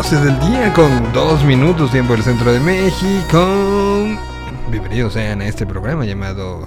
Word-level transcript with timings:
12 0.00 0.16
del 0.24 0.40
día 0.40 0.72
con 0.72 1.12
2 1.12 1.44
minutos 1.44 1.90
tiempo 1.90 2.14
del 2.14 2.22
centro 2.22 2.50
de 2.50 2.58
México. 2.58 4.08
Bienvenidos 4.70 5.12
sean 5.12 5.42
a 5.42 5.46
este 5.46 5.66
programa 5.66 6.06
llamado 6.06 6.66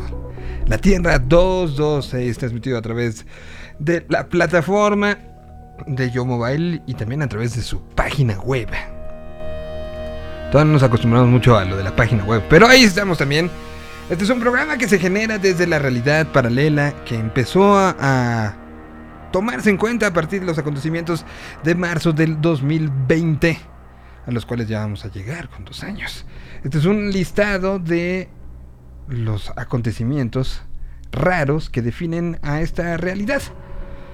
La 0.68 0.78
Tierra 0.78 1.18
226, 1.18 2.38
transmitido 2.38 2.78
a 2.78 2.84
través 2.84 3.26
de 3.80 4.06
la 4.08 4.28
plataforma 4.28 5.18
de 5.88 6.12
Yo 6.12 6.26
Mobile 6.26 6.84
y 6.86 6.94
también 6.94 7.24
a 7.24 7.28
través 7.28 7.56
de 7.56 7.64
su 7.64 7.82
página 7.82 8.38
web. 8.40 8.70
Todos 10.52 10.68
nos 10.68 10.84
acostumbramos 10.84 11.28
mucho 11.28 11.58
a 11.58 11.66
lo 11.66 11.76
de 11.76 11.84
la 11.84 11.96
página 11.96 12.24
web, 12.26 12.44
pero 12.52 12.68
ahí 12.68 12.84
estamos 12.84 13.18
también. 13.18 13.50
Este 14.12 14.26
es 14.26 14.30
un 14.30 14.42
programa 14.42 14.78
que 14.78 14.88
se 14.88 15.00
genera 15.00 15.40
desde 15.40 15.66
la 15.66 15.80
realidad 15.80 16.28
paralela 16.28 16.94
que 17.04 17.16
empezó 17.16 17.80
a 17.80 18.63
tomarse 19.34 19.72
en 19.72 19.78
cuenta 19.78 20.08
a 20.08 20.14
partir 20.14 20.42
de 20.42 20.46
los 20.46 20.60
acontecimientos 20.60 21.26
de 21.64 21.74
marzo 21.74 22.14
del 22.14 22.40
2020, 22.40 23.60
a 24.28 24.32
los 24.32 24.46
cuales 24.46 24.68
ya 24.68 24.80
vamos 24.80 25.04
a 25.06 25.10
llegar 25.10 25.50
con 25.50 25.66
dos 25.66 25.84
años. 25.84 26.26
Este 26.64 26.78
es 26.78 26.86
un 26.86 27.12
listado 27.12 27.80
de 27.80 28.30
los 29.08 29.52
acontecimientos 29.58 30.62
raros 31.12 31.72
que 31.72 31.82
definen 31.82 32.40
a 32.44 32.62
esta 32.62 32.96
realidad 32.96 33.42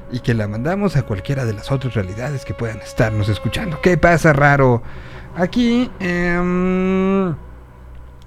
y 0.09 0.21
que 0.21 0.33
la 0.33 0.47
mandamos 0.47 0.95
a 0.95 1.03
cualquiera 1.03 1.43
de 1.43 1.53
las 1.53 1.69
otras 1.69 1.93
realidades 1.95 2.45
que 2.45 2.53
puedan 2.53 2.79
estarnos 2.79 3.27
escuchando. 3.27 3.81
¿Qué 3.81 3.97
pasa 3.97 4.31
raro? 4.31 4.81
Aquí, 5.35 5.91
eh, 5.99 7.33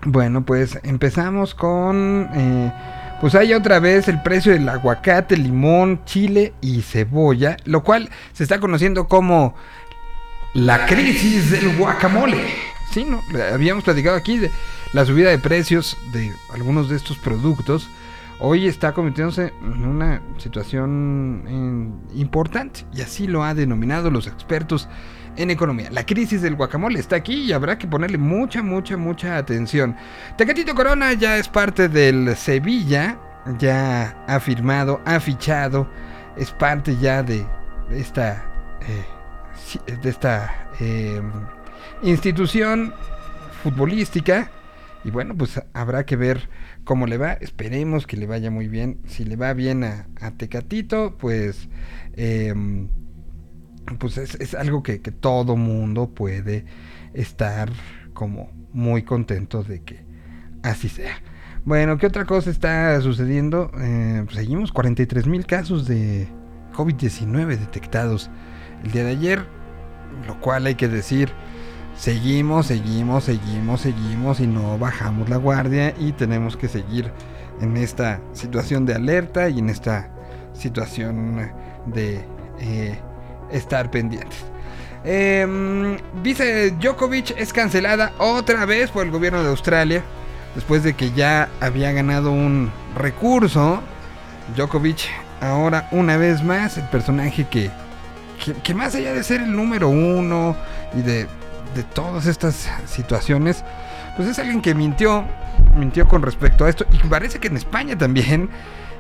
bueno, 0.05 0.45
pues 0.45 0.79
empezamos 0.83 1.55
con... 1.55 2.29
Eh, 2.35 2.73
pues 3.23 3.37
hay 3.37 3.55
otra 3.55 3.79
vez 3.79 4.09
el 4.09 4.21
precio 4.21 4.51
del 4.51 4.69
aguacate, 4.69 5.37
limón, 5.37 6.05
chile 6.05 6.55
y 6.61 6.83
cebolla, 6.83 7.57
lo 7.65 7.85
cual 7.85 8.11
se 8.33 8.43
está 8.43 8.59
conociendo 8.59 9.07
como 9.07 9.55
la 10.55 10.87
crisis 10.87 11.53
del 11.53 11.77
guacamole. 11.77 12.45
Sí, 12.91 13.05
¿no? 13.05 13.23
Habíamos 13.55 13.85
platicado 13.85 14.17
aquí 14.17 14.39
de 14.39 14.51
la 14.93 15.05
subida 15.05 15.31
de 15.31 15.39
precios 15.39 15.97
de 16.13 16.33
algunos 16.53 16.89
de 16.89 16.97
estos 16.97 17.17
productos. 17.17 17.89
Hoy 18.41 18.67
está 18.67 18.93
convirtiéndose 18.93 19.53
en 19.63 19.87
una 19.87 20.21
situación 20.39 22.03
eh, 22.13 22.19
importante 22.19 22.87
y 22.93 23.03
así 23.03 23.29
lo 23.29 23.45
han 23.45 23.57
denominado 23.57 24.11
los 24.11 24.27
expertos 24.27 24.89
en 25.37 25.51
economía. 25.51 25.91
La 25.91 26.05
crisis 26.05 26.43
del 26.43 26.57
guacamole 26.57 26.99
está 26.99 27.17
aquí 27.17 27.45
y 27.45 27.53
habrá 27.53 27.79
que 27.79 27.87
ponerle 27.87 28.19
mucha, 28.19 28.63
mucha, 28.63 28.97
mucha 28.97 29.37
atención. 29.37 29.97
Tecatito 30.37 30.75
Corona 30.75 31.13
ya 31.15 31.39
es 31.39 31.49
parte 31.49 31.89
del 31.89 32.37
Sevilla, 32.37 33.19
ya 33.59 34.25
ha 34.27 34.41
firmado, 34.41 35.01
ha 35.05 35.21
fichado, 35.21 35.89
es 36.37 36.51
parte 36.51 36.97
ya 37.01 37.23
de 37.23 37.47
esta, 37.91 38.45
eh, 38.89 39.97
de 40.03 40.09
esta 40.09 40.69
eh, 40.81 41.23
institución 42.03 42.95
futbolística. 43.63 44.51
Y 45.05 45.11
bueno, 45.11 45.35
pues 45.37 45.61
habrá 45.73 46.07
que 46.07 46.15
ver 46.15 46.49
cómo 46.85 47.07
le 47.07 47.19
va. 47.19 47.33
Esperemos 47.33 48.07
que 48.07 48.17
le 48.17 48.27
vaya 48.27 48.53
muy 48.53 48.69
bien. 48.69 49.01
Si 49.09 49.25
le 49.25 49.35
va 49.35 49.53
bien 49.53 49.83
a, 49.83 50.07
Tecatito, 50.37 51.17
pues... 51.19 51.69
Eh, 52.15 52.55
pues 53.99 54.19
es, 54.19 54.55
algo 54.55 54.83
que, 54.83 54.99
todo 54.99 55.57
mundo 55.57 56.11
puede 56.11 56.65
estar 57.15 57.71
como 58.13 58.51
muy 58.73 59.03
contento 59.03 59.63
de 59.63 59.83
que 59.83 60.05
así 60.63 60.89
sea. 60.89 61.17
Bueno, 61.65 61.99
¿qué 61.99 62.07
otra 62.07 62.25
cosa 62.25 62.51
está 62.51 63.01
sucediendo? 63.01 63.71
Eh, 63.81 64.23
pues 64.25 64.37
seguimos 64.37 64.73
43 64.73 65.27
mil 65.27 65.47
casos 65.47 65.87
de 65.87 66.29
COVID-19 66.75 67.59
detectados 67.59 68.31
el 68.83 68.91
día 68.91 69.05
de 69.05 69.11
ayer, 69.11 69.47
lo 70.27 70.41
cual 70.41 70.67
hay 70.67 70.75
que 70.75 70.89
decir, 70.89 71.31
seguimos, 71.97 72.67
seguimos, 72.67 73.25
seguimos, 73.25 73.81
seguimos 73.81 74.41
y 74.41 74.47
no 74.47 74.79
bajamos 74.79 75.29
la 75.29 75.37
guardia 75.37 75.95
y 75.99 76.13
tenemos 76.13 76.57
que 76.57 76.69
seguir 76.69 77.13
en 77.61 77.77
esta 77.77 78.21
situación 78.33 78.87
de 78.87 78.95
alerta 78.95 79.49
y 79.49 79.59
en 79.59 79.69
esta 79.69 80.11
situación 80.53 81.53
de... 81.87 82.25
Eh, 82.61 82.99
estar 83.53 83.91
pendientes. 83.91 84.45
Eh, 85.05 85.99
dice 86.23 86.71
Djokovic 86.73 87.35
es 87.37 87.53
cancelada 87.53 88.13
otra 88.19 88.65
vez 88.67 88.91
por 88.91 89.05
el 89.05 89.11
gobierno 89.11 89.43
de 89.43 89.49
Australia. 89.49 90.03
Después 90.55 90.83
de 90.83 90.95
que 90.95 91.13
ya 91.13 91.49
había 91.61 91.93
ganado 91.93 92.31
un 92.31 92.71
recurso. 92.97 93.83
Djokovic 94.57 95.09
ahora 95.41 95.89
una 95.93 96.17
vez 96.17 96.43
más 96.43 96.77
el 96.77 96.85
personaje 96.85 97.47
que, 97.49 97.71
que, 98.63 98.75
más 98.75 98.95
allá 98.95 99.13
de 99.13 99.25
ser 99.25 99.41
el 99.41 99.55
número 99.55 99.89
uno 99.89 100.57
y 100.95 101.03
de, 101.03 101.27
de 101.75 101.83
todas 101.95 102.27
estas 102.27 102.69
situaciones, 102.87 103.65
pues 104.17 104.29
es 104.29 104.39
alguien 104.39 104.61
que 104.61 104.75
mintió, 104.75 105.25
mintió 105.77 106.07
con 106.07 106.23
respecto 106.23 106.65
a 106.65 106.69
esto. 106.69 106.85
Y 106.93 106.99
parece 107.09 107.39
que 107.39 107.49
en 107.49 107.57
España 107.57 107.97
también 107.97 108.51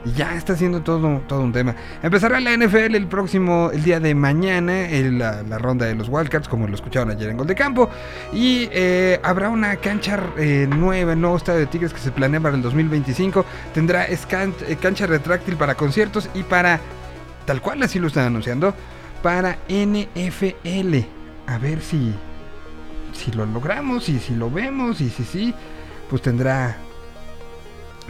y 0.04 0.12
ya 0.12 0.34
está 0.34 0.56
siendo 0.56 0.82
todo, 0.82 1.20
todo 1.28 1.40
un 1.40 1.52
tema. 1.52 1.74
Empezará 2.02 2.40
la 2.40 2.56
NFL 2.56 2.94
el 2.94 3.06
próximo, 3.06 3.70
el 3.72 3.82
día 3.82 4.00
de 4.00 4.14
mañana, 4.14 4.88
la, 4.90 5.58
ronda 5.58 5.86
de 5.86 5.94
los 5.94 6.08
Wildcats, 6.08 6.48
como 6.48 6.66
lo 6.66 6.74
escucharon 6.74 7.10
ayer 7.10 7.30
en 7.30 7.36
Gol 7.36 7.46
de 7.46 7.54
Campo. 7.54 7.88
Y 8.32 8.68
eh, 8.72 9.20
habrá 9.22 9.48
una 9.48 9.76
cancha 9.76 10.20
eh, 10.36 10.66
nueva, 10.68 11.14
nuevo 11.14 11.36
estadio 11.36 11.60
de 11.60 11.66
Tigres 11.66 11.92
que 11.92 12.00
se 12.00 12.10
planea 12.10 12.40
para 12.40 12.56
el 12.56 12.62
2025. 12.62 13.44
Tendrá 13.74 14.06
eh, 14.06 14.18
cancha 14.80 15.06
retráctil 15.06 15.56
para 15.56 15.74
conciertos 15.74 16.28
y 16.34 16.42
para, 16.42 16.80
tal 17.46 17.60
cual 17.60 17.82
así 17.82 17.98
lo 17.98 18.08
están 18.08 18.26
anunciando, 18.26 18.74
para 19.22 19.58
NFL. 19.68 20.96
A 21.46 21.58
ver 21.58 21.80
si, 21.80 22.14
si 23.12 23.30
lo 23.32 23.46
logramos 23.46 24.08
y 24.08 24.18
si 24.18 24.34
lo 24.34 24.50
vemos 24.50 25.00
y 25.00 25.10
si 25.10 25.24
sí, 25.24 25.54
pues 26.08 26.22
tendrá 26.22 26.76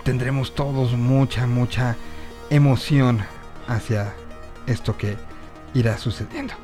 tendremos 0.05 0.55
todos 0.55 0.93
mucha, 0.97 1.47
mucha 1.47 1.97
emoción 2.51 3.21
hacia 3.69 4.13
esto 4.67 4.97
que 4.97 5.17
irá 5.75 5.97
sucediendo. 5.99 6.55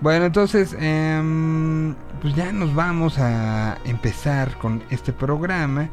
Bueno, 0.00 0.24
entonces, 0.26 0.74
em, 0.78 1.94
pues 2.22 2.34
ya 2.34 2.52
nos 2.52 2.74
vamos 2.74 3.18
a 3.18 3.78
empezar 3.84 4.56
con 4.58 4.82
este 4.90 5.12
programa. 5.12 5.90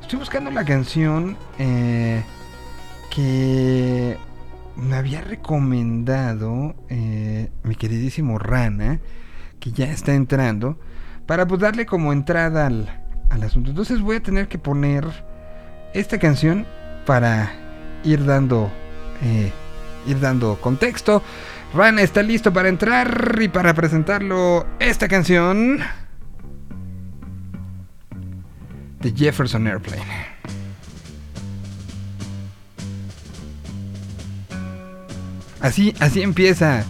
Estoy 0.00 0.18
buscando 0.18 0.50
la 0.50 0.64
canción 0.64 1.36
eh, 1.58 2.22
que 3.10 4.16
me 4.76 4.96
había 4.96 5.20
recomendado 5.20 6.74
eh, 6.88 7.50
mi 7.62 7.74
queridísimo 7.74 8.38
Rana, 8.38 9.00
que 9.58 9.72
ya 9.72 9.90
está 9.90 10.14
entrando, 10.14 10.78
para 11.26 11.46
pues 11.46 11.60
darle 11.60 11.84
como 11.84 12.12
entrada 12.12 12.66
al, 12.66 13.02
al 13.28 13.42
asunto. 13.42 13.70
Entonces 13.70 14.00
voy 14.00 14.16
a 14.16 14.22
tener 14.22 14.48
que 14.48 14.58
poner 14.58 15.29
esta 15.92 16.18
canción 16.18 16.66
para 17.06 17.52
ir 18.04 18.24
dando 18.24 18.70
eh, 19.22 19.52
ir 20.06 20.20
dando 20.20 20.56
contexto. 20.60 21.22
Ran 21.74 21.98
está 21.98 22.22
listo 22.22 22.52
para 22.52 22.68
entrar 22.68 23.38
y 23.40 23.48
para 23.48 23.74
presentarlo 23.74 24.66
esta 24.78 25.08
canción 25.08 25.80
de 29.00 29.12
Jefferson 29.12 29.66
Airplane. 29.66 30.30
Así, 35.60 35.94
así 36.00 36.22
empieza 36.22 36.84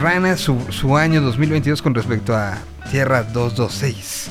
Rana 0.00 0.36
su, 0.36 0.60
su 0.70 0.96
año 0.96 1.22
2022 1.22 1.80
con 1.80 1.94
respecto 1.94 2.36
a 2.36 2.58
Tierra 2.90 3.22
226. 3.22 4.30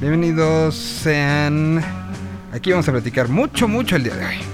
Bienvenidos 0.00 0.74
sean 0.76 2.01
Aquí 2.52 2.70
vamos 2.70 2.86
a 2.86 2.92
platicar 2.92 3.28
mucho, 3.28 3.66
mucho 3.66 3.96
el 3.96 4.04
día 4.04 4.14
de 4.14 4.26
hoy. 4.26 4.51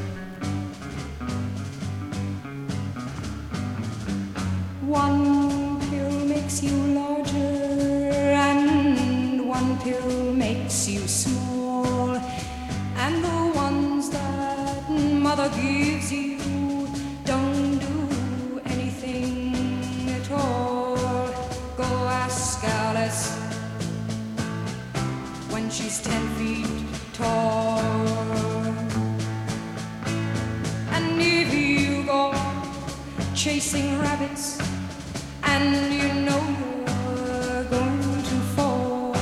Chasing 33.39 33.97
rabbits 34.01 34.59
and 35.45 35.95
you 35.95 36.13
know 36.27 36.43
you're 36.59 37.63
going 37.71 38.23
to 38.25 38.37
fall, 38.57 39.13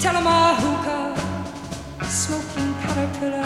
tell 0.00 0.14
them 0.14 0.26
a 0.26 0.54
hookah 0.62 2.06
smoking 2.06 2.72
caterpillar 2.80 3.42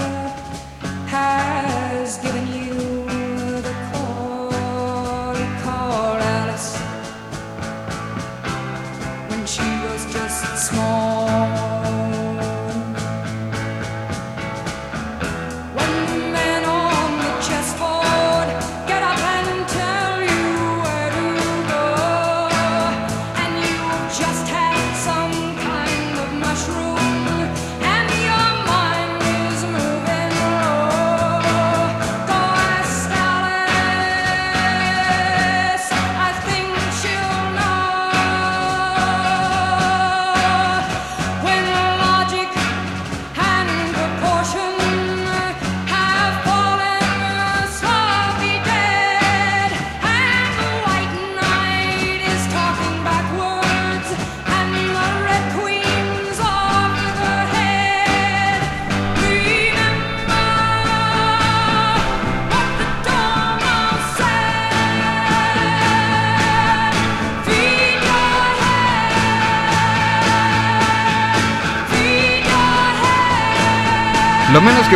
has 1.09 2.19
given 2.19 2.45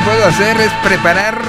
que 0.01 0.07
puedo 0.07 0.25
hacer 0.25 0.57
es 0.61 0.73
preparar 0.85 1.41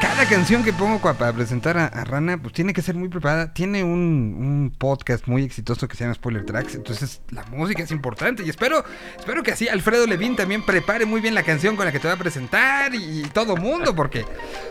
cada 0.00 0.26
canción 0.26 0.62
que 0.62 0.72
pongo 0.72 1.00
para 1.00 1.32
presentar 1.32 1.76
a, 1.76 1.86
a 1.86 2.04
Rana, 2.04 2.38
pues 2.40 2.54
tiene 2.54 2.72
que 2.72 2.80
ser 2.80 2.94
muy 2.94 3.08
preparada. 3.08 3.52
Tiene 3.52 3.82
un, 3.82 3.90
un 3.90 4.74
podcast 4.76 5.26
muy 5.26 5.42
exitoso 5.42 5.88
que 5.88 5.96
se 5.96 6.04
llama 6.04 6.14
Spoiler 6.14 6.44
Tracks, 6.44 6.74
entonces 6.74 7.22
la 7.30 7.44
música 7.44 7.82
es 7.82 7.90
importante 7.90 8.44
y 8.44 8.50
espero, 8.50 8.84
espero 9.18 9.42
que 9.42 9.52
así 9.52 9.68
Alfredo 9.68 10.06
Levin 10.06 10.36
también 10.36 10.64
prepare 10.64 11.06
muy 11.06 11.20
bien 11.20 11.34
la 11.34 11.42
canción 11.42 11.76
con 11.76 11.86
la 11.86 11.92
que 11.92 11.98
te 11.98 12.08
va 12.08 12.14
a 12.14 12.18
presentar 12.18 12.94
y, 12.94 13.22
todo 13.32 13.56
mundo, 13.56 13.94
porque 13.94 14.24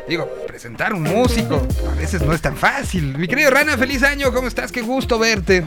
digo, 0.07 0.29
presentar 0.47 0.93
un 0.93 1.03
músico 1.03 1.67
a 1.91 1.95
veces 1.95 2.21
no 2.21 2.33
es 2.33 2.41
tan 2.41 2.55
fácil. 2.55 3.17
Mi 3.17 3.27
querido 3.27 3.51
Rana, 3.51 3.77
feliz 3.77 4.03
año, 4.03 4.31
¿cómo 4.33 4.47
estás? 4.47 4.71
Qué 4.71 4.81
gusto 4.81 5.19
verte. 5.19 5.63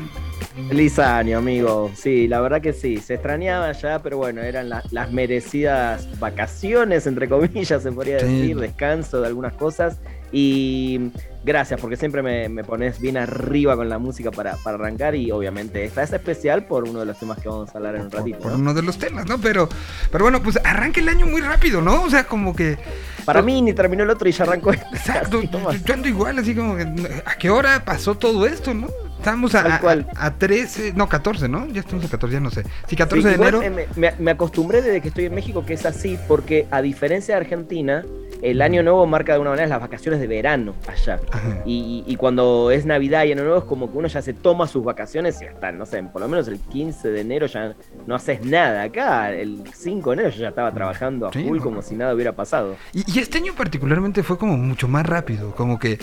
Feliz 0.69 0.99
año, 0.99 1.39
amigo. 1.39 1.91
Sí, 1.95 2.29
la 2.29 2.41
verdad 2.41 2.61
que 2.61 2.73
sí. 2.73 2.97
Se 2.99 3.15
extrañaba 3.15 3.73
ya, 3.73 3.99
pero 4.03 4.17
bueno, 4.19 4.41
eran 4.43 4.69
la- 4.69 4.83
las 4.91 5.13
merecidas 5.13 6.09
vacaciones, 6.19 7.07
entre 7.07 7.29
comillas, 7.29 7.83
se 7.83 7.93
podría 7.93 8.21
Sí. 8.21 8.27
decir, 8.27 8.59
descanso 8.59 9.21
de 9.21 9.27
algunas 9.29 9.53
cosas. 9.55 9.99
Y 10.33 11.13
gracias, 11.45 11.81
porque 11.81 11.97
siempre 11.97 12.21
me, 12.21 12.49
me 12.49 12.65
pones 12.65 13.01
bien 13.01 13.17
arriba 13.17 13.77
con 13.77 13.89
la 13.89 13.99
música 13.99 14.31
para, 14.33 14.57
para 14.57 14.77
arrancar. 14.77 15.15
Y 15.15 15.31
obviamente 15.31 15.85
esta 15.85 16.03
es 16.03 16.13
especial 16.13 16.65
por 16.67 16.85
uno 16.85 17.01
de 17.01 17.07
los 17.07 17.19
temas 17.19 17.39
que 17.39 17.49
vamos 17.49 17.73
a 17.75 17.79
hablar 17.79 17.95
en 17.97 18.03
un 18.03 18.11
ratito. 18.11 18.39
por 18.41 18.53
¿no? 18.53 18.59
uno 18.59 18.75
de 18.75 18.83
los 18.83 18.99
temas, 18.99 19.27
¿no? 19.29 19.39
Pero, 19.41 19.69
pero 20.11 20.25
bueno, 20.25 20.43
pues 20.43 20.59
arranca 20.65 21.01
el 21.01 21.09
año 21.09 21.27
muy 21.27 21.43
rápido, 21.43 21.81
¿no? 21.81 22.03
O 22.03 22.11
sea, 22.11 22.25
como 22.27 22.57
que... 22.57 22.77
Para 23.25 23.43
mí 23.43 23.61
ni 23.63 23.73
terminó 23.73 24.03
el 24.05 24.11
otro 24.11 24.29
y 24.29 24.33
ya 24.33 24.45
arrancó 24.45 24.73
este. 24.73 24.87
Exacto, 24.93 25.43
yo, 25.53 25.73
yo 25.73 25.95
ando 25.95 26.09
igual, 26.09 26.39
así 26.39 26.55
como 26.55 26.77
que... 26.77 26.83
¿A 27.25 27.37
qué 27.39 27.51
hora 27.51 27.85
pasó 27.85 28.17
todo 28.17 28.47
esto, 28.47 28.75
no? 28.75 28.89
Estamos 29.27 29.57
a, 29.57 29.75
a, 29.75 30.27
a 30.27 30.35
13, 30.39 30.93
no, 30.95 31.09
14, 31.09 31.49
¿no? 31.49 31.67
Ya 31.67 31.81
estamos 31.81 32.05
a 32.05 32.09
14, 32.09 32.33
ya 32.35 32.39
no 32.41 32.51
sé. 32.51 32.63
Sí, 32.87 32.95
14 32.95 33.23
Sí, 33.23 33.29
de 33.29 33.35
igual, 33.35 33.55
enero. 33.57 33.81
eh, 33.97 34.15
me, 34.21 34.31
acostumbré 34.31 34.83
desde 34.83 35.01
que 35.01 35.09
estoy 35.09 35.25
en 35.25 35.35
México 35.35 35.67
que 35.67 35.75
es 35.75 35.85
así, 35.85 36.17
porque 36.29 36.69
a 36.71 36.81
diferencia 36.81 37.35
de 37.35 37.41
Argentina, 37.41 38.05
el 38.41 38.63
año 38.63 38.85
nuevo 38.85 39.05
marca 39.07 39.33
de 39.33 39.35
alguna 39.35 39.51
manera 39.51 39.67
las 39.67 39.81
vacaciones 39.81 40.21
de 40.21 40.29
verano 40.29 40.75
allá. 40.87 41.19
Y, 41.65 42.05
y- 42.07 42.15
cuando 42.15 42.71
es 42.71 42.87
Navidad 42.87 43.25
y 43.25 43.33
Año 43.33 43.43
Nuevo 43.43 43.59
es 43.59 43.65
como 43.65 43.91
que 43.91 43.99
uno 43.99 44.07
ya 44.07 44.23
se 44.23 44.33
toma 44.33 44.69
sus 44.69 44.85
vacaciones 44.85 45.43
y 45.43 45.47
hasta, 45.47 45.73
no 45.73 45.87
sé, 45.87 46.05
por 46.05 46.21
lo 46.23 46.29
menos 46.29 46.47
el 46.47 46.61
15 46.61 47.09
de 47.11 47.21
enero 47.23 47.47
ya 47.47 47.75
no 48.07 48.15
haces 48.15 48.45
nada. 48.45 48.83
Acá, 48.85 49.33
el 49.33 49.65
5 49.75 50.11
de 50.11 50.15
enero 50.15 50.29
yo 50.31 50.43
ya 50.43 50.49
estaba 50.51 50.73
trabajando 50.73 51.27
a 51.27 51.33
full 51.33 51.59
como 51.59 51.83
si 51.83 51.97
nada 51.97 52.15
hubiera 52.15 52.31
pasado. 52.37 52.77
Y, 52.93 53.03
y 53.11 53.19
este 53.19 53.39
año 53.39 53.55
particularmente 53.57 54.23
fue 54.23 54.39
como 54.39 54.57
mucho 54.57 54.87
más 54.87 55.05
rápido, 55.05 55.53
como 55.57 55.79
que 55.81 55.99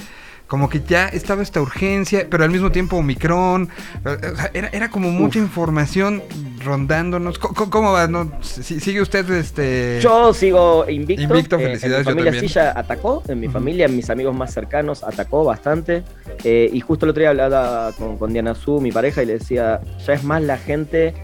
como 0.54 0.70
que 0.70 0.84
ya 0.88 1.08
estaba 1.08 1.42
esta 1.42 1.60
urgencia, 1.62 2.28
pero 2.30 2.44
al 2.44 2.52
mismo 2.52 2.72
tiempo 2.72 2.96
Omicron, 2.98 3.70
eh, 4.06 4.18
o 4.32 4.36
sea, 4.36 4.52
era, 4.54 4.68
era 4.72 4.88
como 4.92 5.10
mucha 5.10 5.40
información 5.40 6.22
rondándonos. 6.64 7.40
¿Cómo, 7.40 7.92
va? 7.92 8.08
No, 8.08 8.32
Si- 8.42 8.80
¿Sigue 8.80 9.02
usted 9.02 9.28
este...? 9.32 9.98
Yo 10.00 10.32
sigo 10.32 10.88
invicto. 10.88 11.24
Invicto, 11.24 11.56
eh, 11.58 11.64
felicidades, 11.64 12.06
yo 12.06 12.12
en 12.12 12.18
mi 12.18 12.22
familia 12.24 12.40
sí 12.40 12.48
ya 12.54 12.72
atacó, 12.78 13.24
en 13.28 13.40
mi 13.40 13.48
Ujú. 13.48 13.54
familia, 13.54 13.88
en 13.88 13.96
mis 13.96 14.12
amigos 14.12 14.36
más 14.36 14.54
cercanos 14.54 15.04
atacó 15.04 15.44
bastante. 15.44 16.04
eh, 16.44 16.70
y 16.72 16.80
justo 16.82 17.08
el 17.08 17.10
otro 17.10 17.22
día 17.22 17.32
hablaba 17.32 17.92
con, 17.94 18.18
con 18.20 18.32
Diana 18.32 18.54
Su, 18.54 18.80
mi 18.80 18.92
pareja, 18.92 19.24
y 19.24 19.26
le 19.26 19.40
decía, 19.40 19.82
ya 20.06 20.14
es 20.14 20.24
más 20.24 20.44
la 20.44 20.60
gente 20.60 21.16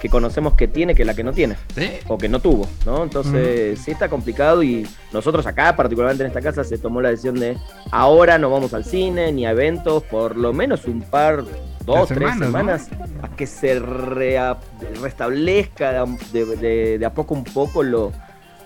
que 0.00 0.08
conocemos 0.08 0.54
que 0.54 0.68
tiene 0.68 0.94
que 0.94 1.04
la 1.04 1.14
que 1.14 1.24
no 1.24 1.32
tiene. 1.32 1.56
¿Sí? 1.74 1.90
o 2.08 2.16
que 2.18 2.28
no 2.28 2.40
tuvo, 2.40 2.66
¿no? 2.86 3.02
Entonces 3.02 3.78
sí 3.80 3.90
está 3.90 4.08
complicado 4.08 4.62
y 4.62 4.86
nosotros 5.12 5.46
acá, 5.46 5.74
particularmente 5.76 6.22
en 6.24 6.28
esta 6.28 6.40
casa, 6.40 6.62
se 6.64 6.78
tomó 6.78 7.00
la 7.00 7.10
decisión 7.10 7.34
de 7.40 7.56
ahora 7.90 8.38
no 8.38 8.50
vamos 8.50 8.74
al 8.74 8.84
cine 8.84 9.32
ni 9.32 9.44
a 9.46 9.50
eventos, 9.50 10.02
por 10.04 10.36
lo 10.36 10.52
menos 10.52 10.84
un 10.86 11.02
par, 11.02 11.44
dos, 11.84 12.08
De 12.08 12.14
tres 12.16 12.32
semanas, 12.38 12.84
semanas, 12.86 13.08
a 13.22 13.28
que 13.36 13.46
se 13.46 13.78
rea- 13.80 14.56
restablezca 15.02 16.04
de, 16.32 16.44
de- 16.56 16.98
de 16.98 17.06
a 17.06 17.12
poco 17.12 17.34
un 17.34 17.44
poco 17.44 17.82
lo, 17.82 18.12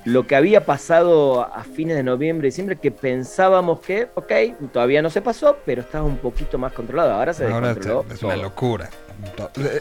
lo 0.05 0.27
que 0.27 0.35
había 0.35 0.65
pasado 0.65 1.43
a 1.43 1.63
fines 1.65 1.97
de 1.97 2.03
noviembre 2.03 2.49
y 2.49 2.51
diciembre, 2.51 2.77
que 2.77 2.91
pensábamos 2.91 3.81
que, 3.81 4.09
ok, 4.15 4.33
todavía 4.73 5.03
no 5.03 5.11
se 5.11 5.23
pasó, 5.23 5.59
pero 5.65 5.83
estaba 5.83 6.05
un 6.05 6.19
poquito 6.19 6.59
más 6.59 6.73
controlado. 6.73 7.13
Ahora 7.13 7.33
se 7.35 7.47
Ahora 7.47 7.75
descontroló. 7.75 8.05
es 8.13 8.23
una 8.23 8.37
locura. 8.37 8.91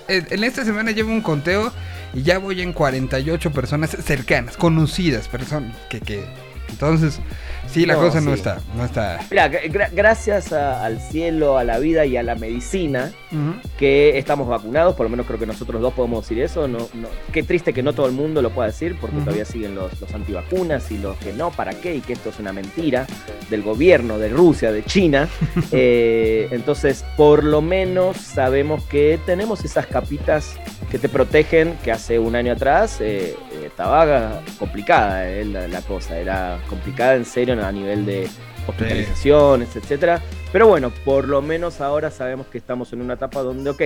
En 0.08 0.44
esta 0.44 0.64
semana 0.64 0.92
llevo 0.92 1.12
un 1.12 1.22
conteo 1.22 1.72
y 2.14 2.22
ya 2.22 2.38
voy 2.38 2.62
en 2.62 2.74
48 2.74 3.52
personas 3.52 3.90
cercanas, 3.90 4.58
conocidas, 4.58 5.28
personas 5.28 5.76
que, 5.90 6.00
que... 6.00 6.24
Entonces, 6.70 7.20
sí, 7.72 7.86
la 7.86 7.94
No, 7.96 8.02
cosa 8.02 8.22
no 8.22 8.32
sí. 8.32 8.38
está, 8.38 8.60
no 8.76 8.86
está... 8.86 9.20
Mira, 9.30 9.50
gra- 9.52 9.90
gracias 9.94 10.52
a- 10.54 10.84
al 10.86 11.00
cielo, 11.00 11.58
a 11.58 11.64
la 11.64 11.80
vida 11.80 12.06
y 12.06 12.18
a 12.18 12.24
la 12.24 12.36
medicina, 12.36 13.12
que 13.78 14.18
estamos 14.18 14.48
vacunados, 14.48 14.96
por 14.96 15.06
lo 15.06 15.10
menos 15.10 15.26
creo 15.26 15.40
que 15.40 15.46
nosotros 15.46 15.82
dos 15.82 15.94
podemos 15.94 16.24
decir 16.28 16.44
eso. 16.44 16.68
No, 16.68 16.78
no- 16.94 17.08
Qué 17.32 17.44
triste 17.44 17.74
que 17.74 17.82
no 17.84 17.94
todo 17.94 18.06
el 18.08 18.12
mundo 18.12 18.42
lo 18.42 18.50
pueda 18.52 18.68
decir, 18.68 18.96
porque 19.00 19.18
todavía 19.22 19.46
siguen 19.46 19.76
los, 19.76 20.00
los 20.02 20.14
antivacunas 20.14 20.92
y 20.92 20.98
los 20.98 21.18
que 21.18 21.34
no, 21.34 21.52
¿para 21.52 21.72
qué? 21.74 21.96
Y 21.96 22.02
que 22.02 22.14
esto 22.14 22.30
es 22.30 22.40
una 22.40 22.52
mentira 22.54 23.08
del 23.50 23.62
gobierno, 23.64 24.18
de 24.18 24.30
Rusia, 24.30 24.72
de 24.72 24.84
China. 24.84 25.28
Eh, 25.74 26.48
entonces, 26.52 27.06
por 27.16 27.44
lo 27.44 27.62
menos 27.62 28.18
sabemos 28.18 28.84
que 28.86 29.20
tenemos 29.26 29.64
esas 29.64 29.86
capitas 29.88 30.56
que 30.90 31.00
te 31.00 31.08
protegen, 31.08 31.78
que 31.84 31.92
hace 31.92 32.20
un 32.20 32.36
año 32.36 32.52
atrás 32.54 33.00
eh, 33.00 33.36
eh, 33.54 33.64
estaba 33.68 34.42
complicada 34.60 35.30
eh, 35.30 35.46
la, 35.46 35.68
la 35.70 35.82
cosa, 35.82 36.18
era 36.18 36.60
complicada 36.68 37.16
en 37.16 37.24
serio 37.26 37.56
a 37.62 37.72
nivel 37.72 38.06
de 38.06 38.28
hospitalizaciones, 38.68 39.76
etcétera. 39.76 40.22
Pero 40.52 40.68
bueno, 40.68 40.92
por 41.06 41.28
lo 41.28 41.42
menos 41.42 41.82
ahora 41.82 42.12
sabemos 42.12 42.48
que 42.48 42.58
estamos 42.58 42.92
en 42.94 43.02
una 43.02 43.14
etapa 43.14 43.42
donde, 43.42 43.70
ok, 43.70 43.82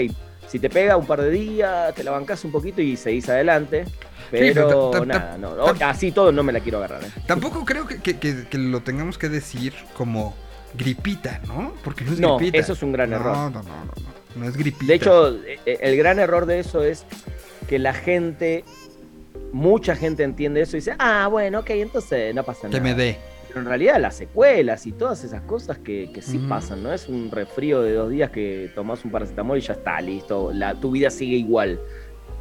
si 0.47 0.59
te 0.59 0.69
pega 0.69 0.97
un 0.97 1.05
par 1.05 1.21
de 1.21 1.29
días, 1.29 1.93
te 1.95 2.03
la 2.03 2.11
bancas 2.11 2.43
un 2.45 2.51
poquito 2.51 2.81
y 2.81 2.97
seguís 2.97 3.27
adelante. 3.29 3.85
pero 4.31 4.91
nada, 5.05 5.37
no, 5.37 5.55
así 5.81 6.11
todo 6.11 6.31
no 6.31 6.41
me 6.43 6.51
la 6.51 6.59
quiero 6.59 6.79
agarrar. 6.79 7.03
¿eh? 7.03 7.07
Tampoco 7.27 7.63
creo 7.63 7.85
que, 7.87 7.99
que- 8.01 8.17
que- 8.17 8.47
que 8.47 8.57
lo 8.57 8.81
tengamos 8.81 9.17
que 9.17 9.29
decir 9.29 9.73
como 9.95 10.35
gripita, 10.73 11.39
¿no? 11.47 11.73
Porque 11.83 12.03
no 12.03 12.13
es 12.13 12.19
No, 12.19 12.37
gripita. 12.37 12.57
eso 12.57 12.73
es 12.73 12.81
un 12.83 12.91
gran 12.91 13.11
no, 13.11 13.15
error. 13.17 13.35
No, 13.37 13.49
no, 13.51 13.61
no, 13.63 13.85
no, 13.85 13.93
no 14.35 14.49
es 14.49 14.57
gripita. 14.57 14.87
De 14.87 14.93
hecho, 14.95 15.35
eh, 15.45 15.59
el 15.65 15.95
gran 15.95 16.19
error 16.19 16.45
de 16.47 16.59
eso 16.59 16.83
es 16.83 17.05
que 17.69 17.77
la 17.79 17.93
gente, 17.93 18.65
mucha 19.53 19.95
gente 19.95 20.23
entiende 20.23 20.61
eso 20.61 20.75
y 20.75 20.79
dice, 20.79 20.95
ah, 20.99 21.27
bueno, 21.29 21.59
ok, 21.59 21.69
entonces 21.71 22.33
no 22.35 22.43
pasa 22.43 22.61
que 22.63 22.79
nada. 22.79 22.83
me 22.83 22.93
dé. 22.95 23.19
Pero 23.55 23.63
en 23.63 23.69
realidad 23.69 24.01
las 24.01 24.17
secuelas 24.17 24.85
y 24.85 24.91
todas 24.91 25.23
esas 25.23 25.39
cosas 25.43 25.77
que, 25.77 26.11
que 26.13 26.21
sí 26.21 26.39
pasan, 26.39 26.83
¿no? 26.83 26.91
Es 26.91 27.07
un 27.07 27.31
resfrío 27.31 27.81
de 27.81 27.93
dos 27.93 28.09
días 28.09 28.29
que 28.29 28.69
tomás 28.75 29.05
un 29.05 29.11
paracetamol 29.11 29.57
y 29.57 29.61
ya 29.61 29.71
está, 29.71 30.01
listo. 30.01 30.51
La, 30.51 30.75
tu 30.75 30.91
vida 30.91 31.09
sigue 31.09 31.37
igual. 31.37 31.79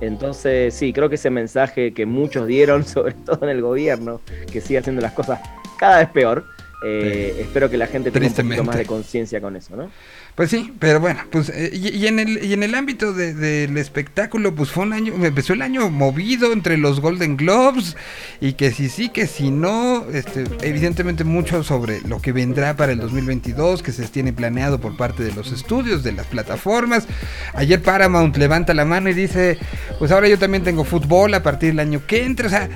Entonces, 0.01 0.75
sí, 0.75 0.93
creo 0.93 1.09
que 1.09 1.15
ese 1.15 1.31
mensaje 1.31 1.95
que 1.95 2.05
muchos 2.05 2.49
dieron, 2.49 2.85
sobre 2.85 3.13
todo 3.13 3.39
en 3.45 3.51
el 3.51 3.63
gobierno, 3.63 4.23
que 4.51 4.61
sigue 4.61 4.81
haciendo 4.81 5.03
las 5.03 5.13
cosas 5.13 5.39
cada 5.79 5.99
vez 5.99 6.09
peor, 6.09 6.47
eh, 6.85 7.37
espero 7.39 7.71
que 7.71 7.77
la 7.77 7.87
gente 7.87 8.11
tenga 8.11 8.27
un 8.27 8.35
poquito 8.35 8.65
más 8.65 8.77
de 8.77 8.85
conciencia 8.85 9.41
con 9.41 9.55
eso, 9.55 9.77
¿no? 9.77 9.93
Pues 10.35 10.51
sí, 10.51 10.73
pero 10.81 10.99
bueno, 10.99 11.21
pues 11.31 11.49
eh, 11.49 11.71
y, 11.73 12.09
en 12.09 12.19
el 12.19 12.45
y 12.45 12.55
en 12.55 12.65
el 12.65 12.75
ámbito 12.75 13.13
de- 13.13 13.35
del 13.35 13.77
espectáculo, 13.79 14.53
pues 14.53 14.69
fue 14.73 14.83
un 14.83 14.93
año, 14.93 15.15
empezó 15.25 15.53
el 15.53 15.63
año 15.63 15.89
movido 15.91 16.53
entre 16.53 16.77
los 16.77 17.01
Golden 17.01 17.37
Globes 17.37 17.97
y 18.41 18.55
que 18.55 18.73
si 18.73 18.89
sí, 18.89 19.11
que 19.11 19.29
si 19.29 19.53
no, 19.53 20.05
este, 20.13 20.43
evidentemente 20.63 21.23
mucho 21.23 21.63
sobre 21.63 22.01
lo 22.01 22.21
que 22.21 22.33
vendrá 22.33 22.75
para 22.75 22.91
el 22.91 22.99
2022, 22.99 23.85
que 23.85 23.93
se 23.93 24.09
tiene 24.09 24.33
planeado 24.33 24.81
por 24.81 24.97
parte 24.97 25.23
de 25.23 25.33
los 25.33 25.53
estudios, 25.53 26.03
de 26.03 26.11
las 26.11 26.27
plataformas. 26.27 27.07
Ayer 27.53 27.81
Paramount 27.81 28.37
levanta 28.37 28.75
la 28.75 28.85
mano 28.85 29.11
y 29.11 29.15
dice, 29.15 29.57
pues 30.01 30.11
ahora 30.11 30.27
yo 30.27 30.37
también 30.37 30.65
tengo 30.65 30.83
fútbol 30.83 31.33
a 31.35 31.45
partir 31.45 31.69
del 31.69 31.79
año 31.79 32.03
que 32.09 32.25
entra, 32.25 32.49
o 32.49 32.51
sea, 32.51 32.69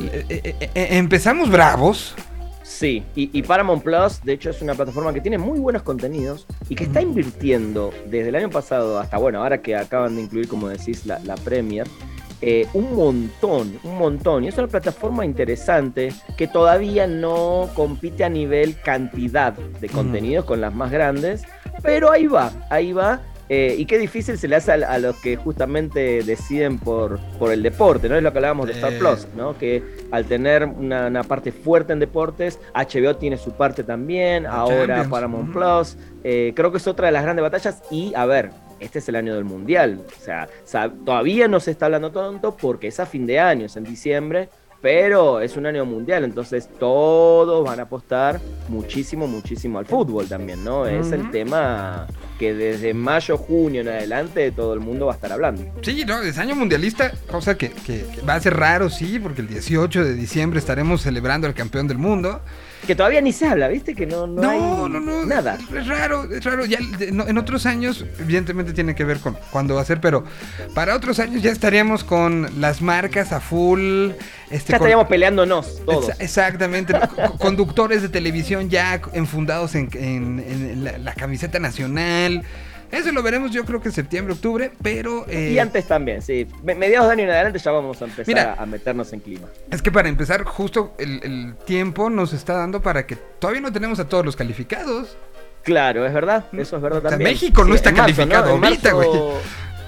eh, 0.00 0.54
eh, 0.74 0.88
empezamos 0.92 1.50
bravos. 1.50 2.14
Sí, 2.82 3.04
y, 3.14 3.30
y 3.32 3.44
Paramount 3.44 3.84
Plus, 3.84 4.20
de 4.24 4.32
hecho, 4.32 4.50
es 4.50 4.60
una 4.60 4.74
plataforma 4.74 5.14
que 5.14 5.20
tiene 5.20 5.38
muy 5.38 5.60
buenos 5.60 5.82
contenidos 5.82 6.48
y 6.68 6.74
que 6.74 6.82
está 6.82 7.00
invirtiendo 7.00 7.92
desde 8.06 8.30
el 8.30 8.34
año 8.34 8.50
pasado 8.50 8.98
hasta, 8.98 9.18
bueno, 9.18 9.40
ahora 9.40 9.62
que 9.62 9.76
acaban 9.76 10.16
de 10.16 10.22
incluir, 10.22 10.48
como 10.48 10.68
decís, 10.68 11.06
la, 11.06 11.20
la 11.20 11.36
Premier, 11.36 11.86
eh, 12.40 12.66
un 12.74 12.96
montón, 12.96 13.78
un 13.84 13.98
montón. 13.98 14.42
Y 14.42 14.48
es 14.48 14.58
una 14.58 14.66
plataforma 14.66 15.24
interesante 15.24 16.12
que 16.36 16.48
todavía 16.48 17.06
no 17.06 17.70
compite 17.76 18.24
a 18.24 18.28
nivel 18.28 18.76
cantidad 18.80 19.52
de 19.52 19.88
contenidos 19.88 20.44
con 20.44 20.60
las 20.60 20.74
más 20.74 20.90
grandes, 20.90 21.44
pero 21.84 22.10
ahí 22.10 22.26
va, 22.26 22.50
ahí 22.68 22.92
va. 22.92 23.22
Eh, 23.48 23.74
y 23.76 23.84
qué 23.86 23.98
difícil 23.98 24.38
se 24.38 24.48
le 24.48 24.56
hace 24.56 24.72
a, 24.72 24.74
a 24.74 24.98
los 24.98 25.16
que 25.16 25.36
justamente 25.36 26.22
deciden 26.22 26.78
por, 26.78 27.18
por 27.38 27.52
el 27.52 27.62
deporte, 27.62 28.08
¿no? 28.08 28.16
Es 28.16 28.22
lo 28.22 28.32
que 28.32 28.38
hablábamos 28.38 28.66
de 28.66 28.72
Star 28.72 28.92
Eh. 28.94 28.98
Plus, 28.98 29.26
¿no? 29.36 29.58
Que 29.58 29.82
al 30.10 30.24
tener 30.24 30.64
una, 30.64 31.08
una 31.08 31.22
parte 31.24 31.52
fuerte 31.52 31.92
en 31.92 31.98
deportes, 31.98 32.58
HBO 32.74 33.16
tiene 33.16 33.36
su 33.36 33.52
parte 33.52 33.84
también, 33.84 34.46
ahora 34.46 35.06
Paramount. 35.10 35.52
Plus. 35.52 35.96
eh, 36.24 36.52
creo 36.56 36.70
que 36.70 36.78
es 36.78 36.86
otra 36.86 37.06
de 37.06 37.12
las 37.12 37.22
grandes 37.24 37.42
batallas 37.42 37.82
y, 37.90 38.14
a 38.14 38.24
ver, 38.26 38.50
este 38.80 39.00
es 39.00 39.08
el 39.08 39.16
año 39.16 39.34
del 39.34 39.44
Mundial. 39.44 40.00
O 40.08 40.20
sea, 40.66 40.90
todavía 41.04 41.46
no 41.48 41.60
se 41.60 41.72
está 41.72 41.86
hablando 41.86 42.10
tanto 42.10 42.56
porque 42.56 42.88
es 42.88 43.00
a 43.00 43.06
fin 43.06 43.26
de 43.26 43.38
año, 43.38 43.66
es 43.66 43.76
en 43.76 43.84
diciembre, 43.84 44.48
pero 44.82 45.40
es 45.40 45.56
un 45.56 45.64
año 45.66 45.84
mundial, 45.86 46.24
entonces 46.24 46.68
todos 46.78 47.64
van 47.64 47.78
a 47.78 47.84
apostar 47.84 48.40
muchísimo, 48.68 49.26
muchísimo 49.28 49.78
al 49.78 49.86
fútbol 49.86 50.26
también, 50.28 50.64
¿no? 50.64 50.86
Es 50.86 51.12
el 51.12 51.30
tema 51.30 52.06
que 52.38 52.52
desde 52.52 52.92
mayo, 52.92 53.36
junio 53.38 53.82
en 53.82 53.88
adelante 53.88 54.50
todo 54.50 54.74
el 54.74 54.80
mundo 54.80 55.06
va 55.06 55.12
a 55.12 55.14
estar 55.14 55.30
hablando. 55.32 55.62
Sí, 55.82 56.04
no, 56.04 56.20
es 56.22 56.36
año 56.38 56.56
mundialista, 56.56 57.12
cosa 57.30 57.56
que, 57.56 57.70
que- 57.70 58.04
que 58.12 58.20
va 58.28 58.34
a 58.34 58.40
ser 58.40 58.56
raro, 58.56 58.90
sí, 58.90 59.20
porque 59.20 59.40
el 59.42 59.48
18 59.48 60.02
de 60.04 60.14
diciembre 60.14 60.58
estaremos 60.58 61.02
celebrando 61.02 61.46
al 61.46 61.54
campeón 61.54 61.86
del 61.86 61.98
mundo. 61.98 62.40
Que 62.86 62.96
todavía 62.96 63.20
ni 63.20 63.32
se 63.32 63.46
habla, 63.46 63.68
¿viste? 63.68 63.94
Que 63.94 64.06
no, 64.06 64.26
no, 64.26 64.42
No, 64.42 64.50
hay 64.50 64.58
no, 64.58 64.88
no, 64.88 65.24
nada. 65.24 65.56
Es 65.76 65.86
raro, 65.86 66.24
es 66.24 66.42
raro. 66.44 66.64
Ya, 66.64 66.78
en 67.00 67.38
otros 67.38 67.64
años, 67.66 68.04
evidentemente 68.18 68.72
tiene 68.72 68.94
que 68.96 69.04
ver 69.04 69.20
con 69.20 69.36
cuándo 69.52 69.76
va 69.76 69.82
a 69.82 69.84
ser, 69.84 70.00
pero 70.00 70.24
para 70.74 70.96
otros 70.96 71.18
años 71.20 71.42
ya 71.42 71.52
estaríamos 71.52 72.02
con 72.02 72.48
las 72.60 72.82
marcas 72.82 73.32
a 73.32 73.40
full. 73.40 74.10
Este, 74.50 74.72
Ya 74.72 74.78
con- 74.78 74.86
estaríamos 74.86 75.06
peleándonos 75.06 75.84
todos. 75.84 76.08
Exa- 76.08 76.16
Exactamente, 76.18 76.92
conductores 77.38 78.02
de 78.02 78.08
televisión 78.08 78.68
ya 78.68 79.00
enfundados 79.12 79.74
en, 79.76 79.88
en- 79.94 80.40
en 80.40 80.84
la, 80.84 80.98
la 80.98 81.14
camiseta 81.14 81.58
nacional. 81.60 82.42
Eso 82.92 83.10
lo 83.10 83.22
veremos 83.22 83.50
yo 83.50 83.64
creo 83.64 83.80
que 83.80 83.88
en 83.88 83.94
septiembre, 83.94 84.34
octubre, 84.34 84.70
pero... 84.82 85.24
eh, 85.28 85.52
Y 85.54 85.58
antes 85.58 85.86
también, 85.86 86.22
sí. 86.22 86.46
Me- 86.62 86.74
Mediados 86.74 87.08
de 87.08 87.14
año 87.14 87.24
en 87.24 87.30
adelante 87.30 87.58
ya 87.58 87.70
vamos 87.72 88.00
a 88.02 88.04
empezar 88.04 88.26
Mira. 88.26 88.54
a, 88.58 88.66
meternos 88.66 89.12
en 89.12 89.20
clima. 89.20 89.48
Es 89.70 89.80
que 89.82 89.90
para 89.90 90.08
empezar, 90.08 90.44
justo 90.44 90.94
el, 90.98 91.20
el 91.24 91.54
tiempo 91.64 92.10
nos 92.10 92.32
está 92.32 92.52
dando 92.54 92.80
para 92.82 93.06
que 93.06 93.16
todavía 93.16 93.62
no 93.62 93.72
tenemos 93.72 93.98
a 93.98 94.08
todos 94.08 94.24
los 94.24 94.36
calificados. 94.36 95.16
Claro, 95.62 96.04
es 96.06 96.12
verdad, 96.12 96.44
eso 96.52 96.76
es 96.76 96.82
verdad 96.82 96.98
O 96.98 97.02
sea, 97.02 97.10
también. 97.10 97.30
México 97.32 97.64
no 97.64 97.74
está 97.74 97.90
marzo, 97.92 98.02
calificado 98.16 98.50
ahorita, 98.50 98.92
marzo- 98.94 99.38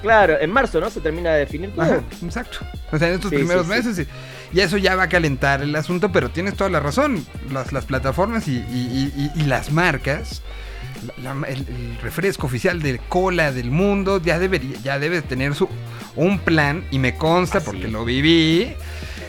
Claro, 0.01 0.39
en 0.39 0.51
marzo, 0.51 0.79
¿no? 0.79 0.89
Se 0.89 0.99
termina 1.01 1.33
de 1.33 1.39
definir 1.39 1.71
todo. 1.73 1.83
Ajá, 1.83 2.01
exacto. 2.23 2.59
O 2.91 2.97
sea, 2.97 3.07
en 3.07 3.15
estos 3.15 3.29
Sí, 3.31 3.37
primeros 3.37 3.65
sí, 3.65 3.71
sí. 3.71 3.77
meses. 3.77 4.07
Y, 4.53 4.57
y 4.57 4.61
eso 4.61 4.77
ya 4.77 4.95
va 4.95 5.03
a 5.03 5.09
calentar 5.09 5.61
el 5.63 5.75
asunto, 5.75 6.11
pero 6.11 6.29
tienes 6.29 6.55
toda 6.55 6.69
la 6.69 6.79
razón. 6.79 7.25
Las, 7.51 7.71
las 7.73 7.85
plataformas 7.85 8.47
y, 8.47 8.57
y- 8.57 9.11
y- 9.35 9.41
y 9.41 9.45
las 9.45 9.71
marcas, 9.71 10.43
la- 11.21 11.47
el, 11.47 11.59
el 11.67 11.97
refresco 12.01 12.47
oficial 12.47 12.81
de 12.81 12.99
cola 13.09 13.51
del 13.51 13.71
mundo, 13.71 14.21
ya 14.21 14.39
debería, 14.39 14.77
ya 14.83 14.99
debe 14.99 15.21
tener 15.21 15.55
su 15.55 15.67
un 16.15 16.39
plan, 16.39 16.85
y 16.91 16.99
me 16.99 17.15
consta 17.17 17.59
porque 17.61 17.87
lo 17.87 18.05
viví. 18.05 18.73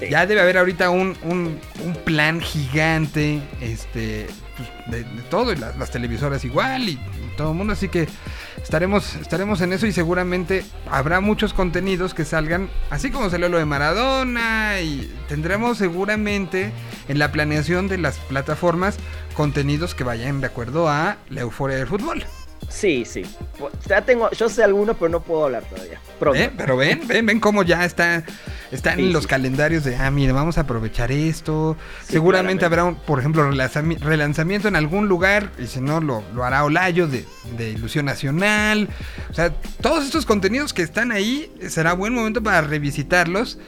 Sí. 0.00 0.06
Ya 0.10 0.26
debe 0.26 0.40
haber 0.42 0.58
ahorita 0.58 0.90
un, 0.90 1.16
un- 1.22 1.58
un 1.84 1.94
plan 2.04 2.40
gigante, 2.40 3.40
este, 3.60 4.26
pues, 4.56 4.68
de, 4.88 5.04
de 5.04 5.22
todo, 5.30 5.52
y 5.52 5.56
las, 5.56 5.76
las 5.78 5.90
televisoras 5.90 6.44
igual, 6.44 6.88
y 6.88 6.98
todo 7.36 7.50
el 7.52 7.56
mundo, 7.56 7.72
así 7.72 7.88
que 7.88 8.06
estaremos, 8.66 9.14
estaremos 9.14 9.60
en 9.60 9.72
eso 9.72 9.86
y 9.86 9.92
seguramente 9.92 10.64
habrá 10.90 11.20
muchos 11.20 11.54
contenidos 11.54 12.14
que 12.14 12.24
salgan, 12.24 12.68
así 12.90 13.12
como 13.12 13.30
salió 13.30 13.48
lo 13.48 13.58
de 13.58 13.64
Maradona, 13.64 14.80
y 14.80 15.08
tendremos 15.28 15.78
seguramente 15.78 16.72
en 17.06 17.20
la 17.20 17.30
planeación 17.30 17.86
de 17.86 17.98
las 17.98 18.18
plataformas 18.18 18.96
contenidos 19.34 19.94
que 19.94 20.02
vayan 20.02 20.40
de 20.40 20.48
acuerdo 20.48 20.88
a 20.88 21.16
la 21.30 21.42
euforia 21.42 21.76
del 21.76 21.86
fútbol. 21.86 22.24
Sí, 22.68 23.04
sí. 23.04 23.22
Ya 23.88 24.02
tengo, 24.02 24.30
yo 24.32 24.48
sé 24.48 24.62
algunos, 24.62 24.96
pero 24.96 25.08
no 25.08 25.22
puedo 25.22 25.44
hablar 25.44 25.64
todavía. 25.64 26.00
Pronto. 26.18 26.38
¿Eh? 26.38 26.50
Pero 26.56 26.76
ven, 26.76 27.06
ven, 27.06 27.24
ven 27.24 27.40
cómo 27.40 27.62
ya 27.62 27.84
está, 27.84 28.22
están 28.70 28.96
Sí, 28.96 29.10
los 29.10 29.22
sí. 29.22 29.28
calendarios 29.28 29.84
de, 29.84 29.96
ah, 29.96 30.10
mire, 30.10 30.32
vamos 30.32 30.58
a 30.58 30.62
aprovechar 30.62 31.10
esto. 31.12 31.76
Sí, 32.02 32.14
Seguramente 32.14 32.60
claramente. 32.60 32.64
habrá, 32.66 32.84
un, 32.84 32.94
por 33.06 33.20
ejemplo, 33.20 33.48
relanzami- 33.50 33.98
relanzamiento 33.98 34.68
en 34.68 34.76
algún 34.76 35.08
lugar, 35.08 35.52
y 35.58 35.66
si 35.66 35.80
no, 35.80 36.00
lo, 36.00 36.22
lo 36.34 36.44
hará 36.44 36.64
Olayo 36.64 37.06
de, 37.06 37.24
de 37.56 37.70
Ilusión 37.70 38.04
Nacional. 38.04 38.88
O 39.30 39.34
sea, 39.34 39.50
todos 39.80 40.04
estos 40.04 40.26
contenidos 40.26 40.74
que 40.74 40.82
están 40.82 41.12
ahí, 41.12 41.50
será 41.68 41.92
buen 41.94 42.12
momento 42.14 42.42
para 42.42 42.60
revisitarlos. 42.62 43.58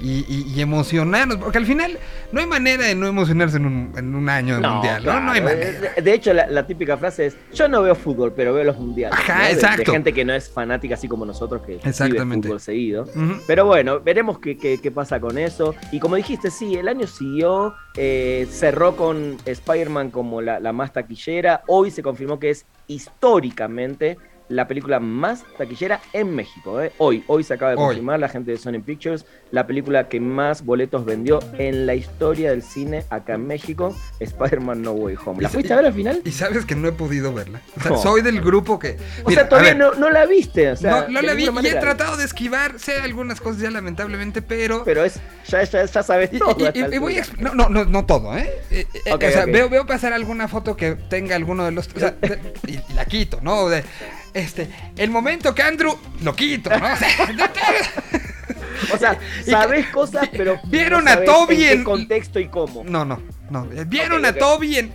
Y, 0.00 0.24
y- 0.28 0.52
y 0.54 0.60
emocionarnos, 0.60 1.36
porque 1.38 1.58
al 1.58 1.66
final 1.66 1.98
no 2.32 2.40
hay 2.40 2.46
manera 2.46 2.84
de 2.84 2.94
no 2.94 3.06
emocionarse 3.06 3.56
en 3.58 3.66
un, 3.66 3.92
en 3.96 4.14
un 4.14 4.28
año 4.28 4.60
No, 4.60 4.74
mundial, 4.74 5.04
¿no? 5.04 5.20
No 5.20 5.32
hay 5.32 5.40
manera. 5.40 5.70
De, 5.96 6.02
de 6.02 6.12
hecho, 6.12 6.34
la, 6.34 6.46
la 6.48 6.66
típica 6.66 6.96
frase 6.96 7.26
es: 7.26 7.36
Yo 7.54 7.68
no 7.68 7.80
veo 7.82 7.94
fútbol, 7.94 8.32
pero 8.34 8.52
veo 8.52 8.64
los 8.64 8.76
mundiales. 8.78 9.18
Ajá, 9.18 9.34
¿no? 9.34 9.40
De- 9.42 9.46
De, 9.48 9.52
exacto. 9.54 9.92
gente 9.92 10.12
que 10.12 10.24
no 10.24 10.34
es 10.34 10.50
fanática, 10.50 10.94
así 10.94 11.08
como 11.08 11.24
nosotros, 11.24 11.62
que 11.62 11.76
Exactamente. 11.76 12.48
fútbol 12.48 12.60
seguido. 12.60 13.06
Pero 13.46 13.66
bueno, 13.66 14.00
veremos 14.00 14.38
qué, 14.40 14.58
qué- 14.58 14.78
qué 14.80 14.90
pasa 14.90 15.20
con 15.20 15.38
eso. 15.38 15.74
Y 15.92 16.00
como 16.00 16.16
dijiste, 16.16 16.50
sí, 16.50 16.74
el 16.74 16.88
año 16.88 17.06
siguió, 17.06 17.74
eh, 17.96 18.46
cerró 18.50 18.96
con 18.96 19.36
Spider-Man 19.46 20.10
como 20.10 20.40
la, 20.42 20.60
la 20.60 20.72
más 20.72 20.92
taquillera. 20.92 21.62
Hoy 21.68 21.90
se 21.90 22.02
confirmó 22.02 22.38
que 22.38 22.50
es 22.50 22.66
históricamente 22.88 24.18
la 24.48 24.68
película 24.68 25.00
más 25.00 25.42
taquillera 25.56 26.00
en 26.12 26.34
México. 26.34 26.80
¿eh? 26.82 26.92
Hoy, 26.98 27.24
hoy 27.28 27.44
se 27.44 27.54
acaba 27.54 27.70
de 27.72 27.76
Hoy. 27.78 27.86
confirmar 27.86 28.20
la 28.20 28.28
gente 28.28 28.50
de 28.50 28.58
Sony 28.58 28.80
Pictures, 28.84 29.24
la 29.50 29.66
película 29.66 30.08
que 30.08 30.20
más 30.20 30.64
boletos 30.64 31.04
vendió 31.04 31.38
en 31.58 31.86
la 31.86 31.94
historia 31.94 32.50
del 32.50 32.62
cine 32.62 33.04
acá 33.10 33.34
en 33.34 33.46
México, 33.46 33.96
Spider-Man 34.20 34.82
No 34.82 34.92
Way 34.92 35.16
Home. 35.24 35.42
¿La 35.42 35.48
fuiste 35.48 35.72
a 35.72 35.76
ver 35.76 35.86
al 35.86 35.94
final? 35.94 36.20
Y 36.24 36.30
sabes 36.32 36.66
que 36.66 36.74
no 36.74 36.88
he 36.88 36.92
podido 36.92 37.32
verla. 37.32 37.60
O 37.76 37.80
sea, 37.80 37.90
No. 37.92 37.96
soy 37.98 38.20
del 38.22 38.40
grupo 38.40 38.78
que. 38.78 38.98
O 39.24 39.30
sea, 39.30 39.48
todavía 39.48 39.74
no, 39.74 39.94
no 39.94 40.10
la 40.10 40.26
viste. 40.26 40.70
O 40.72 40.76
sea, 40.76 41.02
no, 41.02 41.08
no 41.08 41.22
la 41.22 41.32
vi 41.34 41.44
y 41.44 41.66
he 41.66 41.74
tratado 41.76 42.16
de 42.16 42.24
esquivar. 42.24 42.78
Sé 42.78 42.98
algunas 43.00 43.40
cosas 43.40 43.62
ya 43.62 43.70
lamentablemente, 43.70 44.42
pero. 44.42 44.84
Pero 44.84 45.04
es, 45.04 45.20
ya, 45.48 45.62
ya, 45.64 45.84
ya 45.84 46.02
sabes 46.02 46.30
y, 46.32 46.38
todo. 46.38 46.56
y- 46.74 46.98
voy 46.98 47.18
a 47.18 47.24
no, 47.38 47.54
no, 47.54 47.68
no, 47.68 47.84
no 47.84 48.04
todo, 48.04 48.36
¿eh? 48.36 48.50
Eh, 48.70 48.86
eh, 49.06 49.12
o 49.14 49.18
sea, 49.18 49.46
veo, 49.46 49.68
veo 49.68 49.86
pasar 49.86 50.12
alguna 50.12 50.48
foto 50.48 50.76
que 50.76 50.92
tenga 50.94 51.34
alguno 51.36 51.64
de 51.64 51.72
los. 51.72 51.88
O 51.94 51.98
sea, 51.98 52.16
y 52.66 52.78
la 52.94 53.04
quito, 53.06 53.40
¿no? 53.42 53.68
De, 53.68 53.84
este, 54.34 54.68
el 54.96 55.10
momento 55.10 55.54
que 55.54 55.62
Andrew 55.62 55.96
lo 56.22 56.34
quito, 56.34 56.70
¿no? 56.70 56.92
O 56.92 56.96
sea, 56.96 57.08
O 58.92 58.98
sea, 58.98 59.18
sabes 59.44 59.86
cosas, 59.88 60.28
pero. 60.32 60.60
¿Vieron 60.64 61.04
no 61.04 61.10
a 61.10 61.24
Toby 61.24 61.64
en 61.64 61.78
qué 61.78 61.84
contexto 61.84 62.38
y 62.38 62.48
cómo. 62.48 62.84
no, 62.84 63.04
no, 63.04 63.20
no. 63.50 63.68
Eh, 63.72 63.84
Vieron 63.86 64.24
a 64.24 64.30
ok. 64.30 64.38
Toby 64.38 64.78
en. 64.78 64.94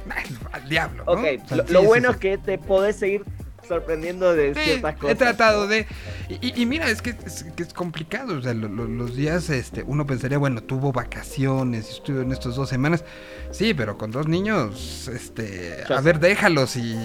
al 0.52 0.70
diablo, 0.70 1.04
¿no? 1.06 1.12
Ok, 1.14 1.26
O 1.44 1.48
sea, 1.48 1.58
lo, 1.58 1.68
sí, 1.68 1.74
lo 1.74 1.82
sí, 1.82 1.86
bueno 1.86 2.10
sí. 2.10 2.14
es 2.14 2.20
que 2.20 2.38
te 2.38 2.58
podés 2.58 2.98
seguir 2.98 3.24
sorprendiendo 3.70 4.36
de 4.36 4.54
Sí, 4.56 4.62
ciertas 4.66 4.96
cosas. 4.98 5.12
he 5.12 5.16
tratado 5.16 5.68
de. 5.68 5.88
Y, 6.42 6.66
mira, 6.66 6.90
es 6.90 7.02
que, 7.02 7.12
es 7.26 7.46
que 7.56 7.64
es 7.64 7.74
complicado. 7.74 8.38
O 8.38 8.42
sea, 8.42 8.54
lo- 8.54 8.68
lo- 8.68 8.88
los 8.88 9.16
días, 9.16 9.50
este, 9.50 9.84
uno 9.88 10.06
pensaría, 10.06 10.38
bueno, 10.38 10.62
tuvo 10.62 10.92
vacaciones, 10.92 11.90
estuvo 11.90 12.20
en 12.22 12.32
estas 12.34 12.56
dos 12.56 12.68
semanas. 12.68 13.06
Sí, 13.52 13.74
pero 13.74 13.98
con 13.98 14.12
dos 14.12 14.28
niños, 14.28 15.08
este. 15.08 15.86
Ya 15.88 15.96
a 15.96 16.00
sé. 16.00 16.04
ver, 16.04 16.20
déjalos 16.20 16.76
y, 16.76 16.98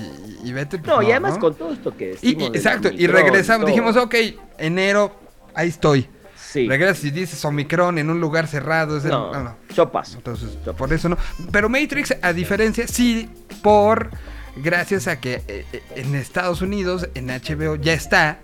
y 0.42 0.52
vete. 0.52 0.78
pues, 0.78 0.88
No, 0.88 1.02
y 1.02 1.10
además 1.12 1.34
¿no? 1.34 1.40
con 1.40 1.54
todo 1.54 1.72
esto 1.72 1.96
que 1.96 2.16
Y- 2.22 2.42
exacto, 2.44 2.88
y 2.90 3.06
regresamos. 3.06 3.66
Dijimos, 3.68 3.96
ok, 3.96 4.14
enero, 4.58 5.14
ahí 5.54 5.68
estoy. 5.68 6.08
Sí. 6.36 6.68
Regresas 6.68 7.02
y 7.04 7.10
dices 7.10 7.44
Omicron 7.44 7.98
en 7.98 8.10
un 8.10 8.20
lugar 8.20 8.46
cerrado. 8.46 8.96
Es 8.98 9.04
el- 9.04 9.10
No, 9.10 9.32
no, 9.32 9.42
no. 9.42 9.56
yo 9.74 9.90
paso. 9.90 10.16
Entonces, 10.18 10.56
Yo 10.64 10.72
por 10.74 10.92
eso 10.92 11.08
no. 11.08 11.16
Pero 11.50 11.68
Matrix, 11.68 12.14
a 12.22 12.32
diferencia, 12.32 12.86
sí, 12.88 13.28
por. 13.62 14.08
Gracias 14.56 15.08
a 15.08 15.18
que 15.20 15.42
eh, 15.48 15.64
eh, 15.72 15.82
en 15.96 16.14
Estados 16.14 16.62
Unidos, 16.62 17.08
en 17.14 17.26
HBO, 17.28 17.76
ya 17.76 17.92
está. 17.92 18.38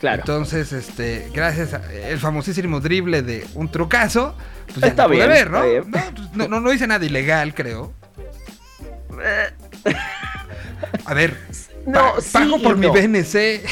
Claro. 0.00 0.20
Entonces, 0.22 0.72
este, 0.72 1.30
gracias 1.32 1.74
al 1.74 2.18
famosísimo 2.18 2.80
drible 2.80 3.22
de 3.22 3.46
un 3.54 3.70
trucazo, 3.70 4.36
pues 4.66 4.80
ya 4.80 4.86
Está 4.88 5.02
lo 5.04 5.10
pude 5.10 5.18
bien, 5.18 5.28
ver, 5.28 5.50
¿no? 5.50 5.62
bien. 5.64 5.90
Pues, 5.90 6.04
no, 6.34 6.48
no, 6.48 6.60
no 6.60 6.72
hice 6.72 6.86
nada 6.88 7.04
ilegal, 7.04 7.54
creo. 7.54 7.92
A 11.04 11.14
ver, 11.14 11.36
No, 11.86 12.14
pa- 12.14 12.20
sí 12.20 12.30
pago 12.32 12.60
por 12.62 12.76
mi. 12.76 12.88
BNC. 12.88 13.62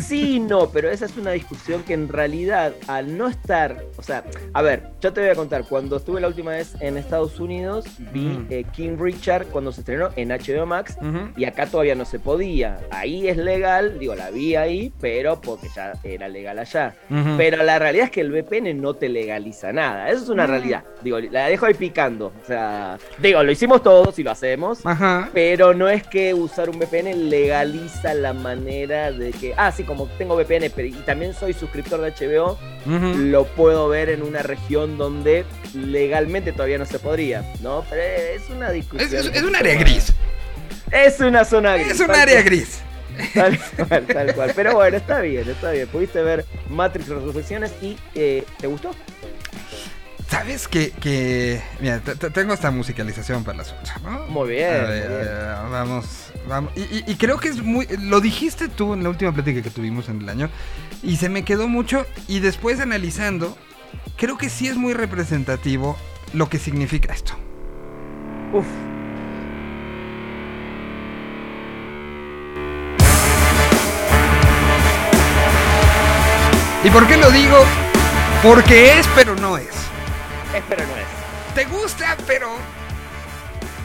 Sí, 0.00 0.40
no, 0.40 0.68
pero 0.70 0.90
esa 0.90 1.06
es 1.06 1.16
una 1.16 1.32
discusión 1.32 1.82
que 1.82 1.94
en 1.94 2.08
realidad 2.08 2.72
al 2.86 3.16
no 3.16 3.28
estar, 3.28 3.84
o 3.96 4.02
sea, 4.02 4.24
a 4.52 4.62
ver, 4.62 4.84
yo 5.00 5.12
te 5.12 5.20
voy 5.20 5.30
a 5.30 5.34
contar, 5.34 5.64
cuando 5.68 5.96
estuve 5.96 6.20
la 6.20 6.28
última 6.28 6.52
vez 6.52 6.74
en 6.80 6.96
Estados 6.96 7.38
Unidos, 7.40 7.84
vi 8.12 8.22
Mm. 8.26 8.46
eh, 8.50 8.64
King 8.72 8.96
Richard 8.98 9.46
cuando 9.46 9.72
se 9.72 9.80
estrenó 9.80 10.10
en 10.16 10.30
HBO 10.30 10.66
Max 10.66 10.96
y 11.36 11.44
acá 11.44 11.66
todavía 11.66 11.94
no 11.94 12.04
se 12.04 12.18
podía. 12.18 12.78
Ahí 12.90 13.28
es 13.28 13.36
legal, 13.36 13.98
digo, 13.98 14.14
la 14.14 14.30
vi 14.30 14.54
ahí, 14.56 14.92
pero 15.00 15.40
porque 15.40 15.68
ya 15.74 15.92
era 16.04 16.28
legal 16.28 16.58
allá. 16.58 16.94
Ujú. 17.10 17.36
Pero 17.36 17.62
la 17.62 17.78
realidad 17.78 18.06
es 18.06 18.10
que 18.10 18.20
el 18.20 18.30
VPN 18.32 18.74
no 18.74 18.94
te 18.94 19.08
legaliza 19.08 19.72
nada, 19.72 20.08
eso 20.10 20.22
es 20.24 20.28
una 20.28 20.46
Mm. 20.46 20.50
realidad. 20.50 20.84
Digo, 21.02 21.18
la 21.20 21.48
dejo 21.48 21.66
ahí 21.66 21.74
picando, 21.74 22.32
o 22.42 22.46
sea, 22.46 22.98
digo, 23.18 23.42
lo 23.42 23.50
hicimos 23.52 23.82
todos 23.82 24.18
y 24.18 24.22
lo 24.22 24.30
hacemos. 24.30 24.84
Ajá. 24.84 25.30
Pero 25.32 25.74
no 25.74 25.88
es 25.88 26.06
que 26.06 26.34
usar 26.34 26.70
un 26.70 26.78
VPN 26.78 27.14
legaliza 27.30 28.14
la 28.14 28.32
manera 28.32 29.10
de 29.12 29.30
que, 29.32 29.54
ah, 29.56 29.70
sí, 29.72 29.81
como 29.84 30.06
tengo 30.18 30.36
VPN 30.36 30.70
y 30.86 30.90
también 31.04 31.34
soy 31.34 31.52
suscriptor 31.52 32.00
de 32.00 32.10
HBO, 32.12 32.58
lo 32.86 33.44
puedo 33.46 33.88
ver 33.88 34.08
en 34.10 34.22
una 34.22 34.42
región 34.42 34.98
donde 34.98 35.44
legalmente 35.74 36.52
todavía 36.52 36.78
no 36.78 36.86
se 36.86 36.98
podría, 36.98 37.44
¿no? 37.60 37.84
Pero 37.90 38.02
es 38.02 38.48
una 38.50 38.70
discusión. 38.70 39.08
Es, 39.08 39.12
es- 39.14 39.26
un 39.28 39.34
es 39.34 39.42
un 39.42 39.48
poquito 39.52 39.58
área 39.58 39.74
gris. 39.80 40.12
Es 40.90 41.20
una 41.20 41.44
zona 41.44 41.76
gris. 41.76 41.92
Es 41.92 42.00
un 42.00 42.10
área 42.10 42.42
gris. 42.42 42.80
Tal 43.34 43.58
cual, 43.88 44.06
tal 44.06 44.34
cual. 44.34 44.52
Pero 44.56 44.72
bueno, 44.74 44.96
está 44.96 45.20
bien, 45.20 45.46
está 45.48 45.70
bien. 45.70 45.86
Pudiste 45.88 46.22
ver 46.22 46.46
Matrix 46.70 47.08
Resurrecciones 47.08 47.70
y 47.82 47.98
eh, 48.14 48.42
¿te 48.58 48.66
gustó? 48.66 48.90
¿Sabes 50.32 50.66
que, 50.66 50.92
que... 50.92 51.60
Mira, 51.78 52.00
te- 52.00 52.14
te- 52.16 52.30
tengo 52.30 52.54
esta 52.54 52.70
musicalización 52.70 53.44
para 53.44 53.58
la 53.58 53.64
suya, 53.64 54.00
¿no? 54.02 54.26
Muy 54.28 54.48
bien, 54.48 54.76
A 54.76 54.78
muy 54.78 54.86
ver, 54.88 55.04
a 55.04 55.08
bien. 55.08 55.18
ver, 55.26 55.70
vamos, 55.70 56.06
vamos. 56.48 56.72
Y, 56.74 56.80
y- 56.80 57.04
y 57.06 57.16
creo 57.16 57.36
que 57.38 57.48
es 57.50 57.62
muy... 57.62 57.86
Lo 58.00 58.18
dijiste 58.22 58.68
tú 58.68 58.94
en 58.94 59.02
la 59.02 59.10
última 59.10 59.30
plática 59.32 59.60
que 59.60 59.68
tuvimos 59.68 60.08
en 60.08 60.22
el 60.22 60.28
año. 60.30 60.48
Y 61.02 61.16
se 61.16 61.28
me 61.28 61.44
quedó 61.44 61.68
mucho. 61.68 62.06
Y 62.28 62.40
después 62.40 62.80
analizando, 62.80 63.58
creo 64.16 64.38
que 64.38 64.48
sí 64.48 64.68
es 64.68 64.78
muy 64.78 64.94
representativo 64.94 65.98
lo 66.32 66.48
que 66.48 66.58
significa 66.58 67.12
esto. 67.12 67.34
Uf. 68.54 68.64
¿Y 76.84 76.90
por 76.90 77.06
qué 77.06 77.16
lo 77.16 77.30
digo? 77.30 77.56
Porque 78.42 78.98
es, 78.98 79.06
pero 79.14 79.36
no 79.36 79.56
es. 79.56 79.68
Es, 80.54 80.62
pero 80.68 80.82
no 80.86 80.96
es. 80.96 81.54
Te 81.54 81.64
gusta, 81.66 82.16
pero. 82.26 82.48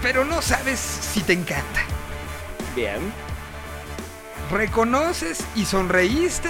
Pero 0.01 0.23
no 0.25 0.41
sabes 0.41 0.79
si 0.79 1.21
te 1.21 1.33
encanta. 1.33 1.81
Bien. 2.75 2.99
Reconoces 4.51 5.43
y 5.55 5.65
sonreíste, 5.65 6.49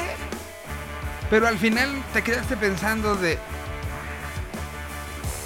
pero 1.30 1.48
al 1.48 1.58
final 1.58 1.90
te 2.14 2.22
quedaste 2.22 2.56
pensando 2.58 3.16
de. 3.16 3.38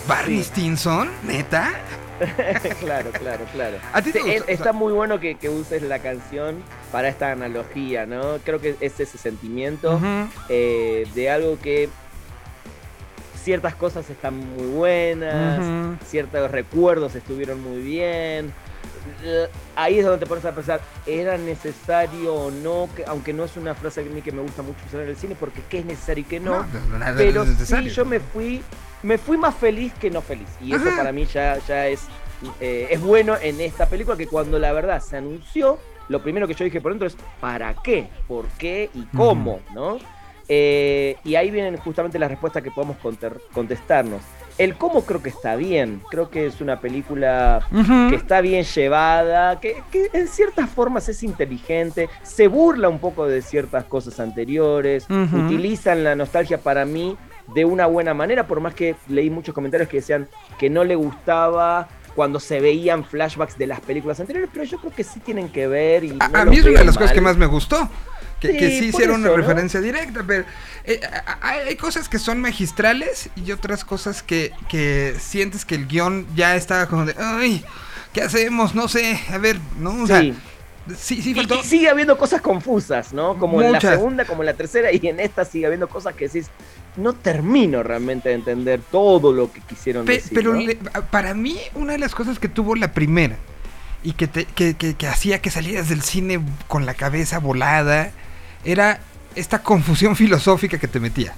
¿Barney 0.08 0.38
Sí. 0.44 0.44
Stinson? 0.50 1.10
¿Neta? 1.24 1.72
claro, 2.80 3.12
claro, 3.12 3.46
claro. 3.54 3.78
¿A 3.94 4.01
ti 4.01 4.12
te 4.12 4.20
Sí, 4.20 4.25
gustó? 4.25 4.36
es- 4.36 4.42
O 4.42 4.46
sea- 4.46 4.54
está 4.56 4.74
muy 4.74 4.94
bueno 4.94 5.20
que, 5.20 5.36
que 5.36 5.50
uses 5.50 5.82
la 5.84 6.00
canción 6.00 6.63
para 6.92 7.08
esta 7.08 7.32
analogía, 7.32 8.06
¿no? 8.06 8.38
Creo 8.44 8.60
que 8.60 8.75
es 8.80 9.00
ese 9.00 9.18
sentimiento 9.18 10.00
eh, 10.50 11.08
de 11.16 11.30
algo 11.32 11.58
que 11.60 11.90
ciertas 13.41 13.75
cosas 13.75 14.10
están 14.10 14.38
muy 14.38 14.67
buenas, 14.67 15.65
ciertos 16.05 16.50
recuerdos 16.51 17.15
estuvieron 17.15 17.62
muy 17.62 17.81
bien. 17.81 18.53
L- 19.24 19.48
Ahí 19.75 20.00
es 20.00 20.05
donde 20.05 20.19
te 20.19 20.25
pones 20.27 20.45
a 20.45 20.53
pensar, 20.53 20.81
¿era 21.05 21.38
necesario 21.38 22.33
o 22.36 22.51
no? 22.51 22.88
Que, 22.95 23.03
aunque 23.07 23.33
no 23.33 23.43
es 23.45 23.57
una 23.57 23.74
frase 23.75 24.01
a 24.01 24.03
mí 24.03 24.21
que 24.21 24.31
me 24.31 24.41
gusta 24.41 24.62
mucho 24.62 24.79
usar 24.88 25.01
en 25.01 25.10
el 25.10 25.15
cine, 25.17 25.36
porque 25.39 25.62
qué 25.69 25.79
es 25.79 25.86
necesario 25.86 26.22
y 26.22 26.25
qué 26.25 26.39
no. 26.39 26.51
pero 27.18 27.42
sí, 27.66 27.89
yo 27.96 28.05
me 28.05 28.20
fui, 28.20 28.61
me 29.03 29.18
fui 29.18 29.37
más 29.37 29.55
feliz 29.55 29.94
que 30.00 30.09
no 30.11 30.22
feliz. 30.22 30.48
Y 30.61 30.74
eso 30.75 30.85
para 30.96 31.11
mí 31.11 31.25
ya, 31.25 31.57
ya 31.68 31.87
es, 31.87 32.01
eh, 32.59 32.87
es 32.92 33.01
bueno 33.01 33.35
en 33.42 33.59
esta 33.61 33.87
película 33.87 34.16
que 34.18 34.27
cuando 34.27 34.59
la 34.59 34.72
verdad 34.72 35.01
se 35.01 35.18
anunció, 35.18 35.79
lo 36.09 36.22
primero 36.22 36.48
que 36.48 36.53
yo 36.53 36.66
dije 36.66 36.81
por 36.81 36.92
dentro 36.92 37.07
es 37.07 37.16
¿para 37.39 37.74
qué? 37.83 38.07
¿Por 38.27 38.46
qué? 38.59 38.89
¿Y 38.94 39.05
cómo? 39.18 39.61
¿No? 39.74 39.98
Eh, 40.53 41.16
y 41.24 41.35
ahí 41.35 41.50
vienen 41.50 41.77
justamente 41.77 42.20
las 42.20 42.29
respuestas 42.29 42.61
que 42.61 42.72
podemos 42.72 42.98
contestarnos. 43.53 44.22
El 44.57 44.75
cómo 44.75 45.05
creo 45.05 45.24
que 45.24 45.29
está 45.29 45.55
bien. 45.55 46.01
Creo 46.11 46.29
que 46.29 46.46
es 46.46 46.59
una 46.59 46.81
película 46.81 47.66
que 48.09 48.16
está 48.18 48.42
bien 48.42 48.66
llevada, 48.66 49.61
que, 49.61 49.81
que 49.94 50.09
en 50.11 50.27
ciertas 50.27 50.70
formas 50.70 51.07
es 51.07 51.24
inteligente, 51.24 52.09
se 52.24 52.50
burla 52.50 52.90
un 52.90 53.00
poco 53.00 53.27
de 53.27 53.42
ciertas 53.42 53.85
cosas 53.85 54.20
anteriores, 54.20 55.05
utilizan 55.09 56.03
la 56.03 56.18
nostalgia 56.18 56.57
para 56.57 56.83
mí 56.83 57.16
de 57.55 57.64
una 57.64 57.85
buena 57.85 58.14
manera, 58.14 58.46
por 58.46 58.59
más 58.59 58.74
que 58.74 58.98
leí 59.07 59.29
muchos 59.29 59.55
comentarios 59.55 59.87
que 59.87 59.98
decían 59.98 60.27
que 60.59 60.70
no 60.70 60.83
le 60.83 60.96
gustaba 60.96 61.87
cuando 62.14 62.42
se 62.42 62.59
veían 62.59 63.05
flashbacks 63.05 63.57
de 63.57 63.68
las 63.68 63.79
películas 63.79 64.20
anteriores, 64.20 64.50
pero 64.51 64.66
yo 64.66 64.79
creo 64.79 64.92
que 64.92 65.05
sí 65.05 65.22
tienen 65.22 65.48
que 65.48 65.68
ver. 65.68 66.03
Y 66.03 66.18
A, 66.20 66.27
no 66.27 66.40
a 66.40 66.44
los 66.44 66.51
mí 66.51 66.57
es 66.57 66.66
una 66.66 66.79
de 66.79 66.85
las 66.85 66.98
cosas 66.98 67.14
que 67.14 67.22
más 67.22 67.37
me 67.37 67.46
gustó. 67.46 67.90
Que 68.42 68.48
Sí, 68.54 68.58
que 68.58 68.70
sí 68.72 68.80
por 68.92 69.01
hicieron 69.01 69.22
eso, 69.22 69.30
una 69.34 69.38
¿no? 69.42 69.48
referencia 69.48 69.80
directa, 69.82 70.24
pero 70.25 70.46
eh, 70.84 71.00
hay 71.42 71.75
cosas 71.75 72.10
que 72.10 72.18
son 72.20 72.42
magistrales 72.42 73.30
y 73.36 73.51
otras 73.51 73.86
cosas 73.86 74.24
que, 74.24 74.51
que 74.68 75.16
sientes 75.20 75.64
que 75.64 75.75
el 75.75 75.88
guion 75.88 76.25
ya 76.36 76.56
está 76.56 76.88
como 76.88 77.06
de, 77.06 77.16
ay, 77.20 77.64
¿qué 78.14 78.24
hacemos? 78.24 78.74
No 78.74 78.88
sé, 78.88 79.20
a 79.32 79.38
ver, 79.38 79.60
¿no? 79.80 80.04
O 80.04 80.08
sea, 80.08 80.22
Sí. 80.22 80.34
sí, 80.98 81.22
sí 81.22 81.36
faltó. 81.36 81.60
y 81.60 81.64
sigue 81.64 81.88
habiendo 81.90 82.18
cosas 82.18 82.42
confusas, 82.42 83.14
¿no? 83.14 83.38
Como 83.38 83.62
en 83.62 83.74
la 83.74 83.80
segunda, 83.80 84.25
como 84.25 84.42
en 84.42 84.48
la 84.48 84.56
tercera, 84.56 84.92
y 84.92 85.00
en 85.08 85.20
esta 85.20 85.46
sigue 85.46 85.68
habiendo 85.68 85.88
cosas 85.88 86.16
que 86.16 86.25
decís, 86.27 86.48
no 86.98 87.14
termino 87.14 87.84
realmente 87.84 88.30
de 88.30 88.36
entender 88.36 88.82
todo 88.92 89.32
lo 89.34 89.51
que 89.54 89.62
quisieron 89.62 90.04
Pe- 90.06 90.14
decir. 90.14 90.32
pero 90.34 90.54
¿no? 90.56 90.62
le- 90.62 90.75
para 91.12 91.36
mí, 91.36 91.58
una 91.75 91.94
de 91.94 92.00
las 92.00 92.16
cosas 92.16 92.40
que 92.40 92.50
tuvo 92.50 92.75
la 92.75 92.92
primera 92.92 93.38
y 94.04 94.14
que, 94.14 94.27
te- 94.27 94.46
que, 94.46 94.74
que- 94.74 94.96
que 94.96 95.08
hacía 95.08 95.40
que 95.44 95.51
salieras 95.51 95.90
del 95.90 96.01
cine 96.01 96.42
con 96.68 96.88
la 96.88 96.96
cabeza 96.96 97.38
volada 97.38 98.12
era 98.65 99.00
esta 99.35 99.59
confusión 99.63 100.15
filosófica 100.17 100.77
que 100.77 100.87
te 100.87 101.00
metía. 101.00 101.33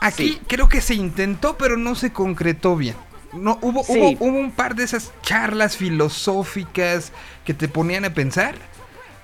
Aquí 0.00 0.28
Sí. 0.34 0.40
creo 0.46 0.68
que 0.68 0.80
se 0.80 0.94
intentó, 0.94 1.56
pero 1.56 1.76
no 1.76 1.94
se 1.94 2.12
concretó 2.12 2.76
bien. 2.76 2.94
No, 3.32 3.58
hubo, 3.62 3.82
Sí. 3.84 3.92
hubo, 4.18 4.26
hubo 4.30 4.38
un 4.38 4.52
par 4.52 4.74
de 4.74 4.84
esas 4.84 5.12
charlas 5.22 5.76
filosóficas 5.76 7.12
que 7.44 7.54
te 7.54 7.68
ponían 7.68 8.04
a 8.04 8.10
pensar, 8.14 8.54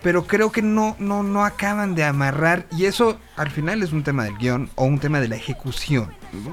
pero 0.02 0.26
creo 0.26 0.52
que 0.52 0.60
no, 0.62 0.96
no, 0.98 1.22
no 1.22 1.44
acaban 1.44 1.94
de 1.94 2.04
amarrar. 2.04 2.66
Y 2.76 2.84
eso 2.86 3.18
al 3.36 3.50
final 3.50 3.82
es 3.82 3.92
un 3.92 4.02
tema 4.02 4.24
del 4.24 4.36
guion 4.36 4.68
o 4.74 4.84
un 4.84 4.98
tema 4.98 5.20
de 5.20 5.28
la 5.28 5.36
ejecución. 5.36 6.12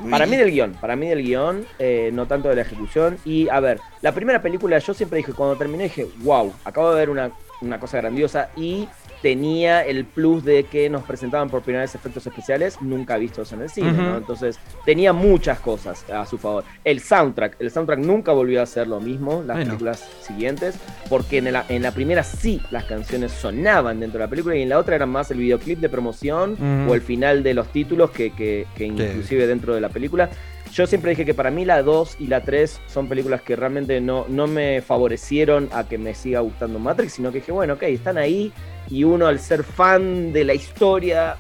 Para 0.10 0.26
mí 0.28 0.38
del 0.38 0.52
guion, 0.52 0.74
para 0.80 0.96
mí 0.96 1.08
del 1.10 1.24
guion, 1.24 1.66
eh, 1.80 2.12
no 2.14 2.28
tanto 2.28 2.48
de 2.50 2.56
la 2.56 2.62
ejecución. 2.62 3.18
Y 3.26 3.50
a 3.50 3.60
ver, 3.60 3.80
la 4.02 4.14
primera 4.14 4.42
película 4.42 4.78
yo 4.78 4.94
siempre 4.94 5.18
dije, 5.18 5.34
cuando 5.34 5.56
terminé 5.58 5.86
dije, 5.86 6.08
wow, 6.20 6.54
acabo 6.64 6.92
de 6.92 6.98
ver 7.00 7.10
una, 7.10 7.32
una 7.62 7.80
cosa 7.80 7.98
grandiosa 7.98 8.50
y 8.56 8.88
tenía 9.22 9.86
el 9.86 10.06
plus 10.06 10.44
de 10.44 10.64
que 10.64 10.90
nos 10.90 11.04
presentaban 11.04 11.50
por 11.50 11.62
primera 11.62 11.84
vez 11.84 11.94
efectos 11.96 12.26
especiales 12.26 12.82
nunca 12.82 13.18
vistos 13.18 13.52
en 13.54 13.62
el 13.62 13.70
cine. 13.70 13.92
¿no? 13.92 14.18
Entonces 14.18 14.60
tenía 14.86 15.14
muchas 15.14 15.60
cosas 15.60 16.10
a 16.10 16.26
su 16.26 16.38
favor. 16.38 16.64
El 16.84 17.00
soundtrack, 17.00 17.58
el 17.60 17.72
soundtrack 17.72 18.00
nunca 18.00 18.32
volvió 18.32 18.62
a 18.62 18.66
ser 18.66 18.88
lo 18.88 19.00
mismo, 19.00 19.44
las 19.46 19.58
Ay, 19.58 19.64
no. 19.66 19.70
películas 19.72 20.08
siguientes, 20.22 20.76
porque 21.10 21.38
en 21.38 21.52
la, 21.54 21.66
en 21.70 21.84
la 21.84 21.92
primera 21.92 22.24
sí 22.24 22.62
las 22.72 22.86
canciones 22.86 23.32
sonaban 23.32 24.00
dentro 24.00 24.20
de 24.20 24.26
la 24.26 24.30
película 24.30 24.56
y 24.56 24.62
en 24.64 24.70
la 24.70 24.80
otra 24.80 24.96
era 24.96 25.06
más 25.06 25.30
el 25.32 25.38
videoclip 25.38 25.80
de 25.80 25.90
promoción 25.90 26.58
o 26.90 26.94
el 26.94 27.02
final 27.02 27.44
de 27.44 27.54
los 27.54 27.68
títulos 27.68 28.12
que, 28.12 28.32
que, 28.32 28.66
que 28.76 28.86
inclusive 28.86 29.48
dentro 29.48 29.76
de 29.76 29.82
la 29.82 29.90
película. 29.90 30.30
Yo 30.74 30.88
siempre 30.88 31.10
dije 31.10 31.26
que 31.26 31.34
para 31.34 31.52
mí 31.52 31.66
la 31.66 31.84
2 31.84 32.16
y 32.20 32.28
la 32.28 32.42
3 32.46 32.80
son 32.88 33.10
películas 33.10 33.42
que 33.42 33.58
realmente 33.58 34.00
no, 34.00 34.26
no 34.30 34.48
me 34.48 34.82
favorecieron 34.82 35.68
a 35.74 35.84
que 35.84 35.98
me 35.98 36.16
siga 36.16 36.40
gustando 36.40 36.80
Matrix, 36.80 37.14
sino 37.14 37.30
que 37.32 37.40
dije, 37.40 37.52
bueno, 37.52 37.74
ok, 37.74 37.84
están 37.84 38.18
ahí 38.18 38.54
y 38.90 39.04
uno 39.04 39.28
al 39.28 39.40
ser 39.40 39.64
fan 39.64 40.32
de 40.32 40.46
la 40.46 40.54
historia, 40.54 41.36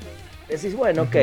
decís, 0.49 0.75
bueno, 0.75 1.03
ok. 1.03 1.15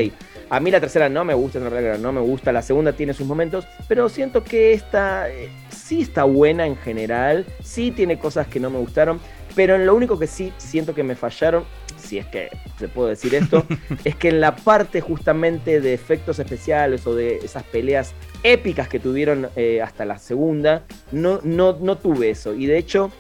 A 0.49 0.59
mí 0.59 0.71
la 0.71 0.81
tercera 0.81 1.11
no 1.11 1.23
me 1.27 1.35
gusta, 1.35 1.59
en 1.59 1.71
realidad 1.71 1.99
no 1.99 2.11
me 2.11 2.23
gusta, 2.23 2.51
la 2.51 2.63
segunda 2.63 2.95
tiene 2.95 3.13
sus 3.13 3.27
momentos, 3.27 3.67
pero 3.87 4.09
siento 4.09 4.43
que 4.43 4.73
esta 4.73 5.29
eh, 5.29 5.51
sí 5.69 6.01
está 6.01 6.25
buena 6.25 6.67
en 6.67 6.77
general, 6.77 7.45
sí 7.63 7.91
tiene 7.91 8.19
cosas 8.19 8.47
que 8.47 8.59
no 8.59 8.71
me 8.71 8.79
gustaron, 8.79 9.21
pero 9.55 9.75
en 9.75 9.85
lo 9.85 9.95
único 9.95 10.19
que 10.19 10.27
sí 10.27 10.51
siento 10.57 10.95
que 10.95 11.03
me 11.03 11.15
fallaron, 11.15 11.65
si 12.09 12.19
es 12.19 12.27
que 12.27 12.49
se 12.79 12.89
puedo 12.89 13.09
decir 13.09 13.35
esto, 13.35 13.65
es 14.05 14.17
que 14.17 14.29
en 14.31 14.41
la 14.41 14.57
parte 14.57 15.01
justamente 15.01 15.81
de 15.81 15.93
efectos 15.95 16.39
especiales 16.39 17.07
o 17.07 17.15
de 17.15 17.37
esas 17.37 17.63
peleas 17.65 18.13
épicas 18.43 18.89
que 18.89 18.99
tuvieron 18.99 19.49
eh, 19.57 19.83
hasta 19.83 20.05
la 20.05 20.19
segunda, 20.19 20.85
no, 21.13 21.41
no, 21.45 21.77
no 21.81 21.99
tuve 21.99 22.31
eso. 22.31 22.55
Y 22.55 22.67
de 22.67 22.79
hecho, 22.79 23.11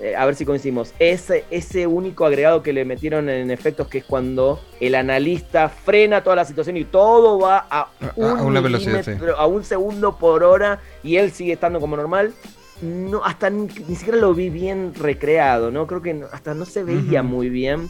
eh, 0.00 0.14
a 0.16 0.24
ver 0.26 0.34
si 0.36 0.44
coincidimos, 0.44 0.94
ese, 0.98 1.44
ese 1.50 1.86
único 1.86 2.24
agregado 2.24 2.62
que 2.62 2.72
le 2.72 2.84
metieron 2.84 3.28
en 3.28 3.50
efectos, 3.50 3.88
que 3.88 3.98
es 3.98 4.04
cuando 4.04 4.60
el 4.80 4.94
analista 4.94 5.68
frena 5.68 6.22
toda 6.22 6.36
la 6.36 6.44
situación 6.44 6.76
y 6.76 6.84
todo 6.84 7.38
va 7.40 7.66
a, 7.70 7.80
A- 7.80 7.90
a 8.06 8.12
un 8.16 8.40
una 8.46 8.60
velocidad, 9.02 9.34
a 9.36 9.46
un 9.46 9.64
segundo 9.64 10.16
por 10.16 10.42
hora 10.44 10.80
y 11.02 11.16
él 11.16 11.32
sigue 11.32 11.52
estando 11.52 11.80
como 11.80 11.96
normal. 11.96 12.32
No, 12.80 13.24
hasta 13.24 13.50
ni, 13.50 13.66
ni 13.88 13.96
siquiera 13.96 14.18
lo 14.20 14.32
vi 14.34 14.50
bien 14.50 14.94
recreado, 14.94 15.72
¿no? 15.72 15.88
Creo 15.88 16.00
que 16.00 16.14
no- 16.14 16.26
hasta 16.32 16.54
no 16.54 16.64
se 16.64 16.84
veía 16.84 17.24
muy 17.24 17.48
bien. 17.50 17.88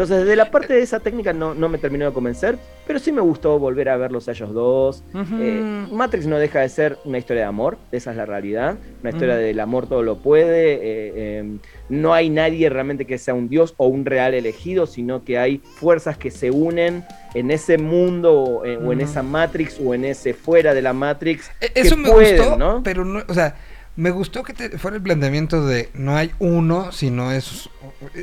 Entonces, 0.00 0.24
desde 0.24 0.34
la 0.34 0.50
parte 0.50 0.72
de 0.72 0.80
esa 0.80 0.98
técnica 0.98 1.34
no, 1.34 1.52
no 1.54 1.68
me 1.68 1.76
terminó 1.76 2.06
de 2.06 2.12
convencer, 2.14 2.56
pero 2.86 2.98
sí 2.98 3.12
me 3.12 3.20
gustó 3.20 3.58
volver 3.58 3.90
a 3.90 3.98
verlos 3.98 4.28
a 4.28 4.30
ellos 4.32 4.54
dos. 4.54 5.04
Eh, 5.38 5.86
Matrix 5.92 6.26
no 6.26 6.38
deja 6.38 6.60
de 6.60 6.70
ser 6.70 6.96
una 7.04 7.18
historia 7.18 7.42
de 7.42 7.48
amor, 7.48 7.76
esa 7.92 8.12
es 8.12 8.16
la 8.16 8.24
realidad. 8.24 8.76
Una 9.02 9.10
historia 9.10 9.36
del 9.36 9.60
amor 9.60 9.86
todo 9.86 10.02
lo 10.02 10.16
puede. 10.16 10.72
eh, 10.72 11.12
eh, 11.16 11.58
no 11.90 12.14
hay 12.14 12.30
nadie 12.30 12.70
realmente 12.70 13.04
que 13.04 13.18
sea 13.18 13.34
un 13.34 13.50
dios 13.50 13.74
o 13.76 13.88
un 13.88 14.06
real 14.06 14.32
elegido, 14.32 14.86
sino 14.86 15.22
que 15.22 15.38
hay 15.38 15.58
fuerzas 15.58 16.16
que 16.16 16.30
se 16.30 16.50
unen 16.50 17.04
en 17.34 17.50
ese 17.50 17.76
mundo 17.76 18.32
o 18.40 18.64
en, 18.64 18.78
o 18.86 18.92
en 18.92 19.00
Ujú. 19.00 19.10
esa 19.10 19.22
Matrix 19.22 19.78
o 19.84 19.92
en 19.92 20.06
ese 20.06 20.32
fuera 20.32 20.72
de 20.72 20.80
la 20.80 20.94
Matrix. 20.94 21.50
E- 21.60 21.72
que 21.74 21.80
Eso 21.80 21.96
me 21.98 22.08
pueden, 22.10 22.38
gustó, 22.38 22.56
¿no? 22.56 22.80
pero 22.82 23.04
no, 23.04 23.20
o 23.28 23.34
sea, 23.34 23.54
me 24.00 24.10
gustó 24.10 24.42
que 24.42 24.52
te- 24.54 24.78
fuera 24.78 24.96
el 24.96 25.02
planteamiento 25.02 25.66
de 25.66 25.90
no 25.94 26.16
hay 26.16 26.32
uno, 26.38 26.90
sino 26.92 27.30
es 27.32 27.68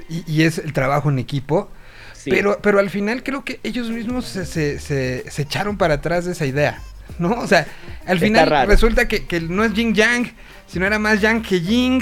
y, 0.10 0.24
y 0.32 0.44
es 0.44 0.58
el 0.58 0.74
trabajo 0.74 1.10
en 1.10 1.20
equipo. 1.20 1.70
Sí. 2.13 2.32
Pero, 2.32 2.60
pero 2.62 2.80
al 2.80 2.90
final 2.90 3.24
creo 3.24 3.46
que 3.46 3.60
ellos 3.63 3.90
mismos 3.90 4.26
se, 4.26 4.46
se, 4.46 4.80
se- 4.80 5.24
se 5.30 5.42
echaron 5.44 5.78
para 5.78 5.96
atrás 5.96 6.26
de 6.26 6.32
esa 6.34 6.46
idea. 6.46 6.82
¿No? 7.20 7.32
O 7.40 7.48
sea, 7.48 7.66
al 8.06 8.20
final 8.20 8.68
resulta 8.68 9.08
que, 9.08 9.26
que 9.26 9.40
no 9.40 9.63
es 9.63 9.74
Yin 9.74 9.94
Yang, 9.94 10.34
sino 10.68 10.86
era 10.86 11.00
más 11.00 11.22
Yang 11.22 11.42
que 11.44 11.62
Ying. 11.62 12.02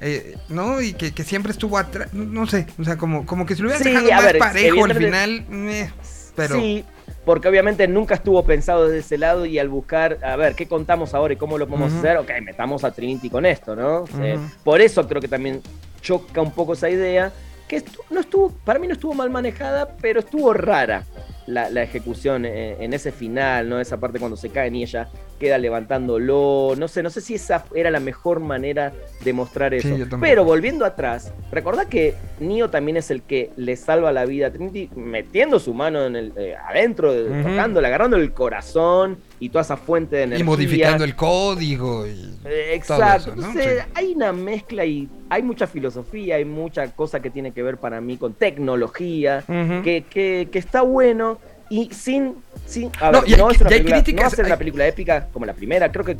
eh, 0.00 0.36
¿No? 0.48 0.80
Y 0.80 0.94
que, 0.94 1.12
que 1.12 1.22
siempre 1.24 1.52
estuvo 1.52 1.76
atrás. 1.76 2.14
No 2.14 2.46
sé. 2.46 2.66
O 2.78 2.84
sea, 2.84 2.96
como, 2.96 3.26
como 3.26 3.44
que 3.44 3.54
si 3.56 3.62
lo 3.62 3.68
hubieran 3.68 3.82
Sí, 3.84 3.90
dejado 3.90 4.10
más 4.12 4.24
ver, 4.24 4.38
parejo 4.38 4.84
al 4.84 4.94
final. 4.94 5.44
meh, 5.50 5.90
pero. 6.34 6.54
Sí, 6.58 6.84
porque 7.24 7.48
obviamente 7.48 7.86
nunca 7.88 8.14
estuvo 8.14 8.42
pensado 8.44 8.84
desde 8.86 8.98
ese 9.00 9.18
lado 9.18 9.46
y 9.46 9.58
al 9.58 9.68
buscar, 9.68 10.18
a 10.22 10.36
ver, 10.36 10.54
¿qué 10.54 10.66
contamos 10.66 11.14
ahora 11.14 11.34
y 11.34 11.36
cómo 11.36 11.58
lo 11.58 11.66
podemos 11.66 11.92
hacer? 11.98 12.16
Ok, 12.18 12.30
metamos 12.42 12.84
a 12.84 12.90
Trinity 12.92 13.28
con 13.30 13.44
esto, 13.46 13.74
¿no? 13.76 14.04
Eh, 14.22 14.38
por 14.64 14.80
eso 14.80 15.06
creo 15.08 15.20
que 15.20 15.28
también 15.28 15.60
choca 16.00 16.40
un 16.40 16.52
poco 16.52 16.72
esa 16.74 16.88
idea, 16.88 17.32
que 17.66 17.84
estu- 17.84 18.00
no 18.10 18.20
estuvo, 18.20 18.50
para 18.64 18.78
mí 18.78 18.86
no 18.86 18.94
estuvo 18.94 19.12
mal 19.14 19.30
manejada, 19.30 19.96
pero 20.00 20.20
estuvo 20.20 20.52
rara. 20.54 21.04
la, 21.46 21.70
la 21.70 21.82
ejecución 21.82 22.44
eh, 22.44 22.76
en 22.78 22.92
ese 22.92 23.10
final, 23.10 23.68
¿no? 23.70 23.80
Esa 23.80 23.96
parte 23.98 24.18
cuando 24.18 24.36
se 24.36 24.50
cae 24.50 24.68
y 24.70 24.82
ella 24.82 25.08
queda 25.38 25.58
levantándolo. 25.58 26.74
No 26.76 26.88
sé, 26.88 27.02
no 27.02 27.10
sé 27.10 27.20
si 27.20 27.34
esa 27.34 27.64
era 27.74 27.90
la 27.90 28.00
mejor 28.00 28.40
manera 28.40 28.92
de 29.24 29.32
mostrar 29.32 29.74
eso. 29.74 29.88
Sí. 29.96 30.04
Pero 30.20 30.44
volviendo 30.44 30.84
atrás, 30.84 31.32
recordá 31.50 31.86
que 31.88 32.14
Neo 32.40 32.70
también 32.70 32.96
es 32.96 33.10
el 33.10 33.22
que 33.22 33.50
le 33.56 33.76
salva 33.76 34.12
la 34.12 34.24
vida 34.26 34.48
a 34.48 34.50
Trinity 34.50 34.90
metiendo 34.96 35.58
su 35.60 35.74
mano 35.74 36.04
en 36.06 36.16
el, 36.16 36.32
eh, 36.36 36.54
adentro, 36.56 37.12
de- 37.12 37.30
Ujú. 37.30 37.48
tocándole, 37.50 37.86
agarrando 37.88 38.16
el 38.16 38.32
corazón 38.32 39.18
y 39.40 39.48
toda 39.50 39.62
esa 39.62 39.76
fuente 39.76 40.16
de 40.16 40.22
energía. 40.24 40.44
Y 40.44 40.46
modificando 40.46 41.04
el 41.04 41.14
código. 41.14 42.06
Y... 42.06 42.34
Eh, 42.44 42.74
Exacto. 42.74 43.30
eso, 43.32 43.36
¿no? 43.36 43.48
Entonces, 43.48 43.82
Sí. 43.84 43.90
hay 43.94 44.14
una 44.14 44.32
mezcla 44.32 44.84
y 44.84 45.08
hay 45.30 45.42
mucha 45.42 45.66
filosofía, 45.66 46.36
hay 46.36 46.44
mucha 46.44 46.90
cosa 46.92 47.20
que 47.20 47.30
tiene 47.30 47.52
que 47.52 47.62
ver 47.62 47.76
para 47.78 48.00
mí 48.00 48.16
con 48.16 48.34
tecnología, 48.34 49.44
que- 49.84 50.04
que 50.50 50.58
está 50.58 50.82
bueno 50.82 51.38
y 51.70 51.90
sin... 51.92 52.36
sin 52.66 52.90
a 53.00 53.10
No, 53.12 53.20
ver, 53.20 53.30
y 53.30 53.34
hay- 53.34 53.38
no 53.38 53.50
es 53.50 53.60
una 53.60 53.70
película, 53.70 53.96
críticas, 53.96 54.16
no 54.16 54.22
va 54.22 54.26
a 54.26 54.30
ser 54.30 54.44
hay- 54.44 54.50
una 54.50 54.58
película 54.58 54.86
épica 54.86 55.28
como 55.32 55.46
la 55.46 55.52
primera, 55.54 55.90
creo 55.92 56.04
que... 56.04 56.16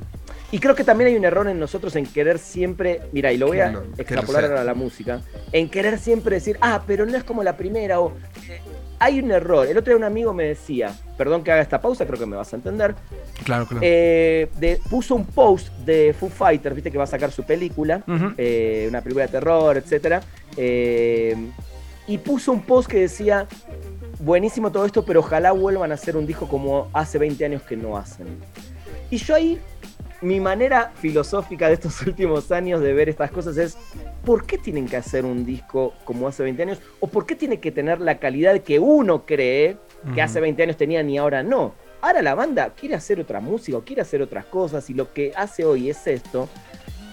Y 0.50 0.58
creo 0.60 0.74
que 0.74 0.82
también 0.84 1.08
hay 1.08 1.16
un 1.16 1.24
error 1.26 1.46
en 1.48 1.58
nosotros 1.60 1.94
en 1.96 2.06
querer 2.06 2.38
siempre, 2.38 3.02
mira, 3.12 3.30
y 3.32 3.36
lo 3.36 3.48
voy 3.48 3.60
a 3.60 3.82
extrapolar 3.98 4.44
ahora 4.46 4.62
a 4.62 4.64
la 4.64 4.72
música, 4.74 5.20
en 5.52 5.68
querer 5.68 5.98
siempre 5.98 6.36
decir, 6.36 6.56
ah, 6.62 6.82
pero 6.86 7.04
no 7.04 7.14
es 7.16 7.22
como 7.24 7.42
la 7.42 7.54
primera, 7.56 8.00
o 8.00 8.12
eh, 8.48 8.58
hay 8.98 9.20
un 9.20 9.30
error. 9.30 9.66
El 9.66 9.76
otro 9.76 9.90
día 9.92 9.98
un 9.98 10.04
amigo 10.04 10.32
me 10.32 10.44
decía, 10.44 10.90
perdón 11.18 11.44
que 11.44 11.52
haga 11.52 11.60
esta 11.60 11.82
pausa, 11.82 12.06
creo 12.06 12.18
que 12.18 12.24
me 12.24 12.34
vas 12.36 12.50
a 12.54 12.56
entender, 12.56 12.94
Claro, 13.44 13.66
claro. 13.66 13.80
eh, 13.84 14.48
de- 14.58 14.80
puso 14.88 15.14
un 15.16 15.26
post 15.26 15.68
de 15.84 16.14
Foo 16.18 16.30
Fighters, 16.30 16.74
viste 16.74 16.90
que 16.90 16.96
va 16.96 17.04
a 17.04 17.08
sacar 17.08 17.30
su 17.30 17.42
película, 17.44 18.02
eh, 18.38 18.86
una 18.88 19.02
película 19.02 19.26
de 19.26 19.32
terror, 19.32 19.76
etcétera, 19.76 20.22
eh, 20.56 21.36
y 22.06 22.16
puso 22.16 22.52
un 22.52 22.62
post 22.62 22.88
que 22.90 23.00
decía, 23.00 23.46
buenísimo 24.18 24.72
todo 24.72 24.84
esto, 24.84 25.04
pero 25.04 25.20
ojalá 25.20 25.52
vuelvan 25.52 25.90
a 25.90 25.94
hacer 25.94 26.16
un 26.16 26.26
disco 26.26 26.48
como 26.48 26.88
hace 26.92 27.18
20 27.18 27.44
años 27.44 27.62
que 27.62 27.76
no 27.76 27.96
hacen. 27.96 28.26
Y 29.10 29.16
yo 29.18 29.34
ahí, 29.34 29.60
mi 30.20 30.40
manera 30.40 30.92
filosófica 30.96 31.68
de 31.68 31.74
estos 31.74 32.02
últimos 32.06 32.50
años 32.52 32.80
de 32.80 32.92
ver 32.92 33.08
estas 33.08 33.30
cosas 33.30 33.56
es, 33.56 33.76
¿por 34.24 34.46
qué 34.46 34.58
tienen 34.58 34.86
que 34.86 34.96
hacer 34.96 35.24
un 35.24 35.44
disco 35.46 35.94
como 36.04 36.28
hace 36.28 36.42
20 36.42 36.62
años? 36.62 36.78
¿O 37.00 37.06
por 37.06 37.26
qué 37.26 37.34
tiene 37.34 37.60
que 37.60 37.70
tener 37.70 38.00
la 38.00 38.18
calidad 38.18 38.58
que 38.60 38.78
uno 38.78 39.24
cree 39.24 39.76
que 40.14 40.22
hace 40.22 40.40
20 40.40 40.62
años 40.62 40.76
tenían 40.76 41.08
y 41.08 41.18
ahora 41.18 41.42
no? 41.42 41.74
Ahora 42.00 42.22
la 42.22 42.34
banda 42.34 42.74
quiere 42.74 42.94
hacer 42.94 43.18
otra 43.18 43.40
música 43.40 43.78
o 43.78 43.82
quiere 43.82 44.02
hacer 44.02 44.22
otras 44.22 44.44
cosas 44.44 44.88
y 44.88 44.94
lo 44.94 45.12
que 45.12 45.32
hace 45.34 45.64
hoy 45.64 45.90
es 45.90 46.06
esto. 46.06 46.48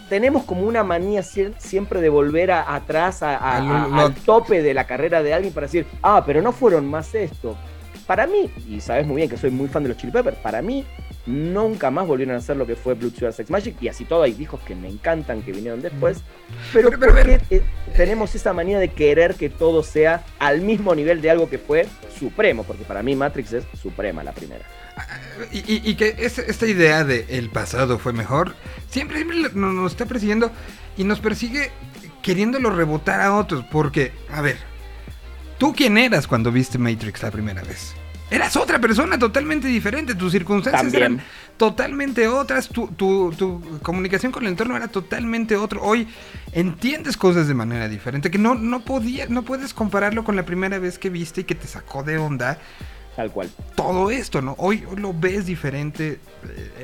Tenemos 0.10 0.44
como 0.44 0.62
una 0.68 0.84
manía 0.84 1.22
sie- 1.22 1.54
siempre 1.58 2.00
de 2.02 2.10
volver 2.10 2.52
a- 2.52 2.76
atrás 2.76 3.24
a- 3.24 3.38
a- 3.38 3.58
Al- 3.58 4.14
tope 4.16 4.62
de 4.62 4.74
la 4.74 4.86
carrera 4.86 5.24
de 5.24 5.34
alguien 5.34 5.54
para 5.54 5.66
decir, 5.68 5.86
ah, 6.04 6.24
pero 6.26 6.42
no 6.42 6.52
fueron 6.52 6.86
más 6.88 7.16
esto. 7.16 7.56
Para 8.06 8.28
mí, 8.28 8.52
y 8.70 8.82
sabes 8.82 9.08
muy 9.08 9.16
bien 9.18 9.30
que 9.30 9.38
soy 9.38 9.50
muy 9.50 9.68
fan 9.68 9.82
de 9.82 9.90
los 9.90 9.98
Chili 9.98 10.12
Peppers, 10.12 10.38
para 10.38 10.62
mí 10.62 10.86
nunca 11.26 11.90
más 11.90 12.06
volvieron 12.06 12.36
a 12.36 12.38
hacer 12.38 12.56
lo 12.56 12.68
que 12.68 12.76
fue 12.76 12.94
Blue 12.94 13.10
Sugar 13.10 13.34
Sex 13.34 13.50
Magic 13.50 13.76
y 13.82 13.88
así 13.88 14.06
todo 14.06 14.22
hay 14.22 14.34
discos 14.34 14.60
que 14.62 14.76
me 14.76 14.88
encantan 14.88 15.42
que 15.42 15.52
vinieron 15.52 15.82
después. 15.82 16.22
Pero, 16.72 16.90
Pero- 16.92 17.00
pero, 17.00 17.12
¿por 17.14 17.22
a 17.22 17.24
qué, 17.24 17.40
eh, 17.56 17.64
tenemos 17.98 18.36
esa 18.36 18.54
manía 18.54 18.78
de 18.78 18.90
querer 18.90 19.34
que 19.34 19.50
todo 19.50 19.82
sea 19.82 20.24
al 20.38 20.62
mismo 20.62 20.94
nivel 20.94 21.20
de 21.20 21.32
algo 21.32 21.50
que 21.50 21.58
fue 21.58 21.88
supremo? 22.16 22.64
Porque 22.64 22.84
para 22.84 23.02
mí 23.02 23.16
Matrix 23.16 23.54
es 23.54 23.64
suprema 23.82 24.24
la 24.24 24.34
primera. 24.34 24.66
Y, 25.52 25.58
y- 25.60 25.82
y 25.84 25.96
que 25.96 26.16
es- 26.20 26.38
esta 26.40 26.66
idea 26.66 27.04
de 27.04 27.26
el 27.30 27.50
pasado 27.50 28.00
fue 28.00 28.14
mejor, 28.14 28.56
siempre, 28.90 29.18
siempre 29.18 29.50
nos 29.54 29.92
está 29.92 30.06
persiguiendo 30.06 30.52
y 30.98 31.04
nos 31.04 31.20
persigue 31.20 31.72
queriéndolo 32.22 32.70
rebotar 32.70 33.20
a 33.22 33.36
otros. 33.36 33.66
Porque, 33.72 34.14
a 34.32 34.42
ver, 34.42 34.58
¿tú 35.58 35.74
quién 35.74 35.98
eras 35.98 36.28
cuando 36.28 36.52
viste 36.52 36.78
Matrix 36.78 37.22
la 37.24 37.32
primera 37.32 37.62
vez? 37.64 37.94
Eras 38.32 38.56
otra 38.56 38.80
persona 38.80 39.20
totalmente 39.20 39.68
diferente, 39.68 40.16
tus 40.16 40.32
circunstancias 40.32 40.82
También. 40.82 41.04
eran 41.04 41.26
totalmente 41.58 42.28
otras, 42.28 42.70
tu, 42.70 42.88
tu- 42.88 43.32
tu 43.38 43.80
comunicación 43.84 44.32
con 44.32 44.44
el 44.44 44.50
entorno 44.50 44.76
era 44.76 44.88
totalmente 44.88 45.56
otro. 45.56 45.84
Hoy 45.84 46.08
entiendes 46.52 47.18
cosas 47.18 47.48
de 47.48 47.54
manera 47.54 47.88
diferente, 47.88 48.32
que 48.32 48.40
no, 48.40 48.56
no, 48.56 48.84
podía, 48.84 49.28
no 49.28 49.44
puedes 49.44 49.74
compararlo 49.76 50.24
con 50.24 50.36
la 50.36 50.44
primera 50.44 50.80
vez 50.80 50.98
que 50.98 51.10
viste 51.12 51.42
y 51.42 51.44
que 51.44 51.54
te 51.54 51.68
sacó 51.68 52.02
de 52.02 52.18
onda 52.18 52.58
Tal 53.16 53.32
cual. 53.32 53.50
todo 53.76 54.12
esto, 54.12 54.42
¿no? 54.42 54.56
Hoy, 54.58 54.84
hoy 54.90 54.98
lo 54.98 55.14
ves 55.14 55.46
diferente. 55.46 56.20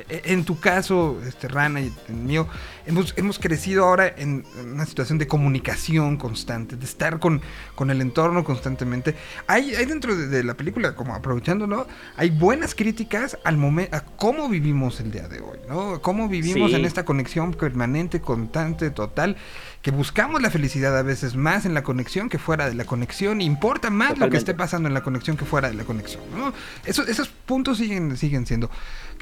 Eh, 0.08 0.22
En 0.24 0.44
tu 0.44 0.58
caso, 0.58 1.20
este 1.26 1.46
Rana 1.48 1.80
y 1.82 1.92
en 2.08 2.26
mío, 2.26 2.48
hemos, 2.86 3.14
hemos 3.16 3.38
crecido 3.38 3.84
ahora 3.84 4.06
en 4.16 4.44
una 4.72 4.86
situación 4.86 5.18
de 5.18 5.26
comunicación 5.26 6.16
constante, 6.16 6.76
de 6.76 6.84
estar 6.84 7.18
con, 7.18 7.40
con 7.74 7.90
el 7.90 8.00
entorno 8.00 8.44
constantemente. 8.44 9.14
Hay, 9.46 9.74
hay 9.74 9.86
dentro 9.86 10.16
de, 10.16 10.26
de 10.28 10.44
la 10.44 10.54
película, 10.54 10.94
como 10.94 11.14
aprovechándolo, 11.14 11.86
hay 12.16 12.30
buenas 12.30 12.74
críticas 12.74 13.38
al 13.44 13.56
momento, 13.56 13.96
a 13.96 14.00
cómo 14.04 14.48
vivimos 14.48 15.00
el 15.00 15.10
día 15.10 15.28
de 15.28 15.40
hoy, 15.40 15.58
¿no? 15.68 16.00
Cómo 16.02 16.28
vivimos 16.28 16.70
Sí. 16.70 16.76
en 16.76 16.84
esta 16.84 17.04
conexión 17.04 17.52
permanente, 17.54 18.20
constante, 18.20 18.90
total, 18.90 19.36
que 19.82 19.90
buscamos 19.90 20.40
la 20.40 20.50
felicidad 20.50 20.96
a 20.96 21.02
veces 21.02 21.34
más 21.34 21.66
en 21.66 21.74
la 21.74 21.82
conexión 21.82 22.28
que 22.28 22.38
fuera 22.38 22.68
de 22.68 22.74
la 22.74 22.84
conexión. 22.84 23.40
Importa 23.40 23.90
más 23.90 24.16
lo 24.18 24.30
que 24.30 24.36
esté 24.36 24.54
pasando 24.54 24.86
en 24.88 24.94
la 24.94 25.02
conexión 25.02 25.36
que 25.36 25.44
fuera 25.44 25.68
de 25.68 25.74
la 25.74 25.84
conexión. 25.84 26.22
¿no? 26.36 26.52
Eso- 26.86 27.02
esos 27.06 27.28
puntos 27.28 27.78
siguen, 27.78 28.16
siguen 28.16 28.46
siendo. 28.46 28.70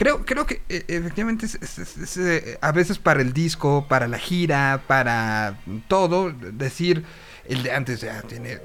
Creo, 0.01 0.25
creo 0.25 0.47
que 0.47 0.63
eh, 0.71 0.83
efectivamente 0.89 1.45
es, 1.45 1.57
es- 1.57 1.79
es- 1.79 1.97
es, 1.99 2.17
eh, 2.17 2.59
a 2.63 2.73
veces 2.73 2.99
para 2.99 3.21
el 3.21 3.35
disco, 3.35 3.85
para 3.87 4.09
la 4.09 4.19
gira, 4.19 4.83
para 4.87 5.59
todo, 5.89 6.33
decir 6.33 7.05
el 7.47 7.63
de 7.63 7.73
antes 7.73 8.01
ya 8.01 8.23
tiene. 8.23 8.61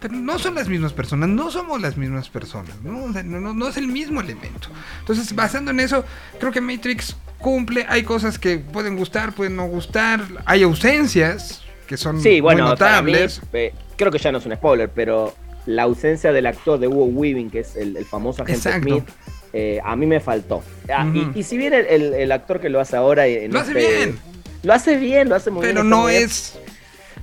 Pero 0.00 0.14
no 0.14 0.40
son 0.40 0.56
las 0.56 0.68
mismas 0.68 0.92
personas, 0.92 1.28
no 1.28 1.48
somos 1.52 1.80
las 1.80 1.96
mismas 1.96 2.28
personas, 2.28 2.74
¿no? 2.82 3.04
O 3.04 3.12
sea, 3.12 3.22
no, 3.22 3.38
no- 3.54 3.68
es 3.68 3.76
el 3.76 3.86
mismo 3.86 4.20
elemento. 4.20 4.66
Entonces, 4.98 5.32
basando 5.32 5.70
en 5.70 5.78
eso, 5.78 6.04
creo 6.40 6.50
que 6.50 6.60
Matrix 6.60 7.16
cumple. 7.38 7.86
Hay 7.88 8.02
cosas 8.02 8.36
que 8.40 8.58
pueden 8.58 8.96
gustar, 8.96 9.32
pueden 9.32 9.54
no 9.54 9.66
gustar. 9.68 10.22
Hay 10.44 10.64
ausencias 10.64 11.62
que 11.86 11.96
son 11.96 12.20
Sí, 12.20 12.40
bueno, 12.40 12.62
muy 12.64 12.66
mí, 12.66 12.70
notables. 12.72 13.40
eh, 13.52 13.72
creo 13.96 14.10
que 14.10 14.18
ya 14.18 14.32
no 14.32 14.38
es 14.38 14.46
un 14.46 14.56
spoiler, 14.56 14.90
pero 14.90 15.36
la 15.66 15.84
ausencia 15.84 16.32
del 16.32 16.46
actor 16.46 16.80
de 16.80 16.88
Hugo 16.88 17.04
Weaving, 17.04 17.48
que 17.48 17.60
es 17.60 17.76
el, 17.76 17.96
el 17.96 18.04
famoso 18.06 18.42
agente 18.42 18.68
Exacto. 18.68 18.88
Smith, 18.88 19.04
eh, 19.52 19.80
a 19.84 19.96
mí 19.96 20.06
me 20.06 20.20
faltó. 20.20 20.62
Ah, 20.92 21.06
y- 21.34 21.42
si 21.42 21.56
bien 21.58 21.72
el, 21.74 21.86
el- 21.86 22.14
el 22.14 22.32
actor 22.32 22.60
que 22.60 22.68
lo 22.68 22.80
hace 22.80 22.96
ahora... 22.96 23.26
eh, 23.26 23.44
en 23.44 23.52
Lo 23.52 23.60
hace 23.60 23.72
este- 23.78 23.96
bien. 24.06 24.18
Lo 24.62 24.72
hace 24.74 24.96
bien, 24.96 25.28
lo 25.28 25.34
hace 25.36 25.50
muy 25.50 25.62
bien. 25.62 25.74
Pero 25.74 25.84
no 25.84 26.06
bien. 26.06 26.22
es, 26.24 26.58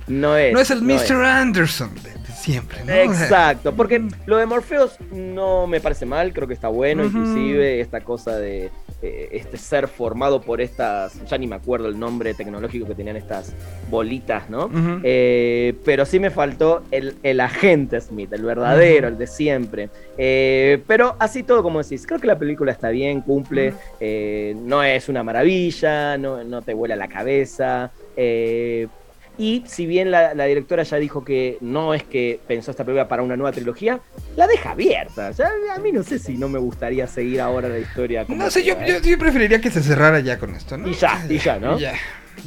No 0.08 0.36
es. 0.36 0.52
no 0.52 0.60
es 0.60 0.70
el 0.70 0.86
no 0.86 0.94
Mr. 0.94 1.24
Anderson 1.24 1.94
de, 2.02 2.10
de 2.14 2.32
siempre, 2.34 2.84
¿no? 2.84 2.92
Exacto, 2.92 3.74
porque 3.76 4.02
lo 4.26 4.36
de 4.38 4.46
Morpheus 4.46 4.92
no 5.12 5.66
me 5.66 5.80
parece 5.80 6.04
mal, 6.06 6.32
creo 6.32 6.48
que 6.48 6.54
está 6.54 6.68
bueno, 6.68 7.04
inclusive 7.04 7.80
esta 7.80 8.00
cosa 8.00 8.36
de 8.38 8.70
eh, 9.00 9.28
este 9.32 9.56
ser 9.58 9.86
formado 9.86 10.40
por 10.40 10.60
estas, 10.60 11.24
ya 11.24 11.38
ni 11.38 11.46
me 11.46 11.54
acuerdo 11.54 11.88
el 11.88 11.98
nombre 11.98 12.34
tecnológico 12.34 12.86
que 12.86 12.96
tenían 12.96 13.16
estas 13.16 13.54
bolitas, 13.88 14.50
¿no? 14.50 14.68
Eh, 15.04 15.74
pero 15.84 16.04
sí 16.04 16.18
me 16.18 16.30
faltó 16.30 16.82
el, 16.90 17.14
el 17.22 17.38
agente 17.38 18.00
Smith, 18.00 18.32
el 18.32 18.42
verdadero, 18.42 19.06
el 19.06 19.16
de 19.16 19.28
siempre. 19.28 19.88
Eh, 20.16 20.82
pero 20.88 21.14
así 21.20 21.44
todo, 21.44 21.62
como 21.62 21.80
decís, 21.80 22.06
creo 22.06 22.18
que 22.18 22.26
la 22.26 22.38
película 22.38 22.72
está 22.72 22.88
bien, 22.88 23.20
cumple, 23.20 23.74
no 24.56 24.82
es 24.82 25.08
una 25.08 25.22
maravilla, 25.22 26.18
no, 26.18 26.42
no 26.42 26.62
te 26.62 26.74
vuela 26.74 26.96
la 26.96 27.08
cabeza. 27.08 27.92
Y 29.38 29.62
si 29.66 29.86
bien 29.86 30.10
la, 30.10 30.34
la 30.34 30.44
directora 30.44 30.82
ya 30.82 30.96
dijo 30.98 31.24
que 31.24 31.56
no 31.60 31.94
es 31.94 32.02
que 32.02 32.40
pensó 32.48 32.70
esta 32.72 32.84
película 32.84 33.08
para 33.08 33.22
una 33.22 33.36
nueva 33.36 33.52
trilogía, 33.52 34.00
la 34.36 34.46
deja 34.46 34.72
abierta. 34.72 35.32
Sea, 35.32 35.48
a 35.74 35.78
mí 35.78 35.92
no 35.92 36.02
sé 36.02 36.18
si 36.18 36.36
no 36.36 36.48
me 36.48 36.58
gustaría 36.58 37.06
seguir 37.06 37.40
ahora 37.40 37.68
la 37.68 37.78
historia. 37.78 38.24
como 38.24 38.42
No 38.44 38.50
sé, 38.50 38.64
yo, 38.64 38.74
yo, 38.86 38.96
¿eh? 38.96 39.00
yo 39.02 39.18
preferiría 39.18 39.60
que 39.60 39.70
se 39.70 39.82
cerrara 39.82 40.20
ya 40.20 40.38
con 40.38 40.54
esto, 40.54 40.76
¿no? 40.76 40.88
Y 40.88 40.94
ya, 40.94 41.24
y 41.28 41.38
ya, 41.38 41.58
¿no? 41.58 41.78
Ya, 41.78 41.94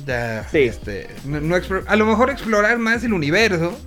ya, 0.06 0.46
Sí. 0.50 0.60
este, 0.60 1.08
no, 1.26 1.40
no 1.40 1.56
a 1.88 1.96
lo 1.96 2.06
mejor 2.06 2.30
explorar 2.30 2.78
más 2.78 3.04
el 3.04 3.14
universo. 3.14 3.78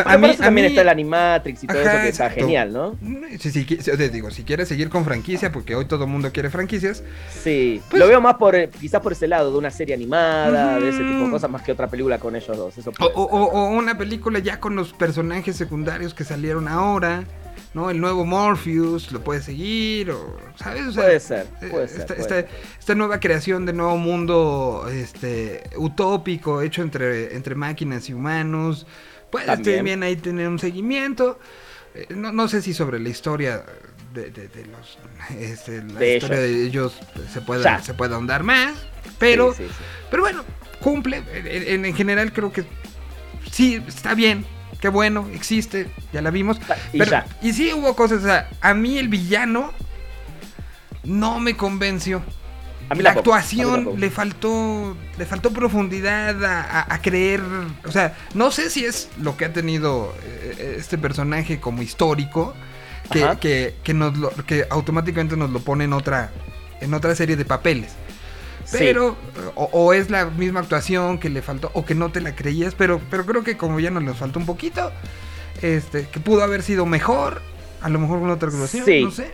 A, 0.00 0.18
por 0.18 0.30
eso 0.30 0.42
también 0.42 0.66
está 0.66 0.80
el 0.82 0.88
Animatrix 0.88 1.64
y 1.64 1.66
todo 1.66 1.80
Ajá, 1.80 1.92
eso 1.92 2.02
que 2.02 2.08
está 2.08 2.24
exacto. 2.26 2.40
genial, 2.44 2.72
¿no? 2.72 2.96
Si, 3.38 3.50
si, 3.50 3.64
qui- 3.66 3.80
si- 3.80 3.96
te 3.96 4.08
digo, 4.08 4.30
si 4.30 4.42
quieres 4.42 4.68
seguir 4.68 4.88
con 4.88 5.04
franquicia, 5.04 5.52
porque 5.52 5.74
hoy 5.76 5.84
todo 5.84 6.04
el 6.04 6.10
mundo 6.10 6.32
quiere 6.32 6.50
franquicias, 6.50 7.02
Sí, 7.42 7.80
Pues- 7.90 8.00
lo 8.00 8.08
veo 8.08 8.20
más 8.20 8.34
por 8.34 8.54
eh, 8.56 8.70
quizás 8.80 9.00
por 9.00 9.12
ese 9.12 9.28
lado, 9.28 9.52
de 9.52 9.58
una 9.58 9.70
serie 9.70 9.94
animada, 9.94 10.80
de 10.80 10.88
ese 10.88 10.98
tipo 10.98 11.24
de 11.24 11.30
cosas, 11.30 11.50
más 11.50 11.62
que 11.62 11.72
otra 11.72 11.88
película 11.88 12.18
con 12.18 12.34
ellos 12.36 12.56
dos. 12.56 12.76
Eso 12.76 12.90
o, 12.90 12.92
puede 12.92 13.12
o- 13.14 13.22
o- 13.22 13.50
o 13.50 13.68
una 13.70 13.96
película 13.96 14.38
ya 14.40 14.58
con 14.60 14.74
los 14.76 14.92
personajes 14.92 15.56
secundarios 15.56 16.12
que 16.14 16.24
salieron 16.24 16.66
ahora, 16.68 17.24
¿no? 17.72 17.90
El 17.90 18.00
nuevo 18.00 18.24
Morpheus, 18.24 19.10
lo 19.12 19.20
puedes 19.22 19.44
seguir, 19.44 20.10
o, 20.10 20.36
¿sabes? 20.56 20.86
O 20.88 20.92
sea, 20.92 21.02
puede 21.04 21.20
ser, 21.20 21.46
eh, 21.62 21.68
puede 21.70 21.88
ser. 21.88 22.00
esta, 22.00 22.14
puede 22.14 22.20
esta- 22.22 22.34
ser. 22.34 22.48
esta 22.78 22.94
nueva 22.94 23.20
creación 23.20 23.66
de 23.66 23.72
nuevo 23.72 23.96
mundo 23.96 24.86
este, 24.92 25.62
utópico 25.76 26.62
hecho 26.62 26.82
entre, 26.82 27.34
entre 27.36 27.54
máquinas 27.54 28.08
y 28.08 28.14
humanos. 28.14 28.86
Puede 29.34 29.46
También. 29.46 30.02
ahí 30.04 30.14
tener 30.14 30.46
un 30.46 30.60
seguimiento. 30.60 31.40
Eh, 31.92 32.06
No, 32.14 32.30
no 32.30 32.46
sé 32.46 32.62
si 32.62 32.72
sobre 32.72 33.00
la 33.00 33.08
historia 33.08 33.64
de, 34.12 34.30
de- 34.30 34.46
de 34.46 34.66
los 34.66 34.96
este, 35.36 35.82
la 35.82 35.98
De 35.98 36.14
historia 36.14 36.38
de 36.38 36.62
ellos 36.64 36.96
se 37.32 37.40
puede, 37.40 37.64
se 37.82 37.94
puede 37.94 38.14
ahondar 38.14 38.44
más. 38.44 38.74
Pero, 39.18 39.52
Sí, 39.52 39.64
sí, 39.64 39.68
sí. 39.70 39.84
pero 40.08 40.22
bueno, 40.22 40.44
cumple. 40.80 41.24
En, 41.32 41.46
en- 41.46 41.84
en 41.84 41.94
general 41.96 42.32
creo 42.32 42.52
que 42.52 42.64
sí 43.50 43.82
está 43.88 44.14
bien 44.14 44.46
qué 44.80 44.88
bueno, 44.88 45.28
existe, 45.34 45.90
ya 46.12 46.22
la 46.22 46.30
vimos. 46.30 46.58
Y 46.92 46.98
Pero, 46.98 47.10
ya. 47.10 47.26
y 47.42 47.52
sí 47.54 47.72
hubo 47.72 47.96
cosas, 47.96 48.22
o 48.22 48.26
sea, 48.26 48.48
a 48.60 48.72
mí 48.74 48.98
el 48.98 49.08
villano 49.08 49.72
no 51.02 51.40
me 51.40 51.56
convenció. 51.56 52.22
A 52.90 52.94
mí 52.94 53.02
la 53.02 53.12
mí 53.12 53.18
actuación 53.18 53.98
le 53.98 54.10
faltó 54.10 54.96
le 55.18 55.24
faltó 55.26 55.50
profundidad 55.52 56.44
a, 56.44 56.60
a- 56.60 56.94
a 56.94 57.02
creer 57.02 57.40
o 57.86 57.90
sea 57.90 58.16
no 58.34 58.50
sé 58.50 58.68
si 58.70 58.84
es 58.84 59.08
lo 59.20 59.36
que 59.36 59.46
ha 59.46 59.52
tenido 59.52 60.14
eh, 60.22 60.76
este 60.78 60.98
personaje 60.98 61.60
como 61.60 61.82
histórico 61.82 62.54
que, 63.10 63.26
que, 63.40 63.74
que 63.82 63.94
nos 63.94 64.16
lo, 64.18 64.30
que 64.46 64.66
automáticamente 64.70 65.36
nos 65.36 65.50
lo 65.50 65.60
pone 65.60 65.84
en 65.84 65.92
otra 65.92 66.30
en 66.80 66.92
otra 66.94 67.14
serie 67.14 67.36
de 67.36 67.44
papeles 67.44 67.92
Sí. 68.66 68.76
pero 68.80 69.14
o, 69.56 69.64
o 69.72 69.92
es 69.92 70.08
la 70.08 70.24
misma 70.24 70.60
actuación 70.60 71.18
que 71.18 71.28
le 71.28 71.42
faltó 71.42 71.70
o 71.74 71.84
que 71.84 71.94
no 71.94 72.10
te 72.10 72.22
la 72.22 72.34
creías 72.34 72.74
pero 72.74 72.98
pero 73.10 73.26
creo 73.26 73.44
que 73.44 73.58
como 73.58 73.78
ya 73.78 73.90
nos 73.90 74.02
le 74.04 74.14
faltó 74.14 74.38
un 74.38 74.46
poquito 74.46 74.90
este 75.60 76.06
que 76.08 76.18
pudo 76.20 76.42
haber 76.42 76.62
sido 76.62 76.86
mejor 76.86 77.42
a 77.82 77.88
lo 77.90 77.98
mejor 77.98 78.20
con 78.20 78.30
otra 78.30 78.48
actuación 78.48 78.84
Sí. 78.86 79.04
no 79.04 79.10
sé 79.10 79.32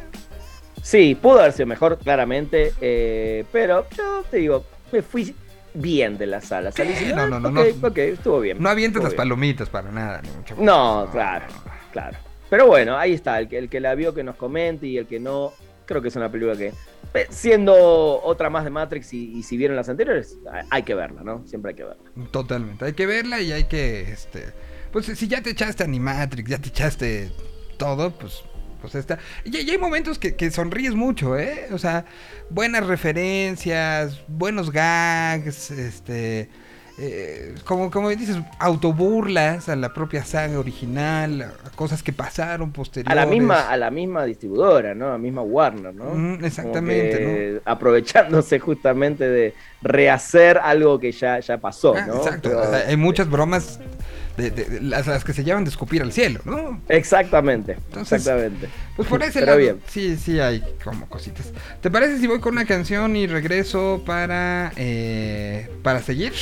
Sí, 0.83 1.15
pudo 1.15 1.41
haber 1.41 1.53
sido 1.53 1.67
mejor, 1.67 1.99
claramente. 1.99 2.73
eh, 2.81 3.45
pero 3.53 3.87
yo 3.97 4.25
te 4.31 4.39
digo, 4.39 4.65
me 4.93 5.03
fui 5.03 5.35
bien 5.75 6.19
de 6.19 6.27
la 6.27 6.41
sala. 6.41 6.73
Salí 6.73 6.95
Sí, 6.97 7.13
no, 7.15 7.29
no, 7.29 7.37
"Ah, 7.37 7.41
no, 7.41 7.61
ok, 7.61 7.67
no. 7.81 7.89
ok, 7.89 7.99
estuvo 7.99 8.41
bien. 8.41 8.61
no 8.61 8.69
avientes 8.69 9.03
las 9.03 9.13
bien". 9.13 9.17
palomitas 9.19 9.69
para 9.69 9.91
nada 9.93 10.21
ni 10.23 10.29
No, 10.65 10.97
menos. 11.01 11.11
claro, 11.11 11.47
claro. 11.93 12.19
Pero 12.49 12.67
bueno, 12.67 12.97
ahí 12.99 13.13
está. 13.13 13.39
El 13.39 13.49
que, 13.49 13.59
el 13.59 13.69
que 13.69 13.79
la 13.79 13.95
vio 13.95 14.13
que 14.15 14.25
nos 14.25 14.35
comente 14.37 14.87
y 14.89 14.99
el 14.99 15.07
que 15.07 15.21
no, 15.21 15.53
creo 15.87 16.03
que 16.03 16.09
es 16.09 16.17
una 16.17 16.29
película 16.31 16.57
que, 16.57 16.73
siendo 17.31 18.21
otra 18.23 18.51
más 18.51 18.65
de 18.65 18.71
Matrix 18.71 19.13
y, 19.13 19.39
y 19.39 19.43
si 19.45 19.57
vieron 19.57 19.77
las 19.77 19.89
anteriores, 19.89 20.37
hay- 20.53 20.67
hay 20.71 20.83
que 20.83 20.95
verla, 20.95 21.23
¿no? 21.23 21.47
Siempre 21.47 21.71
hay 21.71 21.77
que 21.77 21.85
verla. 21.85 22.03
Totalmente. 22.33 22.85
Hay 22.85 22.93
que 22.95 23.07
verla 23.07 23.41
y 23.41 23.53
hay 23.53 23.65
que, 23.65 24.03
este, 24.11 24.47
pues 24.93 25.07
si 25.07 25.29
ya 25.29 25.41
te 25.43 25.51
echaste 25.51 25.85
Animatrix, 25.85 26.51
ya 26.51 26.59
te 26.59 26.69
echaste 26.71 27.31
todo, 27.77 28.11
pues, 28.11 28.43
pues 28.81 28.95
esta. 28.95 29.19
Y, 29.45 29.57
y 29.57 29.71
hay 29.71 29.79
momentos 29.79 30.19
que, 30.19 30.35
que 30.37 30.51
sonríes 30.51 30.95
mucho, 30.95 31.39
¿eh? 31.39 31.69
O 31.73 31.79
sea, 31.79 32.05
buenas 32.51 32.87
referencias, 32.87 34.21
buenos 34.29 34.71
gags, 34.73 35.71
este, 35.71 36.49
eh, 36.99 37.55
como, 37.65 37.91
como 37.91 38.11
dices, 38.11 38.37
autoburlas 38.59 39.69
a 39.69 39.77
la 39.77 39.93
propia 39.95 40.25
saga 40.25 40.59
original, 40.59 41.43
a 41.65 41.71
cosas 41.77 42.03
que 42.03 42.13
pasaron 42.13 42.71
A 42.71 42.73
posteriores. 42.73 43.17
la 43.17 43.27
misma, 43.27 43.69
a 43.71 43.77
la 43.77 43.91
misma 43.91 44.25
distribuidora, 44.25 44.95
¿no? 44.95 45.09
A 45.09 45.13
la 45.13 45.19
misma 45.19 45.43
Warner, 45.43 45.95
¿no? 45.95 46.05
Mm, 46.15 46.45
exactamente, 46.45 47.17
que 47.19 47.61
Aprovechándose 47.65 48.59
justamente 48.59 49.29
de 49.29 49.55
rehacer 49.83 50.59
algo 50.59 50.99
que 50.99 51.13
ya, 51.13 51.41
ya 51.41 51.57
pasó, 51.59 51.95
Ah, 51.97 52.05
¿no? 52.07 52.17
exacto. 52.17 52.51
Pero- 52.51 52.61
O 52.63 52.67
sea, 52.71 52.89
hay 52.89 52.97
muchas 52.97 53.31
bromas 53.31 53.81
de- 54.41 54.51
de 54.51 54.81
las, 54.81 55.07
las 55.07 55.25
que 55.25 55.33
se 55.33 55.45
llaman 55.45 55.65
de 55.65 55.71
escupir 55.71 56.01
al 56.03 56.13
cielo, 56.13 56.41
¿no? 56.45 56.81
Exactamente, 56.89 57.73
Entonces, 57.73 58.21
exactamente. 58.21 58.69
Pues 58.97 59.09
por 59.09 59.23
ese 59.23 59.41
Pero 59.41 59.47
lado, 59.47 59.59
bien. 59.59 59.81
sí, 59.89 60.17
sí 60.17 60.41
hay 60.41 60.63
como 60.83 61.07
cositas. 61.09 61.53
¿Te 61.81 61.91
parece 61.91 62.19
si 62.19 62.27
voy 62.27 62.41
con 62.41 62.55
una 62.55 62.65
canción 62.65 63.17
y 63.17 63.27
regreso 63.27 64.03
para 64.07 64.73
eh, 64.77 65.69
para 65.83 66.01
seguir? 66.01 66.33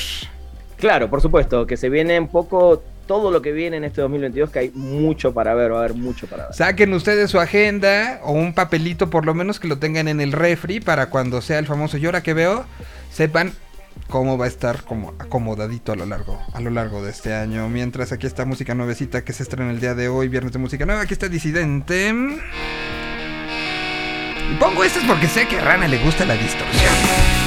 Claro, 0.76 1.10
por 1.10 1.20
supuesto, 1.20 1.66
que 1.66 1.76
se 1.76 1.88
viene 1.88 2.18
un 2.20 2.28
poco 2.28 2.82
todo 3.06 3.30
lo 3.30 3.40
que 3.42 3.52
viene 3.52 3.78
en 3.78 3.84
este 3.84 4.00
2022, 4.02 4.50
que 4.50 4.58
hay 4.60 4.70
mucho 4.74 5.32
para 5.32 5.54
ver, 5.54 5.72
va 5.72 5.76
a 5.76 5.78
haber 5.80 5.94
mucho 5.94 6.26
para 6.26 6.44
ver. 6.46 6.54
Saquen 6.54 6.92
ustedes 6.92 7.30
su 7.30 7.40
agenda 7.40 8.20
o 8.22 8.32
un 8.32 8.52
papelito 8.54 9.08
por 9.10 9.24
lo 9.26 9.34
menos 9.34 9.58
que 9.58 9.66
lo 9.66 9.78
tengan 9.78 10.08
en 10.08 10.20
el 10.20 10.30
refri 10.32 10.78
para 10.80 11.08
cuando 11.10 11.40
sea 11.40 11.58
el 11.58 11.66
famoso 11.66 11.96
llora 11.96 12.22
que 12.22 12.34
veo, 12.34 12.64
sepan 13.10 13.52
cómo 14.08 14.38
va 14.38 14.46
a 14.46 14.48
estar 14.48 14.84
como 14.84 15.14
acomodadito 15.18 15.92
a 15.92 15.96
lo 15.96 16.06
largo 16.06 16.40
a 16.52 16.60
lo 16.60 16.70
largo 16.70 17.02
de 17.02 17.10
este 17.10 17.34
año. 17.34 17.68
Mientras 17.68 18.12
aquí 18.12 18.26
está 18.26 18.44
música 18.44 18.74
nuevecita 18.74 19.22
que 19.24 19.32
se 19.32 19.42
estrena 19.42 19.70
el 19.70 19.80
día 19.80 19.94
de 19.94 20.08
hoy, 20.08 20.28
viernes 20.28 20.52
de 20.52 20.58
música 20.58 20.86
nueva, 20.86 21.02
aquí 21.02 21.12
está 21.12 21.28
Disidente. 21.28 22.14
Y 24.50 24.54
pongo 24.58 24.82
estas 24.82 25.04
porque 25.04 25.28
sé 25.28 25.46
que 25.46 25.58
a 25.58 25.64
Rana 25.64 25.88
le 25.88 25.98
gusta 26.02 26.24
la 26.24 26.34
distorsión. 26.34 27.37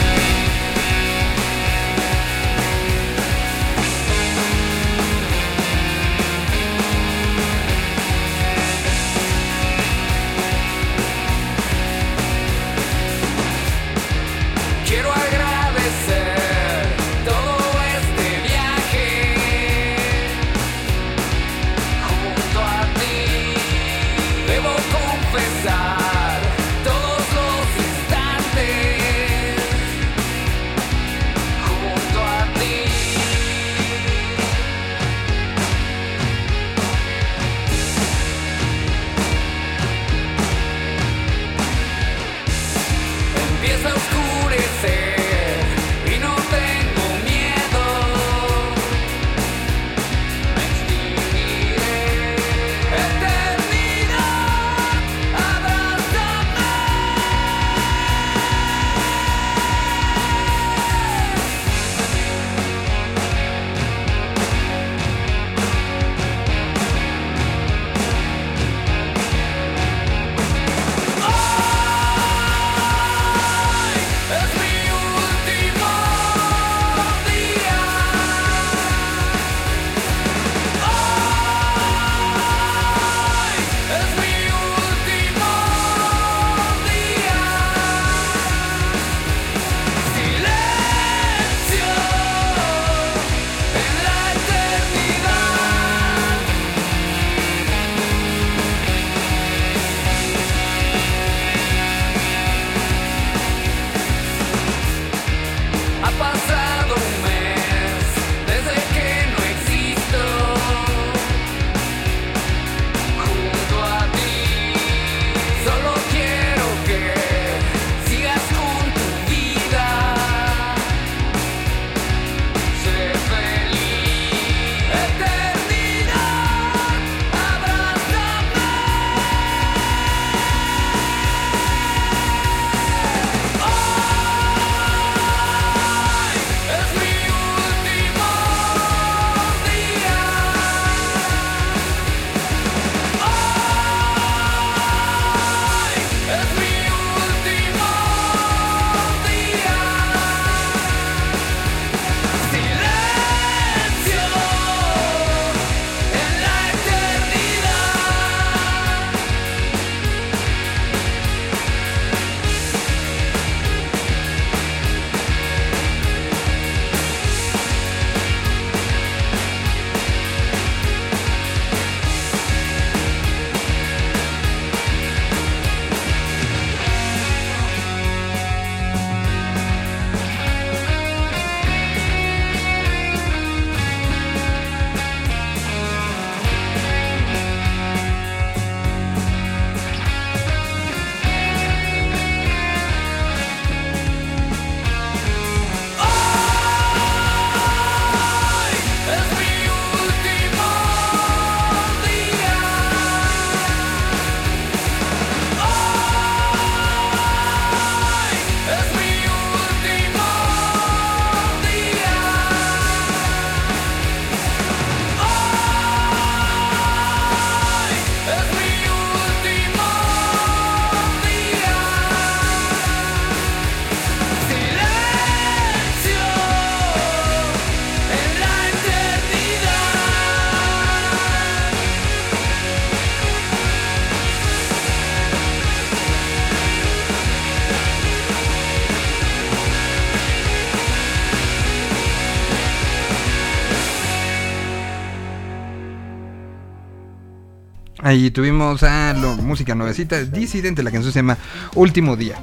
Ahí 248.11 248.29
tuvimos 248.29 248.83
a 248.83 249.13
lo- 249.13 249.37
música 249.37 249.73
nuevecita, 249.73 250.21
Disidente, 250.25 250.83
la 250.83 250.91
canción 250.91 251.13
se 251.13 251.19
llama 251.19 251.37
Último 251.75 252.17
Día. 252.17 252.35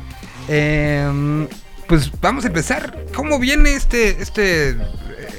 Em, 0.48 1.46
pues 1.87 2.11
vamos 2.22 2.44
a 2.44 2.48
empezar. 2.48 3.04
¿Cómo 3.14 3.38
viene 3.38 3.74
este, 3.74 4.22
este, 4.22 4.78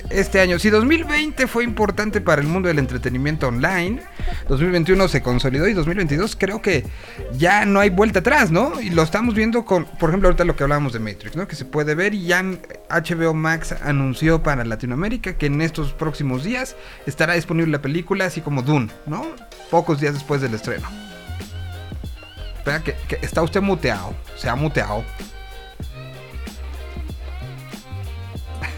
este 0.10 0.40
año? 0.40 0.60
Si 0.60 0.70
2020 0.70 1.48
fue 1.48 1.64
importante 1.64 2.22
para 2.22 2.42
el 2.42 2.48
mundo 2.48 2.68
del 2.68 2.80
entretenimiento 2.80 3.48
online, 3.48 4.02
2021 4.48 5.08
se 5.08 5.22
consolidó 5.22 5.68
y 5.68 5.74
2022 5.74 6.36
creo 6.36 6.62
que 6.62 6.86
ya 7.34 7.66
no 7.66 7.80
hay 7.80 7.90
vuelta 7.90 8.20
atrás, 8.20 8.52
¿no? 8.52 8.80
Y 8.82 8.90
lo 8.90 9.04
estamos 9.04 9.36
viendo 9.36 9.66
con, 9.66 9.86
por 9.86 10.10
ejemplo, 10.10 10.30
ahorita 10.30 10.46
lo 10.46 10.56
que 10.56 10.64
hablábamos 10.64 10.94
de 10.94 11.00
Matrix, 11.00 11.36
¿no? 11.36 11.48
Que 11.48 11.56
se 11.56 11.66
puede 11.66 11.96
ver 11.96 12.14
y 12.14 12.26
ya 12.26 12.44
HBO 12.44 13.34
Max 13.34 13.76
anunció 13.84 14.44
para 14.44 14.66
Latinoamérica 14.66 15.38
que 15.38 15.46
en 15.48 15.62
estos 15.62 15.94
próximos 15.94 16.44
días 16.44 16.76
estará 17.06 17.34
disponible 17.34 17.72
la 17.72 17.82
película, 17.82 18.26
así 18.26 18.42
como 18.42 18.62
Dune, 18.62 18.90
¿no? 19.06 19.26
Pocos 19.70 20.00
días 20.00 20.14
después 20.14 20.42
del 20.42 20.54
estreno. 20.54 20.88
Espera, 22.58 22.84
que, 22.84 22.96
está 23.22 23.42
usted 23.42 23.62
muteado. 23.62 24.14
Se 24.36 24.50
ha 24.50 24.56
muteado. 24.56 25.04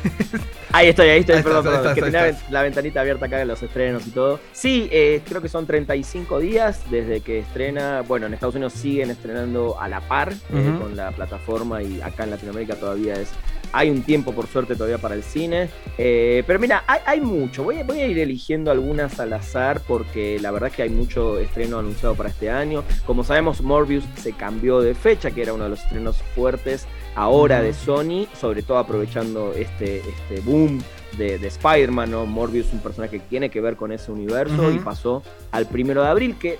Ahí 0.73 0.87
estoy, 0.89 1.09
ahí 1.09 1.19
estoy, 1.21 1.35
Ahí 1.35 1.43
perdón, 1.43 1.59
estás, 1.59 1.73
perdón, 1.73 1.79
estás, 1.91 1.95
que 1.95 2.01
tenía 2.01 2.27
estás. 2.29 2.51
la 2.51 2.61
ventanita 2.63 3.01
abierta 3.01 3.25
acá 3.25 3.37
de 3.37 3.45
los 3.45 3.61
estrenos 3.61 4.07
y 4.07 4.11
todo. 4.11 4.39
Sí, 4.53 4.87
eh, 4.91 5.21
creo 5.27 5.41
que 5.41 5.49
son 5.49 5.65
35 5.65 6.39
días 6.39 6.81
desde 6.89 7.21
que 7.21 7.39
estrena, 7.39 8.01
bueno, 8.07 8.25
en 8.27 8.33
Estados 8.33 8.55
Unidos 8.55 8.73
siguen 8.73 9.09
estrenando 9.11 9.79
a 9.79 9.87
la 9.87 10.01
par 10.01 10.31
eh, 10.31 10.35
Ujú. 10.69 10.79
con 10.83 10.95
la 10.95 11.11
plataforma 11.11 11.81
y 11.83 12.01
acá 12.01 12.23
en 12.23 12.31
Latinoamérica 12.31 12.75
todavía 12.75 13.13
es, 13.15 13.29
hay 13.73 13.89
un 13.89 14.01
tiempo 14.03 14.33
por 14.33 14.47
suerte 14.47 14.75
todavía 14.75 14.97
para 14.97 15.15
el 15.15 15.23
cine. 15.23 15.69
Eh, 15.97 16.43
pero 16.47 16.59
mira, 16.59 16.83
hay, 16.87 16.99
hay 17.05 17.21
mucho, 17.21 17.63
voy 17.63 17.79
a, 17.79 17.83
voy 17.83 17.99
a 17.99 18.07
ir 18.07 18.19
eligiendo 18.19 18.71
algunas 18.71 19.19
al 19.19 19.33
azar 19.33 19.81
porque 19.87 20.39
la 20.39 20.51
verdad 20.51 20.69
es 20.69 20.75
que 20.75 20.83
hay 20.83 20.89
mucho 20.89 21.39
estreno 21.39 21.79
anunciado 21.79 22.15
para 22.15 22.29
este 22.29 22.49
año. 22.49 22.83
Como 23.05 23.23
sabemos, 23.23 23.61
Morbius 23.61 24.03
se 24.21 24.33
cambió 24.33 24.79
de 24.81 24.93
fecha, 24.95 25.31
que 25.31 25.41
era 25.41 25.53
uno 25.53 25.65
de 25.65 25.69
los 25.71 25.81
estrenos 25.83 26.17
fuertes 26.35 26.85
ahora 27.15 27.61
de 27.61 27.73
Sony, 27.73 28.27
sobre 28.39 28.63
todo 28.63 28.77
aprovechando 28.77 29.53
este, 29.53 29.99
este 29.99 30.41
boom 30.41 30.81
de, 31.17 31.37
de 31.37 31.47
Spider-Man, 31.47 32.11
¿no? 32.11 32.25
Morbius, 32.25 32.71
un 32.73 32.79
personaje 32.79 33.19
que 33.19 33.25
tiene 33.25 33.49
que 33.49 33.61
ver 33.61 33.75
con 33.75 33.91
ese 33.91 34.11
universo 34.11 34.71
y 34.71 34.79
pasó 34.79 35.23
al 35.51 35.65
primero 35.67 36.01
de 36.03 36.09
abril, 36.09 36.37
que 36.39 36.57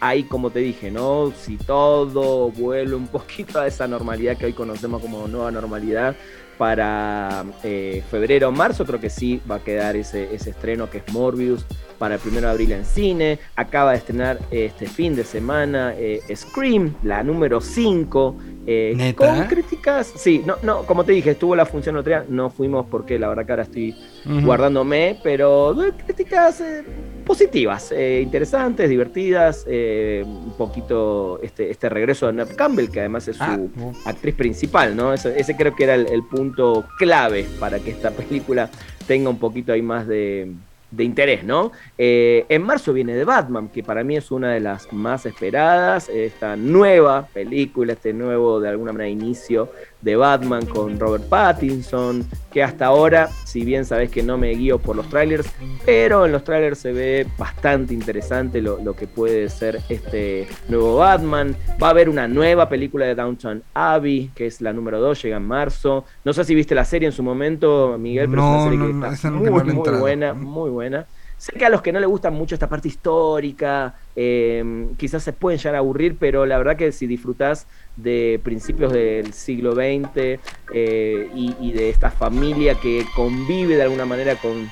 ahí, 0.00 0.24
como 0.24 0.50
te 0.50 0.58
dije, 0.60 0.90
¿no? 0.90 1.32
Si 1.36 1.56
todo 1.56 2.50
vuelve 2.50 2.94
un 2.94 3.06
poquito 3.08 3.60
a 3.60 3.66
esa 3.66 3.86
normalidad 3.86 4.36
que 4.36 4.46
hoy 4.46 4.52
conocemos 4.52 5.00
como 5.00 5.28
nueva 5.28 5.50
normalidad, 5.50 6.16
para 6.58 7.44
eh, 7.64 8.04
febrero 8.10 8.48
o 8.48 8.52
marzo 8.52 8.84
creo 8.84 9.00
que 9.00 9.10
sí 9.10 9.40
va 9.50 9.56
a 9.56 9.60
quedar 9.60 9.96
ese, 9.96 10.34
ese 10.34 10.50
estreno 10.50 10.88
que 10.88 10.98
es 10.98 11.12
Morbius 11.12 11.64
para 12.02 12.16
el 12.16 12.20
primero 12.20 12.48
de 12.48 12.50
abril 12.50 12.72
en 12.72 12.84
cine. 12.84 13.38
Acaba 13.54 13.92
de 13.92 13.98
estrenar 13.98 14.36
este 14.50 14.86
fin 14.88 15.14
de 15.14 15.22
semana 15.22 15.94
eh, 15.96 16.20
Scream, 16.34 16.94
la 17.04 17.22
número 17.22 17.60
5. 17.60 18.36
eh, 18.66 19.14
con 19.16 19.44
críticas, 19.44 20.12
sí, 20.16 20.42
no, 20.44 20.56
no, 20.64 20.82
como 20.82 21.04
te 21.04 21.12
dije, 21.12 21.30
estuvo 21.30 21.54
la 21.54 21.64
función 21.64 22.02
día, 22.02 22.24
no 22.28 22.50
fuimos 22.50 22.86
porque 22.90 23.20
la 23.20 23.28
verdad 23.28 23.46
que 23.46 23.52
ahora 23.52 23.62
estoy 23.62 23.94
guardándome, 24.24 25.20
pero 25.22 25.76
críticas 26.04 26.60
eh, 26.60 26.82
positivas, 27.24 27.92
eh, 27.92 28.20
interesantes, 28.20 28.90
divertidas, 28.90 29.64
eh, 29.68 30.24
un 30.26 30.56
poquito 30.56 31.38
este, 31.40 31.70
este 31.70 31.88
regreso 31.88 32.26
de 32.26 32.32
Neve 32.32 32.56
Campbell, 32.56 32.88
que 32.88 32.98
además 32.98 33.28
es 33.28 33.36
su 33.36 33.44
Ah, 33.44 33.56
uh, 33.58 33.92
actriz 34.06 34.34
principal, 34.34 34.96
¿no? 34.96 35.12
Ese, 35.12 35.38
ese 35.38 35.54
creo 35.54 35.76
que 35.76 35.84
era 35.84 35.94
el, 35.94 36.08
el 36.10 36.24
punto 36.24 36.84
clave 36.98 37.46
para 37.60 37.78
que 37.78 37.92
esta 37.92 38.10
película 38.22 38.68
tenga 39.06 39.30
un 39.30 39.38
poquito 39.38 39.72
ahí 39.72 39.82
más 39.82 40.08
de, 40.08 40.52
de 40.92 41.04
interés, 41.04 41.42
¿no? 41.42 41.72
Eh, 41.98 42.44
en 42.48 42.62
marzo 42.62 42.92
viene 42.92 43.14
The 43.14 43.24
Batman, 43.24 43.68
que 43.68 43.82
para 43.82 44.04
mí 44.04 44.16
es 44.16 44.30
una 44.30 44.52
de 44.52 44.60
las 44.60 44.92
más 44.92 45.26
esperadas, 45.26 46.08
esta 46.08 46.54
nueva 46.54 47.26
película, 47.32 47.94
este 47.94 48.12
nuevo, 48.12 48.60
de 48.60 48.68
alguna 48.68 48.92
manera, 48.92 49.08
inicio 49.08 49.70
de 50.02 50.16
Batman 50.16 50.66
con 50.66 50.98
Robert 50.98 51.24
Pattinson, 51.24 52.26
que 52.52 52.62
hasta 52.62 52.86
ahora, 52.86 53.30
si 53.44 53.64
bien 53.64 53.84
sabes 53.84 54.10
que 54.10 54.22
no 54.22 54.36
me 54.36 54.50
guío 54.50 54.78
por 54.78 54.96
los 54.96 55.08
trailers, 55.08 55.48
pero 55.86 56.26
en 56.26 56.32
los 56.32 56.44
trailers 56.44 56.78
se 56.78 56.92
ve 56.92 57.26
bastante 57.38 57.94
interesante 57.94 58.60
lo, 58.60 58.78
lo 58.82 58.94
que 58.94 59.06
puede 59.06 59.48
ser 59.48 59.80
este 59.88 60.46
nuevo 60.68 60.96
Batman. 60.96 61.56
Va 61.82 61.88
a 61.88 61.90
haber 61.90 62.08
una 62.08 62.28
nueva 62.28 62.68
película 62.68 63.06
de 63.06 63.14
Downtown 63.14 63.62
Abbey, 63.74 64.30
que 64.34 64.46
es 64.46 64.60
la 64.60 64.72
número 64.72 65.00
2, 65.00 65.22
llega 65.22 65.36
en 65.36 65.46
marzo. 65.46 66.04
No 66.24 66.32
sé 66.32 66.44
si 66.44 66.54
viste 66.54 66.74
la 66.74 66.84
serie 66.84 67.06
en 67.06 67.12
su 67.12 67.22
momento, 67.22 67.96
Miguel, 67.98 68.28
pero 68.28 68.42
No, 68.42 68.48
es 68.48 68.54
una 68.54 68.62
serie 68.64 68.78
no, 68.78 69.08
que 69.08 69.14
está 69.14 69.30
muy, 69.30 69.98
buena, 70.00 70.34
muy 70.34 70.70
buena. 70.70 71.06
Sé 71.42 71.54
que 71.54 71.64
a 71.64 71.70
los 71.70 71.82
que 71.82 71.90
no 71.90 71.98
les 71.98 72.08
gusta 72.08 72.30
mucho 72.30 72.54
esta 72.54 72.68
parte 72.68 72.86
histórica, 72.86 73.96
eh, 74.14 74.86
quizás 74.96 75.24
se 75.24 75.32
pueden 75.32 75.58
llegar 75.58 75.74
a 75.74 75.78
aburrir, 75.78 76.16
pero 76.16 76.46
la 76.46 76.56
verdad 76.56 76.76
que 76.76 76.92
si 76.92 77.08
disfrutás 77.08 77.66
de 77.96 78.40
principios 78.44 78.92
del 78.92 79.32
siglo 79.32 79.74
XX 79.74 80.38
eh, 80.72 81.28
y 81.34 81.72
de 81.72 81.90
esta 81.90 82.12
familia 82.12 82.76
que 82.76 83.04
convive 83.16 83.74
de 83.74 83.82
alguna 83.82 84.06
manera 84.06 84.36
con, 84.36 84.70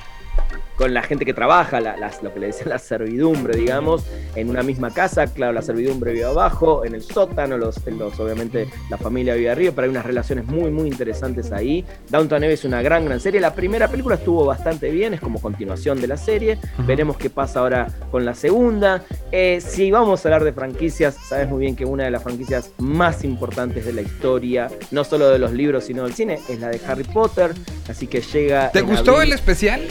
con 0.81 0.95
la 0.95 1.03
gente 1.03 1.25
que 1.25 1.33
trabaja, 1.35 1.79
la- 1.79 1.95
las- 1.95 2.23
lo 2.23 2.33
que 2.33 2.39
le 2.39 2.47
decían 2.47 2.69
la 2.69 2.79
servidumbre, 2.79 3.55
digamos, 3.55 4.03
en 4.35 4.49
una 4.49 4.63
misma 4.63 4.89
casa, 4.91 5.27
claro, 5.27 5.53
la 5.53 5.61
servidumbre 5.61 6.11
vive 6.11 6.25
abajo, 6.25 6.83
en 6.83 6.95
el 6.95 7.03
sótano, 7.03 7.55
los, 7.55 7.85
los- 7.85 8.19
obviamente 8.19 8.67
la 8.89 8.97
familia 8.97 9.35
vive 9.35 9.51
arriba, 9.51 9.73
pero 9.75 9.85
hay 9.85 9.91
unas 9.91 10.05
relaciones 10.07 10.45
muy, 10.45 10.71
muy 10.71 10.87
interesantes 10.87 11.51
ahí. 11.51 11.85
Downton 12.09 12.43
Abbey 12.43 12.53
es 12.55 12.65
una 12.65 12.81
gran, 12.81 13.05
gran 13.05 13.19
serie. 13.19 13.39
La 13.39 13.53
primera 13.53 13.89
película 13.89 14.15
estuvo 14.15 14.43
bastante 14.43 14.89
bien, 14.89 15.13
es 15.13 15.21
como 15.21 15.39
continuación 15.39 16.01
de 16.01 16.07
la 16.07 16.17
serie. 16.17 16.57
Veremos 16.87 17.15
qué 17.15 17.29
pasa 17.29 17.59
ahora 17.59 17.87
con 18.09 18.25
la 18.25 18.33
segunda. 18.33 19.03
Eh, 19.31 19.61
si 19.61 19.91
vamos 19.91 20.25
a 20.25 20.29
hablar 20.29 20.43
de 20.43 20.51
franquicias, 20.51 21.15
sabes 21.29 21.47
muy 21.47 21.59
bien 21.59 21.75
que 21.75 21.85
una 21.85 22.05
de 22.05 22.11
las 22.11 22.23
franquicias 22.23 22.71
más 22.79 23.23
importantes 23.23 23.85
de 23.85 23.93
la 23.93 24.01
historia, 24.01 24.67
no 24.89 25.03
solo 25.03 25.29
de 25.29 25.37
los 25.37 25.51
libros, 25.51 25.83
sino 25.83 26.05
del 26.05 26.13
cine, 26.13 26.39
es 26.49 26.59
la 26.59 26.69
de 26.69 26.81
Harry 26.87 27.03
Potter. 27.03 27.51
Así 27.87 28.07
que 28.07 28.21
llega. 28.21 28.71
¿Te 28.71 28.81
gustó 28.81 29.11
abril. 29.17 29.27
el 29.27 29.33
especial 29.35 29.81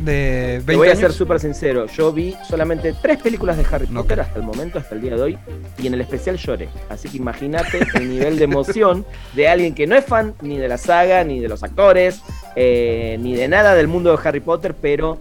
de 0.00 0.62
20 0.64 0.64
Te 0.72 0.76
voy 0.76 0.88
a 0.88 0.90
años? 0.92 1.00
ser 1.00 1.12
súper 1.12 1.40
sincero, 1.40 1.86
yo 1.86 2.12
vi 2.12 2.34
solamente 2.48 2.94
tres 3.02 3.18
películas 3.18 3.56
de 3.56 3.64
Harry. 3.70 3.86
Potter 3.86 4.20
hasta 4.20 4.38
el 4.38 4.44
momento, 4.44 4.78
hasta 4.78 4.94
el 4.94 5.00
día 5.00 5.16
de 5.16 5.22
hoy, 5.22 5.38
y 5.78 5.86
en 5.86 5.94
el 5.94 6.00
especial 6.00 6.36
lloré. 6.36 6.68
Así 6.88 7.08
que 7.08 7.16
imagínate 7.18 7.80
el 7.94 8.08
nivel 8.10 8.38
de 8.38 8.44
emoción 8.44 9.04
de 9.34 9.48
alguien 9.48 9.74
que 9.74 9.86
no 9.86 9.96
es 9.96 10.04
fan 10.04 10.34
ni 10.42 10.56
de 10.58 10.68
la 10.68 10.78
saga, 10.78 11.24
ni 11.24 11.40
de 11.40 11.48
los 11.48 11.62
actores, 11.62 12.22
eh, 12.56 13.16
ni 13.20 13.34
de 13.34 13.48
nada 13.48 13.74
del 13.74 13.88
mundo 13.88 14.10
de 14.16 14.18
Harry 14.28 14.40
Potter, 14.40 14.74
pero 14.80 15.18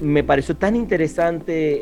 me 0.00 0.24
pareció 0.24 0.56
tan 0.56 0.76
interesante 0.76 1.80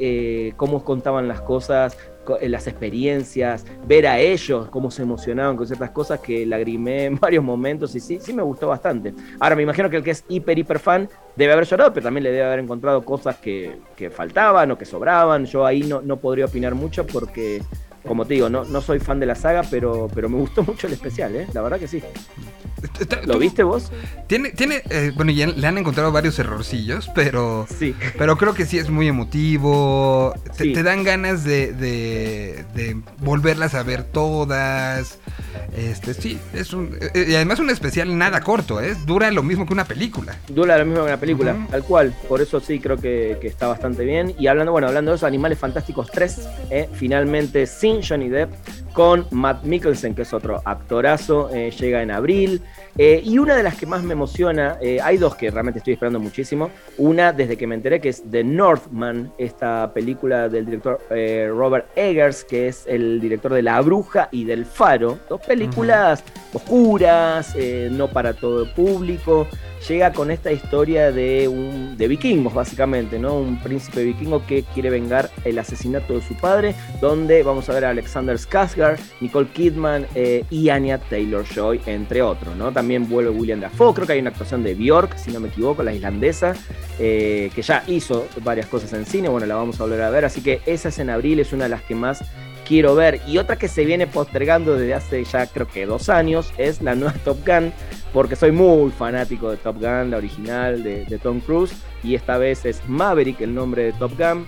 eh, 0.49 0.53
cómo 0.57 0.85
contaban 0.85 1.29
las 1.29 1.41
cosas, 1.41 1.97
co- 1.97 2.16
las 2.43 2.67
experiencias, 2.67 3.65
ver 3.87 4.07
a 4.07 4.19
ellos, 4.19 4.69
cómo 4.69 4.91
se 4.91 5.03
emocionaban 5.03 5.57
con 5.57 5.67
ciertas 5.67 5.91
cosas 5.91 6.21
que 6.21 6.47
lagrimé 6.47 7.07
en 7.07 7.21
varios 7.21 7.45
momentos 7.45 7.95
y 7.95 8.01
sí, 8.01 8.19
sí 8.21 8.33
me 8.33 8.43
gustó 8.43 8.69
bastante. 8.69 9.15
Ahora 9.41 9.57
me 9.57 9.63
imagino 9.63 9.91
que 9.91 9.97
el 9.97 10.03
que 10.03 10.11
es 10.11 10.25
hiper, 10.29 10.59
hiper 10.59 10.79
fan 10.79 11.09
debe 11.37 11.53
haber 11.53 11.67
llorado, 11.67 11.93
pero 11.93 12.05
también 12.05 12.25
le 12.25 12.31
debe 12.31 12.45
haber 12.45 12.61
encontrado 12.61 13.05
cosas 13.05 13.37
que, 13.37 13.79
que 13.97 14.11
faltaban 14.11 14.71
o 14.71 14.79
que 14.79 14.85
sobraban. 14.85 15.47
Yo 15.47 15.65
ahí 15.67 15.83
no, 15.83 16.01
no 16.01 16.17
podría 16.17 16.47
opinar 16.47 16.75
mucho 16.75 17.07
porque, 17.07 17.63
como 18.07 18.25
te 18.25 18.35
digo, 18.35 18.49
no, 18.49 18.65
no 18.65 18.81
soy 18.81 18.99
fan 18.99 19.21
de 19.21 19.27
la 19.27 19.35
saga, 19.35 19.63
pero, 19.71 20.09
pero 20.15 20.29
me 20.29 20.39
gustó 20.39 20.63
mucho 20.65 20.87
el 20.87 20.95
especial, 20.95 21.35
¿eh? 21.37 21.47
La 21.53 21.63
verdad 21.63 21.79
que 21.79 21.89
sí. 21.89 22.03
¿Lo 23.25 23.39
viste 23.39 23.63
vos? 23.63 23.91
Tiene, 24.27 24.51
tiene, 24.51 24.83
eh, 24.91 25.13
bueno, 25.15 25.33
ya 25.33 25.47
le 25.47 25.67
han 25.67 25.79
encontrado 25.79 26.13
varios 26.13 26.39
errorcillos, 26.39 27.11
pero, 27.15 27.67
Sí. 27.79 27.95
pero 28.19 28.37
creo 28.37 28.55
que 28.55 28.67
sí 28.67 28.79
es 28.79 28.91
muy 28.91 29.09
emotivo. 29.09 30.35
Te, 30.57 30.65
Sí. 30.65 30.73
te 30.73 30.83
dan 30.83 31.03
ganas 31.05 31.45
de, 31.45 31.73
de, 31.73 32.65
de 32.75 33.01
volverlas 33.19 33.75
a 33.75 33.83
ver 33.83 34.05
todas. 34.05 35.19
Este, 35.77 36.15
sí, 36.15 36.39
es 36.55 36.73
un, 36.73 36.97
eh, 37.15 37.27
y 37.29 37.35
además 37.35 37.59
un 37.59 37.69
especial 37.71 38.17
nada 38.17 38.41
corto, 38.41 38.81
¿eh? 38.81 38.97
Dura 39.05 39.31
lo 39.31 39.43
mismo 39.43 39.67
que 39.67 39.73
una 39.73 39.85
película. 39.85 40.35
Dura 40.49 40.79
lo 40.79 40.87
mismo 40.87 41.05
que 41.05 41.11
la 41.11 41.21
película, 41.21 41.53
Ujú. 41.55 41.67
tal 41.71 41.85
cual. 41.85 42.15
Por 42.29 42.41
eso 42.41 42.61
sí 42.61 42.81
creo 42.81 42.97
que, 42.97 43.37
que 43.41 43.49
está 43.49 43.67
bastante 43.67 44.05
bien. 44.05 44.35
Y 44.39 44.47
hablando, 44.47 44.73
bueno, 44.73 44.89
hablando 44.89 45.11
de 45.11 45.17
eso, 45.17 45.27
Animales 45.27 45.59
Fantásticos 45.59 46.11
3, 46.11 46.49
eh, 46.71 46.89
finalmente 46.95 47.67
sin 47.67 48.03
Johnny 48.03 48.29
Depp, 48.29 48.53
con 48.93 49.27
Matt 49.31 49.65
Mikkelsen, 49.65 50.15
que 50.15 50.23
es 50.23 50.33
otro 50.33 50.63
actorazo, 50.65 51.51
eh, 51.53 51.71
llega 51.71 52.03
en 52.03 52.11
abril. 52.11 52.63
Eh, 52.99 53.21
y 53.25 53.39
una 53.39 53.55
de 53.55 53.63
las 53.63 53.77
que 53.77 53.87
más 53.87 54.03
me 54.03 54.15
emociona, 54.15 54.79
eh, 54.81 55.01
hay 55.03 55.19
dos 55.19 55.37
que 55.37 55.51
realmente 55.51 55.79
estoy 55.79 55.95
esperando 55.95 56.19
muchísimo. 56.19 56.71
Una, 56.97 57.33
desde 57.33 57.57
que 57.57 57.67
me 57.67 57.75
enteré, 57.75 58.01
que 58.01 58.09
es 58.09 58.23
The 58.31 58.43
Northman, 58.43 59.33
esta 59.39 59.93
película 59.93 60.49
del 60.49 60.65
director 60.65 61.01
eh, 61.11 61.51
Robert 61.53 61.87
Eggers, 61.95 62.45
que 62.45 62.69
es 62.69 62.87
el 62.87 63.21
director 63.21 63.53
de 63.53 63.63
La 63.63 63.81
Bruja 63.83 64.29
y 64.33 64.45
del 64.45 64.65
Faro. 64.65 65.19
Dos 65.29 65.41
películas 65.43 66.25
oscuras, 66.53 67.55
no 67.91 68.09
para 68.09 68.33
todo 68.33 68.63
el 68.63 68.71
público. 68.71 69.47
Llega 69.89 70.13
con 70.13 70.31
esta 70.31 70.51
historia 70.51 71.13
de, 71.13 71.97
vikingos, 72.09 72.55
básicamente, 72.55 73.19
¿no? 73.19 73.39
Un 73.39 73.59
príncipe 73.59 74.03
vikingo 74.03 74.45
que 74.47 74.63
quiere 74.63 74.91
vengar 74.91 75.31
el 75.45 75.59
asesinato 75.59 76.15
de 76.15 76.23
su 76.23 76.35
padre, 76.35 76.75
donde 77.01 77.43
vamos 77.43 77.69
a 77.69 77.75
ver 77.75 77.85
a 77.85 77.91
Alexander 77.91 78.37
Skarsgård, 78.37 78.99
Nicole 79.21 79.49
Kidman 79.49 80.07
eh, 80.15 80.45
y 80.51 80.71
Anya 80.71 80.99
Taylor-Joy, 80.99 81.83
entre 81.87 82.23
otros, 82.23 82.57
¿no? 82.57 82.73
También 82.73 82.87
también 82.87 83.09
vuelve 83.09 83.31
William 83.31 83.59
Dafoe, 83.59 83.93
creo 83.95 84.07
que 84.07 84.13
hay 84.13 84.21
una 84.21 84.31
actuación 84.31 84.63
de 84.63 84.77
Bjork, 84.77 85.17
si 85.19 85.33
no 85.33 85.41
me 85.41 85.49
equivoco, 85.49 85.83
la 85.83 85.93
islandesa, 85.93 86.55
eh, 87.01 87.51
que 87.53 87.61
ya 87.61 87.83
hizo 87.89 88.29
varias 88.45 88.67
cosas 88.67 88.93
en 88.93 89.05
cine, 89.05 89.29
bueno, 89.29 89.45
la 89.45 89.57
vamos 89.57 89.81
a 89.81 89.83
volver 89.83 90.03
a 90.03 90.11
ver, 90.11 90.25
así 90.25 90.41
que 90.41 90.61
esa 90.67 90.91
es 90.91 91.01
en 91.01 91.11
abril, 91.11 91.41
es 91.41 91.53
una 91.53 91.65
de 91.65 91.71
las 91.71 91.83
que 91.83 91.97
más 91.97 92.23
quiero 92.67 92.95
ver. 92.95 93.21
Y 93.27 93.39
otra 93.39 93.57
que 93.57 93.69
se 93.69 93.85
viene 93.85 94.07
postergando 94.07 94.77
desde 94.77 94.95
hace 94.95 95.25
ya 95.25 95.47
creo 95.47 95.69
que 95.69 95.87
dos 95.87 96.09
años 96.09 96.53
es 96.59 96.83
la 96.83 96.95
nueva 96.95 97.15
Top 97.25 97.39
Gun, 97.47 97.73
porque 98.13 98.37
soy 98.37 98.53
muy 98.53 98.91
fanático 98.91 99.51
de 99.51 99.57
Top 99.57 99.77
Gun, 99.77 100.11
la 100.11 100.17
original 100.17 100.83
de, 100.83 101.05
de 101.05 101.19
Tom 101.19 101.41
Cruise, 101.41 101.73
y 102.03 102.15
esta 102.15 102.39
vez 102.39 102.65
es 102.65 102.81
Maverick 102.89 103.41
el 103.41 103.55
nombre 103.55 103.85
de 103.85 103.93
Top 103.93 104.13
Gun 104.19 104.47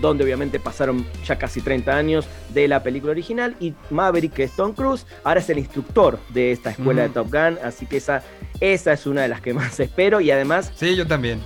donde 0.00 0.22
obviamente 0.24 0.60
pasaron 0.60 1.04
ya 1.26 1.36
casi 1.36 1.60
30 1.60 1.94
años 1.94 2.26
de 2.54 2.68
la 2.68 2.82
película 2.82 3.10
original 3.10 3.56
y 3.60 3.74
Maverick, 3.90 4.32
que 4.32 4.44
es 4.44 4.52
Tom 4.52 4.72
Cruise, 4.72 5.04
ahora 5.24 5.40
es 5.40 5.50
el 5.50 5.58
instructor 5.58 6.18
de 6.32 6.52
esta 6.52 6.70
escuela 6.70 7.02
de 7.02 7.08
Top 7.08 7.26
Gun, 7.30 7.58
así 7.64 7.86
que 7.86 7.96
esa, 7.96 8.22
esa 8.60 8.92
es 8.92 9.06
una 9.06 9.22
de 9.22 9.28
las 9.28 9.40
que 9.40 9.52
más 9.54 9.78
espero 9.80 10.20
y 10.20 10.30
además 10.30 10.70
Sí, 10.76 10.94
yo 10.94 11.06
también. 11.06 11.40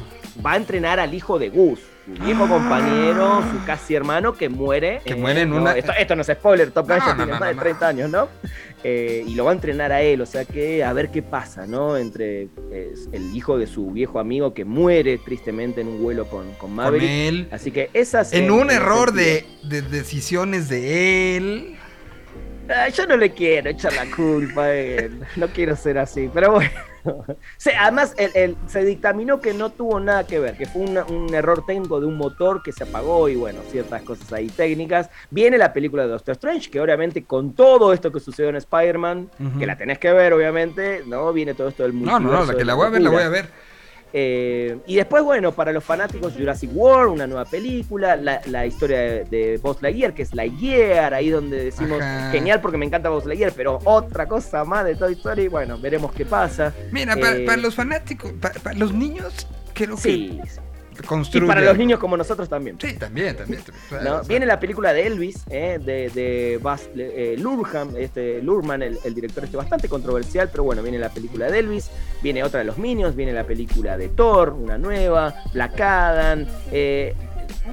va 0.44 0.52
a 0.52 0.56
entrenar 0.56 1.00
al 1.00 1.14
hijo 1.14 1.38
de 1.38 1.48
Gus, 1.48 1.80
su 2.04 2.22
viejo 2.24 2.46
compañero, 2.48 3.42
su 3.52 3.64
casi 3.64 3.94
hermano 3.94 4.34
que 4.34 4.48
muere. 4.48 4.98
Ah. 4.98 5.02
Que 5.04 5.14
muere 5.14 5.42
en 5.42 5.50
no, 5.50 5.56
una- 5.56 5.72
Esto, 5.76 5.92
esto 5.98 6.14
no 6.16 6.22
es 6.22 6.28
spoiler, 6.28 6.70
Top 6.70 6.86
Gun 6.88 6.98
No, 6.98 7.04
ya 7.06 7.10
no, 7.12 7.16
tiene 7.16 7.32
no, 7.32 7.38
más 7.40 7.48
de 7.48 7.54
no, 7.54 7.62
30 7.62 7.88
años, 7.88 8.10
¿no? 8.10 8.28
Eh, 8.86 9.24
y 9.26 9.34
lo 9.34 9.46
va 9.46 9.52
a 9.52 9.54
entrenar 9.54 9.92
a 9.92 10.02
él, 10.02 10.20
o 10.20 10.26
sea 10.26 10.44
que 10.44 10.84
a 10.84 10.92
ver 10.92 11.10
qué 11.10 11.22
pasa, 11.22 11.66
¿no? 11.66 11.96
Entre 11.96 12.48
eh, 12.70 12.94
el 13.12 13.34
hijo 13.34 13.56
de 13.56 13.66
su 13.66 13.90
viejo 13.92 14.18
amigo 14.18 14.52
que 14.52 14.66
muere 14.66 15.16
tristemente 15.16 15.80
en 15.80 15.88
un 15.88 16.02
vuelo 16.02 16.26
con, 16.26 16.44
con 16.48 16.56
Con 16.58 16.74
Maverick. 16.74 17.08
él. 17.10 17.48
Así 17.50 17.70
que 17.70 17.88
esas. 17.94 18.34
En 18.34 18.50
un 18.50 18.70
error 18.70 19.12
de, 19.12 19.46
de 19.62 19.80
decisiones 19.80 20.68
de 20.68 21.36
él. 21.38 21.76
Ah, 22.68 22.88
yo 22.88 23.06
no 23.06 23.16
le 23.16 23.30
quiero 23.32 23.68
echar 23.70 23.92
la 23.92 24.06
culpa 24.14 24.64
a 24.64 24.74
él. 24.74 25.20
No 25.36 25.48
quiero 25.48 25.76
ser 25.76 25.98
así, 25.98 26.30
pero 26.32 26.52
bueno. 26.52 26.70
Sí, 27.58 27.70
además, 27.78 28.14
el- 28.16 28.30
el- 28.34 28.56
se 28.66 28.82
dictaminó 28.82 29.38
que 29.42 29.52
no 29.52 29.70
tuvo 29.70 30.00
nada 30.00 30.24
que 30.24 30.38
ver, 30.38 30.56
que 30.56 30.64
fue 30.64 30.80
una- 30.82 31.04
un 31.04 31.34
error 31.34 31.66
técnico 31.66 32.00
de 32.00 32.06
un 32.06 32.16
motor 32.16 32.62
que 32.62 32.72
se 32.72 32.84
apagó 32.84 33.28
y 33.28 33.36
bueno, 33.36 33.60
ciertas 33.70 34.02
cosas 34.02 34.32
ahí 34.32 34.46
técnicas. 34.48 35.10
Viene 35.28 35.58
la 35.58 35.74
película 35.74 36.04
de 36.04 36.08
Doctor 36.08 36.32
Strange, 36.32 36.70
que 36.70 36.80
obviamente 36.80 37.22
con 37.24 37.54
todo 37.54 37.92
esto 37.92 38.10
que 38.10 38.20
sucedió 38.20 38.48
en 38.48 38.56
Spider-Man, 38.56 39.28
que 39.58 39.66
la 39.66 39.76
tenés 39.76 39.98
que 39.98 40.10
ver, 40.12 40.32
obviamente, 40.32 41.02
¿no? 41.06 41.30
Viene 41.34 41.52
todo 41.52 41.68
esto 41.68 41.82
del 41.82 41.92
No, 41.92 42.00
no, 42.00 42.12
no, 42.12 42.18
multiverso 42.20 42.52
la 42.52 42.58
que 42.58 42.64
la 42.64 42.74
voy 42.74 42.86
a 42.86 42.90
ver, 42.90 43.02
la 43.02 43.10
voy 43.10 43.22
a 43.22 43.28
ver. 43.28 43.48
Eh, 44.16 44.78
y 44.86 44.94
después, 44.94 45.24
bueno, 45.24 45.50
para 45.50 45.72
los 45.72 45.82
fanáticos 45.82 46.34
Jurassic 46.38 46.70
World, 46.72 47.14
una 47.14 47.26
nueva 47.26 47.44
película, 47.46 48.14
la, 48.14 48.40
la 48.46 48.64
historia 48.64 49.00
de, 49.00 49.24
de 49.24 49.58
Buzz 49.60 49.82
Lightyear, 49.82 50.14
que 50.14 50.22
es 50.22 50.32
Lightyear, 50.32 51.12
ahí 51.14 51.30
donde 51.30 51.64
decimos, 51.64 52.00
Ajá. 52.00 52.30
genial 52.30 52.60
porque 52.60 52.78
me 52.78 52.86
encanta 52.86 53.08
Buzz 53.08 53.26
Lightyear, 53.26 53.52
pero 53.56 53.80
otra 53.82 54.28
cosa 54.28 54.64
más 54.64 54.84
de 54.84 54.94
Toy 54.94 55.14
Story, 55.14 55.48
bueno, 55.48 55.78
veremos 55.80 56.12
qué 56.12 56.24
pasa. 56.24 56.72
Mira, 56.92 57.16
para, 57.16 57.36
Eh, 57.38 57.44
para 57.44 57.56
los 57.60 57.74
fanáticos, 57.74 58.32
para, 58.40 58.54
para 58.60 58.78
los 58.78 58.94
niños, 58.94 59.48
creo 59.74 59.96
Sí, 59.96 60.38
que 60.40 60.46
y 60.46 60.48
construye. 61.06 61.46
para 61.46 61.60
los 61.60 61.76
niños 61.76 61.98
como 61.98 62.16
nosotros 62.16 62.48
también. 62.48 62.76
Sí, 62.80 62.94
también, 62.94 63.36
también. 63.36 63.62
Viene 64.28 64.46
la 64.46 64.60
película 64.60 64.92
de 64.92 65.06
Elvis, 65.06 65.44
eh, 65.50 65.78
de, 65.82 66.10
de 66.10 66.60
eh, 66.96 67.36
Luhrmann, 67.38 67.96
este, 67.96 68.42
Luhrmann, 68.42 68.82
el, 68.82 68.98
el 69.04 69.14
director 69.14 69.44
este 69.44 69.56
bastante 69.56 69.88
controversial, 69.88 70.48
pero 70.50 70.64
bueno, 70.64 70.82
viene 70.82 70.98
la 70.98 71.08
película 71.08 71.50
de 71.50 71.58
Elvis, 71.58 71.90
viene 72.22 72.42
otra 72.42 72.60
de 72.60 72.64
los 72.64 72.78
Minions, 72.78 73.16
viene 73.16 73.32
la 73.32 73.44
película 73.44 73.96
de 73.96 74.08
Thor, 74.08 74.50
una 74.50 74.78
nueva, 74.78 75.34
Black 75.52 75.80
Adam, 75.80 76.46
eh, 76.72 77.14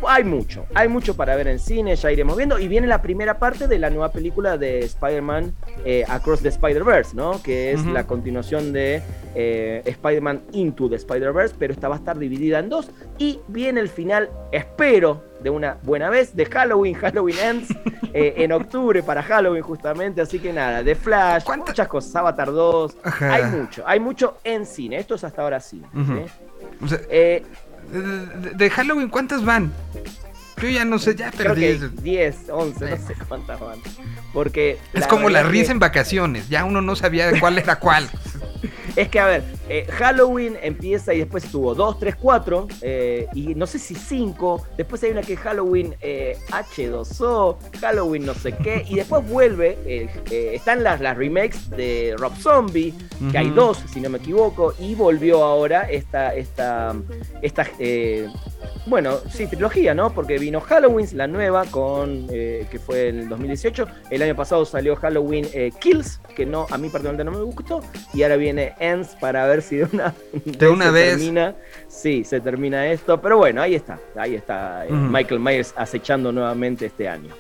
hay 0.08 0.24
mucho, 0.24 0.66
hay 0.74 0.88
mucho 0.88 1.16
para 1.16 1.36
ver 1.36 1.48
en 1.48 1.60
cine, 1.60 1.96
ya 1.96 2.12
iremos 2.12 2.38
viendo, 2.38 2.58
y 2.60 2.68
viene 2.68 2.88
la 2.88 3.02
primera 3.02 3.38
parte 3.40 3.68
de 3.68 3.78
la 3.80 3.90
nueva 3.90 4.12
película 4.12 4.58
de 4.58 4.80
Spider-Man 4.80 5.54
eh, 5.86 6.04
Across 6.08 6.42
the 6.42 6.50
Spider-Verse, 6.50 7.16
¿no? 7.16 7.42
Que 7.44 7.72
es 7.74 7.86
la 7.86 8.06
continuación 8.08 8.74
de 8.74 9.02
eh, 9.36 9.82
Spider-Man 9.86 10.42
Into 10.54 10.90
the 10.90 10.96
Spider-Verse, 10.96 11.56
pero 11.58 11.74
esta 11.74 11.88
va 11.88 11.96
a 11.96 11.98
estar 12.00 12.18
dividida 12.18 12.60
en 12.60 12.70
dos, 12.70 12.90
y 13.18 13.40
viene 13.48 13.80
el 13.82 13.90
final, 13.90 14.30
espero, 14.52 15.24
de 15.42 15.50
una 15.50 15.78
buena 15.84 16.10
vez, 16.10 16.36
de 16.36 16.46
Halloween, 16.46 16.94
Halloween 17.02 17.38
Ends, 17.44 17.70
eh, 18.14 18.34
en 18.38 18.52
octubre 18.52 19.02
para 19.04 19.24
Halloween 19.24 19.64
justamente, 19.64 20.22
así 20.22 20.40
que 20.40 20.54
nada, 20.54 20.84
de 20.84 20.96
Flash, 20.96 21.44
¿Cuánta- 21.44 21.72
muchas 21.72 21.88
cosas, 21.88 22.16
Avatar 22.16 22.52
2, 22.52 22.98
Ajá. 23.04 23.34
hay 23.34 23.44
mucho, 23.46 23.84
hay 23.86 24.00
mucho 24.00 24.38
en 24.44 24.66
cine, 24.66 24.98
esto 24.98 25.16
es 25.16 25.24
hasta 25.24 25.42
ahora 25.42 25.60
cine. 25.60 25.88
Ujú. 25.94 26.86
o 26.86 26.88
sea, 26.88 27.00
Eh, 27.10 27.44
de, 27.92 28.50
de- 28.52 28.70
Halloween, 28.70 29.10
¿cuántas 29.10 29.44
van? 29.46 29.72
Yo 30.62 30.70
ya 30.70 30.86
no 30.86 31.00
sé, 31.00 31.16
ya 31.16 31.32
creo 31.32 31.54
perdí. 31.54 31.62
que 31.62 31.72
eso. 31.74 31.88
10, 32.02 32.36
11, 32.52 32.90
no 32.90 32.98
sé 33.08 33.14
cuántas 33.28 33.60
van. 33.60 33.80
Porque 34.34 34.78
Es 34.94 35.08
como 35.08 35.30
la 35.30 35.44
risa 35.44 35.68
que- 35.68 35.72
en 35.74 35.80
vacaciones, 35.80 36.48
ya 36.50 36.64
uno 36.66 36.82
no 36.82 36.96
sabía 36.96 37.32
cuál 37.40 37.58
era 37.58 37.78
cuál. 37.80 38.10
Es 38.98 39.08
que, 39.08 39.22
a 39.22 39.26
ver, 39.26 39.44
eh, 39.70 39.88
Halloween 39.90 40.58
empieza 40.62 41.14
y 41.14 41.20
después 41.20 41.46
tuvo 41.50 41.74
2, 41.74 41.98
3, 41.98 42.14
4, 42.18 42.68
eh, 42.82 43.26
y 43.34 43.56
no 43.56 43.66
sé 43.66 43.80
si 43.80 43.96
5. 43.96 44.68
Después 44.78 45.02
hay 45.04 45.12
una 45.12 45.22
que 45.22 45.34
es 45.34 45.40
Halloween 45.40 45.96
eh, 46.02 46.38
H2O, 46.52 47.58
Halloween 47.80 48.26
no 48.26 48.34
sé 48.34 48.52
qué, 48.52 48.86
y 48.88 48.96
después 48.96 49.26
vuelve. 49.28 49.78
eh, 49.86 50.10
eh, 50.30 50.52
están 50.56 50.84
las, 50.84 51.00
las 51.00 51.16
remakes 51.16 51.70
de 51.70 52.16
Rob 52.18 52.36
Zombie, 52.38 52.94
que 53.32 53.38
hay 53.38 53.50
dos, 53.52 53.82
si 53.94 54.02
no 54.02 54.10
me 54.10 54.18
equivoco, 54.18 54.74
y 54.78 54.94
volvió 54.94 55.42
ahora 55.42 55.90
esta, 55.90 56.36
esta, 56.36 56.94
esta 57.42 57.66
eh, 57.80 58.28
bueno, 58.86 59.18
sí, 59.30 59.48
trilogía, 59.48 59.94
¿no? 59.94 60.14
Porque 60.14 60.38
vino 60.40 60.60
Halloween, 60.62 61.08
la 61.14 61.28
nueva, 61.28 61.66
con 61.66 62.28
eh, 62.32 62.66
que 62.72 62.80
fue 62.80 63.10
en 63.10 63.20
el 63.20 63.30
2018. 63.30 63.88
El 64.10 64.22
año 64.24 64.36
pasado 64.36 64.66
salió 64.66 64.96
Halloween 64.96 65.48
eh, 65.54 65.72
Kills, 65.80 66.20
que 66.36 66.46
no, 66.46 66.66
a 66.72 66.78
mí 66.78 66.90
particularmente 66.90 67.24
no 67.24 67.32
me 67.32 67.44
gustó. 67.44 67.82
Y 68.14 68.24
ahora 68.24 68.38
viene 68.38 68.74
Ends 68.80 69.16
para 69.20 69.46
ver 69.46 69.62
si 69.62 69.78
de 69.78 69.88
una, 69.92 70.14
De 70.46 70.68
una 70.68 70.86
se 70.86 70.92
vez. 70.92 71.10
termina. 71.18 71.56
Sí, 71.88 72.24
se 72.24 72.40
termina 72.40 72.88
esto. 72.88 73.22
Pero 73.22 73.38
bueno, 73.38 73.62
ahí 73.62 73.76
está. 73.76 74.00
Ahí 74.16 74.36
está 74.36 74.86
eh. 74.86 74.92
Michael 74.92 75.40
Myers 75.40 75.74
acechando 75.78 76.32
nuevamente 76.32 76.88
este 76.88 77.08
año. 77.08 77.34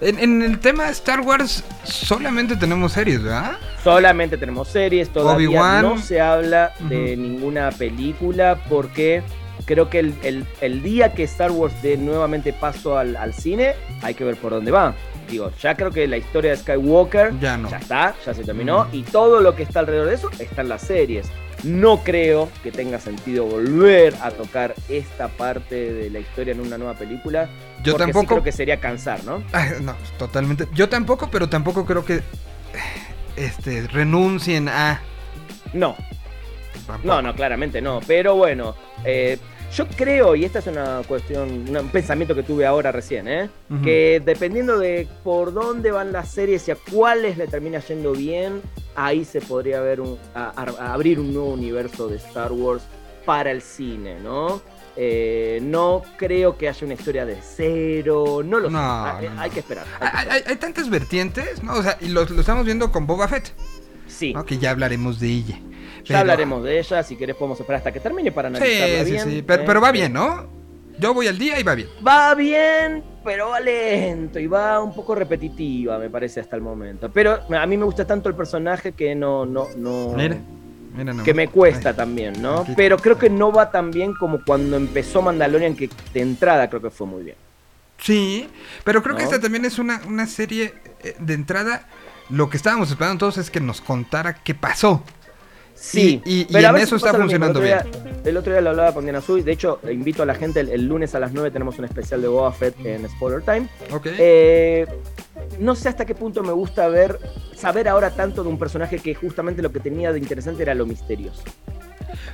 En, 0.00 0.18
en 0.18 0.42
el 0.42 0.58
tema 0.60 0.86
de 0.86 0.92
Star 0.92 1.20
Wars, 1.20 1.64
solamente 1.84 2.56
tenemos 2.56 2.92
series, 2.92 3.22
¿verdad? 3.22 3.56
Solamente 3.82 4.36
tenemos 4.36 4.68
series, 4.68 5.08
todavía 5.08 5.82
no 5.82 5.98
se 5.98 6.20
habla 6.20 6.72
de 6.80 7.16
ninguna 7.16 7.70
película 7.70 8.60
porque 8.68 9.22
creo 9.68 9.90
que 9.90 9.98
el, 10.00 10.14
el- 10.22 10.46
el 10.62 10.82
día 10.82 11.12
que 11.12 11.22
Star 11.24 11.50
Wars 11.52 11.74
dé 11.82 11.96
nuevamente 11.98 12.52
paso 12.54 12.96
al, 12.98 13.14
al 13.16 13.34
cine, 13.34 13.74
hay 14.02 14.14
que 14.14 14.24
ver 14.24 14.36
por 14.36 14.50
dónde 14.52 14.70
va. 14.70 14.94
Digo, 15.30 15.52
ya 15.60 15.74
creo 15.76 15.90
que 15.90 16.08
la 16.08 16.16
historia 16.16 16.52
de 16.52 16.56
Skywalker 16.56 17.38
Ya 17.38 17.58
no. 17.58 17.68
ya 17.68 17.76
está, 17.76 18.14
ya 18.24 18.32
se 18.32 18.42
terminó 18.44 18.84
Mm. 18.86 18.94
y 18.94 19.02
todo 19.02 19.40
lo 19.42 19.54
que 19.54 19.62
está 19.64 19.80
alrededor 19.80 20.08
de 20.08 20.14
eso 20.14 20.30
está 20.38 20.62
en 20.62 20.70
las 20.70 20.80
series. 20.82 21.28
No 21.64 21.98
creo 22.04 22.48
que 22.62 22.70
tenga 22.72 22.98
sentido 22.98 23.44
volver 23.44 24.14
a 24.22 24.30
tocar 24.30 24.74
esta 24.88 25.28
parte 25.28 25.92
de 25.92 26.08
la 26.08 26.20
historia 26.20 26.52
en 26.54 26.60
una 26.60 26.78
nueva 26.78 26.94
película. 26.94 27.48
Yo 27.82 27.92
porque 27.92 28.06
sí 28.06 28.12
tampoco. 28.12 28.26
creo 28.26 28.42
que 28.44 28.52
sería 28.52 28.78
cansar, 28.80 29.22
¿no? 29.24 29.42
Ay, 29.52 29.70
no, 29.82 29.94
totalmente. 30.18 30.66
Yo 30.72 30.88
tampoco, 30.88 31.28
pero 31.30 31.48
tampoco 31.48 31.84
creo 31.84 32.04
que 32.04 32.22
este 33.36 33.86
renuncien 33.88 34.68
a. 34.68 35.00
No, 35.72 35.96
Tampoco. 36.86 37.06
No, 37.06 37.20
no, 37.22 37.34
claramente 37.34 37.82
no. 37.82 38.00
Pero 38.06 38.36
bueno, 38.36 38.74
eh, 39.04 39.36
yo 39.74 39.86
creo, 39.96 40.34
y 40.34 40.44
esta 40.44 40.60
es 40.60 40.66
una 40.66 41.02
cuestión, 41.06 41.68
un 41.76 41.88
pensamiento 41.90 42.34
que 42.34 42.42
tuve 42.42 42.64
ahora 42.66 42.90
recién, 42.90 43.28
¿eh? 43.28 43.50
Que 43.82 44.20
dependiendo 44.24 44.78
de 44.78 45.06
por 45.22 45.52
dónde 45.52 45.90
van 45.90 46.10
las 46.12 46.30
series 46.30 46.66
y 46.68 46.70
a 46.70 46.76
cuáles 46.90 47.36
le 47.36 47.46
termina 47.48 47.78
yendo 47.80 48.12
bien, 48.12 48.62
ahí 48.96 49.24
se 49.24 49.40
podría 49.40 49.80
ver 49.80 50.00
un, 50.00 50.18
a- 50.34 50.52
abrir 50.92 51.20
un 51.20 51.32
nuevo 51.34 51.50
universo 51.50 52.08
de 52.08 52.16
Star 52.16 52.50
Wars 52.52 52.82
para 53.26 53.50
el 53.50 53.60
cine, 53.62 54.18
¿no? 54.20 54.60
Eh, 54.96 55.60
no 55.62 56.02
creo 56.16 56.56
que 56.58 56.68
haya 56.68 56.84
una 56.84 56.94
historia 56.94 57.24
de 57.24 57.36
cero, 57.40 58.42
no 58.44 58.58
lo 58.58 58.68
sé. 58.70 58.76
Hay, 58.76 59.28
no, 59.28 59.34
no. 59.34 59.40
hay 59.42 59.50
que 59.50 59.60
esperar. 59.60 59.86
hay 60.00 60.10
que 60.10 60.16
Hay, 60.18 60.28
hay- 60.38 60.42
hay 60.46 60.56
tantas 60.56 60.90
vertientes, 60.90 61.62
¿no? 61.62 61.74
O 61.74 61.82
sea, 61.82 61.98
y 62.00 62.08
lo, 62.08 62.24
lo 62.24 62.40
estamos 62.40 62.64
viendo 62.64 62.90
con 62.90 63.06
Boba 63.06 63.28
Fett. 63.28 63.52
Sí, 64.08 64.32
¿no? 64.32 64.44
Que 64.44 64.58
ya 64.58 64.70
hablaremos 64.70 65.20
de 65.20 65.28
ella. 65.28 65.60
Ya 66.08 66.20
hablaremos 66.20 66.62
de 66.64 66.78
ella, 66.78 67.02
si 67.02 67.16
querés 67.16 67.36
podemos 67.36 67.58
esperar 67.60 67.78
hasta 67.78 67.92
que 67.92 68.00
termine 68.00 68.32
para 68.32 68.48
Sí, 68.50 68.56
analizarla 68.56 69.04
sí, 69.04 69.10
bien. 69.10 69.24
sí. 69.24 69.42
Pero, 69.46 69.62
¿eh? 69.62 69.66
pero 69.66 69.80
va 69.80 69.92
bien, 69.92 70.12
¿no? 70.12 70.46
Yo 70.98 71.14
voy 71.14 71.28
al 71.28 71.38
día 71.38 71.60
y 71.60 71.62
va 71.62 71.74
bien. 71.76 71.88
Va 72.06 72.34
bien, 72.34 73.04
pero 73.24 73.50
va 73.50 73.60
lento 73.60 74.38
y 74.40 74.46
va 74.48 74.80
un 74.82 74.92
poco 74.94 75.14
repetitiva, 75.14 75.96
me 75.98 76.10
parece, 76.10 76.40
hasta 76.40 76.56
el 76.56 76.62
momento. 76.62 77.08
Pero 77.12 77.38
a 77.56 77.66
mí 77.66 77.76
me 77.76 77.84
gusta 77.84 78.04
tanto 78.04 78.28
el 78.28 78.34
personaje 78.34 78.92
que 78.92 79.14
no, 79.14 79.46
no, 79.46 79.68
no. 79.76 80.14
Mira, 80.16 80.36
mira 80.92 81.04
nomás. 81.12 81.24
Que 81.24 81.34
me 81.34 81.46
cuesta 81.48 81.90
Ay, 81.90 81.94
también, 81.96 82.42
¿no? 82.42 82.60
aquí- 82.62 82.72
Pero 82.76 82.96
creo 82.96 83.16
que 83.16 83.30
no 83.30 83.52
va 83.52 83.70
tan 83.70 83.92
bien 83.92 84.12
como 84.14 84.40
cuando 84.44 84.76
empezó 84.76 85.22
Mandalorian, 85.22 85.76
que 85.76 85.88
de 86.12 86.20
entrada 86.20 86.68
creo 86.68 86.82
que 86.82 86.90
fue 86.90 87.06
muy 87.06 87.22
bien. 87.22 87.36
Sí, 87.98 88.48
pero 88.84 89.02
creo 89.02 89.14
que 89.16 89.22
¿No? 89.22 89.28
esta 89.28 89.40
también 89.40 89.64
es 89.64 89.78
una, 89.78 90.00
una 90.06 90.26
serie 90.26 90.74
eh, 91.04 91.14
de 91.18 91.34
entrada. 91.34 91.86
Lo 92.30 92.50
que 92.50 92.56
estábamos 92.56 92.90
esperando 92.90 93.18
todos 93.18 93.38
es 93.38 93.50
que 93.50 93.60
nos 93.60 93.80
contara 93.80 94.34
qué 94.42 94.54
pasó. 94.54 95.02
Sí, 95.80 96.20
Y- 96.24 96.44
pero 96.46 96.70
en 96.70 96.76
eso 96.82 96.96
está 96.96 97.08
mismo. 97.12 97.22
funcionando 97.24 97.60
el 97.62 97.72
otro 97.72 97.90
Día, 97.90 98.22
el 98.24 98.36
otro 98.36 98.52
día 98.52 98.60
lo 98.60 98.70
hablaba 98.70 98.92
con 98.92 99.04
Diana 99.04 99.20
Sui. 99.20 99.42
De 99.42 99.52
hecho, 99.52 99.80
invito 99.90 100.22
a 100.22 100.26
la 100.26 100.34
gente 100.34 100.60
el, 100.60 100.68
el 100.70 100.86
lunes 100.86 101.14
a 101.14 101.20
las 101.20 101.32
9 101.32 101.50
tenemos 101.50 101.78
un 101.78 101.84
especial 101.84 102.20
de 102.20 102.28
Boba 102.28 102.52
Fett 102.52 102.74
en 102.84 103.08
Spoiler 103.08 103.42
Time. 103.42 103.68
Ok. 103.92 104.06
Eh, 104.18 104.86
no 105.60 105.74
sé 105.76 105.88
hasta 105.88 106.04
qué 106.04 106.14
punto 106.14 106.42
me 106.42 106.52
gusta 106.52 106.88
ver 106.88 107.18
saber 107.56 107.88
ahora 107.88 108.10
tanto 108.10 108.42
de 108.42 108.48
un 108.48 108.58
personaje 108.58 108.98
que 108.98 109.14
justamente 109.14 109.62
lo 109.62 109.70
que 109.72 109.80
tenía 109.80 110.12
de 110.12 110.18
interesante 110.18 110.62
era 110.62 110.74
lo 110.74 110.84
misterioso. 110.84 111.42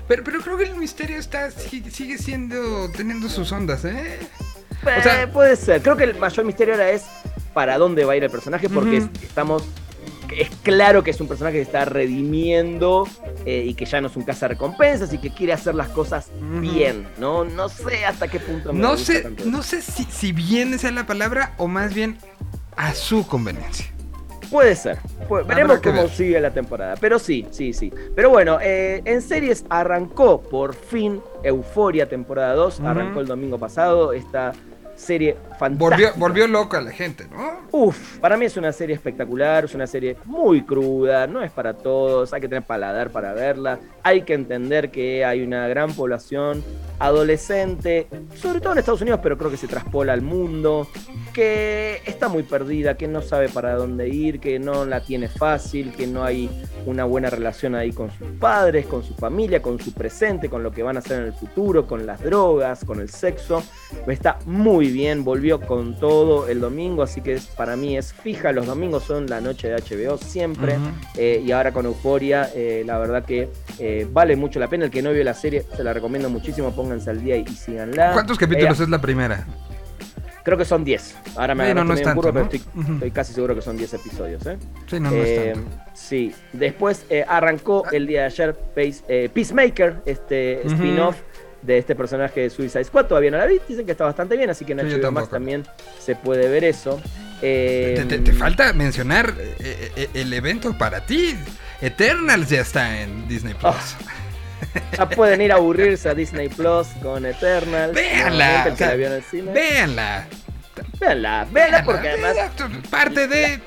Pero, 0.08 0.22
pero 0.24 0.40
creo 0.40 0.56
que 0.56 0.64
el 0.64 0.76
misterio 0.76 1.18
está 1.18 1.50
si- 1.50 1.82
sigue 1.90 2.16
siendo 2.18 2.90
teniendo 2.96 3.28
sus 3.28 3.50
ondas, 3.52 3.84
¿eh? 3.84 4.18
Eh, 4.86 5.02
sea- 5.02 5.30
puede 5.32 5.56
ser. 5.56 5.82
Creo 5.82 5.96
que 5.96 6.04
el 6.04 6.14
mayor 6.18 6.44
misterio 6.44 6.74
ahora 6.74 6.90
es 6.90 7.04
para 7.52 7.76
dónde 7.78 8.04
va 8.04 8.14
a 8.14 8.16
ir 8.16 8.24
el 8.24 8.30
personaje, 8.30 8.68
porque 8.68 9.02
estamos. 9.22 9.64
Es 10.36 10.50
claro 10.62 11.02
que 11.04 11.10
es 11.10 11.20
un 11.20 11.28
personaje 11.28 11.56
que 11.56 11.62
está 11.62 11.84
redimiendo 11.84 13.06
eh, 13.44 13.64
y 13.66 13.74
que 13.74 13.84
ya 13.84 14.00
no 14.00 14.08
es 14.08 14.16
un 14.16 14.24
recompensas 14.48 15.12
y 15.12 15.18
que 15.18 15.30
quiere 15.32 15.52
hacer 15.52 15.74
las 15.74 15.88
cosas 15.88 16.28
bien, 16.60 17.06
¿no? 17.18 17.44
No 17.44 17.68
sé 17.68 18.04
hasta 18.04 18.28
qué 18.28 18.40
punto 18.40 18.72
me 18.72 18.80
No 18.80 18.92
gusta 18.92 19.12
sé, 19.12 19.20
tanto 19.20 19.44
no 19.46 19.62
sé 19.62 19.82
si, 19.82 20.04
si 20.04 20.32
bien 20.32 20.78
sea 20.78 20.90
la 20.90 21.06
palabra 21.06 21.54
o 21.58 21.66
más 21.68 21.94
bien 21.94 22.18
a 22.76 22.94
su 22.94 23.26
conveniencia. 23.26 23.86
Puede 24.50 24.76
ser. 24.76 24.98
Pu- 25.28 25.40
Habrá 25.40 25.54
veremos 25.54 25.80
cómo 25.80 26.02
ver. 26.02 26.10
sigue 26.10 26.40
la 26.40 26.52
temporada. 26.52 26.94
Pero 27.00 27.18
sí, 27.18 27.46
sí, 27.50 27.72
sí. 27.72 27.92
Pero 28.14 28.30
bueno, 28.30 28.58
eh, 28.60 29.02
en 29.04 29.20
series 29.22 29.64
arrancó 29.68 30.40
por 30.40 30.74
fin 30.74 31.20
Euforia 31.42 32.08
temporada 32.08 32.54
2. 32.54 32.78
Ujú. 32.78 32.86
Arrancó 32.86 33.20
el 33.20 33.26
domingo 33.26 33.58
pasado. 33.58 34.12
Esta 34.12 34.52
serie 34.96 35.36
fantástica. 35.58 35.76
Volvió, 35.78 36.12
volvió 36.16 36.46
loca 36.46 36.80
la 36.80 36.90
gente, 36.90 37.26
¿no? 37.30 37.60
Uf, 37.70 38.18
para 38.18 38.36
mí 38.36 38.46
es 38.46 38.56
una 38.56 38.72
serie 38.72 38.94
espectacular, 38.94 39.64
es 39.64 39.74
una 39.74 39.86
serie 39.86 40.16
muy 40.24 40.62
cruda, 40.62 41.26
no 41.26 41.42
es 41.42 41.50
para 41.50 41.74
todos, 41.74 42.32
hay 42.32 42.40
que 42.40 42.48
tener 42.48 42.62
paladar 42.62 43.10
para 43.10 43.32
verla, 43.32 43.78
hay 44.02 44.22
que 44.22 44.34
entender 44.34 44.90
que 44.90 45.24
hay 45.24 45.42
una 45.42 45.66
gran 45.68 45.92
población 45.92 46.62
adolescente, 46.98 48.06
sobre 48.34 48.60
todo 48.60 48.72
en 48.72 48.78
Estados 48.78 49.02
Unidos, 49.02 49.20
pero 49.22 49.36
creo 49.36 49.50
que 49.50 49.56
se 49.56 49.66
traspola 49.66 50.12
al 50.12 50.22
mundo, 50.22 50.88
que 51.32 52.00
está 52.06 52.28
muy 52.28 52.44
perdida, 52.44 52.96
que 52.96 53.08
no 53.08 53.20
sabe 53.20 53.48
para 53.48 53.74
dónde 53.74 54.08
ir, 54.08 54.38
que 54.40 54.58
no 54.58 54.84
la 54.84 55.00
tiene 55.00 55.28
fácil, 55.28 55.92
que 55.92 56.06
no 56.06 56.24
hay 56.24 56.48
una 56.86 57.04
buena 57.04 57.30
relación 57.30 57.74
ahí 57.74 57.92
con 57.92 58.10
sus 58.10 58.28
padres, 58.38 58.86
con 58.86 59.02
su 59.02 59.14
familia, 59.14 59.60
con 59.60 59.80
su 59.80 59.92
presente, 59.92 60.48
con 60.48 60.62
lo 60.62 60.70
que 60.70 60.82
van 60.82 60.96
a 60.96 61.00
hacer 61.00 61.20
en 61.20 61.26
el 61.26 61.32
futuro, 61.32 61.86
con 61.86 62.06
las 62.06 62.22
drogas, 62.22 62.84
con 62.84 63.00
el 63.00 63.08
sexo. 63.08 63.62
Está 64.06 64.38
muy 64.46 64.83
bien, 64.90 65.24
volvió 65.24 65.60
con 65.60 65.98
todo 65.98 66.48
el 66.48 66.60
domingo, 66.60 67.02
así 67.02 67.20
que 67.20 67.34
es- 67.34 67.46
para 67.46 67.76
mí 67.76 67.96
es 67.96 68.12
fija, 68.12 68.52
los 68.52 68.66
domingos 68.66 69.04
son 69.04 69.26
la 69.26 69.40
noche 69.40 69.68
de 69.68 69.74
HBO 69.74 70.16
siempre. 70.18 70.76
Eh, 71.16 71.42
y 71.44 71.52
ahora 71.52 71.72
con 71.72 71.86
Euforia, 71.86 72.50
eh, 72.54 72.82
la 72.86 72.98
verdad 72.98 73.24
que 73.24 73.48
eh, 73.78 74.06
vale 74.10 74.36
mucho 74.36 74.58
la 74.60 74.68
pena. 74.68 74.84
El 74.86 74.90
que 74.90 75.02
no 75.02 75.12
vio 75.12 75.24
la 75.24 75.34
serie, 75.34 75.64
se 75.76 75.82
la 75.84 75.92
recomiendo 75.92 76.28
muchísimo. 76.30 76.74
Pónganse 76.74 77.10
al 77.10 77.22
día 77.22 77.36
y, 77.36 77.42
y 77.42 77.54
síganla. 77.54 78.12
¿Cuántos 78.12 78.38
capítulos 78.38 78.78
es 78.80 78.88
la 78.88 79.00
primera? 79.00 79.46
creo 80.44 80.58
que 80.58 80.66
son 80.66 80.84
10. 80.84 81.16
Ahora 81.36 81.54
me 81.54 81.66
Sí, 81.68 81.72
no, 81.74 81.84
no 81.84 81.94
es 81.94 82.02
curva, 82.02 82.30
pero 82.30 82.44
estoy, 82.52 83.10
casi 83.12 83.32
seguro 83.32 83.54
que 83.54 83.62
son 83.62 83.78
10 83.78 83.94
episodios. 83.94 84.44
¿eh? 84.44 84.58
Sí, 84.86 85.00
no, 85.00 85.08
es 85.10 85.14
Eh, 85.26 85.52
tanto. 85.54 85.70
sí, 85.94 86.34
después 86.52 87.06
eh, 87.08 87.24
arrancó 87.26 87.84
el 87.92 88.06
día 88.06 88.20
de 88.20 88.26
ayer 88.26 88.54
eh, 89.08 89.30
Peacemaker, 89.32 90.02
este 90.04 90.66
spin-off 90.66 91.16
de 91.64 91.78
este 91.78 91.94
personaje 91.94 92.40
de 92.40 92.50
Suicide 92.50 92.84
Squad. 92.84 93.06
Todavía 93.06 93.30
no 93.30 93.38
la 93.38 93.46
vi, 93.46 93.58
dicen 93.68 93.86
que 93.86 93.92
está 93.92 94.04
bastante 94.04 94.36
bien, 94.36 94.50
así 94.50 94.64
que 94.64 94.72
en 94.72 94.80
Sí, 94.80 94.84
HBO 94.86 94.90
Max 94.92 95.02
tampoco. 95.02 95.28
también 95.28 95.64
se 95.98 96.14
puede 96.16 96.48
ver 96.48 96.64
eso. 96.64 97.00
Eh, 97.42 97.94
Te, 97.96 98.04
te- 98.04 98.18
te 98.18 98.32
falta 98.32 98.72
mencionar 98.72 99.34
eh, 99.38 99.90
eh, 99.96 100.08
el 100.14 100.32
evento 100.32 100.76
para 100.78 101.04
ti. 101.04 101.36
Eternals 101.80 102.48
ya 102.50 102.60
está 102.60 103.00
en 103.00 103.26
Disney 103.28 103.54
Plus. 103.54 103.96
Ya 104.96 105.08
pueden 105.08 105.40
ir 105.42 105.52
a 105.52 105.56
aburrirse 105.56 106.08
a 106.08 106.14
Disney 106.14 106.48
Plus 106.48 106.86
con 107.02 107.26
Eternal. 107.26 107.92
Véanla, 107.92 108.68
o 108.72 108.76
sea. 108.76 108.94
Véanla. 108.96 110.26
Véanla, 111.00 111.46
véanla 111.52 111.84
porque 111.84 112.08
además. 112.08 112.36
Parte 112.90 113.28
de. 113.28 113.60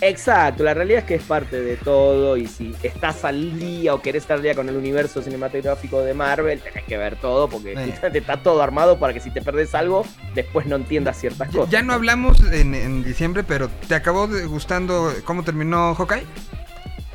Exacto, 0.00 0.62
la 0.62 0.74
realidad 0.74 1.00
es 1.00 1.04
que 1.06 1.14
es 1.16 1.22
parte 1.24 1.60
de 1.60 1.76
todo 1.76 2.36
y 2.36 2.46
si 2.46 2.74
estás 2.82 3.24
al 3.24 3.58
día 3.58 3.94
o 3.94 4.00
querés 4.00 4.22
estar 4.22 4.36
al 4.36 4.42
día 4.42 4.54
con 4.54 4.68
el 4.68 4.76
universo 4.76 5.22
cinematográfico 5.22 6.02
de 6.02 6.14
Marvel, 6.14 6.60
tenés 6.60 6.84
que 6.84 6.96
ver 6.96 7.16
todo 7.16 7.48
porque 7.48 7.72
está 8.12 8.42
todo 8.42 8.62
armado 8.62 8.98
para 8.98 9.12
que 9.12 9.20
si 9.20 9.30
te 9.30 9.42
perdés 9.42 9.74
algo, 9.74 10.04
después 10.34 10.66
no 10.66 10.76
entiendas 10.76 11.18
ciertas 11.18 11.48
Ya, 11.50 11.58
cosas. 11.58 11.70
ya 11.72 11.82
no 11.82 11.92
hablamos 11.94 12.38
en, 12.52 12.74
en 12.74 13.02
diciembre, 13.02 13.42
pero 13.42 13.68
¿te 13.88 13.94
acabó 13.96 14.28
gustando 14.46 15.12
cómo 15.24 15.42
terminó 15.42 15.94
Hawkeye? 15.94 16.24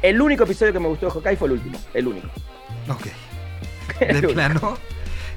El 0.02 0.22
único 0.22 0.44
episodio 0.44 0.74
que 0.74 0.80
me 0.80 0.88
gustó 0.90 1.06
de 1.06 1.12
Hawkeye 1.14 1.38
fue 1.38 1.48
el 1.48 1.54
último, 1.54 1.80
el 1.94 2.08
único. 2.08 2.28
Ok. 2.90 3.08
De 4.22 4.28
plano. 4.28 4.78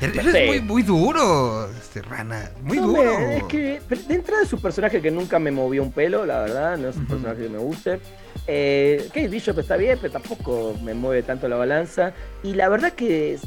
Eres 0.00 0.24
Sí. 0.32 0.46
muy, 0.46 0.60
muy 0.60 0.82
duro, 0.82 1.68
este, 1.70 2.02
Rana. 2.02 2.50
Muy 2.62 2.78
No 2.78 2.88
duro. 2.88 3.18
me- 3.18 3.36
es 3.38 3.44
que 3.44 3.80
de 3.88 4.14
entrada 4.14 4.42
es 4.42 4.52
un 4.52 4.60
personaje 4.60 5.00
que 5.00 5.10
nunca 5.10 5.38
me 5.38 5.50
movió 5.50 5.82
un 5.82 5.92
pelo, 5.92 6.26
la 6.26 6.40
verdad, 6.40 6.76
no 6.76 6.88
es 6.88 6.96
un 6.96 7.06
personaje 7.06 7.42
que 7.44 7.48
me 7.48 7.58
guste. 7.58 7.98
Eh, 8.46 9.04
Kate 9.08 9.28
Bishop 9.28 9.58
está 9.58 9.76
bien, 9.76 9.98
pero 10.00 10.12
tampoco 10.12 10.74
me 10.82 10.92
mueve 10.94 11.22
tanto 11.22 11.48
la 11.48 11.56
balanza. 11.56 12.12
Y 12.42 12.52
la 12.54 12.68
verdad 12.68 12.92
que 12.92 13.38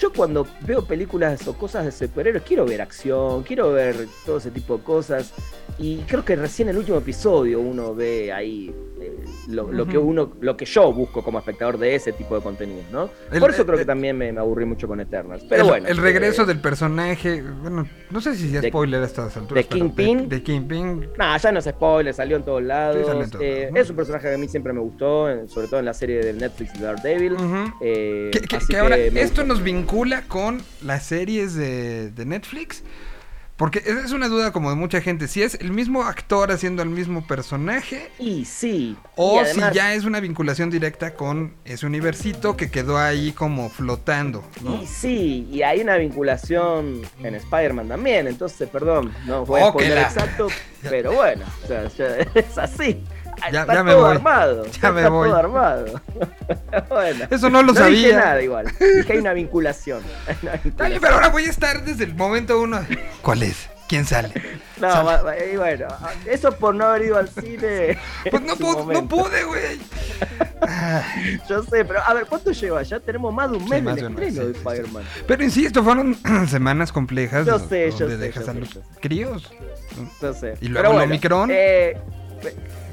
yo 0.00 0.12
cuando 0.12 0.46
veo 0.60 0.84
películas 0.84 1.46
o 1.48 1.54
cosas 1.58 1.84
de 1.86 1.92
superhéroes 1.92 2.44
quiero 2.44 2.64
ver 2.66 2.82
acción, 2.82 3.42
quiero 3.42 3.72
ver 3.72 3.96
todo 4.24 4.38
ese 4.38 4.50
tipo 4.50 4.76
de 4.78 4.84
cosas. 4.84 5.32
Y 5.78 5.98
creo 6.06 6.24
que 6.24 6.36
recién 6.36 6.68
en 6.68 6.74
el 6.74 6.78
último 6.78 6.98
episodio 6.98 7.60
uno 7.60 7.94
ve 7.94 8.32
ahí 8.32 8.74
lo, 9.48 9.70
lo 9.72 9.86
que 9.86 9.98
uno, 9.98 10.32
lo 10.40 10.56
que 10.56 10.64
yo 10.64 10.92
busco 10.92 11.22
como 11.22 11.38
espectador 11.38 11.78
de 11.78 11.94
ese 11.94 12.12
tipo 12.12 12.34
de 12.36 12.42
contenido, 12.42 12.82
¿no? 12.92 13.10
El- 13.32 13.40
Por 13.40 13.50
eso 13.50 13.62
el- 13.62 13.66
creo 13.66 13.76
que 13.76 13.82
el- 13.82 13.86
también 13.86 14.16
me, 14.18 14.32
me 14.32 14.40
aburrí 14.40 14.64
mucho 14.64 14.86
con 14.88 15.00
Eternals. 15.00 15.44
Pero 15.48 15.62
el, 15.62 15.68
bueno. 15.68 15.88
el 15.88 15.96
regreso 15.96 16.42
eh, 16.42 16.46
del 16.46 16.60
personaje, 16.60 17.42
bueno, 17.62 17.88
no 18.10 18.20
sé 18.20 18.34
si 18.36 18.50
sea 18.50 18.60
de- 18.60 18.68
spoiler 18.68 19.02
a 19.02 19.06
estas 19.06 19.36
alturas. 19.36 19.64
de 19.64 19.68
Kingpin. 19.68 20.28
De, 20.28 20.36
de 20.36 20.42
Kingpin. 20.42 21.08
Nah, 21.18 21.36
ya 21.38 21.52
no 21.52 21.58
es 21.58 21.64
spoiler, 21.64 22.12
salió 22.14 22.36
en 22.36 22.42
todos 22.44 22.62
lados. 22.62 23.06
salió 23.06 23.22
en 23.24 23.30
todos 23.30 23.44
Eh, 23.44 23.58
lados, 23.60 23.72
¿no? 23.74 23.80
Es 23.80 23.90
un 23.90 23.96
personaje 23.96 24.28
que 24.28 24.34
a 24.34 24.38
mí 24.38 24.48
siempre 24.48 24.72
me 24.72 24.80
gustó, 24.80 25.30
en- 25.30 25.48
sobre 25.48 25.68
todo 25.68 25.80
en 25.80 25.86
la 25.86 25.94
serie 25.94 26.18
de 26.20 26.32
Netflix 26.32 26.72
de 26.74 26.80
Daredevil. 26.86 27.36
Eh, 27.80 28.30
Que, 28.32 28.40
que- 28.40 28.56
así 28.56 28.66
que 28.68 28.78
ahora, 28.78 28.96
esto 28.96 29.20
gustó. 29.20 29.44
nos 29.44 29.62
vincula 29.62 30.22
con 30.28 30.60
las 30.84 31.04
series 31.04 31.54
de, 31.54 32.10
de 32.10 32.24
Netflix. 32.24 32.82
Porque 33.56 33.78
esa 33.78 34.04
es 34.04 34.12
una 34.12 34.28
duda 34.28 34.52
como 34.52 34.68
de 34.68 34.76
mucha 34.76 35.00
gente. 35.00 35.28
Si 35.28 35.42
es 35.42 35.54
el 35.54 35.70
mismo 35.72 36.02
actor 36.02 36.52
haciendo 36.52 36.82
el 36.82 36.90
mismo 36.90 37.26
personaje. 37.26 38.10
Y 38.18 38.44
sí. 38.44 38.96
O 39.16 39.36
y 39.36 39.38
además- 39.46 39.70
si 39.70 39.76
ya 39.76 39.94
es 39.94 40.04
una 40.04 40.20
vinculación 40.20 40.68
directa 40.68 41.14
con 41.14 41.54
ese 41.64 41.86
universito 41.86 42.54
que 42.56 42.70
quedó 42.70 42.98
ahí 42.98 43.32
como 43.32 43.70
flotando, 43.70 44.44
¿no? 44.62 44.82
Y 44.82 44.86
sí, 44.86 45.48
y 45.50 45.62
hay 45.62 45.80
una 45.80 45.96
vinculación 45.96 47.00
en 47.22 47.34
Spider-Man 47.34 47.88
también, 47.88 48.26
entonces, 48.28 48.68
perdón, 48.68 49.12
no 49.26 49.46
voy 49.46 49.62
a 49.62 49.72
la- 49.94 50.02
exacto, 50.02 50.48
pero 50.82 51.12
bueno, 51.14 51.46
o 51.64 51.66
sea, 51.66 51.84
es 52.34 52.58
así. 52.58 53.02
Ya- 53.52 53.60
está 53.62 53.74
ya 53.74 53.84
me 53.84 53.92
todo 53.92 54.02
voy. 54.02 54.16
armado. 54.16 54.66
Ya 54.82 54.92
me 54.92 55.00
está 55.00 55.08
voy. 55.10 55.28
todo 55.28 55.38
armado. 55.38 56.00
bueno. 56.88 57.24
Eso 57.30 57.50
no 57.50 57.62
lo 57.62 57.72
no 57.72 57.86
dije 57.86 58.10
sabía. 58.10 58.16
nada 58.18 58.42
igual. 58.42 58.66
Dije 58.78 59.12
hay 59.12 59.18
una 59.18 59.32
vinculación. 59.32 60.02
Hay 60.26 60.36
una 60.42 60.52
vinculación. 60.56 61.00
pero 61.00 61.14
ahora 61.14 61.28
voy 61.28 61.44
a 61.46 61.50
estar 61.50 61.84
desde 61.84 62.04
el 62.04 62.14
momento 62.14 62.60
uno. 62.60 62.80
¿Cuál 63.22 63.42
es? 63.42 63.68
¿Quién 63.88 64.04
sale? 64.04 64.32
No, 64.80 64.90
Sale. 64.90 65.52
y 65.52 65.56
bueno, 65.56 65.86
eso 66.28 66.50
por 66.50 66.74
no 66.74 66.86
haber 66.86 67.02
ido 67.02 67.18
al 67.18 67.28
cine. 67.28 67.96
Pues 68.28 68.42
no, 68.42 68.56
pude, 68.56 68.94
no 68.94 69.08
pude, 69.08 69.44
güey. 69.44 69.78
Yo 71.48 71.62
sé, 71.62 71.84
pero 71.84 72.00
a 72.04 72.12
ver, 72.14 72.26
¿cuánto 72.26 72.50
lleva? 72.50 72.82
Ya 72.82 72.98
tenemos 72.98 73.32
más 73.32 73.48
de 73.50 73.58
un 73.58 73.62
Sí, 73.64 73.70
mes 73.70 73.82
más 73.84 73.94
del 73.94 74.06
estreno 74.08 74.30
sí, 74.32 74.38
de 74.38 74.46
sí, 74.46 74.52
sí. 74.54 74.58
Spider-Man. 74.68 75.04
Pero 75.28 75.44
insisto, 75.44 75.84
fueron 75.84 76.16
semanas 76.48 76.90
complejas. 76.90 77.46
Yo 77.46 77.60
sé, 77.60 77.90
yo 77.92 77.98
donde 78.08 78.16
sé, 78.16 78.22
dejas 78.22 78.44
yo 78.46 78.50
a 78.50 78.54
sé, 78.54 78.60
los 78.60 78.70
yo 78.74 78.80
sé. 78.80 79.00
críos. 79.00 79.52
No 80.20 80.32
sé. 80.34 80.54
Y 80.60 80.66
luego 80.68 80.88
el 80.88 80.94
bueno, 80.94 81.04
Omicron. 81.10 81.50
eh, 81.52 81.96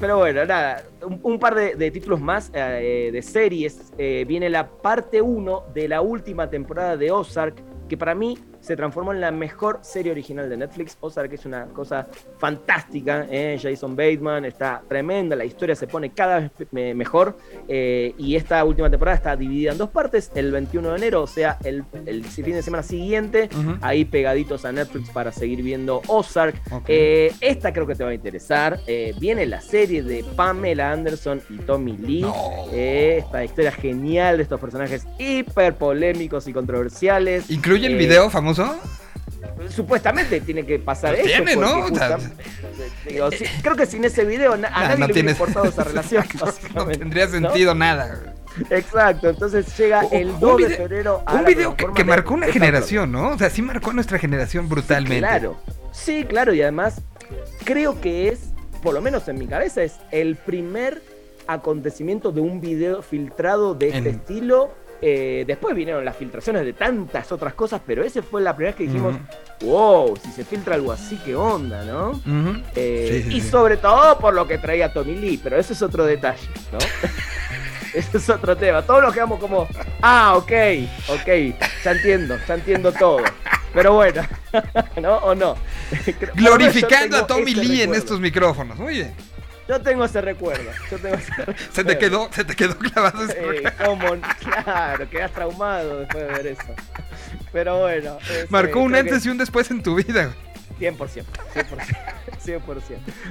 pero 0.00 0.18
bueno, 0.18 0.44
nada, 0.44 0.84
un, 1.22 1.38
par 1.38 1.54
de, 1.54 1.90
títulos 1.90 2.20
más 2.20 2.50
eh, 2.54 3.10
de 3.12 3.22
series. 3.22 3.92
Eh, 3.98 4.24
viene 4.26 4.48
la 4.50 4.68
parte 4.68 5.20
1 5.22 5.64
de 5.74 5.88
la 5.88 6.00
última 6.00 6.50
temporada 6.50 6.96
de 6.96 7.10
Ozark, 7.10 7.56
que 7.88 7.96
para 7.96 8.14
mí 8.14 8.38
se 8.64 8.76
transformó 8.76 9.12
en 9.12 9.20
la 9.20 9.30
mejor 9.30 9.78
serie 9.82 10.10
original 10.12 10.48
de 10.48 10.56
Netflix. 10.56 10.96
Ozark 11.00 11.32
es 11.34 11.44
una 11.44 11.66
cosa 11.66 12.06
fantástica. 12.38 13.26
eh, 13.30 13.58
Jason 13.60 13.96
Bateman 13.96 14.44
está 14.44 14.82
tremenda, 14.88 15.34
la 15.36 15.44
historia 15.44 15.74
se 15.74 15.86
pone 15.86 16.10
cada 16.12 16.40
vez 16.40 16.50
me- 16.70 16.94
mejor. 16.94 17.36
eh, 17.68 18.14
y 18.18 18.36
esta 18.36 18.64
última 18.64 18.88
temporada 18.88 19.16
está 19.16 19.36
dividida 19.36 19.72
en 19.72 19.78
dos 19.78 19.90
partes. 19.90 20.30
El 20.34 20.50
21 20.52 20.90
de 20.90 20.96
enero, 20.96 21.22
o 21.22 21.26
sea, 21.26 21.58
el, 21.64 21.84
el 22.06 22.24
fin 22.24 22.52
de 22.54 22.62
semana 22.62 22.82
siguiente, 22.82 23.48
ahí 23.80 24.04
pegaditos 24.04 24.64
a 24.64 24.72
Netflix 24.72 25.10
para 25.10 25.32
seguir 25.32 25.62
viendo 25.62 26.00
Ozark. 26.06 26.54
Eh, 26.88 27.32
esta 27.40 27.72
creo 27.72 27.86
que 27.86 27.94
te 27.94 28.04
va 28.04 28.10
a 28.10 28.14
interesar. 28.14 28.78
Viene 29.18 29.46
la 29.46 29.60
serie 29.60 30.02
de 30.02 30.24
Pamela 30.36 30.92
Anderson 30.92 31.40
y 31.50 31.56
Tommy 31.58 31.96
Lee. 31.98 32.22
No. 32.22 32.34
Esta 32.72 33.44
historia 33.44 33.72
genial 33.72 34.36
de 34.38 34.42
estos 34.44 34.60
personajes 34.60 35.06
hiper 35.18 35.74
polémicos 35.74 36.46
y 36.48 36.52
controversiales. 36.52 37.50
¿Incluye 37.50 37.86
el 37.86 37.96
video 37.96 38.30
famoso? 38.30 38.53
Supuestamente 39.68 40.40
tiene 40.40 40.64
que 40.66 40.78
pasar 40.78 41.14
eso. 41.14 41.24
tiene, 41.26 41.56
¿no? 41.56 41.80
porque 41.82 41.92
O 41.92 41.96
sea, 41.96 42.18
justam- 42.18 42.32
digo, 43.08 43.30
sí, 43.30 43.44
creo 43.62 43.76
que 43.76 43.86
sin 43.86 44.04
ese 44.04 44.24
video 44.24 44.54
a 44.54 44.56
Nah, 44.56 44.70
nadie 44.70 44.98
no 44.98 45.06
le 45.06 45.12
tiene- 45.12 45.32
hubiera 45.32 45.44
importado 45.46 45.66
esa 45.66 45.84
relación. 45.90 46.24
No 46.74 46.86
tendría 46.86 47.28
sentido 47.28 47.74
nada. 47.74 48.34
Exacto, 48.70 49.28
entonces 49.30 49.76
llega 49.76 50.02
el 50.12 50.28
un 50.30 50.40
2 50.40 50.58
de 50.58 50.70
febrero 50.70 51.22
a 51.26 51.34
Un 51.34 51.44
video 51.44 51.76
que, 51.76 52.04
marcó 52.04 52.34
una 52.34 52.46
generación, 52.46 53.10
¿no? 53.10 53.30
O 53.30 53.38
sea, 53.38 53.50
sí 53.50 53.62
marcó 53.62 53.90
a 53.90 53.94
nuestra 53.94 54.18
generación 54.18 54.68
brutalmente. 54.68 55.18
Claro, 55.18 55.56
sí, 55.92 56.24
claro, 56.24 56.54
y 56.54 56.62
además 56.62 57.00
creo 57.64 58.00
que 58.00 58.28
es, 58.28 58.40
por 58.82 58.94
lo 58.94 59.00
menos 59.00 59.26
en 59.28 59.38
mi 59.38 59.46
cabeza, 59.48 59.82
es 59.82 59.94
el 60.12 60.36
primer 60.36 61.02
acontecimiento 61.48 62.30
de 62.32 62.40
un 62.40 62.60
video 62.60 63.02
filtrado 63.02 63.74
de 63.74 63.86
este 63.88 63.98
En- 63.98 64.06
estilo. 64.06 64.72
Eh, 65.06 65.44
después 65.46 65.74
vinieron 65.74 66.02
las 66.02 66.16
filtraciones 66.16 66.64
de 66.64 66.72
tantas 66.72 67.30
otras 67.30 67.52
cosas, 67.52 67.82
pero 67.86 68.02
ese 68.02 68.22
fue 68.22 68.40
la 68.40 68.56
primera 68.56 68.70
vez 68.74 68.76
que 68.78 68.84
dijimos, 68.90 69.14
wow, 69.60 70.16
si 70.16 70.32
se 70.32 70.44
filtra 70.46 70.76
algo 70.76 70.92
así, 70.92 71.20
qué 71.22 71.34
onda, 71.36 71.84
¿no? 71.84 72.18
Eh, 72.74 73.22
Sí, 73.24 73.30
sí, 73.30 73.36
y 73.36 73.40
sí. 73.42 73.48
sobre 73.50 73.76
todo 73.76 74.18
por 74.18 74.32
lo 74.32 74.48
que 74.48 74.56
traía 74.56 74.94
Tommy 74.94 75.14
Lee, 75.16 75.38
pero 75.44 75.58
ese 75.58 75.74
es 75.74 75.82
otro 75.82 76.06
detalle, 76.06 76.48
¿no? 76.72 76.78
ese 77.94 78.16
es 78.16 78.30
otro 78.30 78.56
tema. 78.56 78.80
Todos 78.80 79.02
nos 79.02 79.12
quedamos 79.12 79.38
como, 79.38 79.68
ah, 80.00 80.36
ok, 80.38 80.52
ok, 81.08 81.28
ya 81.84 81.90
entiendo, 81.92 82.38
ya 82.48 82.54
entiendo 82.54 82.90
todo. 82.92 83.18
Pero 83.74 83.92
bueno, 83.92 84.22
¿no? 85.02 85.16
¿O 85.18 85.34
no? 85.34 85.54
Glorificando 86.34 87.18
a 87.18 87.26
Tommy 87.26 87.52
ese 87.52 87.62
Lee 87.62 87.82
en 87.82 87.94
estos 87.94 88.20
micrófonos. 88.20 88.78
Muy 88.78 88.94
bien. 88.94 89.14
Yo 89.68 89.80
tengo 89.80 90.04
ese 90.04 90.20
recuerdo. 90.20 90.70
Yo 90.90 90.98
tengo 90.98 91.16
ese 91.16 91.30
recuerdo. 91.34 91.62
Se 91.72 91.84
te 91.84 91.98
quedó, 91.98 92.28
se 92.32 92.44
te 92.44 92.54
quedó 92.54 92.76
clavado 92.76 93.24
ese. 93.24 93.62
Claro, 94.40 95.08
quedas 95.08 95.32
traumado 95.32 96.00
después 96.00 96.26
de 96.26 96.32
ver 96.32 96.46
eso. 96.48 96.74
Pero 97.52 97.80
bueno. 97.80 98.18
es, 98.30 98.50
Marcó 98.50 98.80
eh, 98.80 98.82
un 98.82 98.94
antes 98.94 99.22
que 99.22 99.28
y 99.28 99.32
un 99.32 99.38
después 99.38 99.70
en 99.70 99.82
tu 99.82 99.94
vida. 99.94 100.24
güey. 100.26 100.54
100%, 100.80 100.96
100%, 100.96 101.24
100%. 102.44 102.62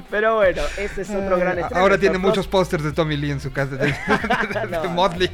Pero 0.10 0.36
bueno, 0.36 0.62
ese 0.78 1.02
es 1.02 1.10
otro 1.10 1.38
gran 1.38 1.60
estreno. 1.60 1.82
Ahora 1.82 1.98
tiene 1.98 2.18
muchos 2.18 2.48
pósters 2.48 2.84
de 2.84 2.94
Tommy 2.94 3.18
Lee 3.18 3.32
en 3.32 3.42
su 3.42 3.52
casa 3.52 3.76
de, 3.76 3.88
de 4.58 4.68
No. 4.72 4.86
Motley. 4.92 5.30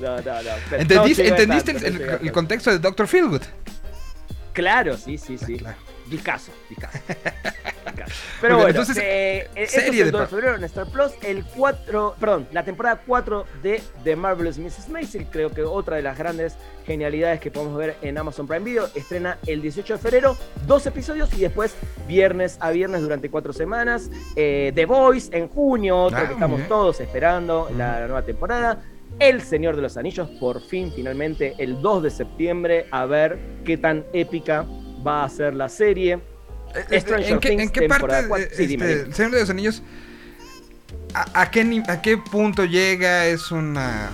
No, 0.00 0.16
no, 0.16 0.22
no. 0.22 0.50
pero 0.70 0.82
¿Entendiste, 0.82 1.24
no 1.24 1.28
¿entendiste 1.28 1.74
tanto, 1.74 2.24
el, 2.24 2.32
contexto 2.32 2.70
de 2.70 2.78
Dr. 2.78 3.06
Feelgood? 3.06 3.42
Claro, 4.54 4.96
sí, 4.96 5.18
sí, 5.18 5.36
sí. 5.36 5.58
Claro. 5.58 5.76
Picasso. 6.10 6.52
Muy 6.68 6.76
Pero 8.40 8.56
bueno, 8.56 8.68
entonces, 8.70 8.98
eh, 9.00 9.48
esto 9.54 9.80
serie 9.80 10.02
el 10.02 10.10
2 10.10 10.20
de 10.22 10.26
febrero 10.26 10.56
en 10.56 10.64
Star 10.64 10.86
Plus, 10.86 11.12
el 11.22 11.44
4, 11.44 12.16
perdón, 12.18 12.48
la 12.52 12.64
temporada 12.64 13.00
4 13.06 13.46
de 13.62 13.82
The 14.04 14.16
Marvelous 14.16 14.58
Mrs. 14.58 14.88
Maisel, 14.88 15.26
creo 15.26 15.50
que 15.50 15.62
otra 15.62 15.96
de 15.96 16.02
las 16.02 16.16
grandes 16.18 16.56
genialidades 16.86 17.40
que 17.40 17.50
podemos 17.50 17.76
ver 17.76 17.96
en 18.02 18.18
Amazon 18.18 18.46
Prime 18.46 18.64
Video, 18.64 18.88
estrena 18.94 19.38
el 19.46 19.62
18 19.62 19.94
de 19.94 19.98
febrero, 19.98 20.36
dos 20.66 20.86
episodios 20.86 21.32
y 21.34 21.40
después 21.40 21.74
viernes 22.06 22.56
a 22.60 22.70
viernes 22.70 23.02
durante 23.02 23.30
cuatro 23.30 23.52
semanas. 23.52 24.10
Eh, 24.36 24.72
The 24.74 24.86
Voice 24.86 25.36
en 25.36 25.48
junio, 25.48 26.04
otro 26.04 26.18
Ah, 26.18 26.22
que 26.22 26.26
muy 26.28 26.34
estamos 26.34 26.56
bien. 26.58 26.68
todos 26.68 27.00
esperando, 27.00 27.68
la 27.76 28.00
nueva 28.06 28.22
temporada. 28.22 28.82
El 29.18 29.42
Señor 29.42 29.76
de 29.76 29.82
los 29.82 29.96
Anillos, 29.96 30.28
por 30.40 30.60
fin, 30.62 30.92
finalmente, 30.94 31.54
el 31.58 31.82
2 31.82 32.04
de 32.04 32.10
septiembre, 32.10 32.86
a 32.90 33.04
ver 33.06 33.38
qué 33.64 33.76
tan 33.76 34.04
épica 34.12 34.64
va 35.06 35.24
a 35.24 35.28
ser 35.28 35.54
la 35.54 35.68
serie. 35.68 36.18
Stranger 36.90 37.32
¿En 37.32 37.40
qué, 37.40 37.48
Things, 37.48 37.62
en 37.64 37.70
qué 37.70 37.80
temporada 37.88 38.28
parte 38.28 38.44
eh, 38.44 38.50
Sí, 38.56 38.66
dime, 38.66 38.84
este, 38.84 38.96
dime. 38.96 39.08
El 39.08 39.14
Señor 39.14 39.32
de 39.32 39.40
los 39.40 39.50
Anillos, 39.50 39.82
¿a, 41.14 41.40
a 41.42 41.50
qué, 41.50 41.64
ni- 41.64 41.82
a 41.88 42.00
qué 42.00 42.16
punto 42.18 42.64
llega? 42.64 43.26
Es 43.26 43.50
una... 43.50 44.10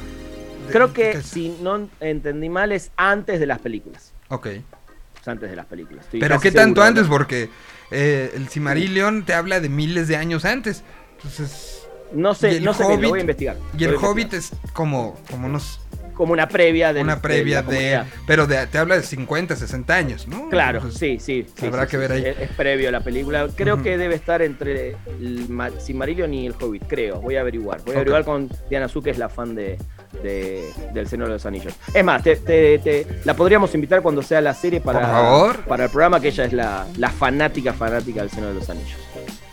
Creo 0.71 0.93
que, 0.93 1.23
si 1.23 1.57
no 1.61 1.89
entendí 2.01 2.49
mal, 2.49 2.73
es 2.73 2.91
antes 2.97 3.39
de 3.41 3.47
las 3.47 3.59
películas. 3.61 4.13
Ok. 4.29 4.47
Es 4.47 5.29
antes 5.29 5.51
de 5.51 5.57
las 5.57 5.67
películas. 5.67 6.05
Estoy 6.07 6.19
Pero 6.21 6.41
¿qué 6.41 6.51
tanto 6.51 6.83
antes? 6.83 7.07
Porque 7.07 7.51
eh, 7.91 8.33
el 8.35 8.49
Cimarillion 8.49 9.25
te 9.25 9.35
habla 9.35 9.61
de 9.61 9.69
miles 9.69 10.09
de 10.09 10.17
años 10.17 10.45
antes. 10.45 10.83
Entonces... 11.17 11.73
No 12.13 12.35
sé, 12.35 12.61
no 12.61 12.73
sé, 12.73 12.87
bien, 12.87 13.03
lo 13.03 13.09
voy 13.11 13.19
a 13.19 13.23
investigar. 13.23 13.57
Y 13.77 13.83
el 13.85 13.97
Hobbit 13.97 14.33
es 14.35 14.53
como, 14.73 15.19
como 15.29 15.49
unos, 15.49 15.81
Como 16.17 16.33
una 16.33 16.49
previa 16.49 16.93
de 16.93 17.03
una 17.03 17.21
previa 17.21 17.63
de... 17.63 18.03
Pero 18.27 18.47
de- 18.47 18.67
te 18.67 18.79
habla 18.79 18.97
de 18.97 19.03
50, 19.03 19.55
60 19.55 19.95
años, 19.95 20.27
¿no? 20.27 20.49
Claro, 20.49 20.79
Entonces, 20.79 20.99
sí, 20.99 21.19
sí. 21.21 21.47
sí, 21.55 21.67
habrá 21.67 21.85
sí, 21.85 21.91
que 21.91 21.97
ver 21.99 22.13
ahí. 22.13 22.25
Es, 22.25 22.39
es 22.41 22.49
previo 22.57 22.89
a 22.89 22.93
la 22.93 23.01
película. 23.01 23.47
Creo 23.55 23.83
que 23.83 23.99
debe 23.99 24.15
estar 24.15 24.41
entre 24.43 24.97
el 25.21 25.47
Ma- 25.49 25.71
Silmarillion 25.79 26.33
y 26.33 26.47
el 26.47 26.55
Hobbit, 26.59 26.85
creo. 26.89 27.21
Voy 27.21 27.37
a 27.37 27.43
averiguar. 27.43 27.83
Voy 27.85 27.95
a 27.95 27.99
averiguar 27.99 28.25
con 28.25 28.51
Diana 28.71 28.89
Su, 28.89 29.03
que 29.03 29.11
es 29.11 29.19
la 29.19 29.29
fan 29.29 29.55
de, 29.55 29.77
de- 30.23 30.73
del 30.95 31.07
Señor 31.07 31.27
de 31.29 31.35
los 31.35 31.45
Anillos. 31.47 31.75
Es 31.93 32.03
más, 32.03 32.23
te, 32.23 32.37
te- 32.37 32.79
te- 32.79 33.07
la 33.25 33.35
podríamos 33.35 33.75
invitar 33.75 34.01
cuando 34.01 34.23
sea 34.23 34.41
la 34.41 34.55
serie 34.55 34.81
para, 34.81 35.01
Por 35.01 35.09
favor. 35.11 35.57
para 35.65 35.85
el 35.85 35.91
programa, 35.91 36.19
que 36.21 36.29
ella 36.29 36.45
es 36.47 36.53
la, 36.55 36.87
la 36.97 37.11
fanática, 37.11 37.73
fanática 37.75 38.21
del 38.23 38.31
Señor 38.31 38.49
de 38.49 38.55
los 38.55 38.71
Anillos. 38.71 38.97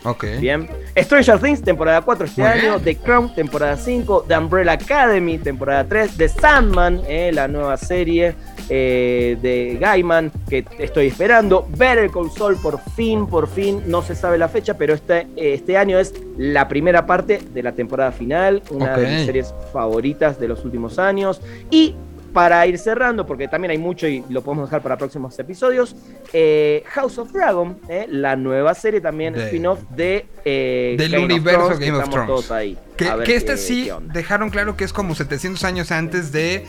Ok. 0.04 0.26
Bien. 0.40 0.68
Stranger 0.98 1.40
Things, 1.40 1.62
temporada 1.62 2.02
4 2.02 2.26
este 2.26 2.42
Muy 2.42 2.50
año. 2.52 2.80
bien. 2.80 2.84
The 2.84 2.98
Crown, 2.98 3.34
temporada 3.34 3.78
5. 3.78 4.26
The 4.28 4.38
Umbrella 4.38 4.74
Academy, 4.74 5.38
temporada 5.38 5.84
3. 5.86 6.18
The 6.18 6.30
Sandman, 6.30 7.02
eh, 7.08 7.32
la 7.34 7.48
nueva 7.48 7.78
serie 7.78 8.36
eh, 8.70 9.38
de 9.42 9.78
Gaiman 9.80 10.32
que 10.50 10.66
estoy 10.80 11.08
esperando. 11.08 11.68
Better 11.78 12.10
Call 12.12 12.32
Saul, 12.32 12.56
por 12.58 12.80
fin, 12.96 13.28
por 13.28 13.48
fin. 13.48 13.82
No 13.88 14.02
se 14.02 14.16
sabe 14.16 14.38
la 14.38 14.50
fecha, 14.50 14.76
pero 14.78 14.94
este, 14.94 15.20
eh, 15.36 15.54
este 15.54 15.78
año 15.78 16.00
es 16.00 16.14
la 16.38 16.68
primera 16.68 17.06
parte 17.06 17.40
de 17.54 17.64
la 17.64 17.72
temporada 17.74 18.12
final. 18.12 18.62
Una 18.72 18.98
de 18.98 19.08
mis 19.08 19.26
series 19.26 19.54
favoritas 19.72 20.40
de 20.40 20.48
los 20.48 20.64
últimos 20.66 21.00
años. 21.00 21.42
Y 21.72 21.96
para 22.34 22.66
ir 22.66 22.78
cerrando, 22.80 23.26
porque 23.26 23.48
también 23.48 23.72
hay 23.72 23.78
mucho 23.78 24.08
y 24.08 24.24
lo 24.30 24.42
podemos 24.42 24.68
dejar 24.68 24.82
para 24.82 24.98
próximos 24.98 25.38
episodios, 25.38 25.96
eh, 26.34 26.84
House 26.88 27.20
of 27.20 27.32
Dragon, 27.32 27.78
eh, 27.88 28.08
la 28.10 28.36
nueva 28.36 28.74
serie 28.74 29.00
también, 29.00 29.36
spin-off 29.36 29.80
de 29.92 30.26
eh, 30.44 30.96
Del 30.98 31.12
Game 31.12 31.26
of 31.26 31.32
universo 31.32 31.68
Thrones, 31.68 31.80
Game 31.80 31.98
of 31.98 32.10
Thrones. 32.10 32.28
todos 32.28 32.52
ahí. 32.52 32.78
Que, 32.98 33.12
que 33.26 33.36
esta 33.36 33.54
qué- 33.54 33.58
sí 33.58 33.90
dejaron 34.14 34.50
claro 34.50 34.78
que 34.78 34.84
es 34.84 34.94
como 34.94 35.16
700 35.16 35.64
años 35.64 35.92
antes 35.92 36.32
de, 36.32 36.66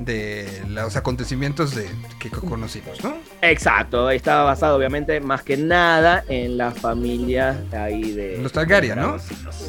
de 0.00 0.62
los 0.68 0.96
acontecimientos 0.96 1.74
de, 1.74 1.86
que 2.18 2.30
co- 2.30 2.40
conocimos, 2.42 3.02
¿no? 3.04 3.16
Exacto, 3.42 4.10
estaba 4.10 4.44
basado 4.44 4.76
obviamente 4.76 5.20
más 5.20 5.42
que 5.42 5.56
nada 5.56 6.24
en 6.28 6.56
la 6.56 6.70
familia 6.70 7.60
ahí 7.72 8.12
de... 8.12 8.38
Los 8.38 8.52
Targaryen, 8.52 8.98
¿no? 8.98 9.18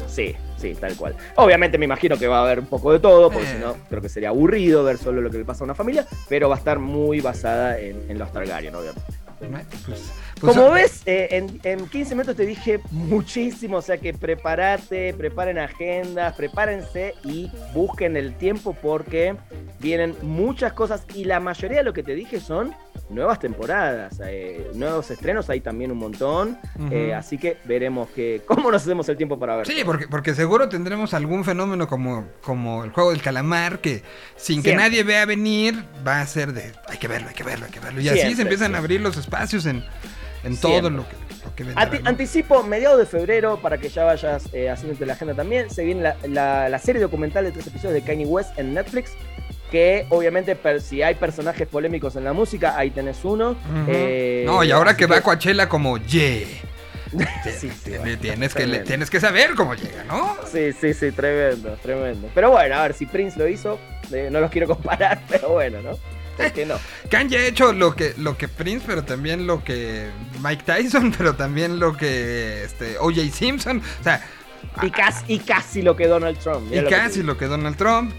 Sí, 0.08 0.34
sí, 0.56 0.74
tal 0.80 0.96
cual. 0.96 1.14
Obviamente 1.36 1.76
me 1.78 1.84
imagino 1.84 2.16
que 2.16 2.26
va 2.26 2.38
a 2.38 2.42
haber 2.42 2.60
un 2.60 2.66
poco 2.66 2.92
de 2.92 2.98
todo, 3.00 3.30
porque 3.30 3.46
Eh. 3.48 3.54
si 3.56 3.58
no 3.64 3.76
creo 3.88 4.00
que 4.00 4.08
sería 4.08 4.30
aburrido 4.30 4.82
ver 4.84 4.98
solo 4.98 5.20
lo 5.20 5.30
que 5.30 5.38
le 5.38 5.44
pasa 5.44 5.62
a 5.62 5.66
una 5.66 5.74
familia, 5.74 6.06
pero 6.28 6.48
va 6.48 6.54
a 6.54 6.58
estar 6.58 6.78
muy 6.78 7.20
basada 7.20 7.78
en, 7.78 8.10
en 8.10 8.18
los 8.18 8.32
Targaryen, 8.32 8.74
obviamente. 8.74 9.02
Pues- 9.86 10.10
pues, 10.40 10.56
Como 10.56 10.70
ves, 10.70 11.02
eh, 11.06 11.28
en, 11.32 11.60
en 11.64 11.88
15 11.88 12.14
minutos 12.14 12.36
te 12.36 12.46
dije 12.46 12.80
muchísimo, 12.90 13.78
o 13.78 13.82
sea 13.82 13.98
que 13.98 14.14
prepárate, 14.14 15.14
preparen 15.14 15.58
agendas, 15.58 16.34
prepárense 16.34 17.14
y 17.24 17.50
busquen 17.74 18.16
el 18.16 18.34
tiempo 18.36 18.76
porque 18.80 19.36
vienen 19.80 20.14
muchas 20.22 20.72
cosas 20.72 21.04
y 21.14 21.24
la 21.24 21.40
mayoría 21.40 21.78
de 21.78 21.84
lo 21.84 21.92
que 21.92 22.02
te 22.02 22.14
dije 22.14 22.40
son 22.40 22.74
nuevas 23.10 23.38
temporadas, 23.38 24.20
eh, 24.24 24.70
nuevos 24.74 25.10
estrenos, 25.10 25.48
hay 25.48 25.60
también 25.60 25.90
un 25.90 25.98
montón, 25.98 26.58
eh, 26.90 27.14
así 27.14 27.38
que 27.38 27.56
veremos 27.64 28.08
que, 28.10 28.42
cómo 28.46 28.70
nos 28.70 28.82
hacemos 28.82 29.08
el 29.08 29.16
tiempo 29.16 29.38
para 29.38 29.56
ver. 29.56 29.66
Sí, 29.66 29.82
porque, 29.84 30.08
porque 30.08 30.34
seguro 30.34 30.68
tendremos 30.68 31.14
algún 31.14 31.44
fenómeno 31.44 31.88
como, 31.88 32.26
como 32.42 32.84
el 32.84 32.90
juego 32.90 33.10
del 33.10 33.22
calamar 33.22 33.80
que 33.80 34.02
sin 34.36 34.62
que 34.62 34.76
nadie 34.76 35.02
vea 35.04 35.24
venir 35.24 35.84
va 36.06 36.20
a 36.20 36.26
ser 36.26 36.52
de 36.52 36.72
hay 36.88 36.98
que 36.98 37.08
verlo, 37.08 37.28
hay 37.28 37.34
que 37.34 37.44
verlo, 37.44 37.66
hay 37.66 37.72
que 37.72 37.80
verlo. 37.80 38.00
Y 38.00 38.08
así 38.08 38.34
se 38.34 38.42
empiezan 38.42 38.74
a 38.74 38.78
abrir 38.78 39.00
los 39.00 39.16
espacios 39.16 39.66
en, 39.66 39.84
en 40.44 40.56
todo 40.56 40.90
lo 40.90 41.06
que, 41.08 41.14
lo 41.44 41.54
que 41.54 41.64
vendrá, 41.64 41.90
Ati- 41.90 42.02
¿no? 42.02 42.08
Anticipo, 42.10 42.62
mediados 42.62 42.98
de 42.98 43.06
febrero, 43.06 43.58
para 43.60 43.78
que 43.78 43.88
ya 43.88 44.04
vayas 44.04 44.48
eh, 44.52 44.70
haciéndote 44.70 45.04
la 45.06 45.14
agenda 45.14 45.34
también, 45.34 45.70
se 45.70 45.84
viene 45.84 46.02
la, 46.02 46.16
la- 46.28 46.68
la 46.68 46.78
serie 46.78 47.00
documental 47.02 47.44
de 47.44 47.52
tres 47.52 47.66
episodios 47.66 47.94
de 47.94 48.02
Kanye 48.02 48.26
West 48.26 48.58
en 48.58 48.74
Netflix, 48.74 49.12
que 49.70 50.06
obviamente 50.10 50.56
per- 50.56 50.80
si 50.80 51.02
hay 51.02 51.14
personajes 51.16 51.66
polémicos 51.68 52.16
en 52.16 52.24
la 52.24 52.32
música, 52.32 52.76
ahí 52.76 52.90
tenés 52.90 53.24
uno. 53.24 53.56
Eh, 53.86 54.44
no, 54.46 54.64
y 54.64 54.70
ahora 54.70 54.96
que 54.96 55.06
va 55.06 55.16
a 55.16 55.20
Coachella 55.20 55.68
como 55.68 55.98
ye. 55.98 56.46
Sí, 57.42 57.50
sí, 57.58 57.70
Tienes, 57.84 58.00
bueno, 58.02 58.18
tienes 58.20 58.54
que, 58.54 58.66
le- 58.66 58.78
tienes 58.80 59.08
que 59.08 59.18
saber 59.18 59.54
cómo 59.54 59.74
llega, 59.74 60.04
¿no? 60.04 60.36
Sí, 60.52 60.72
sí, 60.78 60.92
sí, 60.92 61.10
tremendo, 61.10 61.70
tremendo. 61.82 62.28
Pero 62.34 62.50
bueno, 62.50 62.74
a 62.76 62.82
ver, 62.82 62.92
si 62.92 63.06
Prince 63.06 63.38
lo 63.38 63.48
hizo, 63.48 63.78
eh, 64.12 64.28
no 64.30 64.40
los 64.40 64.50
quiero 64.50 64.66
comparar, 64.66 65.22
pero 65.28 65.48
bueno, 65.50 65.80
¿no? 65.80 65.92
¿Por 66.38 66.52
qué 66.52 66.64
no? 66.64 66.76
Kanye 67.10 67.36
ha 67.36 67.46
hecho 67.46 67.72
lo 67.74 67.94
que, 67.94 68.14
lo 68.16 68.38
que 68.38 68.48
Prince, 68.48 68.84
pero 68.86 69.04
también 69.04 69.46
lo 69.46 69.62
que 69.62 70.08
Mike 70.42 70.62
Tyson, 70.64 71.12
pero 71.18 71.34
también 71.34 71.78
lo 71.78 71.94
que 71.96 72.64
este, 72.64 72.96
O.J. 72.98 73.20
Simpson. 73.32 73.82
O 74.00 74.02
sea, 74.04 74.24
Y 74.82 74.90
casi, 74.90 75.24
y 75.34 75.38
casi 75.40 75.82
lo 75.82 75.94
que 75.96 76.06
Donald 76.06 76.38
Trump. 76.38 76.72
y 76.72 76.76
lo 76.80 76.84
te 76.88 76.94
casi 76.94 77.22
lo 77.22 77.36
que 77.36 77.46
Donald 77.46 77.76
Trump. 77.76 78.12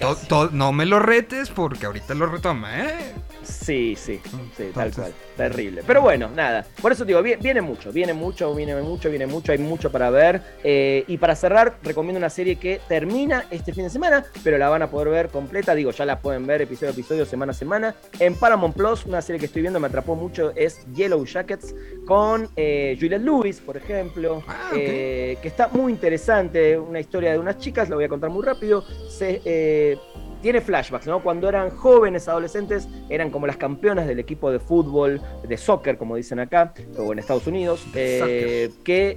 To- 0.00 0.14
Casi. 0.14 0.26
to- 0.28 0.50
no 0.52 0.72
me 0.72 0.84
lo 0.86 0.98
retes 0.98 1.48
porque 1.50 1.86
ahorita 1.86 2.14
lo 2.14 2.26
retoma, 2.26 2.80
¿eh? 2.84 3.14
Sí, 3.46 3.94
sí, 3.96 4.20
sí, 4.56 4.64
tal 4.74 4.92
cual. 4.92 5.12
Terrible. 5.36 5.82
Pero 5.86 6.02
bueno, 6.02 6.28
nada. 6.34 6.66
Por 6.82 6.92
eso 6.92 7.04
digo, 7.04 7.22
vi- 7.22 7.36
viene 7.36 7.60
mucho, 7.60 7.92
viene 7.92 8.12
mucho, 8.12 8.54
viene 8.54 8.74
mucho, 8.80 9.08
viene 9.10 9.26
mucho, 9.26 9.52
hay 9.52 9.58
mucho 9.58 9.90
para 9.92 10.10
ver. 10.10 10.40
Eh, 10.64 11.04
y 11.06 11.16
para 11.18 11.34
cerrar, 11.36 11.76
recomiendo 11.82 12.18
una 12.18 12.30
serie 12.30 12.56
que 12.56 12.80
termina 12.88 13.44
este 13.50 13.72
fin 13.72 13.84
de 13.84 13.90
semana, 13.90 14.24
pero 14.42 14.58
la 14.58 14.68
van 14.68 14.82
a 14.82 14.90
poder 14.90 15.08
ver 15.08 15.28
completa. 15.28 15.74
Digo, 15.74 15.90
ya 15.92 16.04
la 16.04 16.20
pueden 16.20 16.46
ver 16.46 16.62
episodio 16.62 16.88
a 16.88 16.92
episodio, 16.92 17.24
semana 17.26 17.50
a 17.52 17.54
semana. 17.54 17.94
En 18.18 18.34
Paramount 18.34 18.74
Plus, 18.76 19.04
una 19.06 19.22
serie 19.22 19.38
que 19.38 19.46
estoy 19.46 19.62
viendo, 19.62 19.78
me 19.80 19.86
atrapó 19.86 20.14
mucho, 20.16 20.52
es 20.56 20.84
Yellow 20.94 21.24
Jackets, 21.24 21.74
con 22.06 22.48
eh, 22.56 22.96
Juliette 23.00 23.22
Lewis, 23.22 23.60
por 23.60 23.76
ejemplo. 23.76 24.42
Ah, 24.48 24.70
eh, 24.74 25.38
que 25.42 25.48
está 25.48 25.68
muy 25.68 25.92
interesante. 25.92 26.78
Una 26.78 27.00
historia 27.00 27.32
de 27.32 27.38
unas 27.38 27.58
chicas, 27.58 27.88
la 27.88 27.96
voy 27.96 28.04
a 28.04 28.08
contar 28.08 28.30
muy 28.30 28.44
rápido. 28.44 28.84
Se. 29.08 29.40
Tiene 30.46 30.60
flashbacks, 30.60 31.08
¿no? 31.08 31.24
Cuando 31.24 31.48
eran 31.48 31.70
jóvenes, 31.70 32.28
adolescentes, 32.28 32.86
eran 33.08 33.30
como 33.30 33.48
las 33.48 33.56
campeonas 33.56 34.06
del 34.06 34.20
equipo 34.20 34.52
de 34.52 34.60
fútbol, 34.60 35.20
de 35.42 35.56
soccer, 35.56 35.98
como 35.98 36.14
dicen 36.14 36.38
acá, 36.38 36.72
o 36.96 37.12
en 37.12 37.18
Estados 37.18 37.48
Unidos, 37.48 37.84
eh, 37.96 38.70
que 38.84 39.16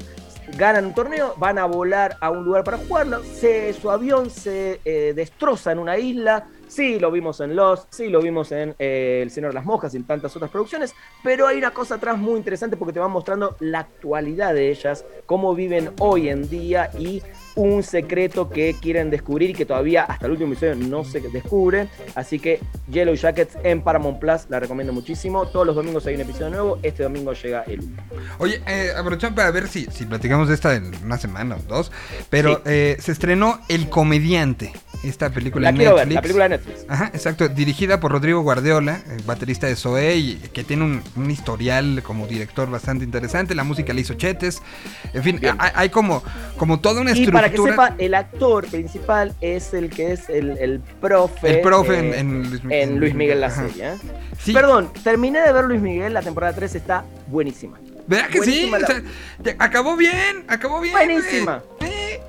ganan 0.58 0.88
un 0.88 0.96
torneo, 0.96 1.36
van 1.38 1.60
a 1.60 1.66
volar 1.66 2.18
a 2.20 2.32
un 2.32 2.44
lugar 2.44 2.64
para 2.64 2.80
jugarlo, 2.80 3.24
se, 3.24 3.72
su 3.74 3.92
avión 3.92 4.32
se 4.32 4.82
eh, 4.84 5.14
destroza 5.16 5.72
en 5.72 5.78
una 5.78 6.00
isla, 6.00 6.48
sí 6.68 6.98
lo 6.98 7.12
vimos 7.12 7.40
en 7.42 7.56
Lost, 7.56 7.94
sí 7.94 8.10
lo 8.10 8.22
vimos 8.22 8.52
en 8.52 8.74
eh, 8.80 9.20
El 9.22 9.30
Señor 9.30 9.52
de 9.52 9.56
las 9.56 9.66
Moscas 9.66 9.94
y 9.94 9.98
en 9.98 10.06
tantas 10.06 10.36
otras 10.36 10.50
producciones, 10.50 10.96
pero 11.24 11.46
hay 11.46 11.60
una 11.60 11.70
cosa 11.70 11.96
atrás 11.96 12.18
muy 12.18 12.38
interesante 12.38 12.76
porque 12.76 12.94
te 12.94 13.00
van 13.00 13.12
mostrando 13.12 13.56
la 13.60 13.82
actualidad 13.82 14.56
de 14.56 14.72
ellas, 14.72 15.06
cómo 15.28 15.54
viven 15.54 15.92
hoy 16.00 16.30
en 16.30 16.50
día 16.50 16.90
y 16.98 17.22
un 17.60 17.84
secreto 17.84 18.50
que 18.50 18.76
quieren 18.82 19.10
descubrir 19.10 19.50
y 19.50 19.54
que 19.54 19.66
todavía 19.66 20.04
hasta 20.04 20.26
el 20.28 20.32
último 20.32 20.54
episodio 20.54 20.76
no 20.76 21.04
se 21.04 21.20
descubre. 21.20 21.88
Así 22.16 22.40
que 22.40 22.60
Yellow 22.90 23.16
Jackets 23.16 23.58
en 23.64 23.82
Paramount 23.82 24.20
Plus 24.20 24.42
la 24.50 24.60
recomiendo 24.60 24.94
muchísimo. 24.94 25.46
Todos 25.48 25.68
los 25.68 25.76
domingos 25.76 26.06
hay 26.08 26.16
un 26.16 26.22
episodio 26.22 26.50
nuevo. 26.52 26.80
Este 26.84 27.04
domingo 27.04 27.34
llega 27.34 27.64
el 27.64 27.80
último. 27.82 28.02
Oye, 28.38 28.62
eh, 28.66 28.92
aprovechamos 28.98 29.36
para 29.36 29.52
ver 29.52 29.68
si, 29.68 29.86
si 29.92 30.06
platicamos 30.06 30.48
de 30.48 30.54
esta 30.56 30.74
en 30.76 30.92
una 31.04 31.18
semana 31.18 31.58
o 31.58 31.60
dos. 31.68 31.92
Pero 32.30 32.56
Sí. 32.58 32.62
eh, 32.66 32.98
se 33.00 33.12
estrenó 33.12 33.60
El 33.68 33.90
Comediante, 33.90 34.72
esta 35.04 35.30
película 35.30 35.72
La 35.72 35.78
ver, 35.78 35.88
Netflix. 35.90 36.16
la 36.16 36.22
película 36.22 36.44
de 36.46 36.50
Netflix. 36.50 36.86
Ajá, 36.88 37.12
exacto. 37.14 37.48
Dirigida 37.50 38.00
por 38.00 38.12
Rodrigo 38.12 38.42
Guardiola, 38.42 39.02
eh, 39.08 39.18
baterista 39.26 39.68
de 39.68 39.76
Zoé, 39.76 40.16
y 40.18 40.36
que 40.54 40.64
tiene 40.64 40.84
un, 40.86 41.02
un 41.16 41.30
historial 41.30 42.02
como 42.04 42.26
director 42.28 42.70
bastante 42.70 43.04
interesante. 43.04 43.54
La 43.56 43.64
música 43.66 43.94
la 43.94 44.00
hizo 44.00 44.14
Chetes. 44.14 44.62
En 45.14 45.24
fin, 45.24 45.40
hay, 45.58 45.72
hay 45.76 45.90
como, 45.90 46.24
como 46.58 46.80
toda 46.80 47.02
una 47.02 47.12
estructura. 47.12 47.49
Para 47.52 47.64
que 47.64 47.70
sepa, 47.72 47.96
el 47.98 48.14
actor 48.14 48.68
principal 48.68 49.34
es 49.42 49.74
el 49.74 49.90
que 49.90 50.14
es 50.14 50.30
el, 50.30 50.58
el 50.58 50.80
profe. 51.02 51.56
el 51.56 51.62
profe 51.62 51.98
en, 52.00 52.14
eh, 52.14 52.20
en 52.20 52.50
Luis, 52.50 52.62
en 52.70 53.00
Luis 53.00 53.14
Miguel 53.16 53.42
la 53.42 53.50
serie. 53.50 53.90
¿eh? 53.90 53.98
Sí, 54.40 54.54
Perdón, 54.54 54.92
terminé 55.04 55.42
de 55.42 55.52
ver 55.54 55.66
Luis 55.66 55.82
Miguel, 55.82 56.14
la 56.14 56.22
temporada 56.22 56.54
3 56.54 56.76
está 56.76 57.04
buenísima. 57.28 57.78
¿Verdad 58.08 58.28
que 58.30 58.42
sí? 58.42 58.72
O 58.74 58.80
sea, 58.88 59.56
acabó 59.60 59.96
bien, 59.96 60.44
acabó 60.48 60.80
bien. 60.82 60.94
Buenísima. 60.96 61.62
eh. 61.82 62.20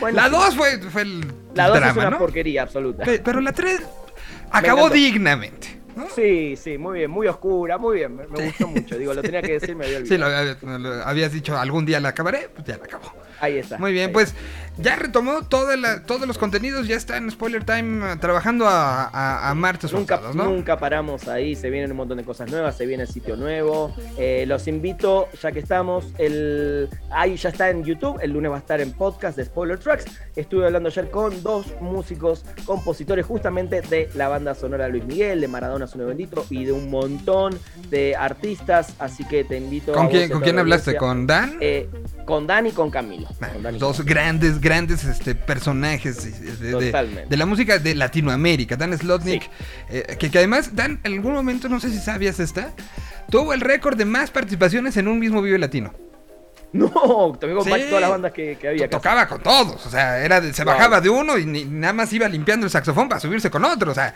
Buenísima. 0.00 0.28
La 0.28 0.36
2 0.36 0.56
fue, 0.56 0.78
fue 0.90 1.02
el 1.02 1.20
La 1.54 1.68
2 1.68 1.76
drama, 1.76 1.90
es 1.92 1.96
una 1.98 2.10
¿no? 2.10 2.18
porquería 2.18 2.62
absoluta. 2.62 3.04
Pe- 3.04 3.20
Pero 3.20 3.40
la 3.40 3.52
3 3.52 3.80
acabó 4.50 4.88
dignamente. 4.90 5.78
¿no? 5.94 6.06
Sí, 6.14 6.56
sí, 6.56 6.78
muy 6.78 7.00
bien, 7.00 7.10
muy 7.10 7.26
oscura, 7.26 7.76
muy 7.76 7.96
bien, 7.98 8.16
me, 8.16 8.26
me 8.26 8.46
gustó 8.46 8.66
mucho. 8.68 8.96
Digo, 8.96 9.12
lo 9.12 9.22
tenía 9.22 9.42
que 9.42 9.58
decir, 9.58 9.76
me 9.76 9.84
había 9.84 9.98
Sí, 10.06 10.14
olvidado. 10.14 10.30
lo, 10.30 10.36
había- 10.38 10.78
lo 10.78 11.04
habías 11.04 11.32
dicho 11.32 11.58
algún 11.58 11.84
día 11.84 12.00
la 12.00 12.10
acabaré, 12.10 12.48
pues 12.54 12.66
ya 12.66 12.78
la 12.78 12.84
acabó. 12.84 13.12
Ahí 13.40 13.56
está. 13.58 13.78
Muy 13.78 13.92
bien, 13.92 14.12
pues 14.12 14.34
ya 14.78 14.96
retomó 14.96 15.42
toda 15.46 15.76
la- 15.76 16.02
todos 16.04 16.26
los 16.26 16.36
contenidos, 16.38 16.86
ya 16.86 16.96
está 16.96 17.16
en 17.16 17.30
Spoiler 17.30 17.64
Time 17.64 18.12
eh, 18.12 18.16
trabajando 18.20 18.66
a, 18.68 19.04
a, 19.08 19.50
a 19.50 19.54
martes 19.54 19.92
Nunca, 19.92 20.16
forzados, 20.16 20.36
¿no? 20.36 20.44
nunca 20.44 20.78
paramos 20.78 21.26
ahí, 21.28 21.54
se 21.56 21.70
vienen 21.70 21.90
un 21.90 21.96
montón 21.98 22.18
de 22.18 22.24
cosas 22.24 22.50
nuevas, 22.50 22.76
se 22.76 22.86
viene 22.86 23.06
sitio 23.06 23.36
nuevo. 23.36 23.94
Eh, 24.18 24.44
los 24.46 24.68
invito, 24.68 25.28
ya 25.42 25.52
que 25.52 25.58
estamos, 25.60 26.06
el 26.18 26.88
ahí 27.10 27.36
ya 27.36 27.48
está 27.48 27.70
en 27.70 27.82
YouTube, 27.84 28.18
el 28.22 28.30
lunes 28.32 28.50
va 28.52 28.56
a 28.56 28.60
estar 28.60 28.80
en 28.80 28.92
podcast 28.92 29.36
de 29.36 29.44
Spoiler 29.46 29.78
Tracks. 29.78 30.04
Estuve 30.36 30.66
hablando 30.66 30.88
ayer 30.90 31.10
con 31.10 31.42
dos 31.42 31.66
músicos, 31.80 32.44
compositores 32.64 33.24
justamente 33.26 33.80
de 33.80 34.10
la 34.14 34.28
banda 34.28 34.54
sonora 34.54 34.88
Luis 34.88 35.04
Miguel, 35.04 35.40
de 35.40 35.48
Maradona 35.48 35.86
Su 35.86 35.96
Nuevo 35.96 36.10
Bendito 36.10 36.44
y 36.50 36.64
de 36.66 36.72
un 36.72 36.90
montón 36.90 37.58
de 37.88 38.14
artistas, 38.16 38.94
así 38.98 39.24
que 39.24 39.44
te 39.44 39.56
invito 39.56 39.92
a 39.92 39.94
¿Con 39.94 40.04
vos 40.04 40.12
quién, 40.12 40.30
a 40.30 40.32
¿con 40.34 40.42
quién 40.42 40.56
la 40.56 40.60
hablaste? 40.62 40.96
¿Con 40.96 41.26
Dan? 41.26 41.56
Eh, 41.60 41.88
con 42.26 42.46
Dan 42.46 42.66
y 42.66 42.72
con 42.72 42.90
Camilo. 42.90 43.28
Dos 43.78 44.04
grandes, 44.04 44.60
grandes 44.60 45.04
este, 45.04 45.34
personajes 45.34 46.24
de, 46.60 46.70
de- 46.70 46.86
Totalmente. 46.86 47.26
de 47.28 47.36
la 47.36 47.46
música 47.46 47.78
de 47.78 47.94
Latinoamérica. 47.94 48.76
Dan 48.76 48.96
Slotnick, 48.96 49.48
eh, 49.88 50.16
que, 50.18 50.30
que 50.30 50.38
además, 50.38 50.74
Dan, 50.74 51.00
en 51.04 51.14
algún 51.14 51.32
momento, 51.32 51.68
no 51.68 51.80
sé 51.80 51.90
si 51.90 51.98
sabías 51.98 52.40
esta, 52.40 52.72
tuvo 53.30 53.52
el 53.52 53.60
récord 53.60 53.96
de 53.96 54.04
más 54.04 54.30
participaciones 54.30 54.96
en 54.96 55.08
un 55.08 55.18
mismo 55.18 55.40
Vive 55.42 55.58
Latino. 55.58 55.92
No, 56.72 56.88
toqué 57.40 57.52
con 57.54 57.64
Sí. 57.64 57.70
todas 57.88 58.00
las 58.00 58.10
bandas 58.10 58.32
que, 58.32 58.56
que 58.56 58.68
había. 58.68 58.88
Tocaba 58.88 59.26
con 59.26 59.42
todos, 59.42 59.84
o 59.86 59.90
sea, 59.90 60.20
era 60.24 60.40
de- 60.40 60.52
se 60.54 60.62
Wow. 60.64 60.74
bajaba 60.74 61.00
de 61.00 61.08
uno 61.08 61.36
y 61.36 61.44
ni- 61.44 61.64
nada 61.64 61.92
más 61.92 62.12
iba 62.12 62.28
limpiando 62.28 62.64
el 62.64 62.70
saxofón 62.70 63.08
para 63.08 63.20
subirse 63.20 63.50
con 63.50 63.64
otro, 63.64 63.90
o 63.90 63.94
sea, 63.94 64.14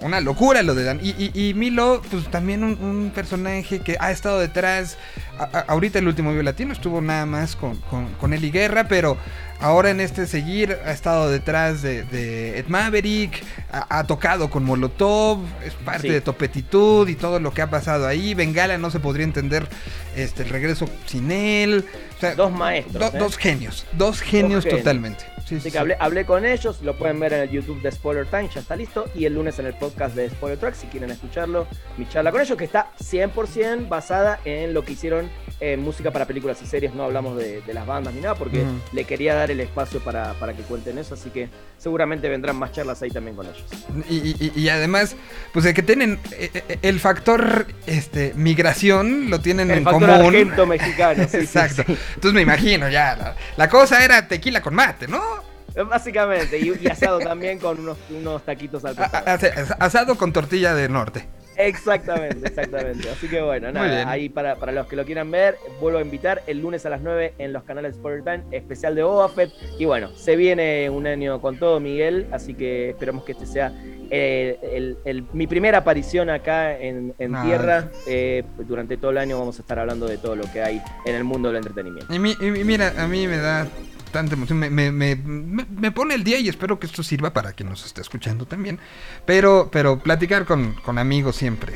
una 0.00 0.20
locura 0.20 0.62
lo 0.62 0.74
de 0.76 0.84
Dan. 0.84 1.00
Y, 1.02 1.10
y- 1.18 1.48
y 1.48 1.54
Milo, 1.54 2.02
pues 2.10 2.30
también 2.30 2.62
un, 2.62 2.78
un 2.80 3.10
personaje 3.12 3.80
que 3.80 3.96
ha 3.98 4.12
estado 4.12 4.38
detrás, 4.38 4.98
a- 5.38 5.44
a- 5.58 5.64
ahorita 5.68 5.98
el 5.98 6.06
último 6.06 6.30
Vivo 6.30 6.42
Latino 6.44 6.72
estuvo 6.72 7.00
nada 7.00 7.26
más 7.26 7.56
con, 7.56 7.76
con, 7.90 8.08
con 8.14 8.32
Eli 8.32 8.50
Guerra, 8.52 8.86
pero 8.86 9.16
ahora 9.60 9.90
en 9.90 10.00
este 10.00 10.26
seguir 10.26 10.78
ha 10.84 10.92
estado 10.92 11.30
detrás 11.30 11.82
de, 11.82 12.02
de 12.04 12.58
Ed 12.58 12.66
Maverick, 12.68 13.42
ha, 13.72 13.98
ha 13.98 14.04
tocado 14.04 14.50
con 14.50 14.64
Molotov, 14.64 15.40
es 15.64 15.74
parte 15.74 16.02
Sí. 16.02 16.08
de 16.08 16.20
Topetitud 16.20 17.08
y 17.08 17.14
todo 17.14 17.40
lo 17.40 17.52
que 17.52 17.62
ha 17.62 17.70
pasado 17.70 18.06
ahí. 18.06 18.34
Bengala 18.34 18.78
no 18.78 18.90
se 18.90 19.00
podría 19.00 19.24
entender 19.24 19.66
este, 20.14 20.42
el 20.42 20.50
regreso 20.50 20.88
sin 21.06 21.30
él. 21.30 21.84
O 22.16 22.20
sea, 22.20 22.34
Dos 22.34 22.52
maestros, 22.52 22.94
do- 23.12 23.16
¿eh? 23.16 23.20
Dos 23.20 23.36
genios, 23.36 23.86
dos 23.92 24.20
genios 24.20 24.64
genios. 24.64 24.78
totalmente. 24.80 25.24
Sí, 25.46 25.54
Así 25.54 25.64
sí, 25.64 25.70
que 25.70 25.78
hablé, 25.78 25.96
hablé 26.00 26.26
con 26.26 26.44
ellos, 26.44 26.82
lo 26.82 26.96
pueden 26.96 27.20
ver 27.20 27.32
en 27.32 27.40
el 27.42 27.50
YouTube 27.50 27.80
de 27.80 27.92
Spoiler 27.92 28.26
Time, 28.26 28.48
ya 28.52 28.60
está 28.60 28.74
listo. 28.74 29.04
Y 29.14 29.26
el 29.26 29.34
lunes 29.34 29.58
en 29.60 29.66
el 29.66 29.74
podcast 29.74 30.16
de 30.16 30.28
Spoiler 30.28 30.58
Track, 30.58 30.74
si 30.74 30.86
quieren 30.88 31.10
escucharlo, 31.10 31.68
mi 31.96 32.08
charla 32.08 32.32
con 32.32 32.40
ellos, 32.40 32.58
que 32.58 32.64
está 32.64 32.90
100% 33.00 33.88
basada 33.88 34.40
en 34.44 34.74
lo 34.74 34.84
que 34.84 34.92
hicieron 34.94 35.30
en 35.60 35.80
música 35.80 36.10
para 36.10 36.26
películas 36.26 36.60
y 36.62 36.66
series. 36.66 36.92
No 36.94 37.04
hablamos 37.04 37.36
de, 37.38 37.60
de 37.62 37.74
las 37.74 37.86
bandas 37.86 38.12
ni 38.12 38.20
nada, 38.20 38.34
porque 38.34 38.64
le 38.92 39.04
quería 39.04 39.34
dar 39.36 39.50
el 39.50 39.60
espacio 39.60 40.00
para, 40.00 40.34
para 40.34 40.52
que 40.52 40.62
cuenten 40.62 40.98
eso. 40.98 41.14
Así 41.14 41.30
que 41.30 41.48
seguramente 41.78 42.28
vendrán 42.28 42.56
más 42.56 42.72
charlas 42.72 43.00
ahí 43.02 43.10
también 43.10 43.36
con 43.36 43.46
ellos. 43.46 43.64
Y, 44.10 44.16
y- 44.44 44.52
y 44.56 44.68
además, 44.68 45.14
pues 45.52 45.64
de 45.64 45.72
que 45.74 45.82
tienen 45.82 46.18
eh, 46.32 46.50
eh, 46.68 46.78
el 46.82 46.98
factor 47.00 47.66
este 47.86 48.32
migración, 48.34 49.30
lo 49.30 49.40
tienen 49.40 49.70
El 49.70 49.78
en 49.78 49.84
factor 49.84 50.08
común. 50.18 50.68
mexicano. 50.68 51.22
sí, 51.24 51.28
sí, 51.30 51.36
Exacto. 51.44 51.84
sí. 51.86 51.96
Entonces 52.16 52.34
me 52.34 52.42
imagino 52.42 52.88
ya. 52.88 53.14
La, 53.16 53.36
la 53.56 53.68
cosa 53.68 54.04
era 54.04 54.26
tequila 54.28 54.60
con 54.60 54.74
mate, 54.74 55.06
¿no? 55.06 55.35
Básicamente, 55.90 56.58
y, 56.58 56.72
y 56.80 56.86
asado 56.88 57.18
también 57.18 57.58
con 57.58 57.78
unos, 57.80 57.98
unos 58.10 58.42
taquitos 58.44 58.84
al 58.84 58.98
A- 58.98 59.04
a- 59.06 59.10
pasado. 59.10 59.30
ase- 59.34 59.74
asado 59.78 60.16
con 60.16 60.32
tortilla 60.32 60.74
de 60.74 60.88
norte. 60.88 61.26
Exactamente, 61.58 62.46
exactamente. 62.48 63.08
Así 63.08 63.28
que 63.28 63.40
bueno, 63.40 63.72
nada, 63.72 64.10
ahí 64.10 64.28
para, 64.28 64.56
para 64.56 64.72
los 64.72 64.86
que 64.88 64.94
lo 64.94 65.06
quieran 65.06 65.30
ver, 65.30 65.56
vuelvo 65.80 65.98
a 65.98 66.02
invitar 66.02 66.42
el 66.46 66.60
lunes 66.60 66.84
a 66.84 66.90
las 66.90 67.00
9 67.00 67.32
en 67.38 67.54
los 67.54 67.62
canales 67.62 67.96
Spoiler 67.96 68.22
Time, 68.22 68.42
especial 68.50 68.94
de 68.94 69.02
Boba 69.02 69.26
Fett. 69.30 69.50
Y 69.78 69.86
bueno, 69.86 70.10
se 70.16 70.36
viene 70.36 70.90
un 70.90 71.06
año 71.06 71.40
con 71.40 71.58
todo, 71.58 71.80
Miguel, 71.80 72.26
así 72.30 72.52
que 72.52 72.90
esperemos 72.90 73.24
que 73.24 73.32
este 73.32 73.46
sea 73.46 73.72
eh, 74.10 74.58
el- 74.74 74.98
el- 75.06 75.24
mi 75.32 75.46
primera 75.46 75.78
aparición 75.78 76.28
acá 76.28 76.78
en, 76.78 77.14
en 77.18 77.34
Ah. 77.34 77.42
tierra. 77.44 77.88
Eh, 78.06 78.44
durante 78.58 78.98
todo 78.98 79.10
el 79.12 79.18
año 79.18 79.38
vamos 79.38 79.58
a 79.58 79.62
estar 79.62 79.78
hablando 79.78 80.06
de 80.06 80.18
todo 80.18 80.36
lo 80.36 80.44
que 80.52 80.62
hay 80.62 80.82
en 81.06 81.14
el 81.14 81.24
mundo 81.24 81.48
del 81.48 81.56
entretenimiento. 81.56 82.12
Y, 82.14 82.18
mi- 82.18 82.36
y 82.38 82.50
mira, 82.64 82.92
a 82.98 83.08
mí 83.08 83.26
me 83.26 83.38
da 83.38 83.66
tanta 84.12 84.34
emoción, 84.34 84.58
me, 84.58 84.70
me- 84.70 84.90
me- 84.92 85.16
me- 85.16 85.92
pone 85.92 86.14
el 86.14 86.24
día 86.24 86.38
y 86.38 86.48
espero 86.48 86.78
que 86.78 86.86
esto 86.86 87.02
sirva 87.02 87.32
para 87.32 87.52
quien 87.52 87.68
nos 87.68 87.84
esté 87.84 88.00
escuchando 88.00 88.46
también. 88.46 88.78
Pero, 89.24 89.68
pero 89.72 89.98
platicar 89.98 90.44
con, 90.44 90.74
con 90.74 90.98
amigos 90.98 91.36
siempre, 91.36 91.74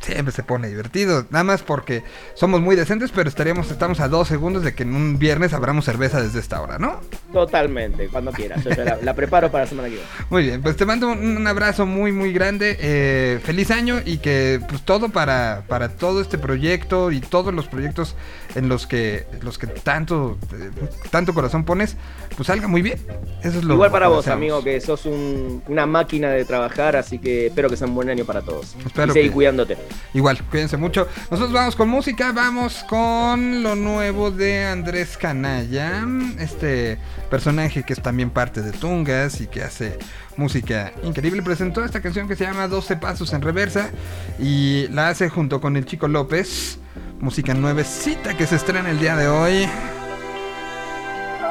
siempre 0.00 0.32
se 0.32 0.42
pone 0.42 0.68
divertido. 0.68 1.26
Nada 1.30 1.44
más 1.44 1.62
porque 1.62 2.02
somos 2.34 2.60
muy 2.60 2.76
decentes, 2.76 3.10
pero 3.10 3.28
estaríamos, 3.28 3.70
estamos 3.70 4.00
a 4.00 4.08
dos 4.08 4.28
segundos 4.28 4.62
de 4.62 4.74
que 4.74 4.82
en 4.82 4.94
un 4.94 5.18
viernes 5.18 5.52
abramos 5.54 5.84
cerveza 5.86 6.20
desde 6.20 6.40
esta 6.40 6.60
hora, 6.60 6.78
¿no? 6.78 7.00
Totalmente, 7.32 8.08
cuando 8.08 8.30
quieras. 8.32 8.64
La, 8.64 8.98
la 9.02 9.14
preparo 9.14 9.50
para 9.50 9.64
la 9.64 9.68
semana 9.70 9.88
que 9.88 9.94
viene. 9.96 10.08
Muy 10.30 10.42
bien, 10.44 10.62
pues 10.62 10.76
te 10.76 10.84
mando 10.86 11.08
un, 11.08 11.36
un 11.36 11.46
abrazo 11.46 11.84
muy, 11.86 12.12
muy 12.12 12.32
grande. 12.32 12.76
eh, 12.80 13.40
feliz 13.42 13.70
año 13.70 14.00
y 14.04 14.18
que 14.18 14.60
pues 14.68 14.82
todo 14.82 15.08
para, 15.08 15.64
para 15.68 15.88
todo 15.88 16.20
este 16.20 16.38
proyecto 16.38 17.10
y 17.10 17.20
todos 17.20 17.52
los 17.52 17.66
proyectos 17.66 18.14
en 18.54 18.68
los 18.68 18.86
que, 18.86 19.26
los 19.42 19.58
que 19.58 19.66
tanto, 19.66 20.38
eh, 20.52 20.70
tanto 21.10 21.34
corazón 21.34 21.64
pones, 21.64 21.96
pues 22.36 22.46
salga 22.46 22.68
muy 22.68 22.82
bien. 22.82 22.98
Eso 23.42 23.58
es 23.58 23.64
lo 23.64 23.74
Igual 23.74 23.90
para 23.90 24.08
vos, 24.08 24.28
amigo, 24.28 24.62
que 24.62 24.80
sos 24.80 25.06
un- 25.06 25.62
una 25.68 25.86
máquina 25.86 26.30
de 26.30 26.44
trabajar, 26.44 26.96
así 26.96 27.18
que 27.18 27.46
espero 27.46 27.68
que 27.68 27.76
sea 27.76 27.86
un 27.86 27.94
buen 27.94 28.08
año 28.10 28.24
para 28.24 28.42
todos. 28.42 28.76
Espero 28.86 29.10
y 29.10 29.14
seguí 29.14 29.28
que- 29.28 29.32
cuidándote. 29.34 29.76
Igual, 30.12 30.42
cuídense 30.50 30.76
mucho. 30.76 31.08
Nosotros 31.30 31.52
vamos 31.52 31.74
con 31.76 31.88
música, 31.88 32.32
vamos 32.32 32.84
con 32.88 33.62
lo 33.62 33.74
nuevo 33.74 34.30
de 34.30 34.64
Andrés 34.64 35.16
Canalla, 35.16 36.04
este 36.38 36.98
personaje 37.30 37.82
que 37.82 37.92
es 37.92 38.02
también 38.02 38.30
parte 38.30 38.62
de 38.62 38.72
Tungas 38.72 39.40
y 39.40 39.46
que 39.46 39.62
hace 39.62 39.98
música 40.36 40.92
increíble. 41.02 41.42
Presentó 41.42 41.84
esta 41.84 42.00
canción 42.00 42.28
que 42.28 42.36
se 42.36 42.44
llama 42.44 42.68
12 42.68 42.96
Pasos 42.96 43.32
en 43.32 43.42
Reversa 43.42 43.90
y 44.38 44.86
la 44.88 45.08
hace 45.08 45.28
junto 45.28 45.60
con 45.60 45.76
el 45.76 45.84
Chico 45.86 46.08
López. 46.08 46.78
Música 47.20 47.54
nuevecita 47.54 48.36
que 48.36 48.46
se 48.46 48.56
estrena 48.56 48.90
el 48.90 49.00
día 49.00 49.16
de 49.16 49.28
hoy. 49.28 49.68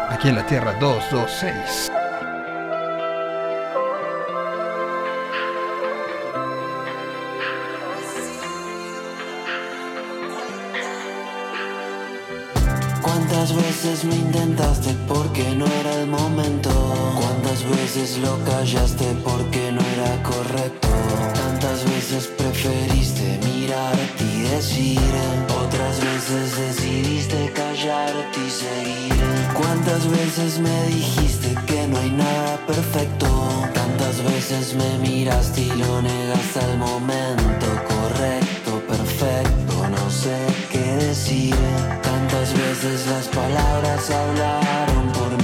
Aquí 0.09 0.29
en 0.29 0.35
la 0.35 0.45
Tierra 0.45 0.73
226. 0.79 1.91
¿Cuántas 13.01 13.55
veces 13.55 14.05
me 14.05 14.15
intentaste 14.15 14.95
porque 15.07 15.55
no 15.55 15.65
era 15.65 16.01
el 16.01 16.07
momento? 16.07 17.12
¿Cuántas 17.63 17.93
Tantas 17.93 17.95
veces 17.95 18.17
lo 18.19 18.37
callaste 18.43 19.05
porque 19.23 19.71
no 19.71 19.81
era 19.81 20.23
correcto. 20.23 20.87
Tantas 21.33 21.85
veces 21.85 22.27
preferiste 22.27 23.39
mirarte 23.45 24.23
y 24.23 24.41
decir. 24.41 24.99
Otras 25.65 25.99
veces 25.99 26.57
decidiste 26.57 27.53
callarte 27.53 28.39
y 28.45 28.49
seguir. 28.49 29.13
¿Cuántas 29.53 30.09
veces 30.09 30.59
me 30.59 30.87
dijiste 30.87 31.55
que 31.65 31.87
no 31.87 31.99
hay 31.99 32.11
nada 32.11 32.57
perfecto? 32.67 33.27
Tantas 33.73 34.23
veces 34.23 34.75
me 34.75 34.97
miraste 34.97 35.61
y 35.61 35.69
lo 35.69 36.01
negaste 36.01 36.59
al 36.59 36.77
momento 36.77 37.67
correcto, 37.87 38.81
perfecto. 38.87 39.87
No 39.89 40.09
sé 40.09 40.37
qué 40.71 40.85
decir. 41.07 41.55
Tantas 42.01 42.53
veces 42.53 43.07
las 43.07 43.27
palabras 43.27 44.09
hablaron 44.09 45.11
por 45.13 45.37
mí. 45.37 45.42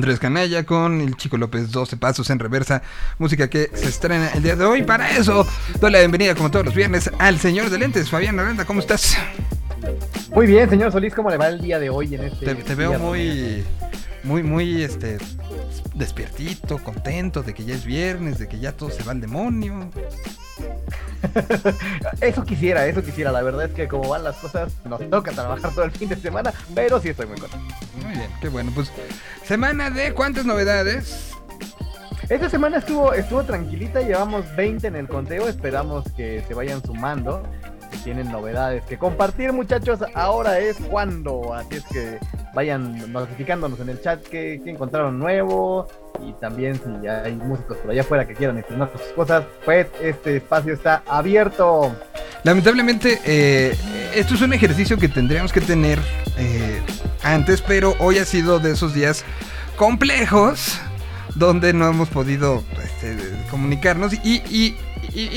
Andrés 0.00 0.18
Canalla 0.18 0.64
con 0.64 1.02
el 1.02 1.14
Chico 1.18 1.36
López 1.36 1.72
12 1.72 1.98
Pasos 1.98 2.30
en 2.30 2.38
Reversa, 2.38 2.80
música 3.18 3.50
que 3.50 3.70
se 3.74 3.86
estrena 3.86 4.30
el 4.30 4.42
día 4.42 4.56
de 4.56 4.64
hoy. 4.64 4.82
Para 4.82 5.10
eso, 5.10 5.46
doy 5.78 5.92
la 5.92 5.98
bienvenida 5.98 6.34
como 6.34 6.50
todos 6.50 6.64
los 6.64 6.74
viernes 6.74 7.10
al 7.18 7.38
señor 7.38 7.68
de 7.68 7.76
lentes, 7.76 8.08
Fabián 8.08 8.40
Aranda, 8.40 8.64
¿cómo 8.64 8.80
estás? 8.80 9.18
Muy 10.34 10.46
bien, 10.46 10.70
señor 10.70 10.90
Solís, 10.90 11.14
¿cómo 11.14 11.28
le 11.28 11.36
va 11.36 11.48
el 11.48 11.60
día 11.60 11.78
de 11.78 11.90
hoy 11.90 12.14
en 12.14 12.24
este 12.24 12.46
Te, 12.46 12.54
te 12.54 12.74
veo 12.74 12.98
muy, 12.98 13.62
muy, 14.22 14.42
muy, 14.42 14.82
este, 14.82 15.18
despiertito, 15.94 16.78
contento 16.78 17.42
de 17.42 17.52
que 17.52 17.66
ya 17.66 17.74
es 17.74 17.84
viernes, 17.84 18.38
de 18.38 18.48
que 18.48 18.58
ya 18.58 18.72
todo 18.72 18.88
se 18.88 19.02
va 19.02 19.12
al 19.12 19.20
demonio. 19.20 19.90
Eso 22.20 22.44
quisiera, 22.44 22.86
eso 22.86 23.02
quisiera. 23.02 23.30
La 23.32 23.42
verdad 23.42 23.66
es 23.66 23.72
que 23.72 23.88
como 23.88 24.08
van 24.08 24.24
las 24.24 24.36
cosas, 24.36 24.72
nos 24.84 25.08
toca 25.10 25.32
trabajar 25.32 25.70
todo 25.74 25.84
el 25.84 25.90
fin 25.90 26.08
de 26.08 26.16
semana, 26.16 26.52
pero 26.74 27.00
sí 27.00 27.10
estoy 27.10 27.26
muy 27.26 27.38
contento. 27.38 27.74
Muy 28.02 28.12
bien, 28.12 28.30
qué 28.40 28.48
bueno. 28.48 28.72
Pues 28.74 28.90
semana 29.50 29.90
de 29.90 30.14
cuántas 30.14 30.46
novedades. 30.46 31.32
Esta 32.28 32.48
semana 32.48 32.76
estuvo, 32.76 33.12
estuvo 33.12 33.42
tranquilita, 33.42 34.00
llevamos 34.00 34.44
20 34.54 34.86
en 34.86 34.94
el 34.94 35.08
conteo, 35.08 35.48
esperamos 35.48 36.04
que 36.16 36.44
se 36.46 36.54
vayan 36.54 36.80
sumando. 36.84 37.42
Si 37.90 37.98
tienen 38.04 38.30
novedades 38.30 38.84
que 38.84 38.96
compartir, 38.96 39.52
muchachos, 39.52 39.98
ahora 40.14 40.60
es 40.60 40.76
cuando. 40.88 41.52
Así 41.52 41.78
es 41.78 41.84
que 41.86 42.20
vayan 42.54 43.12
notificándonos 43.12 43.80
en 43.80 43.88
el 43.88 44.00
chat 44.00 44.22
que, 44.22 44.60
que 44.62 44.70
encontraron 44.70 45.18
nuevo. 45.18 45.88
Y 46.24 46.32
también 46.34 46.76
si 46.76 47.08
hay 47.08 47.34
músicos 47.34 47.76
por 47.78 47.90
allá 47.90 48.02
afuera 48.02 48.28
que 48.28 48.34
quieran 48.34 48.56
estrenar 48.56 48.92
sus 48.92 49.02
cosas, 49.16 49.42
pues 49.64 49.88
este 50.00 50.36
espacio 50.36 50.74
está 50.74 51.02
abierto. 51.08 51.92
Lamentablemente, 52.44 53.20
eh, 53.26 53.76
esto 54.14 54.34
es 54.34 54.42
un 54.42 54.52
ejercicio 54.52 54.96
que 54.96 55.08
tendríamos 55.08 55.52
que 55.52 55.60
tener 55.60 55.98
eh, 56.38 56.69
antes, 57.22 57.60
pero 57.62 57.94
hoy 57.98 58.18
ha 58.18 58.24
sido 58.24 58.58
de 58.58 58.72
esos 58.72 58.94
días 58.94 59.24
complejos 59.76 60.78
donde 61.34 61.72
no 61.72 61.88
hemos 61.88 62.08
podido 62.08 62.62
este, 62.82 63.16
comunicarnos. 63.50 64.12
Y, 64.24 64.74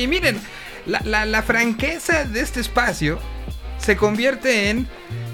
miren, 0.07 0.39
la, 0.85 1.01
la- 1.05 1.25
la 1.25 1.41
franqueza 1.43 2.25
de 2.25 2.41
este 2.41 2.59
espacio 2.59 3.19
se 3.77 3.95
convierte 3.97 4.69
en 4.69 4.87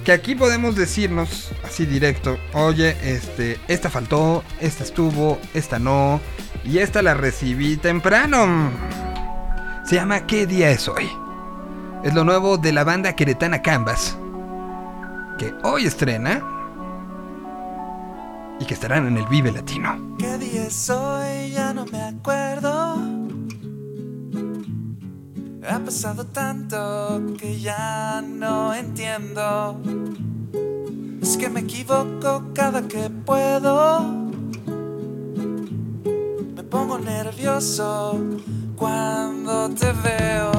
que 0.04 0.12
aquí 0.12 0.34
podemos 0.36 0.76
decirnos 0.76 1.52
así 1.64 1.86
directo, 1.86 2.38
oye, 2.54 2.95
este, 3.04 3.60
esta 3.68 3.89
faltó, 3.89 4.43
esta 4.60 4.84
estuvo, 4.84 5.39
esta 5.54 5.78
no, 5.78 6.20
y 6.64 6.80
esta 6.80 7.02
la 7.02 7.14
recibí 7.14 7.78
temprano. 7.78 8.72
Se 9.86 9.95
llama 9.95 10.26
¿Qué 10.28 10.45
día 10.45 10.70
es 10.72 10.88
hoy? 10.88 11.10
Es 12.04 12.14
lo 12.14 12.24
nuevo 12.24 12.58
de 12.58 12.72
la 12.72 12.84
banda 12.84 13.16
queretana 13.16 13.62
Canvas, 13.62 14.18
que 15.40 15.56
hoy 15.64 15.86
estrena 15.86 16.44
y 18.60 18.66
que 18.66 18.74
estarán 18.74 19.08
en 19.08 19.18
el 19.18 19.26
Vive 19.28 19.54
Latino. 19.54 20.18
¿Qué 20.20 20.38
día 20.38 20.68
es 20.68 20.90
hoy? 20.90 21.52
Ya 21.52 21.74
no 21.74 21.86
me 21.86 22.02
acuerdo. 22.02 22.98
Ha 25.68 25.80
pasado 25.80 26.26
tanto 26.26 27.22
que 27.40 27.58
ya 27.58 28.22
no 28.22 28.74
entiendo. 28.74 29.80
Es 31.22 31.38
que 31.38 31.50
me 31.50 31.62
equivoco 31.62 32.44
cada 32.54 32.82
que 32.82 33.10
puedo. 33.10 34.02
Me 36.54 36.64
pongo 36.64 37.00
nervioso 37.00 38.20
cuando 38.76 39.70
te 39.70 39.94
veo. 39.94 40.59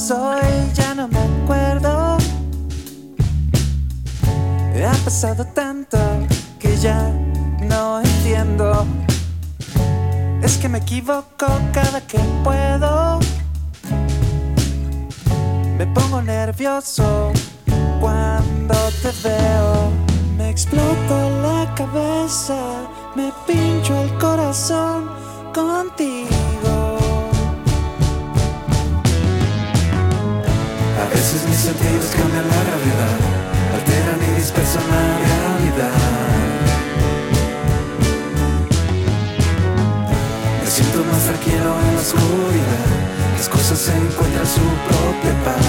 ¿Qué 0.00 0.06
día 0.06 0.06
es 0.06 0.10
hoy? 0.12 0.72
Ya 0.74 0.94
no 0.94 1.08
me 1.08 1.18
acuerdo. 1.18 2.16
Ha 4.86 5.04
pasado 5.04 5.44
tanto 5.44 5.98
que 6.58 6.74
ya 6.76 7.12
no 7.60 8.00
entiendo. 8.00 8.86
Es 10.42 10.56
que 10.56 10.68
me 10.70 10.78
equivoco 10.78 11.46
cada 11.72 12.00
que 12.00 12.18
puedo. 12.42 13.20
Me 15.76 15.86
pongo 15.86 16.22
nervioso 16.22 17.32
cuando 18.00 18.74
te 19.02 19.28
veo. 19.28 19.90
Me 20.38 20.48
explota 20.48 21.30
la 21.42 21.74
cabeza, 21.74 22.88
me 23.14 23.30
pincho 23.46 24.00
el 24.02 24.10
corazón 24.18 25.10
contigo. 25.52 26.49
Veces 31.20 31.46
mis 31.46 31.58
sentidos 31.58 32.06
cambian 32.16 32.48
la 32.48 32.60
gravedad, 32.68 33.18
alteran 33.74 34.20
y 34.26 34.30
dispersan 34.40 34.82
la 34.94 35.02
realidad. 35.24 35.98
Me 40.62 40.70
siento 40.70 40.98
más 41.12 41.22
tranquilo 41.28 41.70
en 41.88 41.94
la 41.94 42.00
oscuridad, 42.00 42.88
las 43.36 43.48
cosas 43.50 43.88
encuentran 43.88 44.46
su 44.46 44.64
propia 44.88 45.34
paz. 45.44 45.64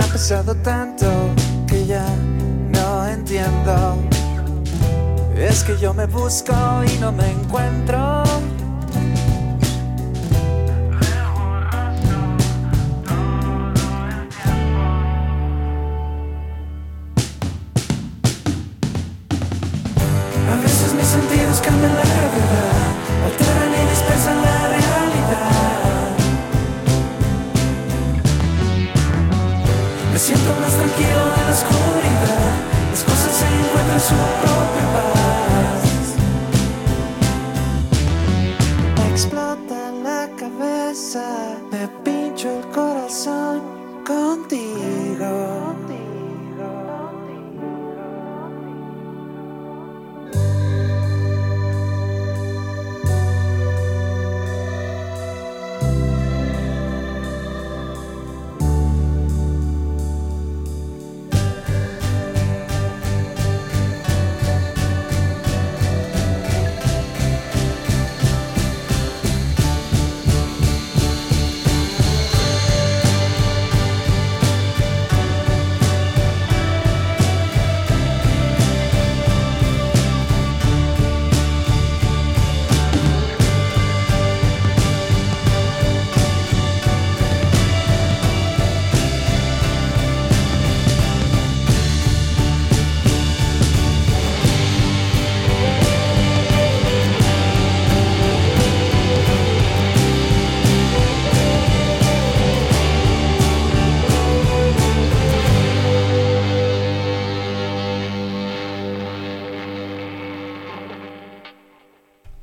Ha 0.00 0.06
pasado 0.12 0.54
tanto 0.56 1.06
que 1.68 1.86
ya 1.86 2.06
no 2.72 3.06
entiendo. 3.06 4.11
Es 5.42 5.64
que 5.64 5.76
yo 5.76 5.92
me 5.92 6.06
busco 6.06 6.52
y 6.86 6.98
no 7.00 7.10
me 7.10 7.28
encuentro. 7.28 8.21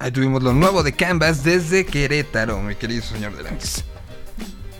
Ahí 0.09 0.13
tuvimos 0.13 0.41
lo 0.41 0.53
nuevo 0.53 0.81
de 0.81 0.91
Canvas 0.93 1.43
desde 1.43 1.85
Querétaro, 1.85 2.59
mi 2.63 2.73
querido 2.73 3.03
señor 3.03 3.37
Delantes. 3.37 3.85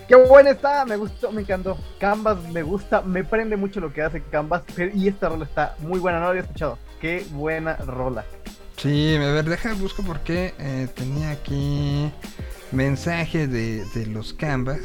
Qué 0.08 0.16
buena 0.16 0.50
está, 0.50 0.84
me 0.84 0.96
gustó, 0.96 1.30
me 1.30 1.42
encantó. 1.42 1.78
Canvas 2.00 2.42
me 2.48 2.64
gusta, 2.64 3.00
me 3.02 3.22
prende 3.22 3.56
mucho 3.56 3.78
lo 3.78 3.92
que 3.92 4.02
hace 4.02 4.24
Canvas. 4.24 4.64
Y 4.92 5.06
esta 5.06 5.28
rola 5.28 5.44
está 5.44 5.76
muy 5.78 6.00
buena, 6.00 6.18
no 6.18 6.24
la 6.24 6.30
había 6.30 6.42
escuchado. 6.42 6.80
Qué 7.00 7.24
buena 7.30 7.76
rola. 7.76 8.26
Sí, 8.76 9.14
a 9.14 9.20
ver, 9.20 9.44
deja, 9.44 9.72
busco 9.74 10.02
porque 10.02 10.52
eh, 10.58 10.88
tenía 10.96 11.30
aquí 11.30 12.10
mensaje 12.72 13.46
de, 13.46 13.84
de 13.94 14.06
los 14.06 14.32
Canvas. 14.32 14.80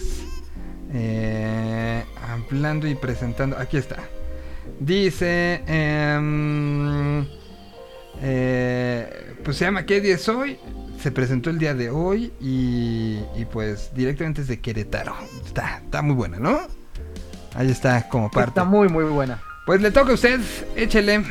eh, 0.93 2.06
hablando 2.22 2.86
y 2.88 2.93
presentando. 2.93 3.58
Aquí 3.58 3.78
está. 3.78 3.98
Dice. 4.80 5.64
em, 5.66 7.26
eh, 8.22 9.35
pues 9.46 9.58
se 9.58 9.66
llama 9.66 9.86
¿Qué 9.86 10.02
día 10.02 10.16
es 10.16 10.28
hoy? 10.28 10.58
Se 11.02 11.12
presentó 11.12 11.52
el 11.52 11.60
día 11.60 11.76
de 11.76 11.91
hoy 11.91 12.34
y, 12.41 13.20
y 13.38 13.46
pues 13.46 13.91
directamente 13.93 14.41
desde 14.41 14.60
Querétaro. 14.60 15.16
Está, 15.46 15.82
está 15.86 16.02
muy 16.02 16.16
buena, 16.16 16.39
¿no? 16.39 16.60
Ahí 17.54 17.70
está 17.70 18.10
como 18.10 18.32
parte. 18.32 18.50
Está 18.50 18.64
muy, 18.64 18.89
muy 18.89 19.04
buena. 19.04 19.39
Pues 19.68 19.82
le 19.82 19.91
toca 19.91 20.12
a 20.12 20.16
usted, 20.16 20.41
échele. 20.76 21.24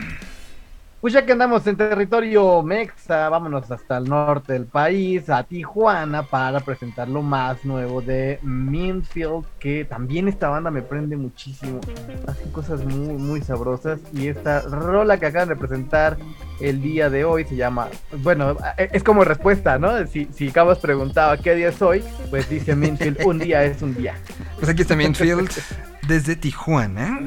Pues 1.05 1.13
ya 1.13 1.27
que 1.27 1.33
andamos 1.33 1.67
en 1.67 1.77
territorio 1.77 2.63
mexa, 2.63 3.29
vámonos 3.29 3.71
hasta 3.71 3.99
el 3.99 4.05
norte 4.05 4.55
del 4.55 4.65
país, 4.65 5.29
a 5.29 5.43
Tijuana, 5.43 6.23
para 6.23 6.61
presentar 6.61 7.11
lo 7.11 7.21
más 7.21 7.63
nuevo 7.63 8.01
de 8.01 8.39
Minfield, 8.41 9.45
que 9.59 9.85
también 9.85 10.29
esta 10.29 10.49
banda 10.49 10.71
me 10.71 10.81
prende 10.81 11.19
muchísimo. 11.19 11.79
Hace 12.27 12.51
cosas 12.53 12.83
muy, 12.87 13.19
muy 13.19 13.43
sabrosas. 13.43 14.01
Y 14.15 14.29
esta 14.29 14.63
rola 14.63 15.19
que 15.19 15.27
acaban 15.27 15.51
de 15.51 15.57
presentar 15.57 16.17
el 16.59 16.81
día 16.81 17.11
de 17.11 17.27
hoy 17.27 17.45
se 17.45 17.57
llama, 17.57 17.89
bueno, 18.23 18.57
e- 18.79 18.89
es 18.95 19.03
como 19.05 19.25
respuesta, 19.25 19.79
¿no? 19.79 20.07
Si, 20.07 20.31
si 20.33 20.51
Cabas 20.51 20.79
preguntaba 20.79 21.37
qué 21.37 21.55
día 21.55 21.69
es 21.69 21.83
hoy, 21.83 22.03
pues 22.31 22.49
dice 22.49 22.75
Minfield, 22.75 23.27
un 23.27 23.41
día 23.41 23.63
es 23.63 23.83
un 23.83 23.95
día. 23.95 24.15
Pues 24.57 24.71
aquí 24.71 24.81
está 24.81 24.97
Minfield 24.97 25.51
desde 26.09 26.35
Tijuana. 26.35 27.21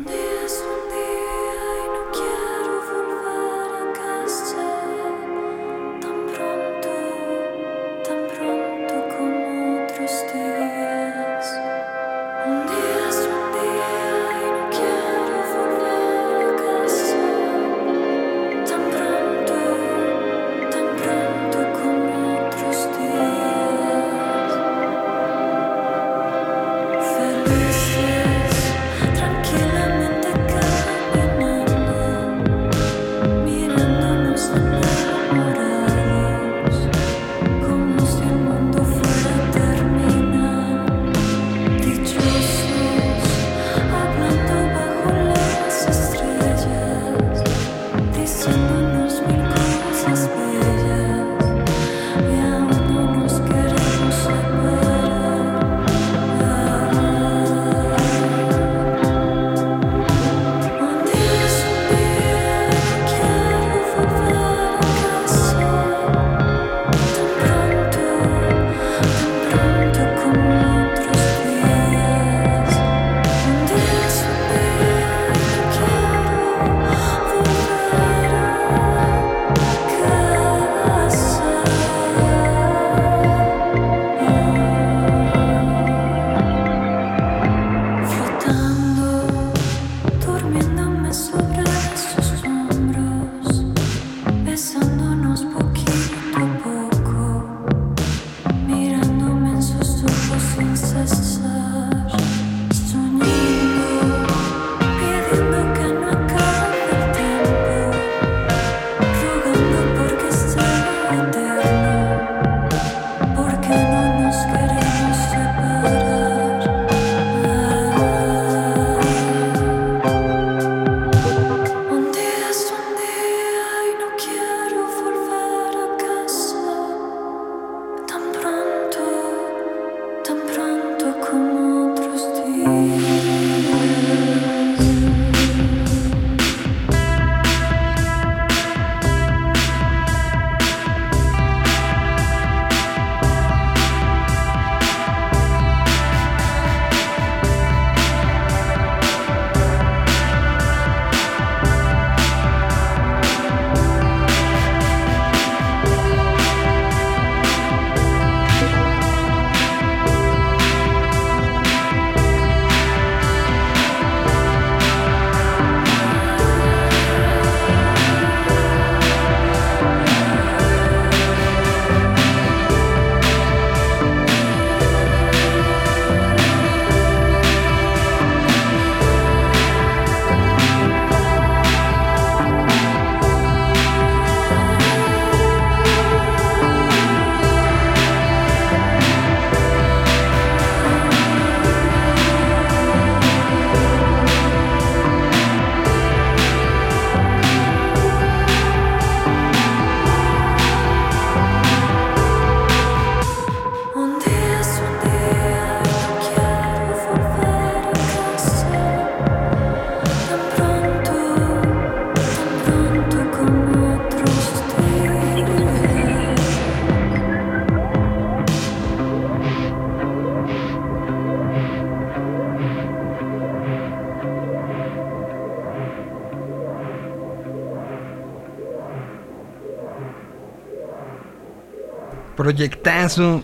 Proyectazo. 232.48 233.44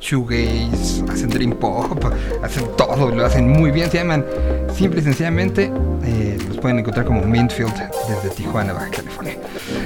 Shoegaze, 0.00 1.04
hacen 1.10 1.28
Dream 1.28 1.52
Pop, 1.52 2.02
hacen 2.42 2.64
todo, 2.74 3.10
lo 3.10 3.26
hacen 3.26 3.46
muy 3.46 3.70
bien. 3.70 3.90
Se 3.90 3.98
llaman 3.98 4.24
simple 4.74 5.00
y 5.00 5.04
sencillamente, 5.04 5.70
eh, 6.02 6.38
los 6.48 6.56
pueden 6.56 6.78
encontrar 6.78 7.04
como 7.04 7.20
Mintfield 7.20 7.74
desde 8.08 8.34
Tijuana, 8.34 8.72
Baja 8.72 8.88
California. 8.92 9.36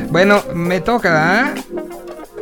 Bueno, 0.08 0.40
me 0.54 0.80
toca. 0.80 1.46
¿ah? 1.46 1.54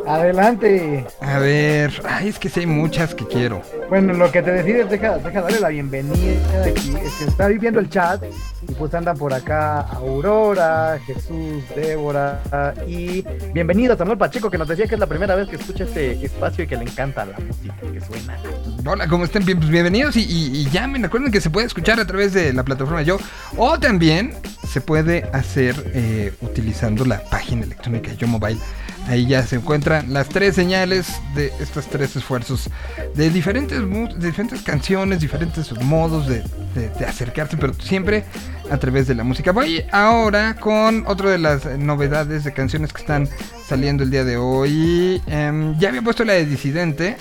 Adelante. 0.05 1.07
A 1.19 1.39
ver, 1.39 1.91
ay, 2.07 2.27
es 2.27 2.37
que 2.37 2.47
sí 2.47 2.59
hay 2.59 2.67
muchas 2.67 3.15
que 3.15 3.25
quiero. 3.25 3.63
Bueno, 3.89 4.13
lo 4.13 4.31
que 4.31 4.43
te 4.43 4.51
decides, 4.51 4.87
deja, 4.87 5.17
deja 5.17 5.41
darle 5.41 5.59
la 5.59 5.69
bienvenida 5.69 6.63
aquí. 6.63 6.95
Es 7.03 7.13
que 7.15 7.25
está 7.25 7.47
viendo 7.47 7.79
el 7.79 7.89
chat 7.89 8.23
y 8.67 8.71
pues 8.73 8.93
andan 8.93 9.17
por 9.17 9.33
acá 9.33 9.79
Aurora, 9.81 10.99
Jesús, 11.07 11.63
Débora 11.75 12.39
y 12.87 13.23
bienvenido 13.55 13.95
Samuel 13.97 14.17
Pacheco 14.17 14.51
que 14.51 14.57
nos 14.57 14.67
decía 14.67 14.85
que 14.85 14.95
es 14.95 14.99
la 14.99 15.07
primera 15.07 15.33
vez 15.33 15.47
que 15.47 15.55
escucha 15.55 15.85
este 15.85 16.25
espacio 16.25 16.65
y 16.65 16.67
que 16.67 16.75
le 16.75 16.83
encanta 16.83 17.23
la 17.23 17.37
música 17.39 17.73
que 17.79 18.01
suena. 18.01 18.37
Hola, 18.85 19.07
¿cómo 19.07 19.23
están? 19.23 19.45
Bien, 19.45 19.57
pues 19.57 19.69
bienvenidos 19.69 20.17
y, 20.17 20.23
y- 20.23 20.57
y 20.59 20.69
llamen. 20.71 21.01
Recuerden 21.03 21.31
que 21.31 21.39
se 21.39 21.49
puede 21.49 21.65
escuchar 21.65 21.97
a 22.01 22.05
través 22.05 22.33
de 22.33 22.51
la 22.51 22.63
plataforma 22.63 23.01
Yo 23.01 23.17
o 23.55 23.79
también 23.79 24.33
se 24.67 24.81
puede 24.81 25.23
hacer 25.31 25.73
eh, 25.93 26.33
utilizando 26.41 27.05
la 27.05 27.23
página 27.23 27.63
electrónica 27.63 28.11
Yo 28.15 28.27
Mobile. 28.27 28.59
Ahí 29.07 29.25
ya 29.25 29.41
se 29.47 29.55
encuentran 29.55 30.11
las 30.11 30.27
tres 30.27 30.55
señales 30.55 31.07
de 31.33 31.53
estos 31.61 31.85
tres 31.87 32.13
esfuerzos 32.17 32.69
de 33.13 33.29
diferentes, 33.29 33.79
de 33.79 34.27
diferentes 34.27 34.63
canciones, 34.63 35.21
diferentes 35.21 35.71
modos 35.81 36.27
de- 36.27 36.43
de 36.75 37.05
acercarse, 37.05 37.55
pero 37.55 37.73
siempre 37.75 38.25
a 38.69 38.77
través 38.77 39.07
de 39.07 39.15
la 39.15 39.23
música. 39.23 39.51
Voy 39.51 39.85
ahora 39.91 40.55
con 40.55 41.05
otra 41.07 41.29
de 41.29 41.37
las 41.37 41.65
novedades 41.77 42.43
de 42.43 42.53
canciones 42.53 42.93
que 42.93 43.01
están 43.01 43.29
saliendo 43.65 44.03
el 44.03 44.11
día 44.11 44.23
de 44.23 44.37
hoy. 44.37 45.21
Em, 45.27 45.77
ya 45.79 45.89
había 45.89 46.01
puesto 46.01 46.23
la 46.23 46.33
de 46.33 46.45
Disidente. 46.45 47.17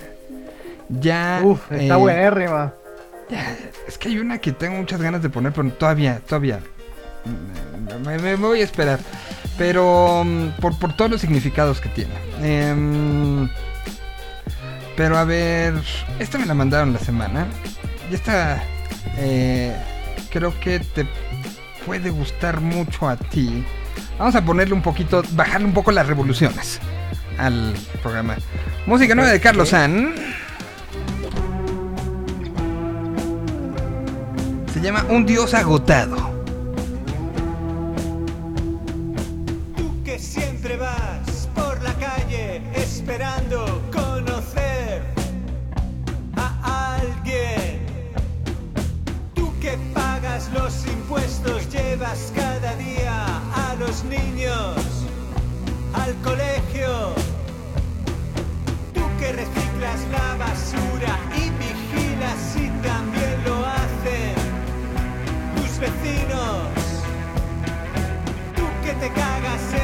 Ya. 0.88 1.40
Uf, 1.42 1.70
está 1.72 1.94
eh, 1.94 1.98
buenérrima. 1.98 2.74
es 3.88 3.98
que 3.98 4.08
hay 4.08 4.18
una 4.18 4.38
que 4.38 4.52
tengo 4.52 4.76
muchas 4.76 5.00
ganas 5.00 5.22
de 5.22 5.28
poner, 5.28 5.52
pero 5.52 5.70
todavía, 5.70 6.20
todavía. 6.26 6.60
Me, 8.04 8.18
me 8.18 8.36
voy 8.36 8.60
a 8.60 8.64
esperar. 8.64 9.00
Pero 9.56 10.24
mm, 10.24 10.60
por, 10.60 10.78
por 10.78 10.96
todos 10.96 11.10
los 11.10 11.20
significados 11.20 11.80
que 11.80 11.88
tiene. 11.90 12.14
Em, 12.42 13.48
pero 14.96 15.16
a 15.16 15.24
ver, 15.24 15.74
esta 16.18 16.38
me 16.38 16.46
la 16.46 16.54
mandaron 16.54 16.92
la 16.92 16.98
semana. 16.98 17.46
Y 18.10 18.14
esta 18.14 18.62
eh, 19.18 19.74
creo 20.34 20.52
que 20.58 20.80
te 20.80 21.06
puede 21.86 22.10
gustar 22.10 22.60
mucho 22.60 23.08
a 23.08 23.16
ti. 23.16 23.64
Vamos 24.18 24.34
a 24.34 24.44
ponerle 24.44 24.74
un 24.74 24.82
poquito, 24.82 25.22
bajarle 25.30 25.66
un 25.66 25.72
poco 25.72 25.92
las 25.92 26.08
revoluciones 26.08 26.80
al 27.38 27.72
programa. 28.02 28.36
Música 28.84 29.14
nueva 29.14 29.30
de 29.30 29.40
Carlos 29.40 29.68
San. 29.68 30.12
Se 34.72 34.80
llama 34.80 35.06
Un 35.08 35.24
Dios 35.24 35.54
agotado. 35.54 36.16
Tú 39.76 40.02
que 40.04 40.18
siempre 40.18 40.76
vas 40.76 41.48
por 41.54 41.80
la 41.80 41.94
calle 41.94 42.60
esperando 42.74 43.88
conocer 43.92 45.04
a 46.36 46.96
alguien. 46.96 47.86
Tú 49.34 49.52
que 49.60 49.78
los 50.52 50.84
impuestos, 50.86 51.68
llevas 51.70 52.32
cada 52.34 52.74
día 52.74 53.24
a 53.54 53.76
los 53.76 54.02
niños 54.02 54.74
al 55.92 56.12
colegio. 56.22 57.14
Tú 58.92 59.02
que 59.20 59.32
reciclas 59.32 60.00
la 60.10 60.34
basura 60.44 61.18
y 61.36 61.50
vigilas 61.62 62.36
si 62.52 62.68
también 62.82 63.44
lo 63.46 63.64
hacen 63.64 64.34
tus 65.54 65.78
vecinos. 65.78 66.68
Tú 68.56 68.64
que 68.82 68.92
te 68.94 69.08
cagas 69.12 69.64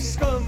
Escom 0.00 0.39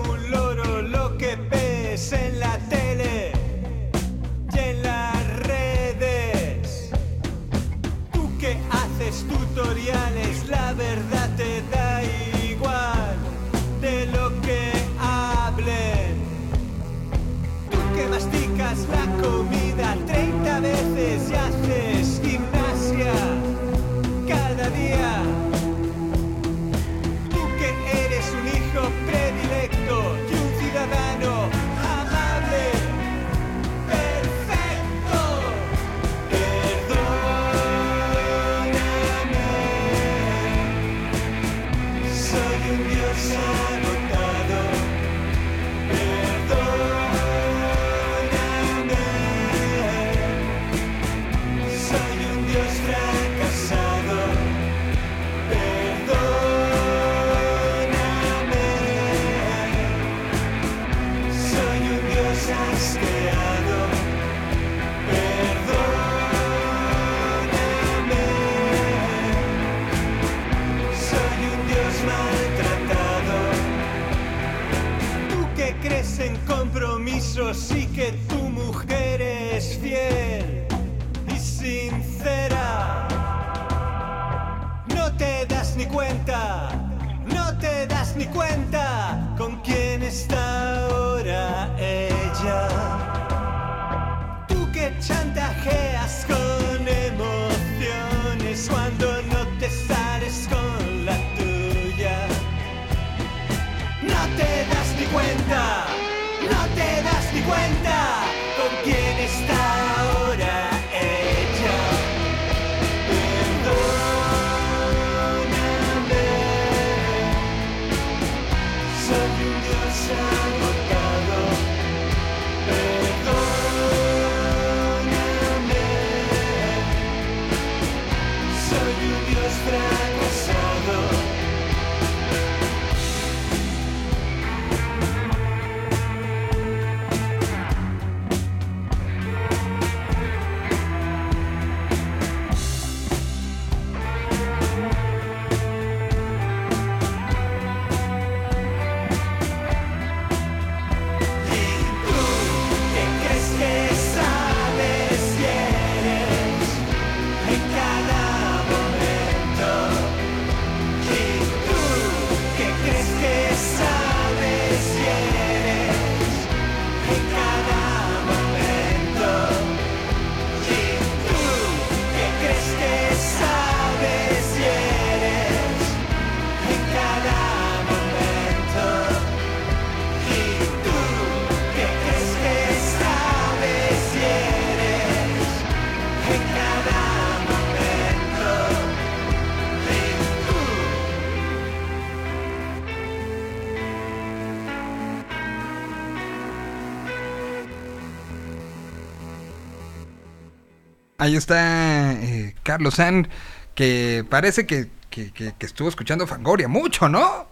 Ahí 201.23 201.36
está 201.36 202.15
eh, 202.15 202.53
Carlos 202.65 202.94
San, 202.94 203.28
que 203.77 204.24
parece 204.28 204.66
que, 204.66 204.89
que- 205.09 205.31
que- 205.31 205.53
que 205.57 205.66
estuvo 205.66 205.89
escuchando 205.89 206.27
Fangoria 206.27 206.66
mucho, 206.66 207.09
¿no? 207.09 207.47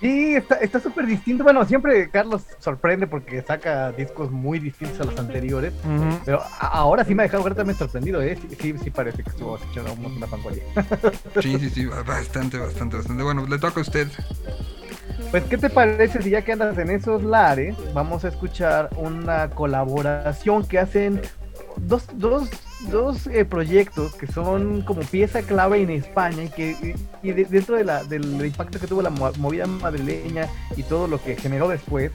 Sí, 0.00 0.34
está 0.34 0.56
está 0.56 0.80
súper 0.80 1.06
distinto. 1.06 1.44
Bueno, 1.44 1.64
siempre 1.64 2.10
Carlos 2.10 2.42
sorprende 2.58 3.06
porque 3.06 3.42
saca 3.42 3.92
discos 3.92 4.32
muy 4.32 4.58
distintos 4.58 4.98
a 5.00 5.04
los 5.04 5.16
anteriores. 5.20 5.72
Pero 6.24 6.42
ahora 6.58 7.04
sí 7.04 7.14
me 7.14 7.22
ha 7.22 7.26
dejado 7.26 7.44
gratamente 7.44 7.78
sorprendido, 7.78 8.20
¿eh? 8.22 8.36
Sí, 8.40 8.56
sí, 8.60 8.74
sí 8.82 8.90
parece 8.90 9.22
que 9.22 9.30
estuvo 9.30 9.56
escuchando 9.56 9.92
una 9.92 10.26
fangoria. 10.26 10.64
Sí, 11.40 11.56
sí, 11.60 11.70
sí, 11.70 11.86
bastante, 11.86 12.58
bastante, 12.58 12.96
bastante. 12.96 13.22
Bueno, 13.22 13.46
le 13.46 13.56
toca 13.60 13.78
a 13.78 13.82
usted. 13.82 14.08
Pues, 15.30 15.44
¿qué 15.44 15.58
te 15.58 15.70
parece 15.70 16.22
si 16.22 16.30
ya 16.30 16.42
que 16.42 16.52
andas 16.52 16.76
en 16.78 16.90
esos 16.90 17.22
lares, 17.22 17.76
vamos 17.94 18.24
a 18.24 18.28
escuchar 18.28 18.90
una 18.96 19.48
colaboración 19.50 20.66
que 20.66 20.78
hacen 20.80 21.20
dos, 21.80 22.04
dos, 22.14 22.48
dos 22.90 23.26
eh, 23.28 23.44
proyectos 23.44 24.14
que 24.14 24.26
son 24.26 24.82
como 24.82 25.00
pieza 25.02 25.42
clave 25.42 25.82
en 25.82 25.90
España 25.90 26.44
y 26.44 26.48
que 26.48 26.94
y, 27.22 27.28
y 27.28 27.32
de- 27.32 27.44
dentro 27.44 27.76
de 27.76 27.84
la, 27.84 28.04
del 28.04 28.44
impacto 28.44 28.78
que 28.78 28.86
tuvo 28.86 29.02
la 29.02 29.10
mo- 29.10 29.32
movida 29.38 29.66
madrileña 29.66 30.46
y 30.76 30.82
todo 30.84 31.08
lo 31.08 31.22
que 31.22 31.36
generó 31.36 31.68
después, 31.68 32.12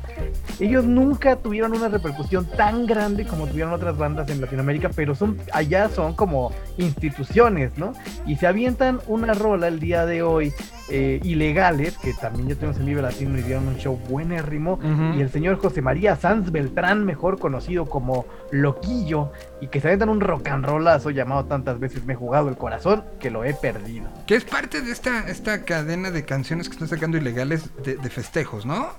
ellos 0.59 0.85
nunca 0.85 1.35
tuvieron 1.35 1.73
una 1.75 1.89
repercusión 1.89 2.45
tan 2.57 2.85
grande 2.85 3.25
como 3.25 3.47
tuvieron 3.47 3.73
otras 3.73 3.97
bandas 3.97 4.29
en 4.29 4.41
Latinoamérica, 4.41 4.89
pero 4.95 5.15
son 5.15 5.37
allá 5.51 5.89
son 5.89 6.13
como 6.13 6.51
instituciones, 6.77 7.77
¿no? 7.77 7.93
Y 8.25 8.35
se 8.37 8.47
avientan 8.47 8.99
una 9.07 9.33
rola 9.33 9.67
el 9.67 9.79
día 9.79 10.05
de 10.05 10.21
hoy, 10.23 10.53
eh, 10.89 11.19
ilegales, 11.23 11.97
que 11.97 12.13
también 12.13 12.49
ya 12.49 12.55
tenemos 12.55 12.77
en 12.77 12.85
Vive 12.85 13.01
Latino 13.01 13.37
y 13.37 13.41
dieron 13.41 13.67
un 13.67 13.77
show 13.77 13.97
buenérrimo, 14.09 14.79
y 15.17 15.21
el 15.21 15.29
señor 15.29 15.57
José 15.57 15.81
María 15.81 16.15
Sanz 16.15 16.51
Beltrán, 16.51 17.05
mejor 17.05 17.39
conocido 17.39 17.85
como 17.85 18.25
Loquillo, 18.51 19.31
y 19.61 19.67
que 19.67 19.79
se 19.79 19.87
avientan 19.87 20.09
un 20.09 20.19
rock 20.21 20.47
and 20.49 20.65
rollazo 20.65 21.09
llamado 21.09 21.45
tantas 21.45 21.79
veces 21.79 22.05
me 22.05 22.13
he 22.13 22.15
jugado 22.15 22.49
el 22.49 22.57
corazón 22.57 23.03
que 23.19 23.29
lo 23.31 23.43
he 23.43 23.53
perdido. 23.53 24.05
Que 24.27 24.35
es 24.35 24.43
parte 24.43 24.81
de 24.81 24.91
esta, 24.91 25.27
esta 25.29 25.63
cadena 25.63 26.11
de 26.11 26.25
canciones 26.25 26.67
que 26.67 26.73
están 26.73 26.87
sacando 26.87 27.17
ilegales 27.17 27.69
de, 27.83 27.95
de 27.95 28.09
festejos, 28.09 28.65
¿no? 28.65 28.89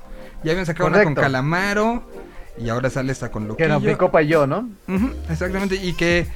Ya 0.43 0.53
habían 0.53 0.67
sacado 0.67 0.89
una 0.89 1.05
con. 1.05 1.15
Calamaro 1.15 2.03
y 2.57 2.69
ahora 2.69 2.89
sale 2.89 3.13
esta 3.13 3.31
con 3.31 3.43
Que 3.43 3.49
Loquillo. 3.49 3.67
era 3.67 3.79
mi 3.81 3.95
copa 3.97 4.23
y 4.23 4.29
yo, 4.29 4.47
¿no? 4.47 4.69
Exactamente, 5.29 5.77
y 5.77 5.93
que 5.95 6.27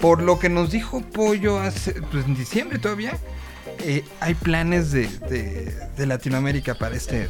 por 0.00 0.22
lo 0.22 0.38
que 0.38 0.48
nos 0.48 0.70
dijo 0.70 1.00
Pollo 1.00 1.58
hace, 1.60 1.94
pues 2.10 2.24
en 2.24 2.34
diciembre 2.34 2.78
todavía, 2.78 3.12
eh, 3.80 4.04
hay 4.20 4.34
planes 4.34 4.90
de, 4.92 5.06
de- 5.28 5.74
de 5.96 6.06
Latinoamérica 6.06 6.74
para 6.74 6.94
este 6.96 7.28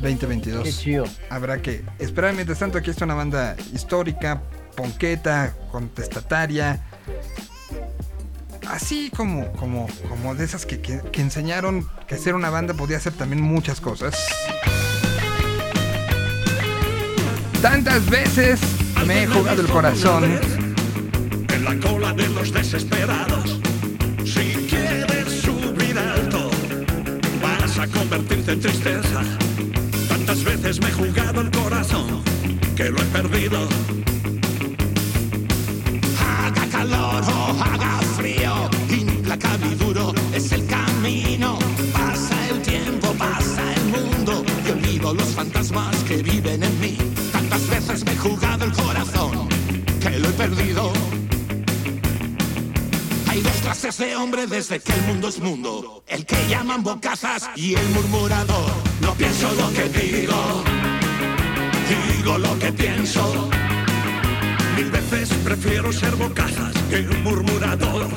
2022. 0.00 0.64
Qué 0.64 0.72
chido. 0.72 1.04
Habrá 1.30 1.60
que 1.62 1.82
esperar. 1.98 2.34
Mientras 2.34 2.58
tanto, 2.58 2.78
aquí 2.78 2.90
está 2.90 3.04
una 3.04 3.14
banda 3.14 3.56
histórica, 3.72 4.42
ponqueta, 4.76 5.54
contestataria. 5.70 6.80
Así 8.68 9.10
como, 9.16 9.50
como, 9.52 9.88
como 10.08 10.34
de 10.34 10.44
esas 10.44 10.64
que, 10.66 10.80
que- 10.80 11.00
que 11.10 11.20
enseñaron 11.20 11.86
que 12.06 12.16
ser 12.16 12.34
una 12.34 12.50
banda 12.50 12.74
podía 12.74 12.98
hacer 12.98 13.12
también 13.14 13.42
muchas 13.42 13.80
cosas. 13.80 14.14
Tantas 17.62 18.08
veces 18.08 18.60
me 19.06 19.22
he 19.22 19.26
jugado 19.26 19.60
el 19.60 19.68
corazón. 19.68 20.38
En 21.52 21.64
la 21.64 21.76
cola 21.86 22.12
de 22.12 22.28
los 22.28 22.52
desesperados. 22.52 23.60
Convertirte 27.90 28.52
en 28.52 28.60
tristeza. 28.60 29.22
Tantas 30.08 30.44
veces 30.44 30.80
me 30.80 30.88
he 30.88 30.92
jugado 30.92 31.40
el 31.40 31.50
corazón 31.50 32.22
que 32.76 32.90
lo 32.90 32.98
he 32.98 33.06
perdido. 33.06 33.68
Haga 36.18 36.66
calor 36.70 37.22
o 37.24 37.62
haga 37.62 37.98
frío, 38.16 38.70
implacable 38.90 39.66
y 39.72 39.74
duro 39.74 40.12
es 40.34 40.52
el 40.52 40.66
camino. 40.66 41.58
Pasa 41.92 42.48
el 42.48 42.62
tiempo, 42.62 43.12
pasa 43.18 43.62
el 43.74 43.84
mundo 43.84 44.44
y 44.66 44.70
olvido 44.70 45.14
los 45.14 45.28
fantasmas 45.28 45.96
que 46.04 46.22
viven 46.22 46.62
en 46.62 46.80
mí. 46.80 46.96
Tantas 47.32 47.68
veces 47.68 48.04
me 48.04 48.12
he 48.12 48.16
jugado 48.16 48.64
el 48.64 48.72
corazón 48.72 49.48
que 50.00 50.18
lo 50.18 50.28
he 50.28 50.32
perdido. 50.32 50.99
Clases 53.70 53.98
de 53.98 54.16
hombre 54.16 54.48
desde 54.48 54.80
que 54.80 54.92
el 54.92 55.02
mundo 55.02 55.28
es 55.28 55.38
mundo. 55.38 56.02
El 56.08 56.26
que 56.26 56.34
llaman 56.48 56.82
bocazas 56.82 57.48
y 57.54 57.76
el 57.76 57.88
murmurador. 57.90 58.72
No 59.00 59.14
pienso 59.14 59.48
lo 59.54 59.72
que 59.72 59.88
digo, 59.90 60.64
digo 62.16 62.36
lo 62.38 62.58
que 62.58 62.72
pienso. 62.72 63.48
Mil 64.74 64.90
veces 64.90 65.28
prefiero 65.44 65.92
ser 65.92 66.16
bocazas 66.16 66.74
que 66.90 66.96
un 66.96 67.22
murmurador. 67.22 68.08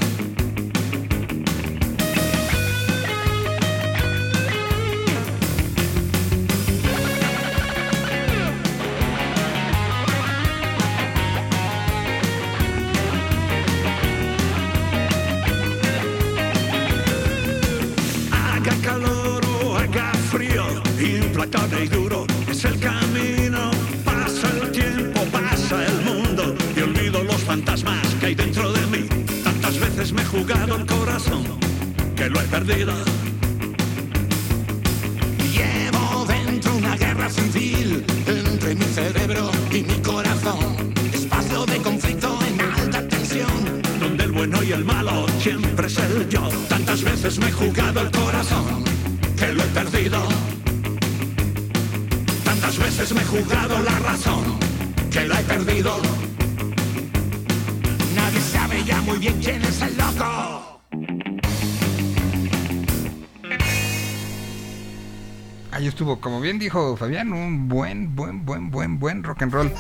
Jugado 30.44 30.76
el 30.76 30.86
corazón 30.86 31.44
que 32.18 32.30
lo 32.30 32.40
he 32.42 32.44
perdido. 32.44 32.94
Llevo 35.54 36.26
dentro 36.26 36.76
una 36.76 36.98
guerra 36.98 37.30
civil 37.30 38.04
entre 38.28 38.76
mi 38.76 38.84
cerebro 38.84 39.52
y 39.72 39.84
mi 39.84 39.98
corazón. 40.02 40.94
Espacio 41.14 41.66
de 41.66 41.78
conflicto 41.78 42.38
en 42.46 42.62
alta 42.62 43.08
tensión. 43.08 43.82
Donde 44.02 44.26
el 44.26 44.32
bueno 44.34 44.62
y 44.64 44.74
el 44.74 44.84
malo 44.84 45.26
siempre 45.40 45.88
es 45.88 45.98
el 46.00 46.28
yo. 46.28 46.50
Tantas 46.68 47.04
veces 47.04 47.40
me 47.40 47.48
he 47.48 47.52
jugado 47.52 48.02
el 48.02 48.12
corazón 48.12 48.84
que 49.38 49.54
lo 49.54 49.64
he 49.64 49.68
perdido. 49.68 50.28
Tantas 52.44 52.78
veces 52.78 53.14
me 53.14 53.22
he 53.22 53.26
jugado 53.26 53.82
la 53.82 53.98
razón 54.00 54.44
que 55.10 55.26
la 55.26 55.40
he 55.40 55.44
perdido. 55.44 56.33
Ya 58.86 59.02
muy 59.02 59.18
bien 59.18 59.40
quién 59.40 59.62
es 59.64 59.82
el 59.82 59.98
loco. 59.98 60.80
Ahí 65.72 65.88
estuvo, 65.88 66.20
como 66.20 66.40
bien 66.42 66.60
dijo 66.60 66.96
Fabián, 66.98 67.34
un 67.34 67.68
buen, 67.68 68.16
buen, 68.16 68.46
buen, 68.46 68.70
buen, 68.70 69.00
buen 69.00 69.24
rock 69.24 69.44
and 69.44 69.54
roll. 69.54 69.72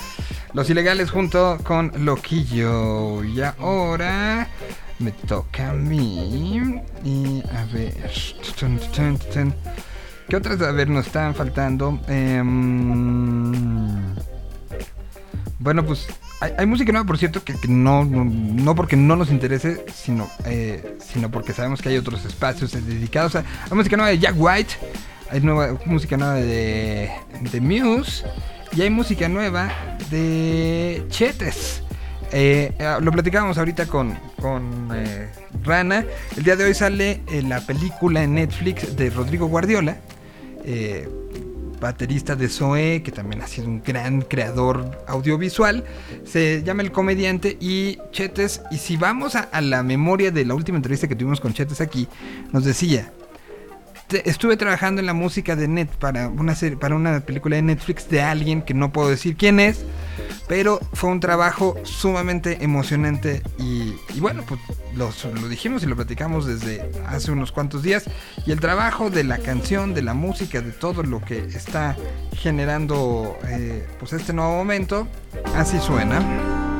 Los 0.53 0.69
ilegales 0.69 1.11
junto 1.11 1.57
con 1.63 1.91
Loquillo. 2.05 3.23
Y 3.23 3.41
ahora 3.41 4.47
me 4.99 5.11
toca 5.11 5.71
a 5.71 5.73
mí. 5.73 6.81
Y 7.03 7.43
a 7.51 7.65
ver. 7.73 8.11
¿Qué 10.29 10.35
otras? 10.35 10.61
A 10.61 10.71
ver, 10.71 10.89
nos 10.89 11.07
están 11.07 11.35
faltando. 11.35 11.99
Em, 12.07 13.91
bueno, 15.59 15.85
pues 15.85 16.07
hay, 16.57 16.65
música 16.65 16.91
nueva, 16.91 17.05
por 17.07 17.17
cierto, 17.17 17.43
que, 17.43 17.53
no, 17.67 18.03
no, 18.05 18.75
porque 18.75 18.95
no 18.95 19.15
nos 19.15 19.31
interese, 19.31 19.85
sino, 19.93 20.29
eh, 20.45 20.97
sino 21.11 21.29
porque 21.31 21.53
sabemos 21.53 21.81
que 21.81 21.89
hay 21.89 21.97
otros 21.97 22.25
espacios 22.25 22.71
dedicados. 22.71 23.35
a- 23.35 23.39
Hay 23.69 23.73
música 23.75 23.95
nueva 23.97 24.09
de 24.11 24.19
Jack 24.19 24.35
White, 24.37 24.73
hay 25.31 25.41
nueva, 25.41 25.77
música 25.85 26.17
nueva 26.17 26.35
de, 26.35 27.09
de 27.51 27.61
Muse 27.61 28.25
y 28.75 28.81
hay 28.81 28.89
música 28.89 29.27
nueva 29.29 29.71
de 30.09 31.03
Chetes. 31.09 31.81
Eh, 32.31 32.73
eh, 32.79 32.95
lo 32.99 33.11
platicábamos 33.11 33.57
ahorita 33.59 33.85
con, 33.85 34.17
con 34.41 34.89
eh, 34.95 35.29
Rana. 35.63 36.03
El 36.35 36.43
día 36.43 36.55
de 36.55 36.63
hoy 36.65 36.73
sale 36.73 37.21
la 37.47 37.61
película 37.61 38.23
en 38.23 38.33
Netflix 38.35 38.95
de 38.95 39.09
Rodrigo 39.11 39.45
Guardiola. 39.47 39.97
eh, 40.65 41.07
baterista 41.83 42.35
de 42.35 42.49
Zoe, 42.49 43.03
que 43.03 43.11
también 43.11 43.41
ha 43.41 43.47
sido 43.47 43.67
un 43.67 43.83
gran 43.83 44.21
creador 44.21 45.03
audiovisual. 45.05 45.83
Se 46.25 46.63
llama 46.63 46.81
El 46.81 46.91
Comediante 46.91 47.57
y 47.59 47.99
Chetes. 48.11 48.61
Y 48.71 48.77
si 48.77 48.97
vamos 48.97 49.35
a, 49.35 49.41
a 49.41 49.61
la 49.61 49.83
memoria 49.83 50.31
de 50.31 50.45
la 50.45 50.55
última 50.55 50.77
entrevista 50.77 51.07
que 51.07 51.15
tuvimos 51.15 51.39
con 51.39 51.53
Chetes 51.53 51.81
aquí, 51.81 52.07
nos 52.51 52.65
decía, 52.65 53.11
este, 54.13 54.29
estuve 54.29 54.57
trabajando 54.57 54.99
en 55.01 55.05
la 55.07 55.13
música 55.13 55.55
de 55.55 55.67
Net 55.67 55.89
para 55.89 56.27
una 56.29 56.55
para 56.79 56.95
una 56.95 57.19
película 57.21 57.55
de 57.55 57.61
Netflix 57.63 58.09
de 58.09 58.21
alguien 58.21 58.61
que 58.61 58.73
no 58.73 58.91
puedo 58.91 59.09
decir 59.09 59.35
quién 59.35 59.59
es, 59.59 59.83
pero 60.47 60.79
fue 60.93 61.09
un 61.09 61.19
trabajo 61.19 61.75
sumamente 61.83 62.63
emocionante 62.63 63.41
y, 63.57 63.95
y 64.13 64.19
bueno, 64.19 64.43
pues 64.47 64.59
los- 64.95 65.25
lo 65.25 65.47
dijimos 65.49 65.83
y 65.83 65.87
lo 65.87 65.95
platicamos 65.95 66.45
desde 66.45 66.89
hace 67.07 67.31
unos 67.31 67.51
cuantos 67.51 67.81
días 67.83 68.03
y 68.45 68.51
el 68.51 68.59
trabajo 68.59 69.09
de 69.09 69.23
la 69.23 69.39
canción, 69.39 69.93
de 69.93 70.01
la 70.03 70.13
música, 70.13 70.61
de 70.61 70.71
todo 70.71 71.03
lo 71.03 71.21
que 71.21 71.39
está 71.39 71.95
generando 72.35 73.37
eh, 73.47 73.85
pues 73.99 74.13
este 74.13 74.33
nuevo 74.33 74.51
momento, 74.55 75.07
así 75.55 75.79
suena. 75.79 76.72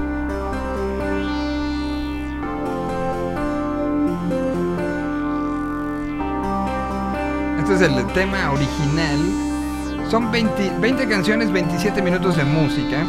Este 7.64 7.76
es 7.76 7.81
el 7.81 8.06
tema 8.07 8.52
original. 8.52 10.10
Son 10.11 10.30
20, 10.30 10.80
20 10.81 11.07
canciones, 11.07 11.49
27 11.49 12.02
minutos 12.02 12.35
de 12.35 12.44
música. 12.44 13.06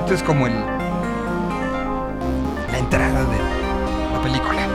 Esto 0.00 0.12
es 0.14 0.22
como 0.22 0.46
el 0.46 0.52
la 2.70 2.78
entrada 2.78 3.24
de 3.24 3.38
la 4.12 4.22
película. 4.22 4.73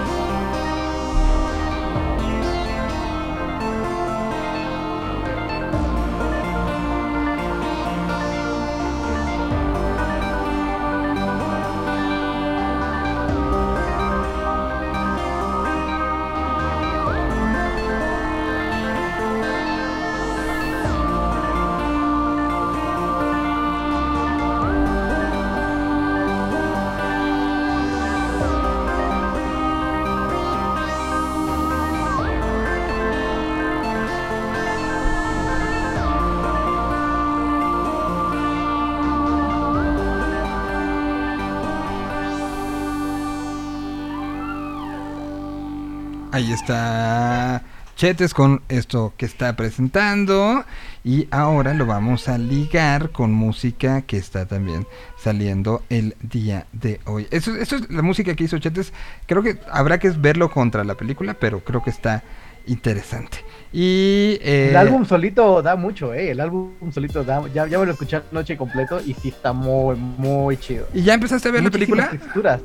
Ahí 46.39 46.53
está 46.53 47.61
Chetes 47.97 48.33
con 48.33 48.61
esto 48.69 49.11
que 49.17 49.25
está 49.25 49.57
presentando. 49.57 50.63
Y 51.03 51.27
ahora 51.31 51.73
lo 51.73 51.85
vamos 51.85 52.29
a 52.29 52.37
ligar 52.37 53.09
con 53.09 53.33
música 53.33 54.03
que 54.03 54.15
está 54.15 54.45
también 54.45 54.87
saliendo 55.17 55.83
el 55.89 56.15
día 56.21 56.65
de 56.71 57.01
hoy. 57.03 57.27
Eso, 57.29 57.53
eso 57.57 57.75
es 57.75 57.91
la 57.91 58.01
música 58.03 58.35
que 58.35 58.45
hizo 58.45 58.57
Chetes. 58.57 58.93
Creo 59.25 59.43
que 59.43 59.59
habrá 59.69 59.99
que 59.99 60.11
verlo 60.11 60.49
contra 60.49 60.85
la 60.85 60.95
película, 60.95 61.33
pero 61.33 61.59
creo 61.59 61.83
que 61.83 61.89
está 61.89 62.23
interesante. 62.67 63.39
Y 63.73 64.39
eh, 64.41 64.69
El 64.69 64.77
álbum 64.77 65.03
solito 65.03 65.61
da 65.61 65.75
mucho, 65.75 66.13
eh. 66.13 66.31
El 66.31 66.39
álbum 66.39 66.71
solito 66.93 67.25
da. 67.25 67.45
Ya, 67.53 67.67
ya 67.67 67.79
me 67.79 67.85
lo 67.85 67.91
escuché 67.91 68.21
anoche 68.31 68.55
completo 68.55 69.01
y 69.05 69.13
sí 69.13 69.27
está 69.27 69.51
muy, 69.51 69.97
muy 69.97 70.55
chido. 70.55 70.87
¿Y 70.93 71.01
ya 71.01 71.15
empezaste 71.15 71.49
a 71.49 71.51
ver 71.51 71.63
la 71.63 71.69
película? 71.69 72.09
texturas. 72.11 72.61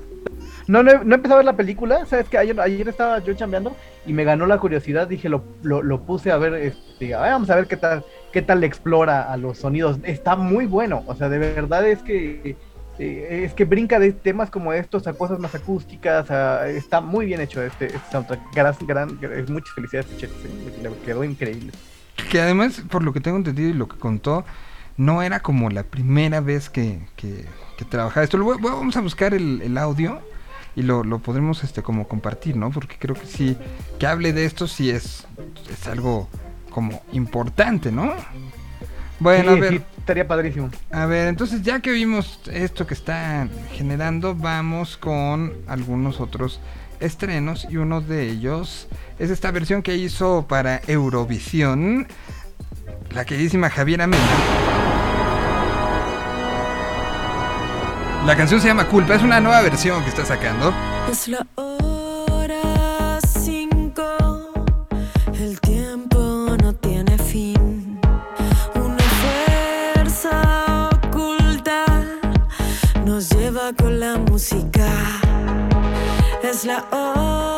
No, 0.67 0.83
no, 0.83 1.05
no 1.05 1.15
he 1.15 1.17
empezado 1.17 1.35
a 1.35 1.39
ver 1.39 1.45
la 1.45 1.57
película. 1.57 2.07
Sabes 2.07 2.29
que 2.29 2.39
ayer, 2.39 2.59
ayer 2.61 2.89
estaba 2.89 3.19
yo 3.19 3.35
chambeando 3.35 3.77
y 4.07 4.13
me 4.13 4.25
ganó 4.25 4.47
la 4.47 4.59
curiosidad. 4.59 5.07
Dije, 5.09 5.29
lo, 5.29 5.45
lo, 5.63 5.83
lo 5.83 6.01
puse 6.03 6.31
a 6.33 6.37
ver. 6.39 6.55
Este, 6.55 7.15
vamos 7.15 7.51
a 7.51 7.57
ver 7.57 7.67
qué 7.67 7.77
tal, 7.77 8.05
qué 8.33 8.41
tal 8.43 8.61
le 8.61 8.67
explora 8.67 9.31
a 9.31 9.37
los 9.37 9.59
sonidos. 9.59 9.99
Está 10.05 10.37
muy 10.37 10.67
bueno. 10.67 11.03
O 11.07 11.15
sea, 11.15 11.29
de 11.29 11.39
verdad 11.39 11.87
es 11.87 12.03
que. 12.03 12.57
eh, 12.99 13.45
es 13.45 13.53
que 13.55 13.65
brinca 13.65 13.99
de 13.99 14.13
temas 14.13 14.51
como 14.51 14.73
estos 14.73 15.07
a 15.07 15.13
cosas 15.13 15.39
más 15.39 15.55
acústicas. 15.55 16.31
a- 16.31 16.67
está 16.69 17.01
muy 17.01 17.27
bien 17.27 17.41
hecho 17.41 17.63
este, 17.63 17.87
este 17.87 17.99
soundtrack. 18.11 18.41
Gran, 18.55 18.75
gran, 18.87 19.19
gran- 19.21 19.53
muchas 19.53 19.75
felicidades, 19.75 20.07
eh, 20.23 20.91
quedó 21.05 21.25
increíble. 21.25 21.73
Que 22.31 22.41
además, 22.41 22.83
por 22.91 23.03
lo 23.03 23.13
que 23.13 23.21
tengo 23.21 23.37
entendido 23.37 23.69
y 23.69 23.75
lo 23.75 23.89
que 23.89 23.99
contó, 23.99 24.45
no 24.97 25.23
era 25.23 25.41
como 25.41 25.69
la 25.71 25.83
primera 25.83 26.41
vez 26.41 26.71
que, 26.71 27.01
que, 27.17 27.45
que 27.77 27.85
trabajaba 27.85 28.23
esto. 28.25 28.39
Lo 28.39 28.45
voy- 28.45 28.59
vamos 28.63 28.97
a 28.97 29.01
buscar 29.01 29.35
el 29.35 29.77
audio 29.77 30.21
y 30.77 30.83
lo, 30.83 31.05
lo 31.05 31.19
podremos 31.21 31.63
este, 31.65 31.83
como 31.83 32.09
compartir, 32.09 32.57
¿no? 32.57 32.71
Porque 32.71 32.97
creo 32.99 33.15
que 33.15 33.27
sí, 33.27 33.57
que 33.99 34.07
hable 34.07 34.33
de 34.33 34.45
esto 34.45 34.67
sí 34.67 34.91
es, 34.91 35.27
es 35.71 35.87
algo 35.87 36.29
como 36.71 37.03
importante, 37.13 37.93
¿no? 37.93 38.13
Bueno, 39.21 39.53
Sí, 39.53 39.59
a 39.59 39.61
ver. 39.61 39.71
sí, 39.71 39.85
estaría 39.99 40.27
padrísimo. 40.27 40.71
A 40.91 41.07
ver, 41.07 41.29
entonces 41.29 41.63
ya 41.63 41.81
que 41.81 41.93
vimos 41.93 42.41
esto 42.53 42.87
que 42.87 42.95
está 42.95 43.49
generando, 43.73 44.35
vamos 44.35 44.97
con 44.97 45.55
algunos 45.69 46.21
otros 46.21 46.61
estrenos 47.01 47.67
y 47.71 47.77
uno 47.77 48.01
de 48.01 48.29
ellos 48.31 48.89
es 49.19 49.31
esta 49.31 49.51
versión 49.51 49.83
que 49.83 49.97
hizo 49.97 50.47
para 50.49 50.81
Eurovisión 50.87 52.09
la 53.15 53.25
queridísima 53.25 53.71
Javiera 53.71 54.07
Mena. 54.07 54.41
La 58.27 58.35
canción 58.35 58.59
se 58.59 58.69
llama 58.69 58.87
Culpa, 58.89 59.17
es 59.17 59.23
una 59.23 59.39
nueva 59.39 59.61
versión 59.61 60.03
que 60.03 60.09
está 60.09 60.25
sacando. 60.25 60.73
Es 61.11 61.29
la 61.29 61.47
hora 61.57 63.19
cinco, 63.21 64.03
el 65.35 65.61
tiempo 65.61 66.57
no 66.63 66.75
tiene 66.75 67.19
fin. 67.19 68.01
Una 68.75 69.05
fuerza 69.95 70.89
oculta 70.91 71.85
nos 73.05 73.29
lleva 73.29 73.75
con 73.77 74.01
la 74.01 74.17
música. 74.17 74.89
Es 76.43 76.65
la 76.65 76.83
hora 76.91 77.54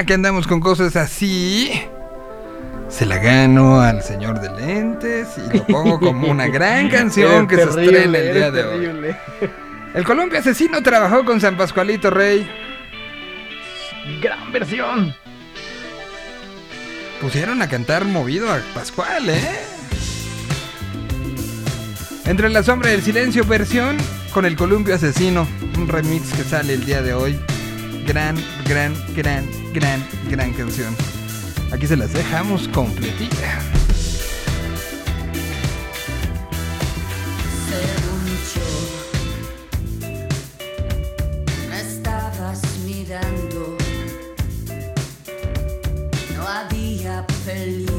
ya 0.00 0.06
que 0.06 0.14
andamos 0.14 0.46
con 0.46 0.60
cosas 0.60 0.96
así, 0.96 1.70
se 2.88 3.04
la 3.04 3.18
gano 3.18 3.82
al 3.82 4.02
señor 4.02 4.40
de 4.40 4.48
lentes 4.48 5.28
y 5.36 5.58
lo 5.58 5.66
pongo 5.66 6.00
como 6.00 6.30
una 6.30 6.46
gran 6.46 6.88
canción 6.90 7.46
que 7.46 7.56
se 7.56 7.64
estrena 7.64 8.18
el 8.18 8.32
día 8.32 8.50
de 8.50 8.64
hoy. 8.64 9.14
El 9.92 10.04
Colombia 10.04 10.38
Asesino 10.38 10.82
trabajó 10.82 11.26
con 11.26 11.38
San 11.38 11.58
Pascualito 11.58 12.08
Rey. 12.08 12.50
Gran 14.22 14.50
versión. 14.52 15.14
Pusieron 17.20 17.60
a 17.60 17.68
cantar 17.68 18.06
movido 18.06 18.50
a 18.50 18.58
Pascual, 18.72 19.28
¿eh? 19.28 19.60
Entre 22.24 22.48
la 22.48 22.62
sombra 22.62 22.88
del 22.88 23.02
silencio 23.02 23.44
versión 23.44 23.98
con 24.32 24.46
el 24.46 24.56
Columpio 24.56 24.94
Asesino, 24.94 25.46
un 25.76 25.88
remix 25.88 26.32
que 26.32 26.44
sale 26.44 26.72
el 26.72 26.86
día 26.86 27.02
de 27.02 27.12
hoy. 27.12 27.38
Gran, 28.10 28.34
gran, 28.64 28.92
gran, 29.14 29.46
gran, 29.72 30.04
gran 30.28 30.52
canción. 30.54 30.96
Aquí 31.70 31.86
se 31.86 31.96
las 31.96 32.12
dejamos 32.12 32.66
completita. 32.66 33.60
Mirando, 42.84 43.76
no 46.34 46.48
había 46.48 47.24
peligro, 47.46 47.89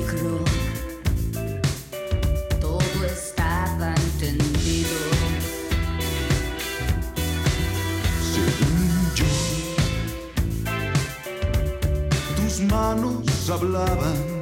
manos 12.72 13.50
hablaban, 13.50 14.42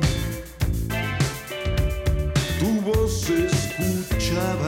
tu 2.59 2.69
voz 2.81 3.27
escuchaba 3.29 4.67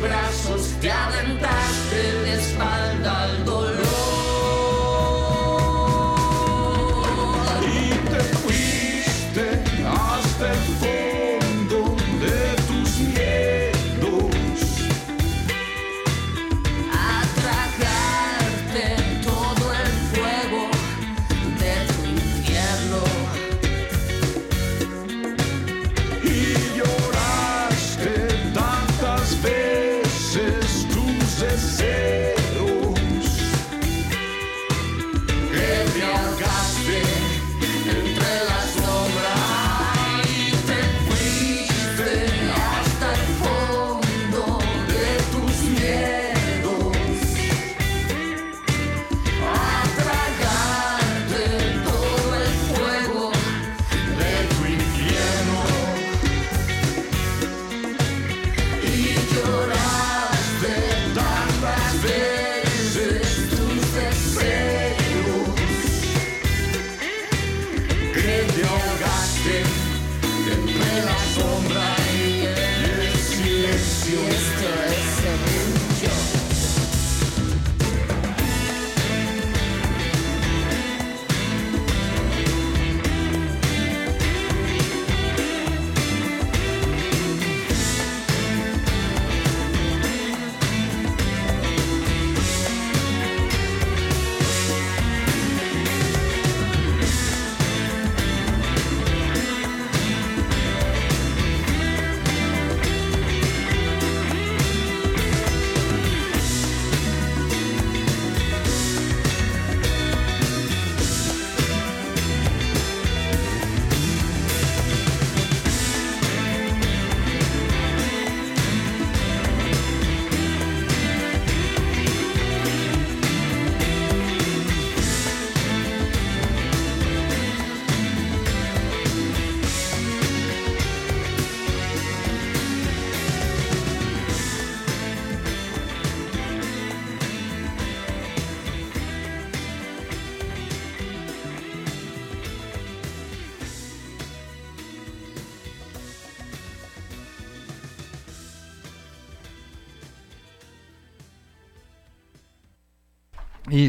brazos, 0.00 0.74
te 0.80 0.90
aventaste 0.90 1.57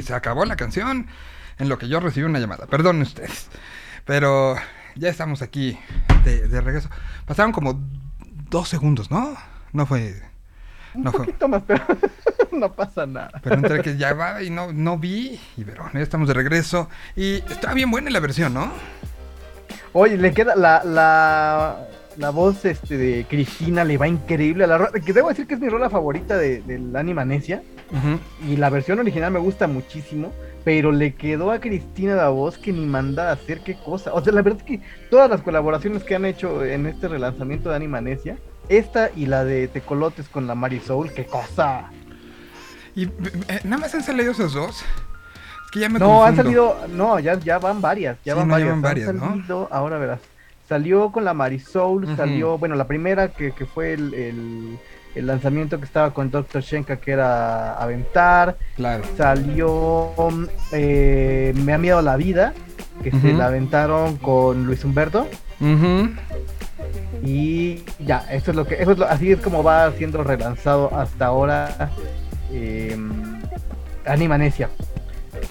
se 0.09 0.15
acabó 0.15 0.43
la 0.43 0.55
canción 0.55 1.05
en 1.59 1.69
lo 1.69 1.77
que 1.77 1.87
yo 1.87 1.99
recibí 1.99 2.25
una 2.25 2.39
llamada. 2.39 2.65
Perdón 2.65 2.99
ustedes. 3.01 3.47
Pero 4.05 4.55
ya 4.95 5.07
estamos 5.07 5.43
aquí 5.43 5.77
de, 6.25 6.47
de 6.47 6.61
regreso. 6.61 6.89
Pasaron 7.27 7.51
como 7.51 7.79
dos 8.49 8.67
segundos, 8.69 9.11
¿no? 9.11 9.37
No 9.71 9.85
fue... 9.85 10.19
Un 10.95 11.03
No 11.03 11.11
fue... 11.11 11.27
poquito 11.27 11.47
más, 11.47 11.61
pero 11.67 11.85
no 12.53 12.73
pasa 12.73 13.05
nada. 13.05 13.39
Pero 13.43 13.53
entre 13.53 13.83
que 13.83 13.97
ya 13.97 14.13
va 14.13 14.41
y 14.41 14.49
no, 14.49 14.73
no 14.73 14.97
vi. 14.97 15.39
Y 15.57 15.63
pero 15.63 15.87
ya 15.93 15.99
estamos 15.99 16.27
de 16.27 16.33
regreso. 16.33 16.89
Y 17.15 17.35
está 17.51 17.75
bien 17.75 17.91
buena 17.91 18.09
la 18.09 18.19
versión, 18.19 18.55
¿no? 18.55 18.71
Oye, 19.93 20.17
le 20.17 20.33
queda 20.33 20.55
la, 20.55 20.83
la, 20.83 21.85
la 22.17 22.29
voz 22.31 22.65
este, 22.65 22.97
de 22.97 23.27
Cristina, 23.29 23.83
le 23.83 23.99
va 23.99 24.07
increíble 24.07 24.63
a 24.63 24.67
la 24.67 24.79
rola. 24.79 24.99
Que 24.99 25.13
debo 25.13 25.29
decir 25.29 25.45
que 25.45 25.53
es 25.53 25.59
mi 25.59 25.69
rola 25.69 25.87
favorita 25.87 26.35
de, 26.35 26.63
del 26.63 26.91
Y 28.47 28.57
la 28.57 28.69
versión 28.69 28.99
original 28.99 29.31
me 29.31 29.39
gusta 29.39 29.67
muchísimo. 29.67 30.31
Pero 30.65 30.91
le 30.91 31.13
quedó 31.15 31.51
a 31.51 31.59
Cristina 31.59 32.15
la 32.15 32.29
voz 32.29 32.57
que 32.57 32.73
ni 32.73 32.85
manda 32.85 33.29
a 33.29 33.31
hacer 33.33 33.61
qué 33.61 33.75
cosa. 33.75 34.13
O 34.13 34.21
sea, 34.21 34.33
la 34.33 34.41
verdad 34.41 34.59
es 34.59 34.65
que 34.65 34.81
todas 35.09 35.29
las 35.29 35.41
colaboraciones 35.41 36.03
que 36.03 36.15
han 36.15 36.25
hecho 36.25 36.65
en 36.65 36.85
este 36.85 37.07
relanzamiento 37.07 37.69
de 37.69 37.77
Animanesia, 37.77 38.37
esta 38.67 39.09
y 39.15 39.25
la 39.25 39.45
de 39.45 39.69
Tecolotes 39.69 40.27
con 40.27 40.47
la 40.47 40.55
Marisol, 40.55 41.13
qué 41.13 41.25
cosa. 41.25 41.89
Y 42.93 43.05
eh, 43.05 43.61
nada 43.63 43.77
más 43.83 43.95
han 43.95 44.03
salido 44.03 44.31
esos 44.33 44.53
dos. 44.53 44.81
Es 44.81 45.71
que 45.71 45.79
ya 45.79 45.89
me 45.89 45.97
No, 45.97 46.25
han 46.25 46.35
salido, 46.35 46.75
no, 46.89 47.19
ya, 47.19 47.39
ya 47.39 47.57
van 47.57 47.79
varias, 47.79 48.17
ya 48.25 48.33
Sí, 48.33 48.39
van 48.39 48.47
no, 48.49 48.53
ya 48.59 48.65
varias. 48.65 48.73
han 48.73 48.81
varias, 48.81 49.13
¿no? 49.13 49.29
salido, 49.29 49.67
ahora 49.71 49.97
verás. 49.97 50.19
Salió 50.67 51.09
con 51.11 51.23
la 51.23 51.33
Marisol, 51.33 52.15
salió, 52.17 52.57
bueno, 52.57 52.75
la 52.75 52.85
primera 52.85 53.29
que, 53.29 53.53
que 53.53 53.65
fue 53.65 53.93
el, 53.93 54.13
el- 54.13 54.77
el 55.15 55.27
lanzamiento 55.27 55.79
que 55.79 55.85
estaba 55.85 56.13
con 56.13 56.29
Dr. 56.31 56.61
Shenka, 56.61 56.97
que 56.97 57.11
era 57.11 57.73
Aventar. 57.75 58.57
Claro. 58.75 59.03
Salió 59.17 60.11
eh, 60.71 61.53
Me 61.63 61.73
ha 61.73 61.77
miedo 61.77 62.01
la 62.01 62.15
vida, 62.17 62.53
que 63.03 63.11
se 63.11 63.33
la 63.33 63.47
aventaron 63.47 64.17
con 64.17 64.65
Luis 64.65 64.83
Humberto. 64.85 65.27
Y 67.23 67.83
ya, 67.99 68.25
eso 68.31 68.51
es 68.51 68.57
lo 68.57 68.65
que, 68.65 68.75
eso 68.81 68.91
es 68.91 68.97
lo- 68.97 69.05
así 69.07 69.31
es 69.31 69.39
como 69.41 69.61
va 69.63 69.91
siendo 69.91 70.23
relanzado 70.23 70.93
hasta 70.95 71.25
ahora 71.25 71.91
eh, 72.53 72.97
Animanesia. 74.05 74.69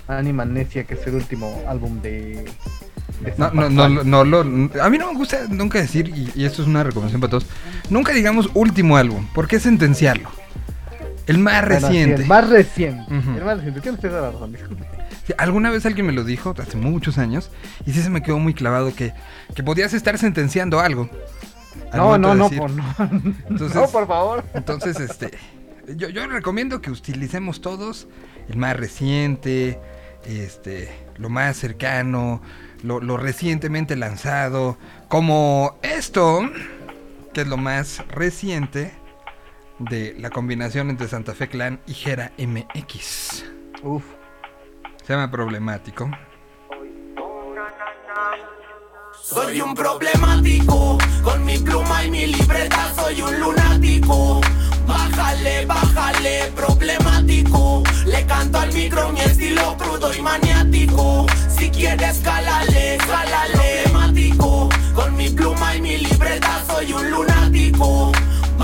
Animanesia, 0.07 0.85
que 0.85 0.95
es 0.95 1.07
el 1.07 1.15
último 1.17 1.63
álbum 1.69 2.01
de 2.01 2.45
No, 3.37 3.51
no, 3.51 3.69
no, 3.71 4.05
no, 4.05 4.25
lo- 4.25 4.41
a 4.83 4.89
mí 4.91 4.99
no 4.99 5.11
me 5.13 5.19
gusta 5.19 5.39
nunca 5.49 5.81
decir, 5.81 6.09
y, 6.09 6.31
y 6.41 6.45
esto 6.45 6.63
es 6.63 6.69
una 6.69 6.85
recomendación 6.85 7.21
para 7.21 7.31
todos, 7.33 7.47
nunca 7.91 8.13
digamos 8.13 8.49
último 8.55 8.97
álbum, 8.97 9.27
porque 9.35 9.57
es 9.57 9.63
sentenciarlo. 9.63 10.31
El 11.27 11.39
más 11.39 11.61
sí, 11.63 11.69
reciente. 11.69 12.23
el 12.23 12.29
más 12.29 12.49
reciente. 12.49 13.05
El 13.13 13.45
más 13.45 13.57
reciente. 13.57 13.81
Tienes 13.81 14.01
toda 14.01 14.21
la 14.23 14.31
razón, 14.31 14.53
disculpe. 14.53 14.85
Sí, 15.27 15.35
alguna 15.37 15.71
vez 15.71 15.85
alguien 15.85 16.07
me 16.07 16.13
lo 16.13 16.25
dijo, 16.25 16.55
hace 16.59 16.77
muchos 16.79 17.19
años, 17.19 17.51
y 17.85 17.93
sí 17.93 18.01
se 18.03 18.09
me 18.09 18.23
quedó 18.23 18.39
muy 18.39 18.55
clavado 18.55 18.95
que, 18.95 19.13
que 19.55 19.63
podías 19.63 19.93
estar 19.93 20.17
sentenciando 20.17 20.81
algo. 20.81 21.11
al 21.93 21.99
No, 21.99 22.17
no, 22.19 22.31
de 22.31 22.35
no, 22.37 22.51
por, 22.51 22.71
no. 22.71 22.85
Entonces- 23.51 23.75
no, 23.75 23.89
por 23.89 24.07
favor. 24.07 24.45
Entonces, 24.55 24.99
este, 25.01 25.33
yo, 25.97 26.09
yo 26.09 26.27
recomiendo 26.29 26.81
que 26.81 26.91
utilicemos 26.91 27.61
todos 27.61 28.07
el 28.49 28.57
más 28.57 28.75
reciente, 28.77 29.79
este, 30.25 30.89
lo 31.19 31.29
más 31.29 31.57
cercano, 31.59 32.41
lo, 32.83 33.01
lo 33.01 33.17
recientemente 33.17 33.97
lanzado, 33.97 34.77
como 35.09 35.79
esto, 35.83 36.49
que 37.33 37.43
es 37.43 37.47
lo 37.47 37.57
más 37.57 38.07
reciente 38.09 38.93
de 39.79 40.15
la 40.19 40.31
combinación 40.31 40.91
entre 40.91 41.09
Santa 41.09 41.35
Fe 41.35 41.49
Clan 41.49 41.81
y 41.87 41.95
Gera 41.95 42.33
MX. 42.39 43.45
Uf. 43.83 44.05
Se 45.05 45.13
llama 45.13 45.31
Problemático. 45.31 46.11
Soy 49.23 49.61
un 49.61 49.75
problemático, 49.75 50.97
con 51.23 51.45
mi 51.45 51.59
pluma 51.59 52.05
y 52.05 52.11
mi 52.11 52.27
libreta 52.27 52.93
soy 52.95 53.21
un 53.21 53.39
lunático. 53.39 54.41
Bájale, 54.87 55.67
bájale, 55.67 56.53
problemático. 56.57 57.83
Le 58.07 58.25
canto 58.25 58.59
al 58.59 58.73
micro 58.73 59.13
mi 59.13 59.21
estilo 59.21 59.77
crudo 59.77 60.15
y 60.15 60.23
maniático. 60.23 61.27
Si 61.59 61.71
quieres, 61.71 62.19
cálale, 62.19 62.99
cálale. 62.99 63.83
Problemático, 63.85 64.69
con 64.95 65.17
mi 65.17 65.29
pluma 65.29 65.75
y 65.75 65.81
mi 65.81 65.99
libreta 65.99 66.63
soy 66.69 66.93
un 66.93 67.11
lunático. 67.11 68.13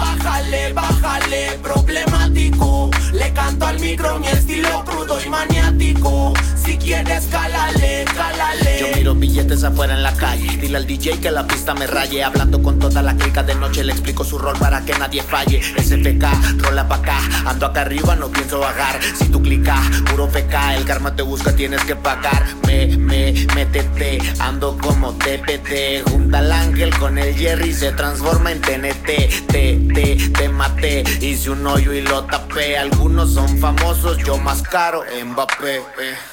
Bájale, 0.05 0.73
bájale, 0.75 1.59
problemático. 1.63 2.91
Le 3.13 3.33
canto 3.33 3.67
al 3.67 3.81
micro 3.81 4.19
mi 4.19 4.27
estilo 4.27 4.85
crudo 4.85 5.19
y 5.25 5.29
maniático. 5.29 6.35
Si 6.63 6.77
quieres, 6.77 7.25
cálale, 7.31 8.05
cálale. 8.15 8.81
Yo 8.81 8.97
miro 8.97 9.15
billetes 9.15 9.65
afuera 9.65 9.95
en 9.95 10.03
la 10.03 10.13
calle. 10.15 10.57
Dile 10.59 10.77
al 10.77 10.87
DJ 10.87 11.21
que 11.21 11.31
la 11.31 11.47
pista 11.47 11.75
me 11.75 11.87
raye. 11.87 12.23
Hablando 12.23 12.63
con 12.63 12.79
toda 12.79 13.03
la 13.03 13.15
clica 13.15 13.43
de 13.43 13.55
noche, 13.55 13.85
le 13.85 13.93
explico 13.93 14.25
su 14.25 14.39
rol 14.39 14.59
para 14.59 14.85
que 14.85 14.93
nadie 14.99 15.23
falle. 15.23 15.61
SFK, 15.63 16.25
rola 16.59 16.87
pa' 16.89 16.97
acá. 16.97 17.19
Ando 17.47 17.67
acá 17.67 17.83
arriba, 17.83 18.17
no 18.17 18.29
pienso 18.31 18.59
bajar. 18.61 19.01
Si 19.03 19.29
tú 19.29 19.41
clicas, 19.43 19.81
puro 20.11 20.29
PK. 20.29 20.77
El 20.77 20.85
karma 20.85 21.15
te 21.17 21.23
busca, 21.23 21.55
tienes 21.55 21.83
que 21.85 21.97
pagar. 21.97 22.45
Me, 22.67 22.97
me, 22.97 23.33
métete. 23.55 24.19
Ando 24.39 24.77
como 24.79 25.13
TPT. 25.15 26.09
Junta 26.11 26.39
al 26.39 26.53
ángel 26.53 26.97
con 26.99 27.19
el 27.19 27.35
Jerry, 27.35 27.73
se 27.73 27.93
transforma 27.93 28.53
en 28.53 28.61
TNT. 28.61 29.47
Te, 29.49 29.77
te, 29.95 30.49
maté. 30.49 31.05
Hice 31.21 31.51
un 31.51 31.67
hoyo 31.67 31.93
y 31.93 32.03
lo 32.03 32.25
tapé. 32.25 32.44
Algunos 32.57 33.33
son 33.35 33.59
famosos, 33.59 34.17
yo 34.19 34.39
más 34.39 34.63
caro. 34.63 35.03
Mbappé. 35.27 35.79
eh. 35.79 35.83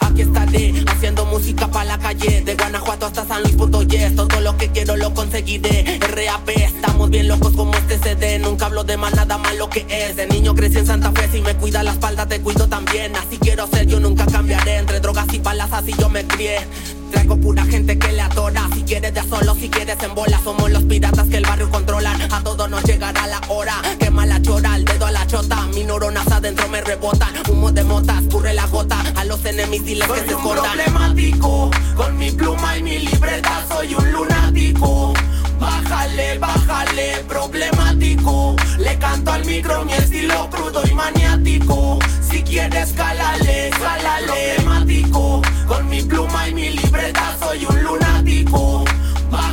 Aquí 0.02 0.22
estaré 0.22 0.72
haciendo 0.88 1.26
música 1.26 1.68
para 1.68 1.86
la 1.86 1.98
calle. 1.98 2.42
De 2.42 2.54
Guanajuato 2.54 3.08
hasta 3.08 3.26
San 3.26 3.42
Luis, 3.42 3.56
punto 3.56 3.82
yes 3.82 4.16
Todo 4.16 4.40
lo 4.40 4.56
que 4.56 4.70
quiero 4.70 4.96
lo 4.98 5.16
conseguiré 5.16 6.00
RAP, 6.00 6.50
estamos 6.50 7.10
bien 7.10 7.28
locos 7.28 7.54
como 7.56 7.74
este 7.74 7.98
CD 7.98 8.38
Nunca 8.38 8.68
hablo 8.68 8.84
de 8.84 8.98
más 8.98 9.16
nada 9.16 9.40
más 9.40 9.56
lo 9.56 9.68
que 9.70 9.86
es. 9.90 10.16
De 10.16 10.28
niño 10.28 10.54
crecí 10.54 10.78
en 10.78 10.86
Santa 10.86 11.12
Fe 11.12 11.28
Si 11.32 11.42
me 11.42 11.56
cuida 11.56 11.82
la 11.82 11.92
espalda 11.94 12.28
te 12.28 12.40
cuido 12.40 12.68
también. 12.68 13.16
Así 13.16 13.40
quiero 13.40 13.66
ser, 13.66 13.88
yo 13.88 14.00
nunca 14.00 14.26
cambiaré. 14.28 14.78
Entre 14.78 15.00
drogas 15.00 15.26
y 15.34 15.40
balas 15.40 15.74
así 15.74 15.92
yo 15.98 16.08
me 16.08 16.24
crié. 16.28 16.60
Traigo 17.12 17.36
pura 17.38 17.66
gente 17.66 17.98
que 17.98 18.12
le 18.12 18.22
adora. 18.22 18.70
Si 18.76 18.84
quieres 18.84 19.14
de 19.14 19.24
solo, 19.24 19.56
si 19.56 19.70
quieres 19.70 19.98
en 20.04 20.14
bola. 20.14 20.40
Somos 20.44 20.70
los 20.70 20.84
piratas 20.84 21.28
que 21.28 21.38
el 21.38 21.44
barrio 21.46 21.70
controlan 21.72 22.22
A 22.32 22.44
todos 22.44 22.70
nos 22.70 22.84
llegará 22.84 23.26
la 23.28 23.42
hora. 23.50 23.82
Quema 24.00 24.26
la 24.28 24.40
chora, 24.42 24.76
el 24.76 24.86
dedo 24.86 25.08
a 25.08 25.12
la 25.12 25.26
chota. 25.28 25.66
Mis 25.74 25.86
neuronas 26.12 26.32
adentro 26.32 26.68
me 26.68 26.82
rebotan. 26.82 27.34
Humo 27.50 27.72
de 27.72 27.84
motas, 27.84 28.22
curre 28.32 28.54
la 28.54 28.66
gota. 28.68 29.02
A 29.16 29.26
los 29.26 29.44
enemigos 29.46 29.86
diles 29.86 30.08
que 30.08 30.20
se 30.20 30.26
escondan 30.28 30.78
problemático 30.78 31.72
Con 31.96 32.18
mi 32.18 32.32
pluma 32.32 32.78
y 32.78 32.84
mi 32.84 33.00
libreta 33.00 33.66
soy 33.70 33.94
un 33.94 34.12
lunático. 34.12 35.14
Bájale, 35.60 36.38
bájale, 36.40 37.24
problemático. 37.28 38.56
Le 38.78 38.98
canto 38.98 39.32
al 39.32 39.46
micro 39.46 39.86
mi 39.86 39.94
estilo 39.94 40.50
crudo 40.50 40.82
y 40.86 40.94
maniático. 40.94 42.00
Si 42.30 42.42
quieres 42.44 42.94
cálale, 42.94 43.72
cálale 43.72 44.56
Problemático 44.56 45.42
Con 45.68 45.90
mi 45.90 46.02
pluma 46.02 46.48
y 46.48 46.54
mi 46.54 46.70
libreta 46.70 47.36
soy 47.42 47.66
un 47.66 47.84
lunático 47.84 48.86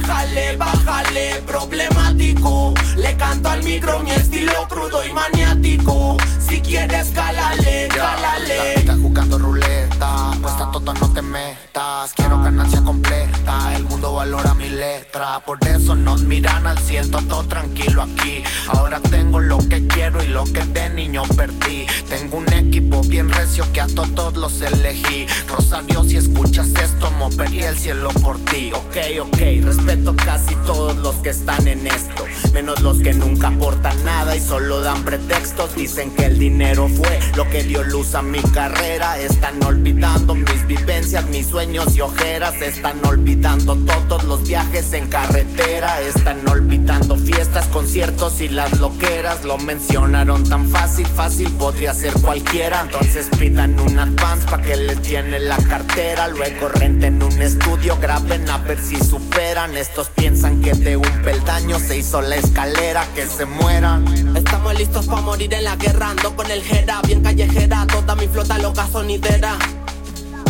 Bájale, 0.08 0.56
bájale, 0.56 1.42
problemático 1.46 2.72
Le 2.96 3.14
canto 3.18 3.50
al 3.50 3.62
micro 3.62 4.00
mi 4.00 4.10
estilo 4.10 4.66
crudo 4.66 5.04
y 5.04 5.12
maniático 5.12 6.16
Si 6.40 6.62
quieres 6.62 7.10
cálale, 7.10 7.88
cálale 7.88 8.74
Está 8.76 8.94
jugando 8.94 9.38
ruleta, 9.38 10.32
apuesta 10.32 10.70
todo, 10.72 10.94
no 10.94 11.12
te 11.12 11.22
metas. 11.22 12.12
Quiero 12.14 12.40
ganancia 12.42 12.80
completa, 12.82 13.76
el 13.76 13.84
mundo 13.84 14.14
valora 14.14 14.54
mi 14.54 14.68
letra. 14.68 15.40
Por 15.44 15.58
eso 15.66 15.94
nos 15.94 16.22
miran 16.22 16.66
al 16.66 16.78
cielo, 16.78 17.20
todo 17.28 17.44
tranquilo 17.44 18.02
aquí. 18.02 18.42
Ahora 18.68 19.00
tengo 19.00 19.40
lo 19.40 19.58
que 19.58 19.86
quiero 19.86 20.22
y 20.22 20.28
lo 20.28 20.44
que 20.44 20.64
de 20.64 20.90
niño 20.90 21.22
perdí. 21.36 21.86
Tengo 22.08 22.38
un 22.38 22.52
equipo 22.52 23.02
bien 23.02 23.28
recio 23.28 23.70
que 23.72 23.80
a 23.80 23.86
todos 23.86 24.36
los 24.36 24.60
elegí. 24.60 25.26
Rosario, 25.48 26.04
si 26.04 26.16
escuchas 26.16 26.68
esto, 26.68 27.10
movería 27.12 27.70
el 27.70 27.78
cielo 27.78 28.10
por 28.22 28.38
ti. 28.46 28.70
Ok, 28.72 28.96
ok, 29.20 29.38
respeto 29.64 29.97
casi 30.24 30.54
todos 30.66 30.96
los 30.96 31.14
que 31.16 31.30
están 31.30 31.66
en 31.66 31.86
esto. 31.86 32.24
Menos 32.52 32.80
los 32.80 32.98
que 33.00 33.12
nunca 33.12 33.48
aportan 33.48 34.04
nada 34.04 34.36
y 34.36 34.40
solo 34.40 34.80
dan 34.80 35.02
pretextos. 35.02 35.74
Dicen 35.74 36.10
que 36.12 36.26
el 36.26 36.38
dinero 36.38 36.88
fue 36.88 37.18
lo 37.36 37.48
que 37.50 37.62
dio 37.62 37.82
luz 37.84 38.14
a 38.14 38.22
mi 38.22 38.40
carrera. 38.40 39.18
Están 39.18 39.62
olvidando 39.64 40.34
mis 40.34 40.66
vivencias, 40.66 41.26
mis 41.26 41.46
sueños 41.46 41.96
y 41.96 42.00
ojeras. 42.00 42.54
Están 42.62 43.04
olvidando 43.04 43.76
todos 43.76 44.24
los 44.24 44.46
viajes 44.46 44.92
en 44.92 45.08
carretera. 45.08 46.00
Están 46.00 46.46
olvidando 46.48 47.16
fiestas, 47.16 47.66
conciertos 47.66 48.40
y 48.40 48.48
las 48.48 48.78
loqueras. 48.78 49.44
Lo 49.44 49.58
mencionaron 49.58 50.44
tan 50.44 50.68
fácil, 50.68 51.06
fácil 51.06 51.50
podría 51.52 51.94
ser 51.94 52.12
cualquiera. 52.14 52.82
Entonces 52.82 53.28
pidan 53.38 53.78
un 53.80 53.98
advance 53.98 54.46
pa' 54.48 54.62
que 54.62 54.76
les 54.76 55.02
llene 55.02 55.38
la 55.40 55.56
cartera. 55.56 56.28
Luego 56.28 56.68
renten 56.68 57.22
un 57.22 57.42
estudio 57.42 57.96
graben 58.00 58.48
a 58.48 58.58
ver 58.58 58.78
si 58.80 58.96
superan. 58.96 59.76
Estos 59.88 60.08
piensan 60.10 60.60
que 60.60 60.74
de 60.74 60.96
un 60.96 61.22
peldaño 61.24 61.78
se 61.78 61.98
hizo 61.98 62.20
la 62.20 62.36
escalera, 62.36 63.04
que 63.14 63.26
se 63.26 63.46
mueran. 63.46 64.36
Estamos 64.36 64.78
listos 64.78 65.06
para 65.06 65.22
morir 65.22 65.52
en 65.54 65.64
la 65.64 65.76
guerra, 65.76 66.10
ando 66.10 66.36
con 66.36 66.50
el 66.50 66.62
jera, 66.62 67.00
bien 67.02 67.22
callejera, 67.22 67.86
toda 67.86 68.14
mi 68.14 68.28
flota 68.28 68.58
loca 68.58 68.86
sonidera. 68.86 69.58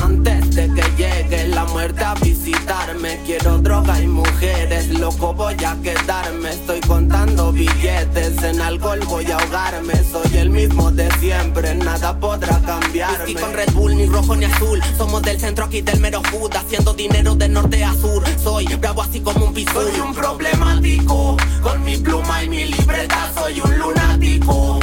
Antes 0.03 0.55
de 0.55 0.73
que 0.75 0.83
llegue 0.97 1.49
la 1.49 1.65
muerte 1.67 2.05
a 2.05 2.15
visitarme 2.15 3.19
Quiero 3.25 3.59
droga 3.59 4.01
y 4.01 4.07
mujeres, 4.07 4.89
loco 4.99 5.35
voy 5.35 5.55
a 5.65 5.77
quedarme. 5.83 6.51
Estoy 6.51 6.81
contando 6.81 7.53
billetes, 7.53 8.43
en 8.43 8.61
alcohol 8.61 9.01
voy 9.07 9.27
a 9.27 9.37
ahogarme. 9.37 9.95
Soy 10.11 10.39
el 10.39 10.51
mismo 10.51 10.91
de 10.91 11.11
siempre, 11.21 11.75
nada 11.75 12.19
podrá 12.19 12.59
cambiarme. 12.61 13.31
Y 13.31 13.35
con 13.35 13.53
Red 13.53 13.73
Bull, 13.73 13.97
ni 13.97 14.07
rojo 14.07 14.35
ni 14.35 14.47
azul. 14.47 14.81
Somos 14.97 15.23
del 15.23 15.39
centro 15.39 15.67
aquí 15.67 15.83
del 15.83 16.01
mero 16.01 16.23
hood 16.33 16.57
Haciendo 16.57 16.95
dinero 16.95 17.35
de 17.35 17.49
norte 17.49 17.85
a 17.85 17.93
sur. 17.95 18.25
Soy 18.43 18.65
bravo 18.77 19.03
así 19.03 19.21
como 19.21 19.47
un 19.47 19.55
pisur 19.55 19.75
Soy 19.75 20.01
un 20.01 20.15
problemático, 20.15 21.37
con 21.63 21.85
mi 21.85 21.97
pluma 21.99 22.45
y 22.45 22.49
mi 22.49 22.65
libreta 22.65 23.31
soy 23.35 23.61
un 23.61 23.79
lunático. 23.79 24.81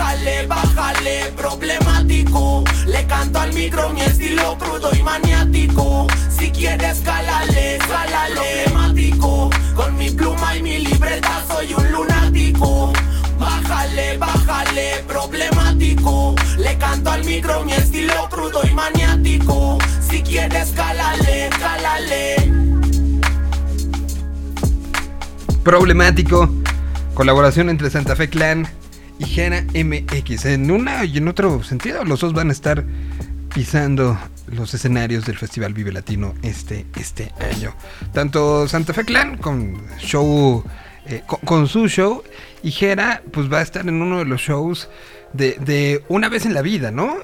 Bájale, 0.00 0.46
bájale, 0.46 1.32
problemático. 1.36 2.64
Le 2.86 3.06
canto 3.06 3.38
al 3.38 3.52
micro 3.52 3.90
mi 3.90 4.00
estilo 4.00 4.56
crudo 4.56 4.90
y 4.98 5.02
maniático. 5.02 6.06
Si 6.30 6.50
quieres, 6.50 7.00
cálale, 7.00 7.78
cálale. 7.86 8.64
Problemático, 8.64 9.50
con 9.76 9.98
mi 9.98 10.10
pluma 10.10 10.56
y 10.56 10.62
mi 10.62 10.78
libreta 10.78 11.44
soy 11.46 11.74
un 11.74 11.92
lunático. 11.92 12.94
Bájale, 13.38 14.16
bájale, 14.16 15.04
problemático. 15.06 16.34
Le 16.56 16.78
canto 16.78 17.10
al 17.10 17.22
micro 17.24 17.62
mi 17.66 17.74
estilo 17.74 18.26
crudo 18.30 18.62
y 18.64 18.72
maniático. 18.72 19.76
Si 20.00 20.22
quieres, 20.22 20.70
cálale, 20.70 21.50
cálale. 21.60 22.36
Problemático. 25.62 26.48
Colaboración 27.12 27.68
entre 27.68 27.90
Santa 27.90 28.16
Fe 28.16 28.30
Clan 28.30 28.79
y 29.20 29.26
Jera 29.26 29.64
MX. 29.74 30.46
En 30.46 30.70
una 30.70 31.04
y 31.04 31.18
en 31.18 31.28
otro 31.28 31.62
sentido, 31.62 32.04
los 32.04 32.20
dos 32.20 32.32
van 32.32 32.48
a 32.48 32.52
estar 32.52 32.84
pisando 33.54 34.18
los 34.46 34.72
escenarios 34.72 35.26
del 35.26 35.36
Festival 35.36 35.74
Vive 35.74 35.92
Latino 35.92 36.34
este, 36.42 36.86
este 36.98 37.32
año. 37.54 37.74
Tanto 38.12 38.66
Santa 38.66 38.94
Fe 38.94 39.04
Clan 39.04 39.36
con 39.36 39.80
show. 39.98 40.64
eh, 41.06 41.22
con, 41.26 41.68
su 41.68 41.88
show 41.88 42.22
y 42.62 42.70
Jera 42.70 43.22
pues 43.30 43.52
va 43.52 43.58
a 43.58 43.62
estar 43.62 43.86
en 43.86 44.00
uno 44.00 44.18
de 44.20 44.24
los 44.24 44.40
shows 44.40 44.88
de, 45.34 45.52
de 45.60 46.02
una 46.08 46.28
vez 46.28 46.46
en 46.46 46.54
la 46.54 46.62
vida, 46.62 46.90
¿no? 46.90 47.16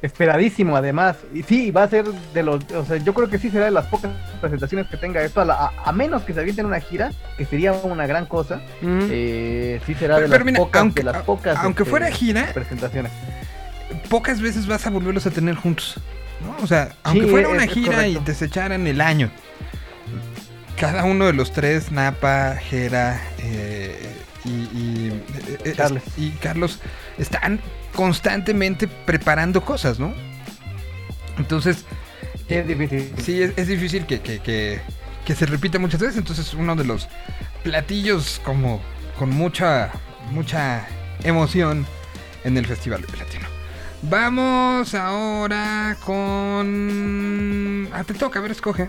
Esperadísimo, 0.00 0.76
además. 0.76 1.16
Y 1.34 1.42
sí, 1.42 1.70
va 1.72 1.82
a 1.82 1.88
ser 1.88 2.04
de 2.06 2.42
los. 2.44 2.62
O 2.72 2.84
sea, 2.84 2.98
yo 2.98 3.12
creo 3.14 3.28
que 3.28 3.38
sí 3.38 3.50
será 3.50 3.64
de 3.64 3.70
las 3.72 3.86
pocas 3.86 4.12
presentaciones 4.40 4.86
que 4.88 4.96
tenga 4.96 5.22
esto. 5.22 5.40
A, 5.40 5.44
la- 5.44 5.54
a- 5.54 5.72
a 5.86 5.92
menos 5.92 6.22
que 6.22 6.32
se 6.32 6.40
avienten 6.40 6.66
una 6.66 6.78
gira, 6.80 7.10
que 7.36 7.44
sería 7.44 7.72
una 7.72 8.06
gran 8.06 8.26
cosa. 8.26 8.60
eh, 8.82 9.80
sí 9.86 9.94
será 9.94 10.20
de 10.20 10.28
las 10.28 10.44
mira, 10.44 10.58
pocas. 10.58 10.80
aunque- 10.80 11.00
de 11.02 11.12
las 11.12 11.22
pocas 11.22 11.58
aunque 11.58 11.82
este, 11.82 11.90
fuera 11.90 12.10
gira, 12.12 12.50
presentaciones. 12.54 13.10
pocas 14.08 14.40
veces 14.40 14.66
vas 14.68 14.86
a 14.86 14.90
volverlos 14.90 15.26
a 15.26 15.30
tener 15.30 15.56
juntos. 15.56 15.96
¿no? 16.42 16.62
O 16.62 16.66
sea, 16.68 16.90
aunque 17.02 17.24
Sí, 17.24 17.30
fuera 17.30 17.48
una 17.48 17.64
es 17.64 17.72
gira 17.72 18.06
y 18.06 18.14
correcto. 18.14 18.22
te 18.24 18.34
se 18.34 18.44
echaran 18.44 18.86
el 18.86 19.00
año. 19.00 19.30
Cada 20.78 21.04
uno 21.04 21.26
de 21.26 21.32
los 21.32 21.52
tres, 21.52 21.90
Napa, 21.90 22.54
Jera 22.54 23.20
eh, 23.38 23.98
y, 24.44 24.48
y, 24.50 25.22
eh, 25.64 25.74
Carlos. 25.76 26.02
y 26.16 26.30
Carlos, 26.32 26.78
están 27.18 27.58
constantemente 27.94 28.88
preparando 28.88 29.64
cosas, 29.64 29.98
¿no? 29.98 30.12
Entonces, 31.38 31.84
es 32.48 32.66
difícil. 32.66 33.12
Sí, 33.22 33.42
es, 33.42 33.52
es 33.56 33.68
difícil 33.68 34.06
que, 34.06 34.20
que- 34.20 34.40
que- 34.40 34.80
que 35.24 35.34
se 35.34 35.46
repita 35.46 35.78
muchas 35.78 36.00
veces. 36.00 36.16
Entonces, 36.16 36.52
uno 36.54 36.74
de 36.74 36.84
los 36.84 37.08
platillos 37.62 38.40
como 38.44 38.80
con 39.18 39.30
mucha, 39.30 39.90
mucha 40.32 40.86
emoción 41.22 41.86
en 42.44 42.56
el 42.56 42.66
Festival 42.66 43.02
Vive 43.02 43.18
Latino. 43.18 43.46
Vamos 44.02 44.94
ahora 44.94 45.96
con... 46.06 47.88
Ah, 47.92 48.04
te 48.04 48.14
toca, 48.14 48.38
a 48.38 48.42
ver, 48.42 48.52
escoge. 48.52 48.88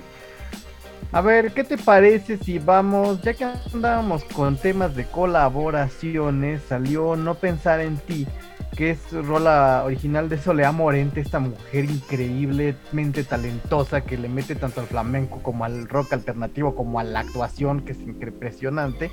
A 1.11 1.21
ver, 1.21 1.51
¿qué 1.53 1.63
te 1.63 1.76
parece 1.80 2.38
si 2.38 2.59
vamos, 2.59 3.19
ya 3.23 3.34
que 3.34 3.43
andábamos 3.73 4.23
con 4.26 4.55
temas 4.57 4.95
de 4.95 5.05
colaboraciones, 5.05 6.61
salió 6.69 7.15
No 7.15 7.34
Pensar 7.34 7.80
en 7.80 7.97
Ti, 7.97 8.27
que 8.76 8.91
es 8.91 9.12
rola 9.12 9.84
original 9.86 10.30
de 10.30 10.38
Soleá 10.38 10.72
Morente, 10.72 11.20
esta 11.20 11.40
mujer 11.40 11.86
increíblemente 11.86 13.24
talentosa 13.24 14.02
que 14.02 14.18
le 14.18 14.30
mete 14.30 14.56
tanto 14.56 14.80
al 14.82 14.88
flamenco 14.88 15.41
como 15.44 15.66
al 15.66 15.88
rock 15.90 16.14
alternativo 16.14 16.76
como 16.76 17.00
a 17.00 17.04
la 17.04 17.20
actuación, 17.22 17.82
que 17.82 17.91
es 17.94 18.00
impresionante, 18.00 19.12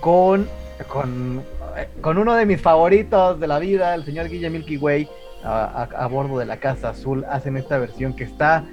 con, 0.00 0.46
con, 0.88 1.42
con 2.00 2.18
uno 2.18 2.34
de 2.34 2.44
mis 2.46 2.60
favoritos 2.60 3.40
de 3.40 3.46
la 3.46 3.58
vida, 3.58 3.94
el 3.94 4.04
señor 4.04 4.28
Guille 4.28 4.50
Milky 4.50 4.76
Way, 4.76 5.08
a, 5.44 5.64
a- 5.90 6.04
a 6.04 6.06
bordo 6.08 6.38
de 6.38 6.44
la 6.46 6.58
Casa 6.58 6.90
Azul, 6.90 7.24
hacen 7.30 7.56
esta 7.56 7.78
versión 7.78 8.14
que 8.14 8.24
está, 8.24 8.64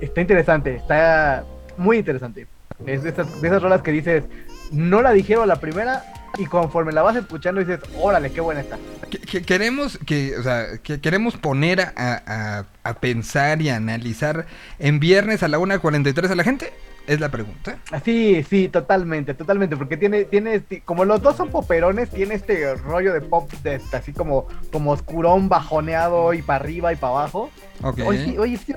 está 0.00 0.20
interesante, 0.20 0.74
está 0.74 1.44
muy 1.76 1.98
interesante. 1.98 2.48
Es 2.86 3.02
de 3.02 3.10
esas, 3.10 3.40
de 3.40 3.48
esas 3.48 3.62
rolas 3.62 3.82
que 3.82 3.92
dices, 3.92 4.24
no 4.72 5.02
la 5.02 5.12
dijeron 5.12 5.46
la 5.48 5.56
primera 5.56 6.02
y 6.38 6.46
conforme 6.46 6.92
la 6.92 7.02
vas 7.02 7.16
escuchando 7.16 7.60
dices, 7.60 7.80
órale, 8.00 8.30
qué 8.32 8.40
buena 8.40 8.60
está. 8.60 8.78
Que- 9.10 9.18
que 9.18 9.42
queremos 9.42 9.98
que, 10.06 10.36
o 10.38 10.42
sea, 10.42 10.78
que 10.82 11.00
queremos 11.00 11.36
poner 11.36 11.80
a, 11.80 11.92
a- 11.96 12.64
a 12.84 12.94
pensar 12.94 13.60
y 13.62 13.68
a 13.70 13.76
analizar 13.76 14.46
en 14.78 15.00
viernes 15.00 15.42
a 15.42 15.48
la 15.48 15.58
1.43 15.58 16.30
a 16.30 16.34
la 16.34 16.44
gente. 16.44 16.72
Es 17.06 17.18
la 17.18 17.28
pregunta. 17.30 17.76
Sí, 18.04 18.44
sí, 18.48 18.68
totalmente, 18.68 19.34
totalmente, 19.34 19.76
porque 19.76 19.96
tiene, 19.96 20.24
tiene, 20.26 20.56
este- 20.56 20.80
como 20.82 21.04
los 21.04 21.20
dos 21.20 21.34
son 21.36 21.48
poperones, 21.50 22.08
tiene 22.10 22.34
este 22.36 22.72
rollo 22.74 23.12
de 23.12 23.20
pop 23.20 23.50
de 23.64 23.76
este, 23.76 23.96
así 23.96 24.12
como, 24.12 24.46
como 24.70 24.92
oscurón, 24.92 25.48
bajoneado 25.48 26.32
y 26.34 26.42
para 26.42 26.62
arriba 26.62 26.92
y 26.92 26.96
para 26.96 27.14
abajo. 27.14 27.50
Ok. 27.82 28.00
Oye, 28.06 28.24
sí, 28.24 28.38
oye, 28.38 28.56
sí, 28.58 28.74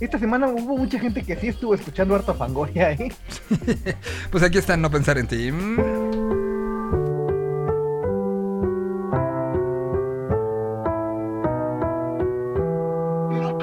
esta 0.00 0.18
semana 0.18 0.48
hubo 0.48 0.76
mucha 0.78 0.98
gente 0.98 1.22
que 1.22 1.36
sí 1.36 1.48
estuvo 1.48 1.74
escuchando 1.74 2.16
harto 2.16 2.34
Fangoria, 2.34 2.90
¿eh? 2.92 3.12
Pues 4.32 4.42
aquí 4.42 4.58
está 4.58 4.76
No 4.76 4.90
Pensar 4.90 5.18
en 5.18 5.26
Ti. 5.28 5.52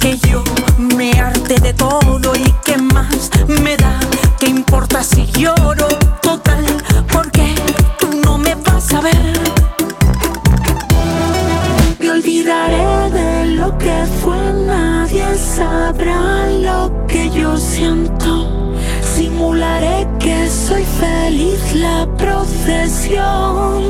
que 0.00 0.16
yo 0.16 0.42
me 0.96 1.12
harte 1.20 1.60
de 1.60 1.74
todo 1.74 2.34
y 2.34 2.50
que 2.64 2.78
más 2.78 3.30
me 3.62 3.76
da, 3.76 4.00
que 4.38 4.46
importa 4.46 5.04
si 5.04 5.26
lloro 5.26 5.88
total, 6.22 6.64
porque 7.12 7.54
tú 7.98 8.08
no 8.24 8.38
me 8.38 8.54
vas 8.54 8.92
a 8.94 9.02
ver. 9.02 9.40
Me 11.98 12.10
olvidaré 12.10 13.10
de 13.10 13.46
lo 13.56 13.76
que 13.76 14.06
fue, 14.22 14.38
nadie 14.66 15.26
sabrá 15.36 16.46
lo 16.48 17.06
que 17.06 17.28
yo 17.30 17.58
siento. 17.58 18.74
Simularé 19.02 20.08
que 20.18 20.48
soy 20.48 20.84
feliz, 20.84 21.60
la 21.74 22.08
procesión 22.16 23.82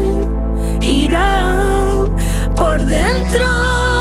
irá 0.80 1.54
por 2.56 2.84
dentro. 2.84 3.99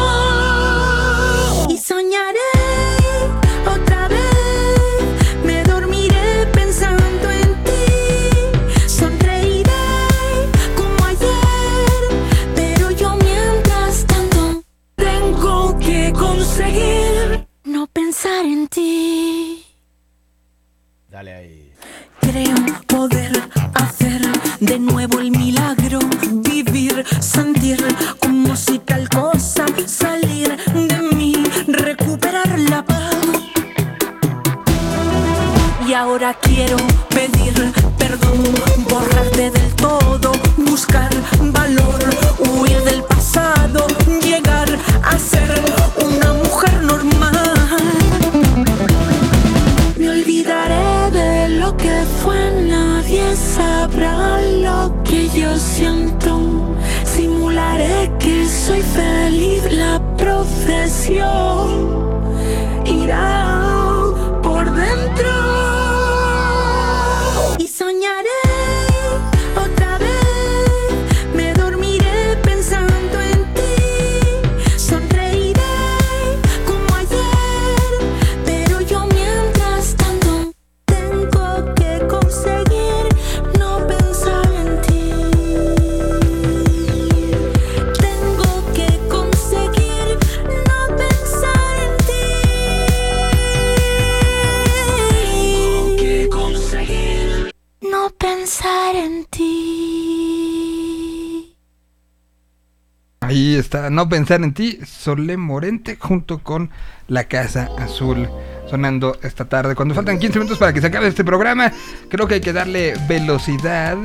No 104.00 104.08
pensar 104.08 104.42
en 104.44 104.54
ti, 104.54 104.80
Solé 104.86 105.36
Morente 105.36 105.98
junto 106.00 106.40
con 106.40 106.70
La 107.10 107.26
Casa 107.26 107.68
Azul 107.78 108.30
sonando 108.70 109.18
esta 109.24 109.50
tarde. 109.50 109.76
Cuando 109.76 109.94
faltan 109.94 110.20
15 110.20 110.40
minutos 110.40 110.58
para 110.58 110.72
que 110.72 110.80
se 110.80 110.88
acabe 110.88 111.10
este 111.10 111.26
programa, 111.26 111.74
creo 112.08 112.26
que 112.26 112.36
hay 112.36 112.40
que 112.40 112.54
darle 112.54 112.94
velocidad 113.10 113.98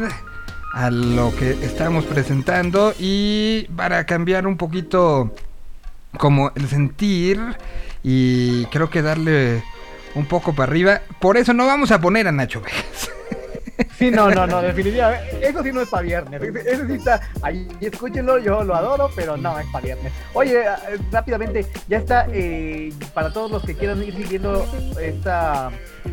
a 0.72 0.90
lo 0.90 1.32
que 1.36 1.52
estamos 1.64 2.06
presentando 2.06 2.92
y 2.98 3.68
para 3.76 4.04
cambiar 4.04 4.48
un 4.48 4.56
poquito 4.56 5.32
como 6.18 6.50
el 6.56 6.66
sentir 6.66 7.40
y 8.02 8.66
creo 8.72 8.90
que 8.90 9.00
darle 9.00 9.62
un 10.16 10.26
poco 10.26 10.56
para 10.56 10.72
arriba. 10.72 11.02
Por 11.20 11.36
eso 11.36 11.52
no 11.52 11.66
vamos 11.68 11.92
a 11.92 12.00
poner 12.00 12.26
a 12.26 12.32
Nacho. 12.32 12.62
Sí, 13.98 14.10
no, 14.10 14.30
no, 14.30 14.46
no, 14.46 14.60
definitivamente. 14.60 15.48
Eso 15.48 15.62
sí 15.62 15.72
no 15.72 15.80
es 15.80 15.88
para 15.88 16.02
viernes. 16.02 16.42
Eso 16.66 16.86
sí 16.86 16.94
está 16.94 17.20
ahí, 17.42 17.68
escúchenlo, 17.80 18.38
yo 18.38 18.64
lo 18.64 18.74
adoro, 18.74 19.10
pero 19.14 19.36
no 19.36 19.58
es 19.58 19.66
para 19.66 19.84
viernes. 19.84 20.12
Oye, 20.32 20.60
eh, 20.60 20.98
rápidamente, 21.12 21.66
ya 21.88 21.98
está, 21.98 22.26
eh, 22.32 22.92
para 23.12 23.32
todos 23.32 23.50
los 23.50 23.62
que 23.62 23.74
quieran 23.74 24.02
ir 24.02 24.14
siguiendo 24.14 24.66
esta, 25.00 25.70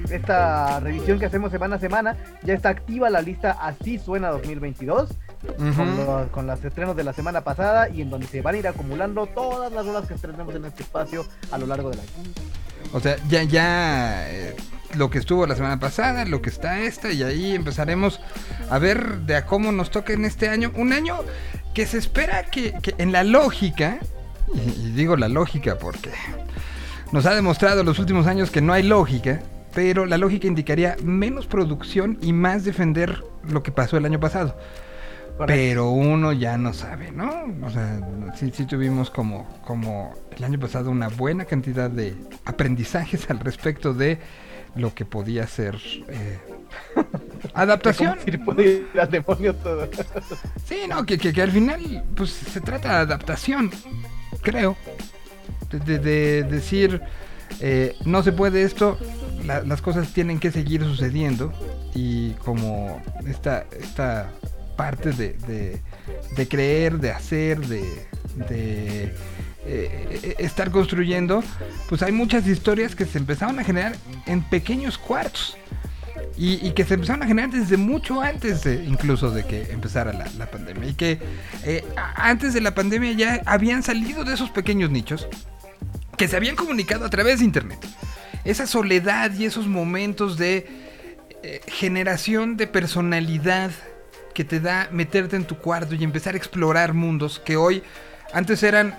esta 0.10 0.80
revisión 0.80 1.20
que 1.20 1.26
hacemos 1.26 1.52
semana 1.52 1.78
a 1.78 1.80
semana, 1.80 2.18
ya 2.44 2.54
está 2.54 2.70
activa 2.70 3.10
la 3.10 3.22
lista 3.22 3.58
Así 3.60 3.98
Suena 3.98 4.30
2022. 4.30 5.10
con, 5.76 5.98
los, 5.98 6.30
con 6.30 6.46
los 6.46 6.64
estrenos 6.64 6.96
de 6.96 7.04
la 7.04 7.14
semana 7.14 7.42
pasada 7.42 7.90
y 7.90 8.04
en 8.04 8.12
donde 8.12 8.28
se 8.28 8.44
van 8.44 8.54
a 8.54 8.58
ir 8.60 8.68
acumulando 8.68 9.26
todas 9.26 9.72
las 9.72 9.88
horas 9.88 10.08
que 10.08 10.14
estrenemos 10.14 10.54
en 10.54 10.66
este 10.66 10.84
espacio 10.84 11.26
a 11.52 11.58
lo 11.58 11.66
largo 11.66 11.90
del 11.90 12.00
año. 12.00 12.10
O 12.94 13.00
sea, 13.00 13.16
ya, 13.28 13.44
ya 13.44 14.30
eh, 14.30 14.56
lo 14.96 15.10
que 15.10 15.20
estuvo 15.20 15.46
la 15.48 15.56
semana 15.56 15.80
pasada, 15.80 16.26
lo 16.26 16.42
que 16.42 16.50
está 16.50 16.82
esta, 16.82 17.12
y 17.12 17.24
ahí 17.24 17.56
empezaremos 17.56 18.20
a 18.70 18.80
ver 18.80 19.20
de 19.20 19.36
a 19.36 19.46
cómo 19.46 19.72
nos 19.72 19.92
toca 19.92 20.14
en 20.14 20.26
este 20.26 20.50
año. 20.50 20.72
Un 20.76 20.94
año 20.94 21.20
que 21.74 21.86
se 21.86 21.98
espera 21.98 22.44
que, 22.44 22.74
que 22.82 22.96
en 22.98 23.12
la 23.12 23.24
lógica, 23.24 24.00
y, 24.54 24.88
y 24.88 24.92
digo 24.92 25.16
la 25.18 25.30
lógica 25.30 25.78
porque 25.78 26.12
nos 27.12 27.26
ha 27.26 27.36
demostrado 27.36 27.82
en 27.82 27.86
los 27.86 28.00
últimos 28.00 28.28
años 28.28 28.52
que 28.52 28.62
no 28.62 28.74
hay 28.74 28.84
lógica, 28.84 29.42
pero 29.74 30.06
la 30.06 30.18
lógica 30.18 30.48
indicaría 30.48 30.98
menos 31.04 31.48
producción 31.48 32.18
y 32.22 32.34
más 32.34 32.64
defender 32.64 33.24
lo 33.48 33.64
que 33.64 33.72
pasó 33.72 33.98
el 33.98 34.06
año 34.06 34.20
pasado. 34.20 34.58
Pero 35.48 35.90
uno 35.90 36.34
ya 36.34 36.58
no 36.58 36.74
sabe, 36.74 37.12
¿no? 37.12 37.46
O 37.66 37.70
sea, 37.70 38.00
sí, 38.36 38.52
sí 38.54 38.66
tuvimos 38.66 39.10
como, 39.10 39.48
como 39.66 40.14
el 40.38 40.44
año 40.44 40.60
pasado 40.60 40.92
una 40.92 41.08
buena 41.08 41.46
cantidad 41.46 41.90
de 41.90 42.16
aprendizajes 42.46 43.30
al 43.30 43.40
respecto 43.40 43.94
de 43.94 44.20
lo 44.76 44.94
que 44.94 45.06
podía 45.06 45.46
ser 45.48 45.78
eh, 46.08 46.40
adaptación. 47.54 48.18
Ir 48.26 48.88
al 49.00 49.10
demonio 49.12 49.56
todo. 49.56 49.90
Sí, 50.66 50.82
no, 50.88 51.06
que, 51.06 51.18
que, 51.18 51.34
que 51.34 51.42
al 51.42 51.52
final 51.52 52.04
pues 52.16 52.30
se 52.32 52.62
trata 52.62 52.90
de 52.90 52.96
adaptación, 52.96 53.72
creo. 54.42 54.78
De, 55.70 55.80
de- 55.80 56.00
de 56.00 56.44
decir, 56.44 57.02
eh, 57.62 57.96
no 58.06 58.24
se 58.24 58.32
puede 58.34 58.64
esto, 58.64 58.98
la- 59.46 59.62
las 59.62 59.82
cosas 59.82 60.14
tienen 60.14 60.40
que 60.40 60.52
seguir 60.52 60.84
sucediendo 60.84 61.54
y 61.96 62.32
como 62.46 63.02
esta, 63.26 63.66
esta 63.80 64.32
parte 64.76 65.12
de, 65.12 65.34
de- 65.34 65.82
de 66.36 66.48
creer, 66.48 66.98
de 67.00 67.12
hacer, 67.12 67.60
de, 67.68 67.84
de, 68.50 69.14
eh, 69.66 70.36
estar 70.40 70.72
construyendo, 70.72 71.44
pues 71.88 72.02
hay 72.02 72.12
muchas 72.12 72.48
historias 72.48 72.96
que 72.96 73.06
se 73.06 73.20
empezaron 73.20 73.60
a 73.60 73.64
generar 73.64 73.96
en 74.26 74.42
pequeños 74.44 74.98
cuartos. 74.98 75.58
Y, 76.38 76.72
que 76.72 76.86
se 76.86 76.96
empezaron 76.96 77.22
a 77.22 77.28
generar 77.28 77.52
desde 77.52 77.78
mucho 77.78 78.20
antes 78.20 78.66
incluso 78.66 79.30
de 79.30 79.44
que 79.46 79.72
empezara 79.72 80.12
la, 80.12 80.50
pandemia. 80.50 80.90
Y 80.90 80.94
que 80.96 81.20
eh, 81.64 81.84
antes 82.16 82.56
de 82.56 82.62
la 82.62 82.74
pandemia 82.74 83.12
ya 83.12 83.42
habían 83.46 83.84
salido 83.84 84.24
de 84.24 84.34
esos 84.34 84.50
pequeños 84.50 84.90
nichos 84.90 85.28
que 86.18 86.28
se 86.28 86.36
habían 86.36 86.56
comunicado 86.56 87.06
a 87.06 87.10
través 87.10 87.40
de 87.40 87.46
internet. 87.46 87.80
Esa 88.44 88.66
soledad 88.66 89.32
y 89.38 89.46
esos 89.46 89.68
momentos 89.68 90.38
de 90.38 90.68
eh, 91.44 91.62
generación 91.68 92.58
de 92.58 92.66
personalidad 92.66 93.72
que 94.34 94.44
te 94.44 94.60
da 94.60 94.90
meterte 94.92 95.36
en 95.36 95.46
tu 95.46 95.58
cuarto 95.58 95.94
y 95.94 96.04
empezar 96.04 96.34
a 96.34 96.38
explorar 96.38 96.94
mundos 96.94 97.40
que 97.40 97.58
hoy 97.58 97.84
antes 98.34 98.64
eran 98.64 98.96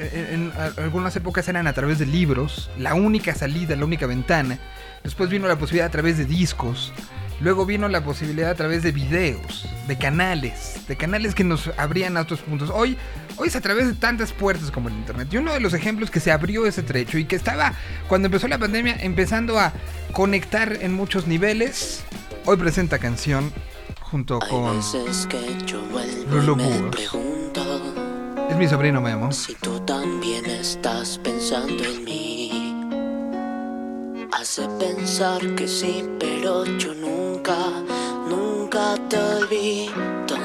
eh, 0.00 0.30
en, 0.32 0.52
a- 0.56 0.82
algunas 0.82 1.14
épocas 1.16 1.46
eran 1.48 1.66
a 1.66 1.72
través 1.72 1.98
de 1.98 2.06
libros, 2.06 2.70
la 2.78 2.94
única 2.94 3.34
salida, 3.34 3.76
la 3.76 3.84
única 3.84 4.06
ventana. 4.06 4.58
Después 5.04 5.30
vino 5.30 5.48
la 5.48 5.56
posibilidad 5.56 5.86
a 5.86 5.90
través 5.90 6.18
de 6.18 6.24
discos. 6.24 6.92
Luego 7.40 7.64
vino 7.64 7.88
la 7.88 8.04
posibilidad 8.04 8.50
a 8.50 8.54
través 8.54 8.82
de 8.82 8.92
videos, 8.92 9.66
de 9.88 9.96
canales, 9.96 10.86
de 10.86 10.96
canales 10.96 11.34
que 11.34 11.42
nos 11.42 11.70
abrían 11.78 12.18
a 12.18 12.20
otros 12.20 12.40
puntos. 12.40 12.68
Hoy, 12.68 12.98
hoy 13.38 13.48
es 13.48 13.56
a 13.56 13.62
través 13.62 13.86
de 13.86 13.94
tantas 13.94 14.32
puertas 14.32 14.70
como 14.70 14.88
el 14.88 14.94
internet. 14.94 15.28
Y 15.32 15.38
uno 15.38 15.54
de 15.54 15.60
los 15.60 15.72
ejemplos 15.72 16.10
que 16.10 16.20
se 16.20 16.32
abrió 16.32 16.66
ese 16.66 16.82
trecho 16.82 17.16
y 17.16 17.24
que 17.24 17.36
estaba, 17.36 17.72
cuando 18.08 18.26
empezó 18.26 18.46
la 18.46 18.58
pandemia, 18.58 18.96
empezando 19.00 19.58
a 19.58 19.72
conectar 20.12 20.76
en 20.82 20.92
muchos 20.92 21.26
niveles, 21.26 22.02
hoy 22.44 22.58
presenta 22.58 22.98
canción 22.98 23.50
junto 24.02 24.38
con 24.40 24.82
me 26.26 26.34
Búhos. 26.64 26.96
Mi 28.60 28.68
sobrino 28.68 29.00
Memo. 29.00 29.32
si 29.32 29.54
tú 29.54 29.80
también 29.86 30.44
estás 30.44 31.18
pensando 31.24 31.82
en 31.82 32.04
mí. 32.04 32.98
Hace 34.32 34.68
pensar 34.78 35.40
que 35.54 35.66
sí, 35.66 36.06
pero 36.18 36.66
yo 36.76 36.92
nunca, 36.92 37.56
nunca 38.28 38.96
te 39.08 39.16
olvido. 39.16 40.36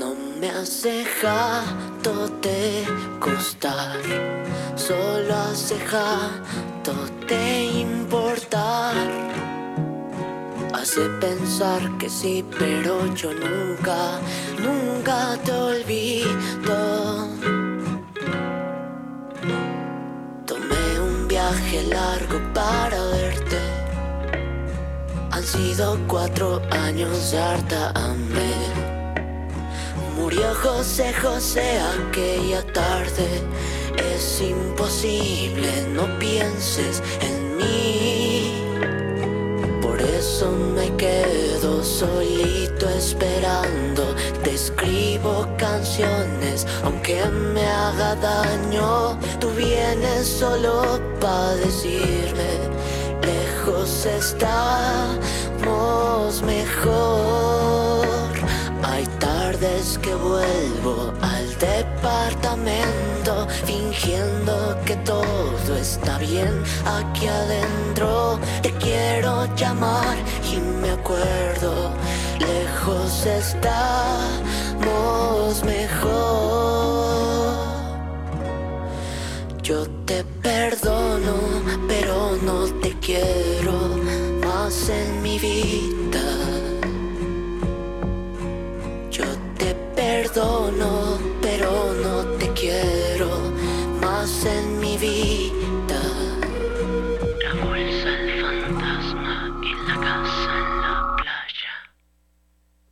No 0.00 0.14
me 0.40 0.48
has 0.48 0.82
dejado 0.82 2.28
de 2.40 2.86
gustar, 3.20 4.00
solo 4.76 5.34
has 5.34 5.68
dejado 5.68 6.94
de 7.28 7.64
importar. 7.82 9.47
Hace 10.74 11.08
pensar 11.20 11.80
que 11.98 12.08
sí, 12.10 12.44
pero 12.58 13.12
yo 13.14 13.32
nunca, 13.32 14.20
nunca 14.58 15.36
te 15.44 15.52
olvido. 15.52 17.28
Tomé 20.46 21.00
un 21.00 21.26
viaje 21.26 21.82
largo 21.84 22.38
para 22.52 23.02
verte. 23.04 23.58
Han 25.30 25.42
sido 25.42 25.98
cuatro 26.06 26.60
años 26.70 27.34
harta 27.34 27.90
hambre. 27.94 28.52
Murió 30.16 30.54
José 30.62 31.14
José 31.14 31.80
aquella 31.80 32.62
tarde. 32.72 33.26
Es 33.96 34.40
imposible, 34.42 35.86
no 35.94 36.06
pienses 36.18 37.02
en 37.20 37.56
mí. 37.56 38.47
Eso 40.18 40.50
me 40.50 40.90
quedo 40.96 41.84
solito 41.84 42.88
esperando. 42.88 44.02
Te 44.42 44.54
escribo 44.54 45.46
canciones 45.56 46.66
aunque 46.82 47.24
me 47.26 47.64
haga 47.64 48.16
daño. 48.16 49.16
Tú 49.38 49.48
vienes 49.50 50.26
solo 50.26 50.98
para 51.20 51.54
decirme, 51.54 52.50
lejos 53.22 54.06
estamos 54.06 55.22
mejor. 56.42 57.87
Hay 58.98 59.06
tardes 59.20 59.96
que 59.98 60.12
vuelvo 60.12 61.12
al 61.22 61.56
departamento 61.58 63.46
fingiendo 63.64 64.76
que 64.84 64.96
todo 64.96 65.76
está 65.80 66.18
bien 66.18 66.64
aquí 66.84 67.28
adentro. 67.28 68.40
Te 68.60 68.72
quiero 68.72 69.46
llamar 69.54 70.16
y 70.52 70.56
me 70.80 70.90
acuerdo, 70.90 71.92
lejos 72.40 73.24
estamos 73.24 74.42
mejor. 75.64 76.08
Yo 79.62 79.86
te 80.06 80.24
perdono, 80.42 81.36
pero 81.86 82.36
no 82.42 82.64
te 82.80 82.98
quiero 82.98 83.96
más 84.42 84.88
en 84.88 85.22
mi 85.22 85.38
vida. 85.38 86.77
Perdono, 89.98 91.18
pero 91.42 91.92
no 92.04 92.24
te 92.38 92.46
quiero 92.52 93.30
más 94.00 94.44
en 94.44 94.78
mi 94.78 94.96
vida. 94.96 96.02
La 97.44 97.52
bolsa, 97.64 98.08
el 98.22 98.30
fantasma 98.40 99.60
y 99.68 99.72
la 99.88 99.96
casa 100.06 100.50
en 100.62 100.70
la 100.84 101.16
playa. 101.18 101.74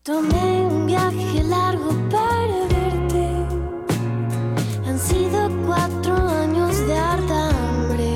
Tomé 0.03 0.67
un 0.67 0.87
viaje 0.87 1.45
largo 1.45 1.91
para 2.11 2.59
verte. 2.75 3.25
Han 4.87 4.99
sido 4.99 5.39
cuatro 5.65 6.15
años 6.43 6.73
de 6.89 6.95
harta 6.97 7.51
hambre. 7.51 8.13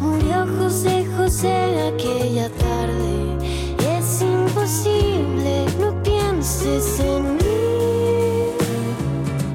Murió 0.00 0.46
José 0.58 1.06
José 1.18 1.56
aquella 1.92 2.48
tarde. 2.48 2.65
En 6.68 7.36
mí. 7.36 8.50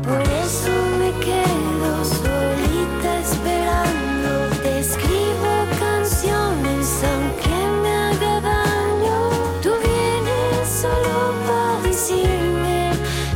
Por 0.08 0.22
eso 0.22 0.72
me 0.98 1.12
quedo 1.20 2.06
solita 2.06 3.10
esperando. 3.20 4.32
Te 4.64 4.72
escribo 4.80 5.52
canciones 5.78 6.88
aunque 7.12 7.58
me 7.82 7.92
haga 8.06 8.36
daño. 8.40 9.18
Tú 9.62 9.72
vienes 9.84 10.64
solo 10.82 11.16
para 11.48 11.82
decirme, 11.82 12.80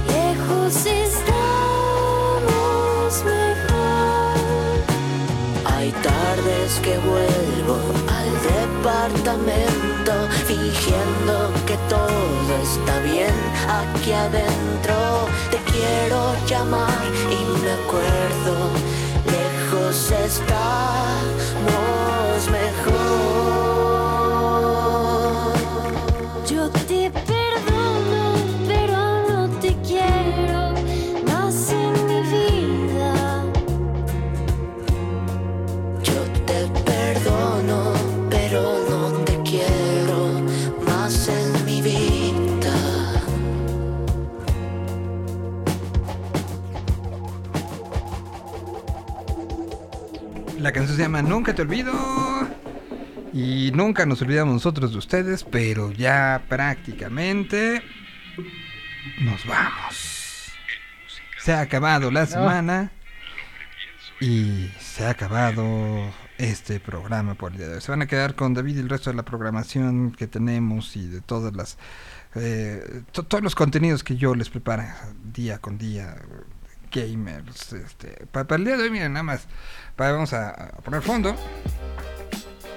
lejos 0.08 0.74
estamos 0.86 1.26
mejor. 3.26 4.36
Hay 5.66 5.90
tardes 5.92 6.72
que 6.82 6.94
vuelvo 7.00 7.78
al 8.08 8.30
departamento 8.54 9.85
fingiendo 10.46 11.52
que 11.66 11.78
todo 11.90 12.56
está 12.62 13.00
bien 13.00 13.34
aquí 13.68 14.14
adentro. 14.14 15.28
Te 15.50 15.58
quiero 15.72 16.36
llamar 16.48 17.06
y 17.30 17.62
me 17.62 17.72
acuerdo, 17.72 18.56
lejos 19.26 20.12
mejor. 20.12 22.05
Canción 50.76 50.98
se 50.98 51.04
llama 51.04 51.22
Nunca 51.22 51.54
te 51.56 51.62
olvido. 51.62 51.94
Y 53.34 53.72
nunca 53.74 54.06
nos 54.06 54.22
olvidamos 54.22 54.54
nosotros 54.54 54.92
de 54.94 54.98
ustedes, 54.98 55.44
pero 55.44 55.92
ya 55.92 56.44
prácticamente 56.48 57.82
nos 59.22 59.46
vamos. 59.46 60.52
Se 61.40 61.52
ha 61.54 61.60
acabado 61.60 62.12
la 62.12 62.26
semana 62.26 62.92
y 64.22 64.70
se 64.80 65.06
ha 65.06 65.10
acabado 65.10 65.66
este 66.38 66.80
programa 66.80 67.36
por 67.36 67.52
el 67.52 67.58
día 67.58 67.68
de 67.68 67.76
hoy. 67.76 67.82
Se 67.82 67.92
van 67.92 68.02
a 68.02 68.08
quedar 68.08 68.36
con 68.36 68.54
David 68.54 68.78
y 68.78 68.80
el 68.80 68.90
resto 68.90 69.10
de 69.10 69.18
la 69.18 69.24
programación 69.24 70.12
que 70.12 70.28
tenemos 70.28 70.96
y 70.96 71.06
de 71.08 71.20
todas 71.22 71.54
las 71.56 71.78
eh, 72.36 73.04
to- 73.12 73.24
todos 73.24 73.44
los 73.44 73.54
contenidos 73.56 74.04
que 74.04 74.16
yo 74.16 74.34
les 74.34 74.50
preparo 74.50 74.84
día 75.34 75.58
con 75.60 75.78
día 75.78 76.16
gamers 76.92 77.74
este 77.74 78.26
pa- 78.32 78.46
para, 78.46 78.58
el 78.60 78.66
día 78.66 78.78
de 78.78 78.84
hoy 78.84 78.90
miren 78.90 79.14
nada 79.14 79.24
más 79.24 79.48
vamos 79.98 80.34
a, 80.34 80.72
poner 80.84 81.02
fondo. 81.02 81.36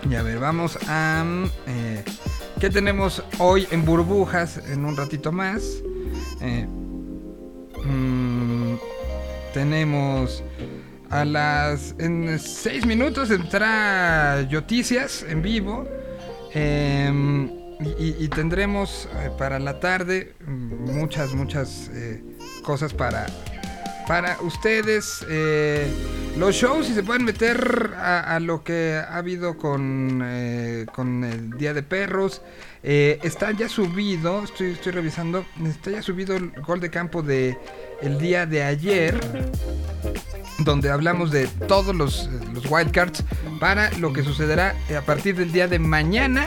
Y 0.08 0.14
a 0.14 0.22
ver 0.22 0.38
vamos 0.38 0.78
a 0.88 1.24
mm, 1.24 1.44
eh, 1.66 2.04
qué 2.60 2.70
tenemos 2.70 3.22
hoy 3.38 3.66
en 3.70 3.84
burbujas 3.84 4.58
en 4.68 4.84
un 4.84 4.96
ratito 4.96 5.32
más 5.32 5.82
Eh, 6.40 6.66
mm, 7.84 8.76
tenemos 9.52 10.42
a 11.10 11.24
las 11.24 11.94
en 11.98 12.38
seis 12.38 12.86
minutos 12.86 13.30
entrará 13.30 14.42
Yoticias 14.42 15.24
en 15.28 15.42
vivo. 15.42 15.86
Em, 16.54 17.50
y, 17.98 18.26
tendremos 18.28 19.08
eh, 19.20 19.30
para 19.38 19.58
la 19.58 19.78
tarde 19.78 20.34
mm, 20.44 20.96
muchas 20.96 21.32
muchas 21.34 21.90
cosas 22.64 22.92
para 22.92 23.26
para 24.08 24.40
ustedes 24.40 25.24
eh, 25.28 25.86
los 26.38 26.54
shows 26.54 26.86
si 26.86 26.94
se 26.94 27.02
pueden 27.02 27.26
meter 27.26 27.92
a, 27.94 28.36
a 28.36 28.40
lo 28.40 28.64
que 28.64 28.96
ha 28.96 29.18
habido 29.18 29.58
con 29.58 30.22
eh, 30.24 30.86
con 30.94 31.24
el 31.24 31.50
día 31.58 31.74
de 31.74 31.82
perros 31.82 32.40
eh, 32.82 33.18
está 33.22 33.50
ya 33.52 33.68
subido 33.68 34.44
estoy 34.44 34.72
estoy 34.72 34.92
revisando 34.92 35.44
está 35.62 35.90
ya 35.90 36.02
subido 36.02 36.36
el 36.36 36.52
gol 36.62 36.80
de 36.80 36.88
campo 36.90 37.20
de 37.22 37.58
el 38.02 38.18
día 38.18 38.46
de 38.46 38.62
ayer 38.62 39.18
donde 40.60 40.90
hablamos 40.90 41.30
de 41.30 41.46
todos 41.68 41.94
los, 41.94 42.24
eh, 42.26 42.30
los 42.52 42.66
wildcards 42.70 43.22
para 43.60 43.90
lo 43.92 44.12
que 44.12 44.22
sucederá 44.24 44.74
eh, 44.88 44.96
a 44.96 45.02
partir 45.02 45.36
del 45.36 45.52
día 45.52 45.68
de 45.68 45.78
mañana. 45.78 46.46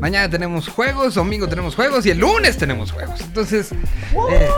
Mañana 0.00 0.28
tenemos 0.30 0.68
juegos, 0.68 1.14
domingo 1.14 1.46
tenemos 1.48 1.74
juegos 1.76 2.04
y 2.06 2.10
el 2.10 2.18
lunes 2.18 2.56
tenemos 2.56 2.92
juegos. 2.92 3.20
Entonces, 3.20 3.72
eh, 4.30 4.48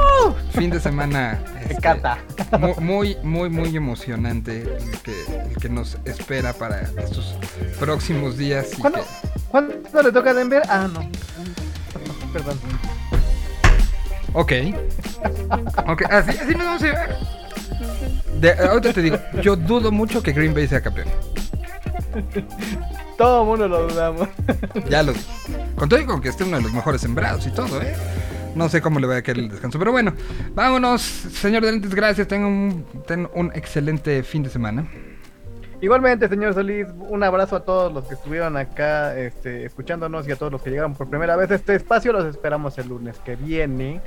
fin 0.53 0.71
de 0.71 0.79
semana 0.81 1.41
este, 1.69 1.77
mu- 2.59 2.81
muy, 2.81 3.17
muy, 3.23 3.51
muy 3.51 3.77
emocionante 3.77 4.63
el 4.63 4.99
que, 5.01 5.25
el 5.51 5.57
que 5.61 5.69
nos 5.69 5.99
espera 6.05 6.53
para 6.53 6.83
estos 6.83 7.35
próximos 7.81 8.39
días. 8.39 8.69
¿Cuándo, 8.79 9.01
que- 9.01 9.09
¿Cuándo 9.51 10.03
le 10.03 10.13
toca 10.13 10.31
a 10.31 10.35
Denver? 10.35 10.63
Ah, 10.69 10.89
no. 10.93 11.09
Perdón. 12.33 12.59
Ok. 14.35 14.53
Ok, 15.87 16.03
así, 16.11 16.31
así 16.31 16.55
nos 16.55 16.67
vamos 16.67 16.83
a 16.83 16.87
llevar. 16.87 17.19
De, 18.41 18.53
ahorita 18.53 18.93
te 18.93 19.03
digo, 19.03 19.17
yo 19.43 19.57
dudo 19.57 19.91
mucho 19.91 20.23
que 20.23 20.33
Green 20.33 20.53
Bay 20.53 20.67
sea 20.67 20.83
campeón. 20.83 21.09
Todo 23.17 23.43
el 23.43 23.49
mundo 23.49 23.69
lo 23.69 23.89
dudamos. 23.89 24.29
Ya 24.89 25.03
lo 25.03 25.13
Con 25.77 25.89
todo 25.89 26.01
y 26.01 26.05
con 26.05 26.21
que 26.21 26.31
esté 26.31 26.43
uno 26.43 26.57
de 26.57 26.65
los 26.65 26.73
mejores 26.73 27.01
sembrados 27.01 27.47
y 27.47 27.51
todo, 27.53 27.81
¿eh? 27.81 27.95
No 28.57 28.69
sé 28.69 28.81
cómo 28.81 28.99
le 28.99 29.07
va 29.07 29.17
a 29.17 29.23
quedar 29.23 29.39
el 29.39 29.49
descanso. 29.49 29.79
Pero 29.79 29.93
bueno, 29.93 30.13
vámonos, 30.53 31.03
señor 31.03 31.65
de 31.65 31.73
lentes, 31.73 31.95
gracias. 31.95 32.27
Tengan 32.27 32.51
un, 32.51 32.87
ten 33.07 33.29
un 33.35 33.53
excelente 33.55 34.25
fin 34.25 34.43
de 34.43 34.51
semana. 34.51 34.89
Igualmente, 35.81 36.29
señor 36.29 36.55
Solís, 36.55 36.87
un 37.09 37.23
abrazo 37.23 37.57
a 37.57 37.61
todos 37.61 37.93
los 37.93 38.05
que 38.07 38.15
estuvieron 38.15 38.57
acá 38.57 39.17
este, 39.17 39.65
escuchándonos 39.65 40.27
y 40.27 40.33
a 40.33 40.37
todos 40.37 40.51
los 40.51 40.63
que 40.63 40.71
llegaron 40.71 40.95
por 40.95 41.09
primera 41.09 41.37
vez 41.37 41.51
a 41.51 41.55
este 41.57 41.75
espacio. 41.75 42.13
Los 42.13 42.25
esperamos 42.27 42.79
el 42.79 42.89
lunes 42.89 43.19
que 43.25 43.37
viene 43.37 44.01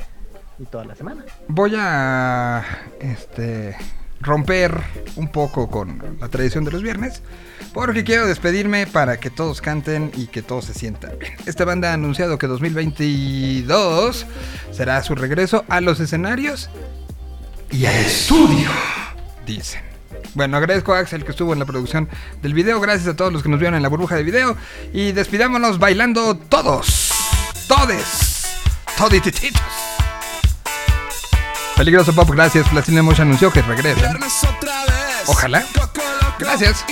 y 0.59 0.65
toda 0.65 0.85
la 0.85 0.95
semana. 0.95 1.23
Voy 1.47 1.73
a 1.77 2.63
este 2.99 3.75
romper 4.19 4.81
un 5.15 5.31
poco 5.31 5.69
con 5.69 6.17
la 6.19 6.27
tradición 6.27 6.63
de 6.63 6.71
los 6.71 6.81
viernes, 6.81 7.21
porque 7.73 8.03
quiero 8.03 8.27
despedirme 8.27 8.87
para 8.87 9.19
que 9.19 9.29
todos 9.29 9.61
canten 9.61 10.11
y 10.15 10.27
que 10.27 10.41
todos 10.41 10.65
se 10.65 10.73
sientan 10.73 11.17
bien. 11.19 11.33
Esta 11.45 11.65
banda 11.65 11.91
ha 11.91 11.93
anunciado 11.93 12.37
que 12.37 12.47
2022 12.47 14.25
será 14.71 15.03
su 15.03 15.15
regreso 15.15 15.65
a 15.69 15.81
los 15.81 15.99
escenarios 15.99 16.69
y 17.71 17.85
al 17.85 17.95
estudio, 17.95 18.69
dicen. 19.45 19.81
Bueno, 20.33 20.57
agradezco 20.57 20.93
a 20.93 20.99
Axel 20.99 21.23
que 21.23 21.31
estuvo 21.31 21.53
en 21.53 21.59
la 21.59 21.65
producción 21.65 22.09
del 22.41 22.53
video, 22.53 22.79
gracias 22.79 23.07
a 23.07 23.15
todos 23.15 23.33
los 23.33 23.43
que 23.43 23.49
nos 23.49 23.59
vieron 23.59 23.75
en 23.75 23.81
la 23.81 23.89
burbuja 23.89 24.15
de 24.15 24.23
video 24.23 24.55
y 24.93 25.11
despidámonos 25.11 25.79
bailando 25.79 26.37
todos, 26.37 27.11
todes, 27.67 28.45
toditititos. 28.97 29.96
Peligroso 31.77 32.13
Pop, 32.13 32.29
gracias. 32.31 32.67
Platinum 32.69 33.05
Motion 33.05 33.27
anunció 33.27 33.51
que 33.51 33.61
regresa. 33.61 34.11
Ojalá. 35.27 35.63
Gracias. 36.39 36.83